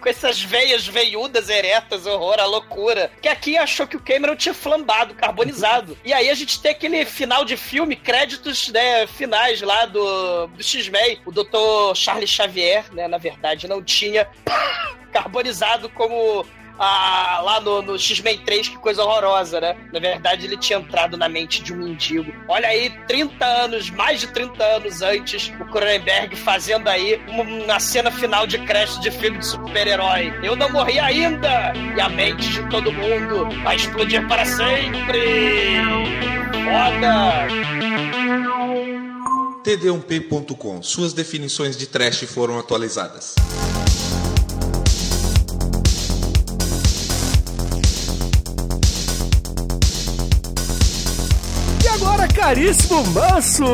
com 0.00 0.08
essas 0.08 0.40
veias 0.42 0.86
veiudas, 0.86 1.48
eretas, 1.48 2.06
horror, 2.06 2.36
a 2.40 2.44
loucura. 2.44 3.10
Que 3.20 3.28
aqui 3.28 3.56
achou 3.56 3.86
que 3.86 3.96
o 3.96 4.00
Cameron 4.00 4.34
tinha 4.36 4.54
flambado, 4.54 5.14
carbonizado. 5.14 5.96
E 6.04 6.12
aí 6.12 6.28
a 6.30 6.34
gente 6.34 6.60
tem 6.60 6.70
aquele 6.72 7.04
final 7.04 7.44
de 7.44 7.56
filme, 7.56 7.94
créditos 7.96 8.68
né, 8.68 9.06
finais 9.06 9.60
lá 9.62 9.86
do, 9.86 10.46
do 10.48 10.62
X-Men. 10.62 11.20
O 11.26 11.30
Dr. 11.32 11.94
Charles 11.94 12.30
Xavier, 12.30 12.84
né, 12.92 13.06
na 13.08 13.18
verdade, 13.18 13.66
não 13.68 13.82
tinha 13.82 14.28
carbonizado 15.12 15.88
como 15.88 16.44
lá 16.78 17.60
no, 17.60 17.82
no 17.82 17.98
X-Men 17.98 18.38
3, 18.38 18.68
que 18.68 18.78
coisa 18.78 19.02
horrorosa, 19.02 19.60
né? 19.60 19.76
Na 19.92 20.00
verdade, 20.00 20.46
ele 20.46 20.56
tinha 20.56 20.78
entrado 20.78 21.16
na 21.16 21.28
mente 21.28 21.62
de 21.62 21.72
um 21.72 21.76
mendigo. 21.76 22.32
Olha 22.48 22.68
aí, 22.68 22.90
30 23.06 23.44
anos, 23.44 23.90
mais 23.90 24.20
de 24.20 24.26
30 24.28 24.62
anos 24.64 25.02
antes, 25.02 25.52
o 25.60 25.64
Cronenberg 25.66 26.34
fazendo 26.36 26.88
aí 26.88 27.20
uma 27.28 27.78
cena 27.80 28.10
final 28.10 28.46
de 28.46 28.58
crédito 28.58 29.00
de 29.00 29.10
filme 29.10 29.38
de 29.38 29.46
super-herói. 29.46 30.32
Eu 30.42 30.56
não 30.56 30.70
morri 30.70 30.98
ainda! 30.98 31.72
E 31.96 32.00
a 32.00 32.08
mente 32.08 32.48
de 32.48 32.68
todo 32.68 32.92
mundo 32.92 33.48
vai 33.62 33.76
explodir 33.76 34.26
para 34.26 34.44
sempre! 34.44 35.80
Foda! 36.64 37.46
td1p.com. 39.62 40.82
Suas 40.82 41.12
definições 41.12 41.76
de 41.76 41.86
trash 41.86 42.24
foram 42.24 42.58
atualizadas. 42.58 43.34
Caríssimo 52.42 53.06
Manso, 53.06 53.64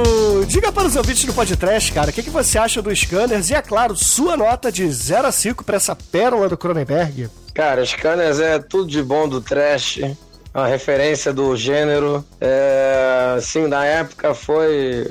diga 0.46 0.70
para 0.70 0.86
os 0.86 0.94
ouvintes 0.94 1.24
do 1.24 1.32
podcast, 1.32 1.90
cara, 1.90 2.10
o 2.10 2.12
que, 2.12 2.22
que 2.22 2.28
você 2.28 2.58
acha 2.58 2.82
dos 2.82 3.00
scanners 3.00 3.48
e, 3.48 3.54
é 3.54 3.62
claro, 3.62 3.96
sua 3.96 4.36
nota 4.36 4.70
de 4.70 4.86
0 4.92 5.26
a 5.26 5.32
5 5.32 5.64
para 5.64 5.76
essa 5.76 5.96
pérola 5.96 6.50
do 6.50 6.56
Cronenberg. 6.56 7.30
Cara, 7.54 7.84
Scanners 7.84 8.38
é 8.38 8.58
tudo 8.58 8.86
de 8.86 9.02
bom 9.02 9.26
do 9.26 9.40
trash. 9.40 10.00
A 10.52 10.66
referência 10.66 11.32
do 11.32 11.56
gênero. 11.56 12.22
É, 12.40 13.34
assim, 13.38 13.66
na 13.66 13.86
época 13.86 14.34
foi. 14.34 15.06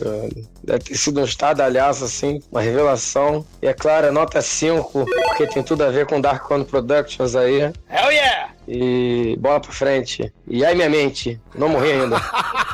Deve 0.63 0.79
ter 0.79 0.95
sido 0.95 1.19
um 1.19 1.23
estadalhaço, 1.23 2.05
assim, 2.05 2.41
uma 2.51 2.61
revelação. 2.61 3.45
E 3.61 3.67
é 3.67 3.73
claro, 3.73 4.07
é 4.07 4.11
nota 4.11 4.41
5, 4.41 5.05
porque 5.25 5.47
tem 5.47 5.63
tudo 5.63 5.83
a 5.83 5.89
ver 5.89 6.05
com 6.05 6.21
Dark 6.21 6.49
One 6.49 6.63
Productions 6.63 7.35
aí. 7.35 7.61
Hell 7.61 8.11
yeah! 8.11 8.49
E 8.67 9.35
bola 9.39 9.59
pra 9.59 9.71
frente. 9.71 10.31
E 10.47 10.63
ai 10.63 10.75
minha 10.75 10.89
mente, 10.89 11.39
não 11.55 11.69
morri 11.69 11.91
ainda. 11.91 12.17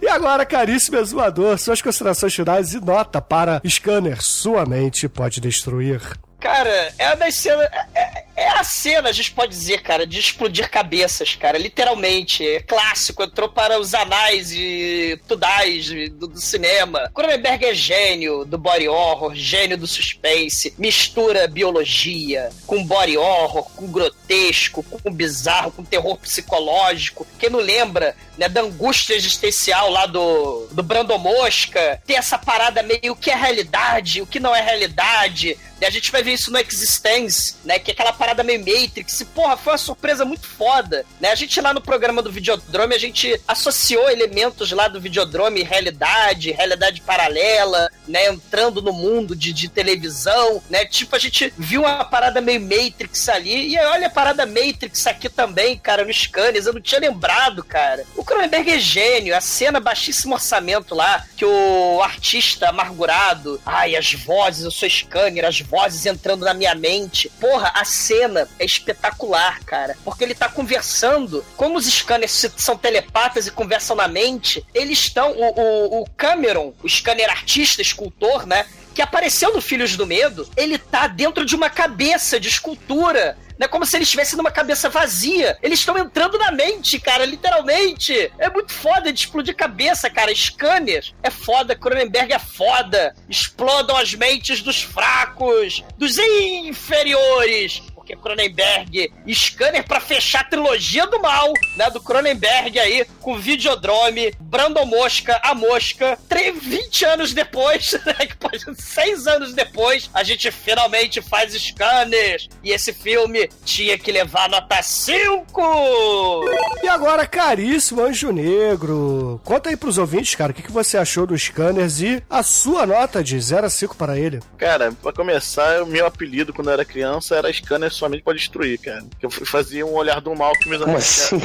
E 0.00 0.08
agora, 0.08 0.46
caríssimo 0.46 0.98
exumador, 0.98 1.58
suas 1.58 1.82
considerações 1.82 2.34
finais 2.34 2.72
e 2.72 2.80
nota 2.80 3.20
para 3.20 3.60
Scanner, 3.66 4.22
sua 4.22 4.64
mente 4.64 5.08
pode 5.08 5.40
destruir. 5.40 6.00
Cara, 6.40 6.92
é 6.98 7.08
uma 7.08 7.16
das 7.16 7.34
cenas. 7.36 7.68
É, 7.94 8.24
é- 8.44 8.48
a 8.58 8.64
cena, 8.64 9.08
a 9.08 9.12
gente 9.12 9.30
pode 9.30 9.52
dizer, 9.52 9.82
cara, 9.82 10.06
de 10.06 10.18
explodir 10.18 10.70
cabeças, 10.70 11.34
cara. 11.34 11.58
Literalmente. 11.58 12.46
É 12.46 12.60
clássico, 12.60 13.22
entrou 13.22 13.48
para 13.48 13.78
os 13.78 13.94
anais 13.94 14.52
e 14.52 15.18
tudais 15.26 15.88
do, 16.10 16.28
do 16.28 16.40
cinema. 16.40 17.10
Cronenberg 17.14 17.64
é 17.64 17.74
gênio 17.74 18.44
do 18.44 18.58
body 18.58 18.88
horror, 18.88 19.34
gênio 19.34 19.76
do 19.76 19.86
suspense. 19.86 20.74
Mistura 20.78 21.46
biologia 21.46 22.50
com 22.66 22.84
body 22.84 23.16
horror, 23.16 23.64
com 23.74 23.86
grotesco, 23.86 24.82
com 24.82 25.12
bizarro, 25.12 25.70
com 25.72 25.84
terror 25.84 26.16
psicológico. 26.18 27.26
Quem 27.38 27.50
não 27.50 27.60
lembra, 27.60 28.16
né, 28.36 28.48
da 28.48 28.62
angústia 28.62 29.14
existencial 29.14 29.90
lá 29.90 30.06
do, 30.06 30.68
do 30.70 30.82
Brandon 30.82 31.18
Mosca. 31.18 32.00
Tem 32.06 32.16
essa 32.16 32.38
parada 32.38 32.82
meio 32.82 33.12
o 33.12 33.16
que 33.16 33.30
é 33.30 33.34
realidade, 33.34 34.22
o 34.22 34.26
que 34.26 34.40
não 34.40 34.54
é 34.54 34.60
realidade. 34.60 35.58
E 35.80 35.84
a 35.84 35.90
gente 35.90 36.10
vai 36.10 36.22
ver 36.22 36.32
isso 36.32 36.50
no 36.50 36.58
Existence, 36.58 37.54
né? 37.64 37.78
Que 37.78 37.92
é 37.92 37.94
aquela 37.94 38.12
parada 38.12 38.27
meio 38.42 38.60
Matrix. 38.60 39.20
E, 39.20 39.24
porra, 39.24 39.56
foi 39.56 39.72
uma 39.72 39.78
surpresa 39.78 40.24
muito 40.24 40.46
foda, 40.46 41.04
né? 41.20 41.30
A 41.30 41.34
gente 41.34 41.60
lá 41.60 41.72
no 41.72 41.80
programa 41.80 42.22
do 42.22 42.30
Videodrome, 42.30 42.94
a 42.94 42.98
gente 42.98 43.40
associou 43.46 44.08
elementos 44.10 44.70
lá 44.72 44.88
do 44.88 45.00
Videodrome, 45.00 45.62
realidade, 45.62 46.52
realidade 46.52 47.00
paralela, 47.00 47.90
né? 48.06 48.26
Entrando 48.26 48.82
no 48.82 48.92
mundo 48.92 49.34
de, 49.34 49.52
de 49.52 49.68
televisão, 49.68 50.62
né? 50.68 50.84
Tipo, 50.84 51.16
a 51.16 51.18
gente 51.18 51.52
viu 51.56 51.82
uma 51.82 52.04
parada 52.04 52.40
meio 52.40 52.60
Matrix 52.60 53.28
ali. 53.28 53.74
E 53.74 53.78
olha 53.78 54.06
a 54.06 54.10
parada 54.10 54.46
Matrix 54.46 55.06
aqui 55.06 55.28
também, 55.28 55.76
cara, 55.76 56.04
no 56.04 56.12
Scanners. 56.12 56.66
Eu 56.66 56.74
não 56.74 56.80
tinha 56.80 57.00
lembrado, 57.00 57.64
cara. 57.64 58.04
O 58.16 58.24
Cronenberg 58.24 58.70
é 58.70 58.78
gênio. 58.78 59.36
A 59.36 59.40
cena 59.40 59.80
baixíssimo 59.80 60.34
orçamento 60.34 60.94
lá, 60.94 61.24
que 61.36 61.44
o 61.44 62.02
artista 62.02 62.68
amargurado, 62.68 63.60
ai, 63.64 63.96
as 63.96 64.12
vozes, 64.14 64.64
eu 64.64 64.70
sou 64.70 64.88
Scanner, 64.88 65.44
as 65.44 65.60
vozes 65.60 66.06
entrando 66.06 66.44
na 66.44 66.54
minha 66.54 66.74
mente. 66.74 67.30
Porra, 67.40 67.72
a 67.74 67.84
cena 67.84 68.17
é 68.22 68.64
espetacular, 68.64 69.62
cara. 69.64 69.96
Porque 70.04 70.24
ele 70.24 70.34
tá 70.34 70.48
conversando. 70.48 71.44
Como 71.56 71.78
os 71.78 71.86
scanners 71.86 72.46
são 72.56 72.76
telepatas 72.76 73.46
e 73.46 73.50
conversam 73.50 73.96
na 73.96 74.08
mente, 74.08 74.64
eles 74.74 74.98
estão. 74.98 75.32
O, 75.32 75.60
o, 75.60 76.02
o 76.02 76.10
Cameron, 76.16 76.74
o 76.82 76.88
scanner 76.88 77.30
artista, 77.30 77.82
escultor, 77.82 78.46
né? 78.46 78.66
Que 78.94 79.02
apareceu 79.02 79.52
no 79.54 79.60
Filhos 79.60 79.96
do 79.96 80.06
Medo, 80.06 80.48
ele 80.56 80.76
tá 80.76 81.06
dentro 81.06 81.44
de 81.44 81.54
uma 81.54 81.70
cabeça 81.70 82.40
de 82.40 82.48
escultura. 82.48 83.36
Né, 83.58 83.66
como 83.66 83.84
se 83.84 83.96
ele 83.96 84.04
estivesse 84.04 84.36
numa 84.36 84.52
cabeça 84.52 84.88
vazia. 84.88 85.58
Eles 85.60 85.80
estão 85.80 85.98
entrando 85.98 86.38
na 86.38 86.52
mente, 86.52 87.00
cara, 87.00 87.24
literalmente. 87.24 88.30
É 88.38 88.48
muito 88.48 88.72
foda 88.72 89.12
de 89.12 89.18
explodir 89.18 89.56
cabeça, 89.56 90.08
cara. 90.08 90.32
Scanner 90.32 91.04
é 91.24 91.28
foda, 91.28 91.74
Cronenberg 91.74 92.32
é 92.32 92.38
foda. 92.38 93.16
Explodam 93.28 93.96
as 93.96 94.14
mentes 94.14 94.62
dos 94.62 94.80
fracos, 94.80 95.82
dos 95.96 96.18
inferiores. 96.18 97.82
Porque 98.08 98.16
Cronenberg, 98.16 99.12
Scanner 99.34 99.86
pra 99.86 100.00
fechar 100.00 100.40
a 100.40 100.44
trilogia 100.44 101.06
do 101.06 101.20
mal, 101.20 101.52
né? 101.76 101.90
Do 101.90 102.00
Cronenberg 102.00 102.78
aí, 102.78 103.04
com 103.20 103.36
Videodrome, 103.38 104.32
Brandon 104.40 104.86
Mosca, 104.86 105.38
a 105.42 105.54
Mosca. 105.54 106.18
Tre- 106.28 106.52
20 106.52 107.04
anos 107.04 107.34
depois, 107.34 107.92
né? 108.06 108.14
que 108.26 108.36
pode- 108.36 108.64
Seis 108.80 109.26
anos 109.26 109.52
depois, 109.52 110.08
a 110.14 110.22
gente 110.22 110.50
finalmente 110.50 111.20
faz 111.20 111.52
Scanner. 111.52 112.40
E 112.64 112.70
esse 112.70 112.92
filme 112.94 113.48
tinha 113.64 113.98
que 113.98 114.10
levar 114.10 114.48
nota 114.48 114.82
5! 114.82 116.44
E 116.82 116.88
agora, 116.88 117.26
caríssimo 117.26 118.02
Anjo 118.02 118.30
Negro, 118.32 119.40
conta 119.44 119.68
aí 119.68 119.76
pros 119.76 119.98
ouvintes, 119.98 120.34
cara, 120.34 120.52
o 120.52 120.54
que, 120.54 120.62
que 120.62 120.72
você 120.72 120.96
achou 120.96 121.26
dos 121.26 121.42
Scanners 121.42 122.00
e 122.00 122.22
a 122.30 122.42
sua 122.42 122.86
nota 122.86 123.22
de 123.22 123.38
0 123.38 123.66
a 123.66 123.70
5 123.70 123.96
para 123.96 124.18
ele. 124.18 124.40
Cara, 124.56 124.92
pra 125.02 125.12
começar, 125.12 125.82
o 125.82 125.86
meu 125.86 126.06
apelido 126.06 126.52
quando 126.52 126.68
eu 126.68 126.72
era 126.74 126.84
criança 126.84 127.36
era 127.36 127.50
Scanner 127.98 128.18
somente 128.18 128.22
pra 128.22 128.32
destruir, 128.32 128.78
cara. 128.78 129.04
Eu 129.20 129.30
fazia 129.30 129.84
um 129.84 129.94
olhar 129.94 130.20
do 130.20 130.34
mal 130.34 130.52
que 130.52 130.68
meus 130.68 130.82
amigos. 130.82 131.02
assim? 131.02 131.40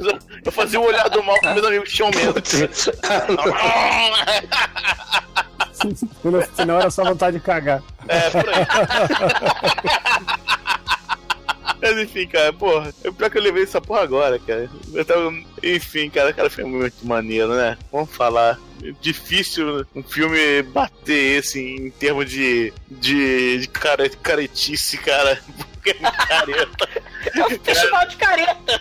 Eu 0.44 0.52
fazia 0.52 0.80
um 0.80 0.84
olhar 0.84 1.08
do 1.08 1.22
mal 1.22 1.38
que 1.40 1.48
meus 1.48 1.66
amigos 1.66 1.92
tinham 1.92 2.10
medo. 2.10 2.34
No 6.24 6.40
final 6.40 6.80
era 6.80 6.90
só 6.90 7.04
vontade 7.04 7.38
de 7.38 7.44
cagar. 7.44 7.82
É, 8.08 8.30
por 8.30 8.48
aí. 8.48 8.66
Mas 11.82 11.98
enfim, 11.98 12.26
cara, 12.26 12.52
porra, 12.52 12.94
é 13.04 13.10
pior 13.10 13.28
que 13.28 13.36
eu 13.36 13.42
levei 13.42 13.64
essa 13.64 13.80
porra 13.80 14.00
agora, 14.00 14.38
cara. 14.38 14.70
Eu 14.94 15.04
tava... 15.04 15.30
Enfim, 15.62 16.08
cara, 16.08 16.32
cara, 16.32 16.48
foi 16.48 16.64
muito 16.64 17.06
maneiro, 17.06 17.54
né? 17.54 17.76
Vamos 17.92 18.10
falar. 18.10 18.58
Difícil 19.00 19.86
um 19.94 20.02
filme 20.02 20.62
bater 20.62 21.38
esse 21.38 21.60
em 21.60 21.90
termos 21.90 22.28
de. 22.30 22.72
de. 22.90 23.60
de 23.60 23.68
cara, 23.68 24.08
caretice, 24.10 24.98
cara. 24.98 25.38
É 25.86 25.94
careta. 26.26 26.88
É 27.34 27.46
um 27.46 27.58
festival 27.58 28.06
de 28.08 28.16
careta! 28.16 28.80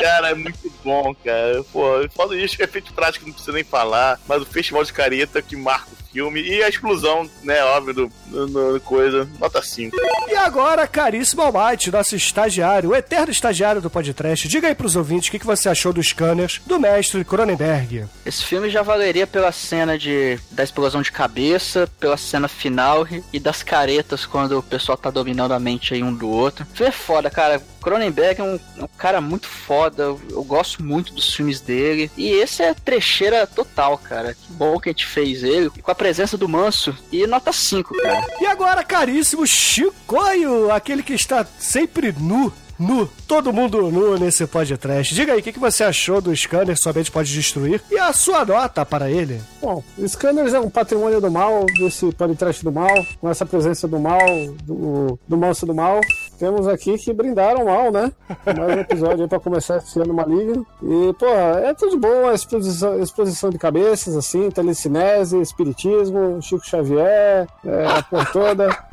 Cara, 0.00 0.30
é 0.30 0.34
muito 0.34 0.72
bom, 0.84 1.14
cara. 1.24 1.62
Pô, 1.72 2.08
foda 2.14 2.36
isso, 2.36 2.60
é 2.60 2.64
efeito 2.64 2.92
prático, 2.92 3.26
não 3.26 3.32
precisa 3.32 3.52
nem 3.52 3.64
falar. 3.64 4.20
Mas 4.26 4.42
o 4.42 4.46
festival 4.46 4.84
de 4.84 4.92
careta 4.92 5.42
que 5.42 5.56
marca 5.56 5.88
o 5.92 6.07
filme. 6.18 6.40
E 6.42 6.62
a 6.62 6.68
explosão, 6.68 7.30
né, 7.44 7.62
óbvio, 7.64 7.94
do, 7.94 8.12
do- 8.26 8.72
do 8.74 8.80
coisa. 8.80 9.28
Nota 9.38 9.62
5. 9.62 9.96
E 10.28 10.34
agora, 10.34 10.86
caríssimo 10.86 11.42
Almighty, 11.42 11.90
nosso 11.92 12.16
estagiário, 12.16 12.90
o 12.90 12.94
eterno 12.96 13.30
estagiário 13.30 13.80
do 13.80 13.88
podcast, 13.88 14.48
diga 14.48 14.66
aí 14.68 14.74
pros 14.74 14.96
ouvintes 14.96 15.28
o 15.28 15.30
que, 15.30 15.38
que 15.38 15.46
você 15.46 15.68
achou 15.68 15.92
dos 15.92 16.08
Scanners 16.08 16.60
do 16.66 16.78
mestre 16.80 17.24
Cronenberg. 17.24 18.04
Esse 18.26 18.44
filme 18.44 18.68
já 18.68 18.82
valeria 18.82 19.26
pela 19.26 19.52
cena 19.52 19.96
de 19.98 20.38
da 20.50 20.64
explosão 20.64 21.02
de 21.02 21.12
cabeça, 21.12 21.88
pela 22.00 22.16
cena 22.16 22.48
final 22.48 23.06
e 23.32 23.38
das 23.38 23.62
caretas 23.62 24.26
quando 24.26 24.58
o 24.58 24.62
pessoal 24.62 24.98
tá 24.98 25.10
dominando 25.10 25.52
a 25.52 25.60
mente 25.60 25.94
aí 25.94 26.02
um 26.02 26.12
do 26.12 26.28
outro. 26.28 26.66
É 26.80 26.90
foda, 26.90 27.30
cara. 27.30 27.62
Cronenberg 27.80 28.40
é 28.40 28.44
um, 28.44 28.58
um 28.82 28.88
cara 28.96 29.20
muito 29.20 29.46
foda. 29.46 30.04
Eu, 30.04 30.20
eu 30.30 30.44
gosto 30.44 30.82
muito 30.82 31.12
dos 31.12 31.34
filmes 31.34 31.60
dele. 31.60 32.10
E 32.16 32.30
esse 32.30 32.62
é 32.62 32.74
trecheira 32.74 33.46
total, 33.46 33.98
cara. 33.98 34.34
Que 34.34 34.52
bom 34.52 34.78
que 34.78 34.88
a 34.88 34.92
gente 34.92 35.06
fez 35.06 35.42
ele. 35.42 35.70
Com 35.70 35.90
a 35.90 35.94
presença 35.94 36.36
do 36.36 36.48
Manso. 36.48 36.96
E 37.10 37.26
nota 37.26 37.52
5, 37.52 37.96
cara. 37.96 38.26
E 38.40 38.46
agora, 38.46 38.84
caríssimo 38.84 39.46
Chicoio, 39.46 40.70
aquele 40.70 41.02
que 41.02 41.14
está 41.14 41.46
sempre 41.58 42.12
nu. 42.12 42.52
Nu, 42.78 43.08
todo 43.26 43.52
mundo 43.52 43.90
nu 43.90 44.16
nesse 44.16 44.46
podcast. 44.46 45.12
Diga 45.12 45.32
aí, 45.32 45.40
o 45.40 45.42
que, 45.42 45.52
que 45.52 45.58
você 45.58 45.82
achou 45.82 46.20
do 46.20 46.34
Scanner 46.34 46.78
Somente 46.80 47.10
Pode 47.10 47.32
Destruir 47.32 47.82
e 47.90 47.98
a 47.98 48.12
sua 48.12 48.44
nota 48.44 48.86
para 48.86 49.10
ele? 49.10 49.40
Bom, 49.60 49.82
o 49.98 50.08
Scanners 50.08 50.54
é 50.54 50.60
um 50.60 50.70
patrimônio 50.70 51.20
do 51.20 51.28
mal, 51.28 51.66
desse 51.76 52.12
podcast 52.12 52.64
do 52.64 52.70
mal, 52.70 52.94
com 53.20 53.28
essa 53.28 53.44
presença 53.44 53.88
do 53.88 53.98
mal, 53.98 54.20
do, 54.62 55.18
do 55.26 55.36
monstro 55.36 55.66
do 55.66 55.74
mal. 55.74 56.00
Temos 56.38 56.68
aqui 56.68 56.96
que 56.98 57.12
brindaram 57.12 57.62
o 57.62 57.66
mal, 57.66 57.90
né? 57.90 58.12
Mais 58.46 58.76
um 58.76 58.80
episódio 58.80 59.22
aí 59.22 59.28
pra 59.28 59.40
começar 59.40 59.78
esse 59.78 59.98
ano 60.00 60.14
maligno. 60.14 60.64
E, 60.80 61.12
porra, 61.14 61.60
é 61.64 61.74
tudo 61.74 61.98
bom, 61.98 62.28
a 62.28 62.34
exposição, 62.34 63.02
exposição 63.02 63.50
de 63.50 63.58
cabeças, 63.58 64.14
assim, 64.14 64.50
telecinese, 64.52 65.40
espiritismo, 65.40 66.40
Chico 66.40 66.64
Xavier, 66.64 67.48
é, 67.64 67.86
a 67.86 68.02
porra 68.04 68.26
toda. 68.26 68.68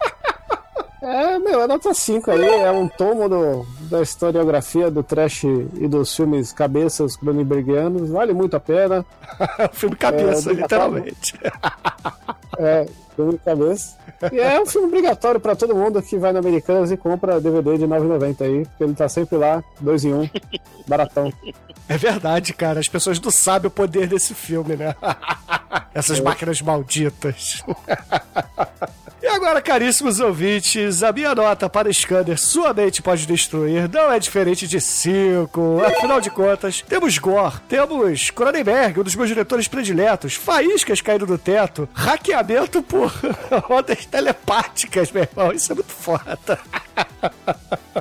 É, 1.06 1.38
meu, 1.38 1.62
é 1.62 1.68
nota 1.68 1.94
5 1.94 2.32
aí, 2.32 2.44
é 2.44 2.72
um 2.72 2.88
tomo 2.88 3.30
do, 3.30 3.64
da 3.90 4.02
historiografia 4.02 4.90
do 4.92 5.02
trash 5.04 5.44
e 5.46 5.88
dos 5.88 6.16
filmes 6.16 6.52
cabeças 6.52 7.16
cronenbergianos, 7.16 8.10
vale 8.10 8.34
muito 8.34 8.56
a 8.56 8.60
pena. 8.60 9.06
Um 9.60 9.74
filme 9.76 9.96
cabeça, 9.96 10.52
É, 10.52 10.54
literalmente. 10.54 11.34
É, 12.58 12.86
filme 13.18 13.38
cabeça. 13.44 13.98
E 14.32 14.40
é 14.40 14.62
um 14.62 14.66
filme 14.66 14.88
obrigatório 14.88 15.42
pra 15.42 15.58
todo 15.58 15.76
mundo 15.76 16.02
que 16.02 16.18
vai 16.18 16.32
na 16.32 16.40
Americanas 16.40 16.90
e 16.90 16.96
compra 16.96 17.42
DVD 17.42 17.78
de 17.78 17.86
9,90 17.86 18.42
aí, 18.46 18.66
porque 18.66 18.84
ele 18.86 18.94
tá 18.94 19.10
sempre 19.10 19.38
lá, 19.38 19.62
dois 19.82 20.06
em 20.06 20.14
um, 20.14 20.30
baratão. 20.88 21.34
É 21.90 21.98
verdade, 21.98 22.54
cara. 22.54 22.80
As 22.80 22.88
pessoas 22.88 23.20
não 23.20 23.30
sabem 23.30 23.68
o 23.68 23.72
poder 23.72 24.08
desse 24.08 24.34
filme, 24.34 24.78
né? 24.78 24.96
Essas 25.94 26.20
É. 26.20 26.22
máquinas 26.22 26.62
malditas. 26.62 27.62
E 29.26 29.28
agora, 29.28 29.60
caríssimos 29.60 30.20
ouvintes, 30.20 31.02
a 31.02 31.12
minha 31.12 31.34
nota 31.34 31.68
para 31.68 31.92
Scanner 31.92 32.40
Sua 32.40 32.72
Mente 32.76 33.02
Pode 33.02 33.26
Destruir 33.26 33.90
não 33.92 34.12
é 34.12 34.20
diferente 34.20 34.68
de 34.68 34.80
5. 34.80 35.82
Afinal 35.84 36.22
de 36.22 36.30
contas, 36.30 36.84
temos 36.88 37.18
Gore, 37.18 37.60
temos 37.68 38.30
Cronenberg, 38.30 39.00
um 39.00 39.04
dos 39.04 39.16
meus 39.16 39.28
diretores 39.28 39.68
prediletos, 39.68 40.36
faíscas 40.36 41.02
caindo 41.02 41.26
do 41.26 41.40
teto, 41.40 41.90
hackeamento 41.92 42.84
por 42.84 43.12
ondas 43.68 44.06
telepáticas, 44.06 45.12
meu 45.12 45.24
irmão. 45.24 45.52
Isso 45.52 45.72
é 45.72 45.76
muito 45.76 45.92
foda. 45.92 46.60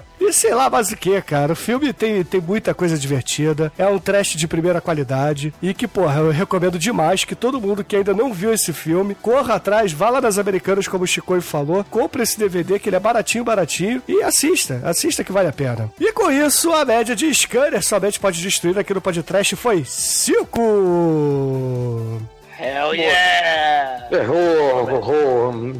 E 0.27 0.33
sei 0.33 0.55
lá 0.55 0.71
mais 0.71 0.91
o 0.91 0.97
que, 0.97 1.21
cara. 1.21 1.53
O 1.53 1.57
filme 1.57 1.93
tem, 1.93 2.25
tem 2.25 2.41
muita 2.41 2.73
coisa 2.73 2.97
divertida. 2.97 3.71
É 3.77 3.87
um 3.87 3.99
trash 3.99 4.31
de 4.31 4.49
primeira 4.49 4.81
qualidade. 4.81 5.53
E 5.61 5.75
que, 5.75 5.87
porra, 5.87 6.21
eu 6.21 6.31
recomendo 6.31 6.79
demais 6.79 7.25
que 7.25 7.35
todo 7.35 7.61
mundo 7.61 7.85
que 7.85 7.97
ainda 7.97 8.15
não 8.15 8.33
viu 8.33 8.51
esse 8.53 8.73
filme 8.73 9.15
corra 9.15 9.57
atrás, 9.57 9.93
vá 9.93 10.09
lá 10.09 10.23
nas 10.23 10.39
Americanas, 10.39 10.89
como 10.89 11.05
o 11.05 11.07
Chico 11.07 11.39
falou, 11.43 11.85
compre 11.85 12.23
esse 12.23 12.39
DVD, 12.39 12.79
que 12.79 12.89
ele 12.89 12.97
é 12.97 13.01
baratinho, 13.01 13.45
baratinho, 13.45 14.03
e 14.09 14.23
assista. 14.23 14.81
Assista 14.83 15.23
que 15.23 15.33
vale 15.33 15.49
a 15.49 15.53
pena. 15.53 15.91
E 16.01 16.11
com 16.13 16.31
isso, 16.31 16.73
a 16.73 16.87
média 16.87 17.15
de 17.15 17.33
scanner 17.35 17.83
somente 17.83 18.19
pode 18.19 18.41
destruir 18.41 18.79
aqui 18.79 18.95
no 18.95 19.03
podcast 19.03 19.55
foi 19.57 19.85
5. 19.85 22.23
Hell 22.59 22.95
yeah! 22.95 24.07
Errou, 24.13 24.89
errou. 24.89 25.73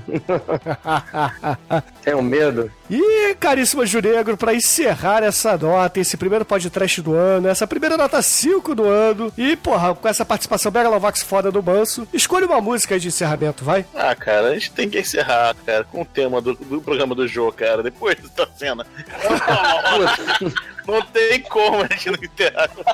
Tenho 2.03 2.23
medo. 2.23 2.71
E, 2.91 3.35
caríssimo 3.37 3.87
Junegro, 3.87 4.37
pra 4.37 4.55
encerrar 4.55 5.23
essa 5.23 5.57
nota, 5.57 6.01
esse 6.01 6.17
primeiro 6.17 6.45
podcast 6.45 7.01
do 7.01 7.15
ano, 7.15 7.49
essa 7.49 7.67
primeira 7.67 7.97
nota 7.97 8.21
5 8.21 8.75
do 8.75 8.85
ano, 8.85 9.33
e, 9.39 9.57
porra, 9.57 9.95
com 9.95 10.07
essa 10.07 10.25
participação 10.25 10.71
Megalovax 10.71 11.23
foda 11.23 11.51
do 11.51 11.63
Manso, 11.63 12.07
escolha 12.13 12.47
uma 12.47 12.61
música 12.61 12.95
aí 12.95 13.01
de 13.01 13.09
encerramento, 13.09 13.65
vai? 13.65 13.87
Ah, 13.95 14.15
cara, 14.15 14.49
a 14.49 14.55
gente 14.55 14.71
tem 14.73 14.89
que 14.89 14.99
encerrar, 14.99 15.55
cara, 15.65 15.85
com 15.85 16.03
o 16.03 16.05
tema 16.05 16.41
do, 16.43 16.55
do 16.55 16.81
programa 16.83 17.15
do 17.15 17.27
jogo, 17.27 17.53
cara, 17.53 17.83
depois 17.83 18.17
dessa 18.17 18.49
cena. 18.55 18.87
Não 20.87 21.01
tem 21.01 21.41
como 21.41 21.83
a 21.83 21.87
gente 21.87 22.11
não 22.11 22.23
enterrar 22.23 22.69
com, 22.69 22.85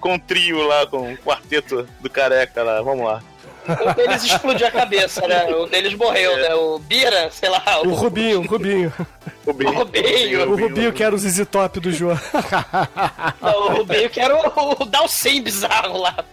com 0.00 0.14
o 0.16 0.18
trio 0.18 0.66
lá, 0.66 0.84
com 0.84 1.12
o 1.12 1.16
quarteto 1.18 1.86
do 2.00 2.10
careca 2.10 2.64
lá. 2.64 2.82
Vamos 2.82 3.04
lá. 3.04 3.22
Um 3.68 3.92
deles 3.94 4.24
explodiu 4.24 4.66
a 4.66 4.70
cabeça, 4.70 5.26
né? 5.26 5.46
Um 5.54 5.68
deles 5.68 5.94
morreu, 5.94 6.36
né? 6.36 6.54
O 6.54 6.78
Bira, 6.78 7.30
sei 7.30 7.48
lá. 7.48 7.62
O 7.84 7.94
Rubinho, 7.94 8.40
o 8.40 8.46
Rubinho. 8.46 8.92
Rubinho. 9.46 9.70
O 9.70 9.74
Rubinho. 9.74 10.50
O 10.52 10.56
Rubinho 10.56 10.92
que 10.92 11.02
era 11.02 11.14
o 11.14 11.18
ZZ 11.18 11.46
Top 11.50 11.80
do 11.80 11.92
jogo. 11.92 12.20
Não, 13.40 13.66
o 13.66 13.76
Rubinho 13.78 14.10
que 14.10 14.20
era 14.20 14.34
o, 14.34 14.82
o 14.82 14.84
Dalcin 14.86 15.42
bizarro 15.42 15.98
lá. 15.98 16.24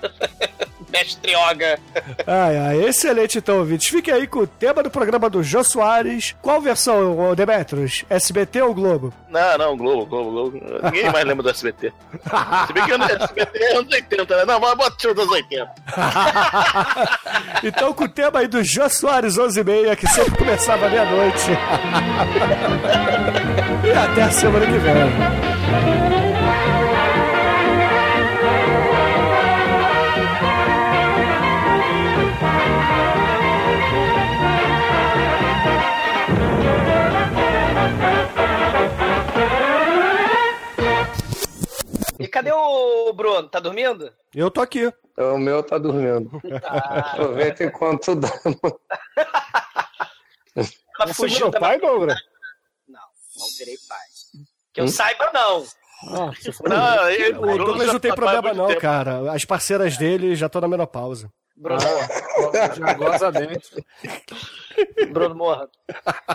Mestre 0.90 1.34
Yoga. 1.34 1.80
Ai, 2.28 2.58
ai, 2.58 2.86
excelente 2.86 3.38
então, 3.38 3.60
ouvintes. 3.60 3.88
Fique 3.88 4.12
aí 4.12 4.28
com 4.28 4.40
o 4.40 4.48
tema 4.48 4.82
do 4.84 4.90
programa 4.90 5.30
do 5.30 5.44
Jô 5.44 5.64
Soares. 5.64 6.36
Qual 6.42 6.62
versão, 6.62 7.18
ô, 7.18 7.36
Demetrios? 7.36 8.04
SBT 8.10 8.62
ou 8.62 8.74
Globo? 8.74 9.14
Não, 9.30 9.58
não, 9.58 9.78
Globo, 9.78 10.06
Globo, 10.06 10.32
Globo. 10.32 10.60
Ninguém 10.84 11.12
mais 11.12 11.26
lembra 11.26 11.44
do 11.44 11.50
SBT. 11.50 11.94
Se 12.68 12.74
bem 12.74 12.86
que 12.86 12.94
o 12.94 13.04
SBT 13.04 13.60
é 13.60 13.78
anos 13.78 13.94
80, 13.94 14.38
né? 14.38 14.46
Não, 14.46 14.60
mas 14.60 14.76
bota 14.76 14.94
o 14.94 14.98
tiro 14.98 15.14
dos 15.14 15.30
80. 15.30 15.72
então, 17.64 17.94
com 17.94 18.04
o 18.06 18.10
tema 18.10 18.40
aí 18.40 18.48
do 18.48 18.64
Jô 18.64 18.90
Soares 18.90 19.38
11 19.38 19.60
e 19.60 19.64
meia, 19.64 19.96
que 19.96 20.08
sempre 20.08 20.38
começava 20.38 20.90
meia-noite. 20.90 21.52
e 23.84 23.92
até 23.92 24.24
a 24.24 24.32
semana 24.32 24.66
que 24.66 24.78
vem. 24.78 26.37
Cadê 42.38 42.52
o 42.52 43.14
Bruno? 43.14 43.48
Tá 43.50 43.60
dormindo? 43.60 44.14
Eu 44.36 44.50
tô 44.52 44.62
aqui. 44.62 44.92
O 45.18 45.38
meu 45.38 45.64
tá 45.64 45.78
dormindo. 45.78 46.42
Aproveita 46.64 47.64
enquanto 47.64 48.16
dá. 48.16 48.30
Ela 50.56 51.08
Você 51.08 51.14
fugiu 51.14 51.38
virou 51.38 51.52
da 51.52 51.60
pai, 51.60 51.80
Douglas? 51.80 52.20
Não, 52.88 53.00
não 53.38 53.48
virei 53.58 53.76
pai. 53.88 53.98
Que 54.74 54.82
eu 54.82 54.88
saiba, 54.88 55.32
não. 55.34 55.64
Ah, 56.10 56.32
você 56.32 56.52
Não, 56.64 57.10
ele- 57.10 57.38
O 57.38 57.58
Douglas 57.58 57.88
não 57.88 58.00
tem 58.00 58.10
já 58.12 58.16
tá 58.16 58.22
problema, 58.22 58.54
não, 58.54 58.68
tempo. 58.68 58.82
cara. 58.82 59.32
As 59.34 59.44
parceiras 59.46 59.98
dele 59.98 60.36
já 60.36 60.46
estão 60.48 60.62
na 60.62 60.68
menopausa. 60.68 61.32
Bruno, 61.58 61.80
já 62.76 62.94
goza 62.94 63.32
dentro. 63.32 63.84
Bruno 65.12 65.36
morra. 65.36 65.68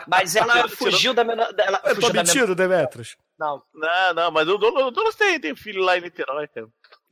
Mas 0.09 0.35
ela 0.35 0.69
fugiu 0.69 1.15
da 1.15 1.23
menor. 1.23 1.49
Ela 1.57 1.81
Eu 1.85 1.95
fugiu 1.95 2.01
tô 2.01 2.09
da 2.09 2.23
menor. 2.23 2.35
mentindo, 2.35 2.55
Demetrios? 2.57 3.17
Não. 3.39 3.63
Não, 3.73 4.15
não, 4.15 4.31
mas 4.33 4.49
o 4.49 4.59
Douglas, 4.59 4.87
o 4.87 4.91
Douglas 4.91 5.15
tem, 5.15 5.39
tem 5.41 5.55
filho 5.55 5.83
lá 5.83 5.97
em 5.97 6.01
Niterói, 6.01 6.49
cara. 6.49 6.67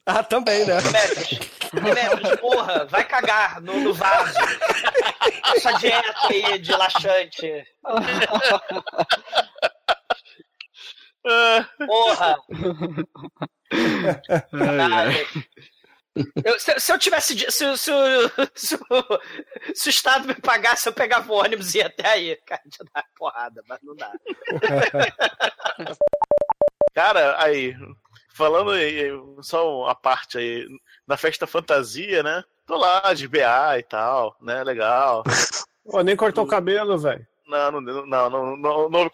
Ah, 0.06 0.22
também, 0.24 0.64
né? 0.66 0.78
Demetrius, 0.80 1.38
Demetrius, 1.72 2.40
porra, 2.40 2.84
vai 2.86 3.04
cagar 3.04 3.60
no, 3.60 3.78
no 3.78 3.94
vaso. 3.94 4.34
Essa 5.54 5.72
dieta 5.74 6.14
aí 6.28 6.58
de 6.58 6.72
laxante. 6.72 7.64
Porra. 11.86 12.36
Caralho. 14.50 15.26
Eu- 16.44 16.58
se, 16.60 16.78
se 16.80 16.92
eu 16.92 16.98
tivesse. 16.98 17.38
Se, 17.50 17.76
se, 17.78 17.90
o- 17.92 18.30
se, 18.54 18.74
o- 18.76 19.20
se 19.74 19.88
o 19.88 19.90
Estado 19.90 20.26
me 20.28 20.34
pagasse, 20.34 20.88
eu 20.88 20.92
pegava 20.92 21.32
o 21.32 21.36
ônibus 21.36 21.74
e 21.74 21.78
ia 21.78 21.86
até 21.86 22.08
aí. 22.08 22.36
Cara, 22.46 22.62
de 22.66 22.78
dar 22.94 23.04
porrada, 23.16 23.62
mas 23.68 23.78
não 23.82 23.94
dá. 23.96 24.10
Cara, 26.94 27.36
aí, 27.42 27.74
falando 28.34 28.70
aí, 28.72 29.10
só 29.42 29.86
a 29.86 29.94
parte 29.94 30.38
aí, 30.38 30.66
na 31.06 31.16
festa 31.16 31.46
fantasia, 31.46 32.22
né? 32.22 32.42
Tô 32.66 32.76
lá 32.76 33.12
de 33.14 33.26
BA 33.28 33.78
e 33.78 33.82
tal, 33.82 34.36
né? 34.40 34.62
Legal. 34.64 35.22
Pô, 35.84 36.02
nem 36.02 36.16
cortou 36.16 36.44
o 36.44 36.48
cabelo, 36.48 36.98
velho. 36.98 37.26
Não, 37.50 37.72
não, 37.72 37.80
não, 37.80 38.06
não, 38.06 38.30
não, 38.30 38.56
não, 38.56 38.88
não 38.88 38.98
houve 39.00 39.10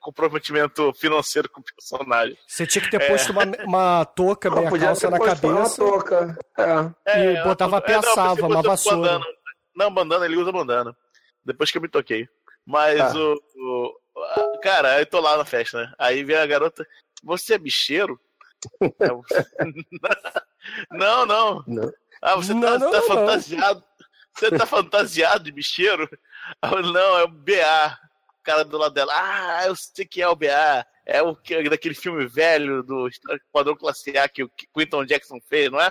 comprometimento 0.00 0.92
financeiro 0.94 1.48
com 1.50 1.60
o 1.60 1.64
personagem. 1.64 2.36
Você 2.46 2.66
tinha 2.66 2.82
que 2.84 2.90
ter 2.90 3.06
posto 3.08 3.32
uma, 3.32 3.44
uma 3.64 4.04
touca, 4.04 4.50
meia 4.50 4.68
Podia 4.68 4.86
calça 4.88 5.06
ter 5.06 5.10
na 5.10 5.18
posto 5.18 5.46
uma 5.46 5.54
cabeça. 5.56 5.76
touca. 5.76 6.38
É. 7.06 7.32
E 7.34 7.42
botava 7.44 7.76
é, 7.76 7.80
não, 7.80 7.86
piaçava, 7.86 8.46
uma 8.46 8.62
vassoura. 8.62 8.98
Bandana. 8.98 9.24
Não, 9.74 9.90
bandana, 9.94 10.24
ele 10.26 10.36
usa 10.36 10.52
bandana. 10.52 10.94
Depois 11.44 11.70
que 11.70 11.78
eu 11.78 11.82
me 11.82 11.88
toquei. 11.88 12.28
Mas 12.66 12.98
Tá. 12.98 13.14
o, 13.16 13.94
Cara, 14.62 14.94
aí 14.94 15.02
eu 15.02 15.06
tô 15.06 15.20
lá 15.20 15.36
na 15.36 15.44
festa, 15.44 15.78
né? 15.80 15.92
Aí 15.98 16.22
vem 16.24 16.36
a 16.36 16.46
garota. 16.46 16.86
Você 17.24 17.54
é 17.54 17.58
bicheiro? 17.58 18.20
Não, 20.90 21.24
não. 21.24 21.64
Não. 21.66 21.92
Ah, 22.20 22.34
você 22.36 22.52
Não, 22.52 22.60
tá, 22.60 22.78
não, 22.78 22.90
tá 22.90 22.98
não. 22.98 23.06
fantasiado. 23.06 23.84
Você 24.38 24.50
tá 24.50 24.64
fantasiado 24.66 25.44
de 25.44 25.52
bicheiro? 25.52 26.08
Não, 26.62 27.18
é 27.18 27.24
o 27.24 27.28
BA. 27.28 27.98
O 28.40 28.42
cara 28.44 28.64
do 28.64 28.78
lado 28.78 28.94
dela. 28.94 29.12
Ah, 29.14 29.66
eu 29.66 29.74
sei 29.76 30.06
que 30.06 30.22
é 30.22 30.28
o 30.28 30.36
BA. 30.36 30.86
É 31.04 31.22
o 31.22 31.34
que, 31.34 31.68
daquele 31.68 31.94
filme 31.94 32.26
velho 32.26 32.82
do 32.82 33.08
Padrão 33.52 33.74
Classe 33.76 34.16
A 34.16 34.28
que 34.28 34.44
o 34.44 34.50
Quinton 34.76 35.04
Jackson 35.04 35.38
fez, 35.48 35.70
não 35.70 35.80
é? 35.80 35.90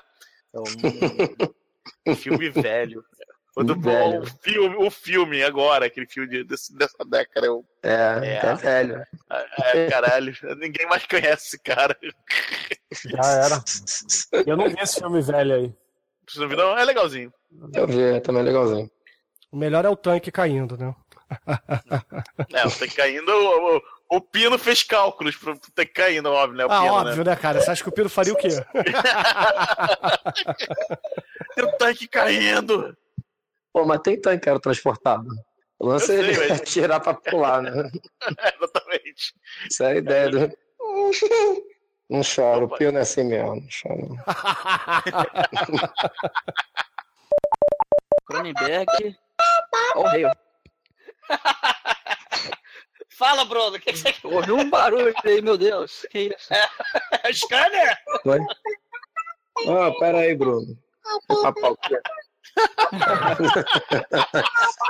É 0.54 0.60
um, 0.60 2.12
um 2.12 2.16
filme 2.16 2.50
velho. 2.50 3.04
Muito 3.56 3.76
bom. 3.76 4.12
Velho. 4.12 4.22
O 4.24 4.28
filme, 4.44 4.76
o 4.78 4.92
filme 4.92 5.44
agora, 5.44 5.88
aquele 5.88 6.06
filme 6.08 6.30
de- 6.30 6.44
desse- 6.44 6.76
dessa 6.78 7.04
década. 7.04 7.48
Eu, 7.48 7.66
É, 7.82 8.36
É. 8.36 8.40
tá 8.40 8.54
velho. 8.54 9.04
é, 9.74 9.88
caralho, 9.90 10.32
ninguém 10.58 10.86
mais 10.86 11.06
conhece 11.08 11.48
esse 11.48 11.60
cara. 11.60 11.98
Já 13.06 13.32
era. 13.32 13.64
Eu 14.46 14.56
não 14.56 14.70
vi 14.70 14.76
esse 14.80 15.00
filme 15.00 15.22
velho 15.22 15.56
aí. 15.56 15.74
Você 16.28 16.40
não 16.40 16.48
viu, 16.48 16.58
não? 16.58 16.78
É 16.78 16.84
legalzinho. 16.84 17.34
Eu 17.74 17.88
vi, 17.88 18.02
é 18.02 18.20
também 18.20 18.44
legalzinho. 18.44 18.90
O 19.52 19.58
melhor 19.58 19.86
é 19.86 19.90
o 19.90 19.96
tanque 19.96 20.32
caindo, 20.32 20.78
né? 20.78 20.94
É, 22.54 22.66
o 22.66 22.72
Tem 22.72 22.90
Caindo, 22.90 23.30
o, 23.30 23.78
o, 23.78 23.82
o 24.12 24.22
Pino 24.22 24.58
fez 24.58 24.84
cálculos 24.84 25.36
pro 25.36 25.60
Tem 25.76 25.86
Caindo, 25.88 26.30
óbvio, 26.30 26.58
né? 26.58 26.66
O 26.66 26.72
ah, 26.72 26.82
Pino, 26.82 26.94
óbvio, 26.94 27.24
né, 27.24 27.36
cara? 27.36 27.60
Você 27.62 27.72
acha 27.72 27.84
que 27.84 27.90
o 27.90 27.92
Piro 27.92 28.10
faria 28.10 28.34
o 28.34 28.38
quê? 28.38 28.48
Tem 31.56 31.66
o 31.66 31.72
tanque 31.78 32.08
caindo. 32.08 32.96
Pô, 33.74 33.86
mas 33.86 34.00
tem 34.02 34.20
tanque 34.20 34.48
aerotransportado. 34.48 35.28
O 35.80 35.88
lance 35.88 36.06
é 36.06 36.08
sei, 36.08 36.20
ele 36.20 36.50
mas- 36.50 36.62
tirar 36.70 37.00
pra 37.00 37.14
pular, 37.14 37.62
né? 37.62 37.72
Exatamente. 38.56 39.34
Essa 39.66 39.86
é 39.86 39.88
a 39.88 39.96
ideia 39.96 40.30
do. 40.30 40.58
Não 42.10 42.22
chora, 42.24 42.64
o 42.64 42.70
Pio 42.70 42.90
não 42.92 43.00
é 43.00 43.02
assim 43.02 43.24
mesmo, 43.24 43.56
não 43.56 43.68
chora. 43.70 43.98
não. 43.98 44.18
Cronenberg. 48.28 49.18
Morreu. 49.96 50.32
Fala, 53.18 53.46
Bruno, 53.46 53.78
o 53.78 53.80
que, 53.80 53.92
que 53.92 53.98
você 53.98 54.14
quer? 54.14 54.28
Ouviu 54.28 54.58
um 54.58 54.70
barulho 54.70 55.12
aí, 55.24 55.42
meu 55.42 55.58
Deus. 55.58 56.06
Que 56.12 56.36
isso? 56.36 56.50
Scanner? 57.34 57.98
Foi? 58.22 58.40
Ah, 59.68 59.92
pera 60.00 60.20
aí, 60.20 60.36
Bruno. 60.36 60.78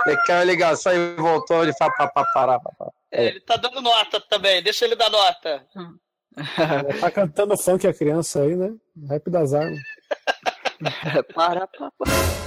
Ele 0.05 0.17
quer 0.25 0.35
uma 0.35 0.43
ligação 0.43 0.93
e 0.93 1.15
voltou, 1.15 1.63
ele 1.63 1.73
fala 1.73 1.93
pá, 1.93 2.07
pá, 2.09 2.25
pará, 2.33 2.59
pá, 2.59 2.71
pá. 2.77 2.91
Ele 3.11 3.39
tá 3.39 3.55
dando 3.55 3.81
nota 3.81 4.19
também, 4.19 4.61
deixa 4.61 4.83
ele 4.83 4.95
dar 4.95 5.09
nota. 5.09 5.65
Tá 6.99 7.11
cantando 7.11 7.57
funk 7.57 7.87
a 7.87 7.93
criança 7.93 8.41
aí, 8.41 8.55
né? 8.55 8.73
Rap 9.09 9.29
das 9.29 9.53
armas. 9.53 9.79
Para, 11.33 11.65
para, 11.67 11.91
para. 11.97 12.46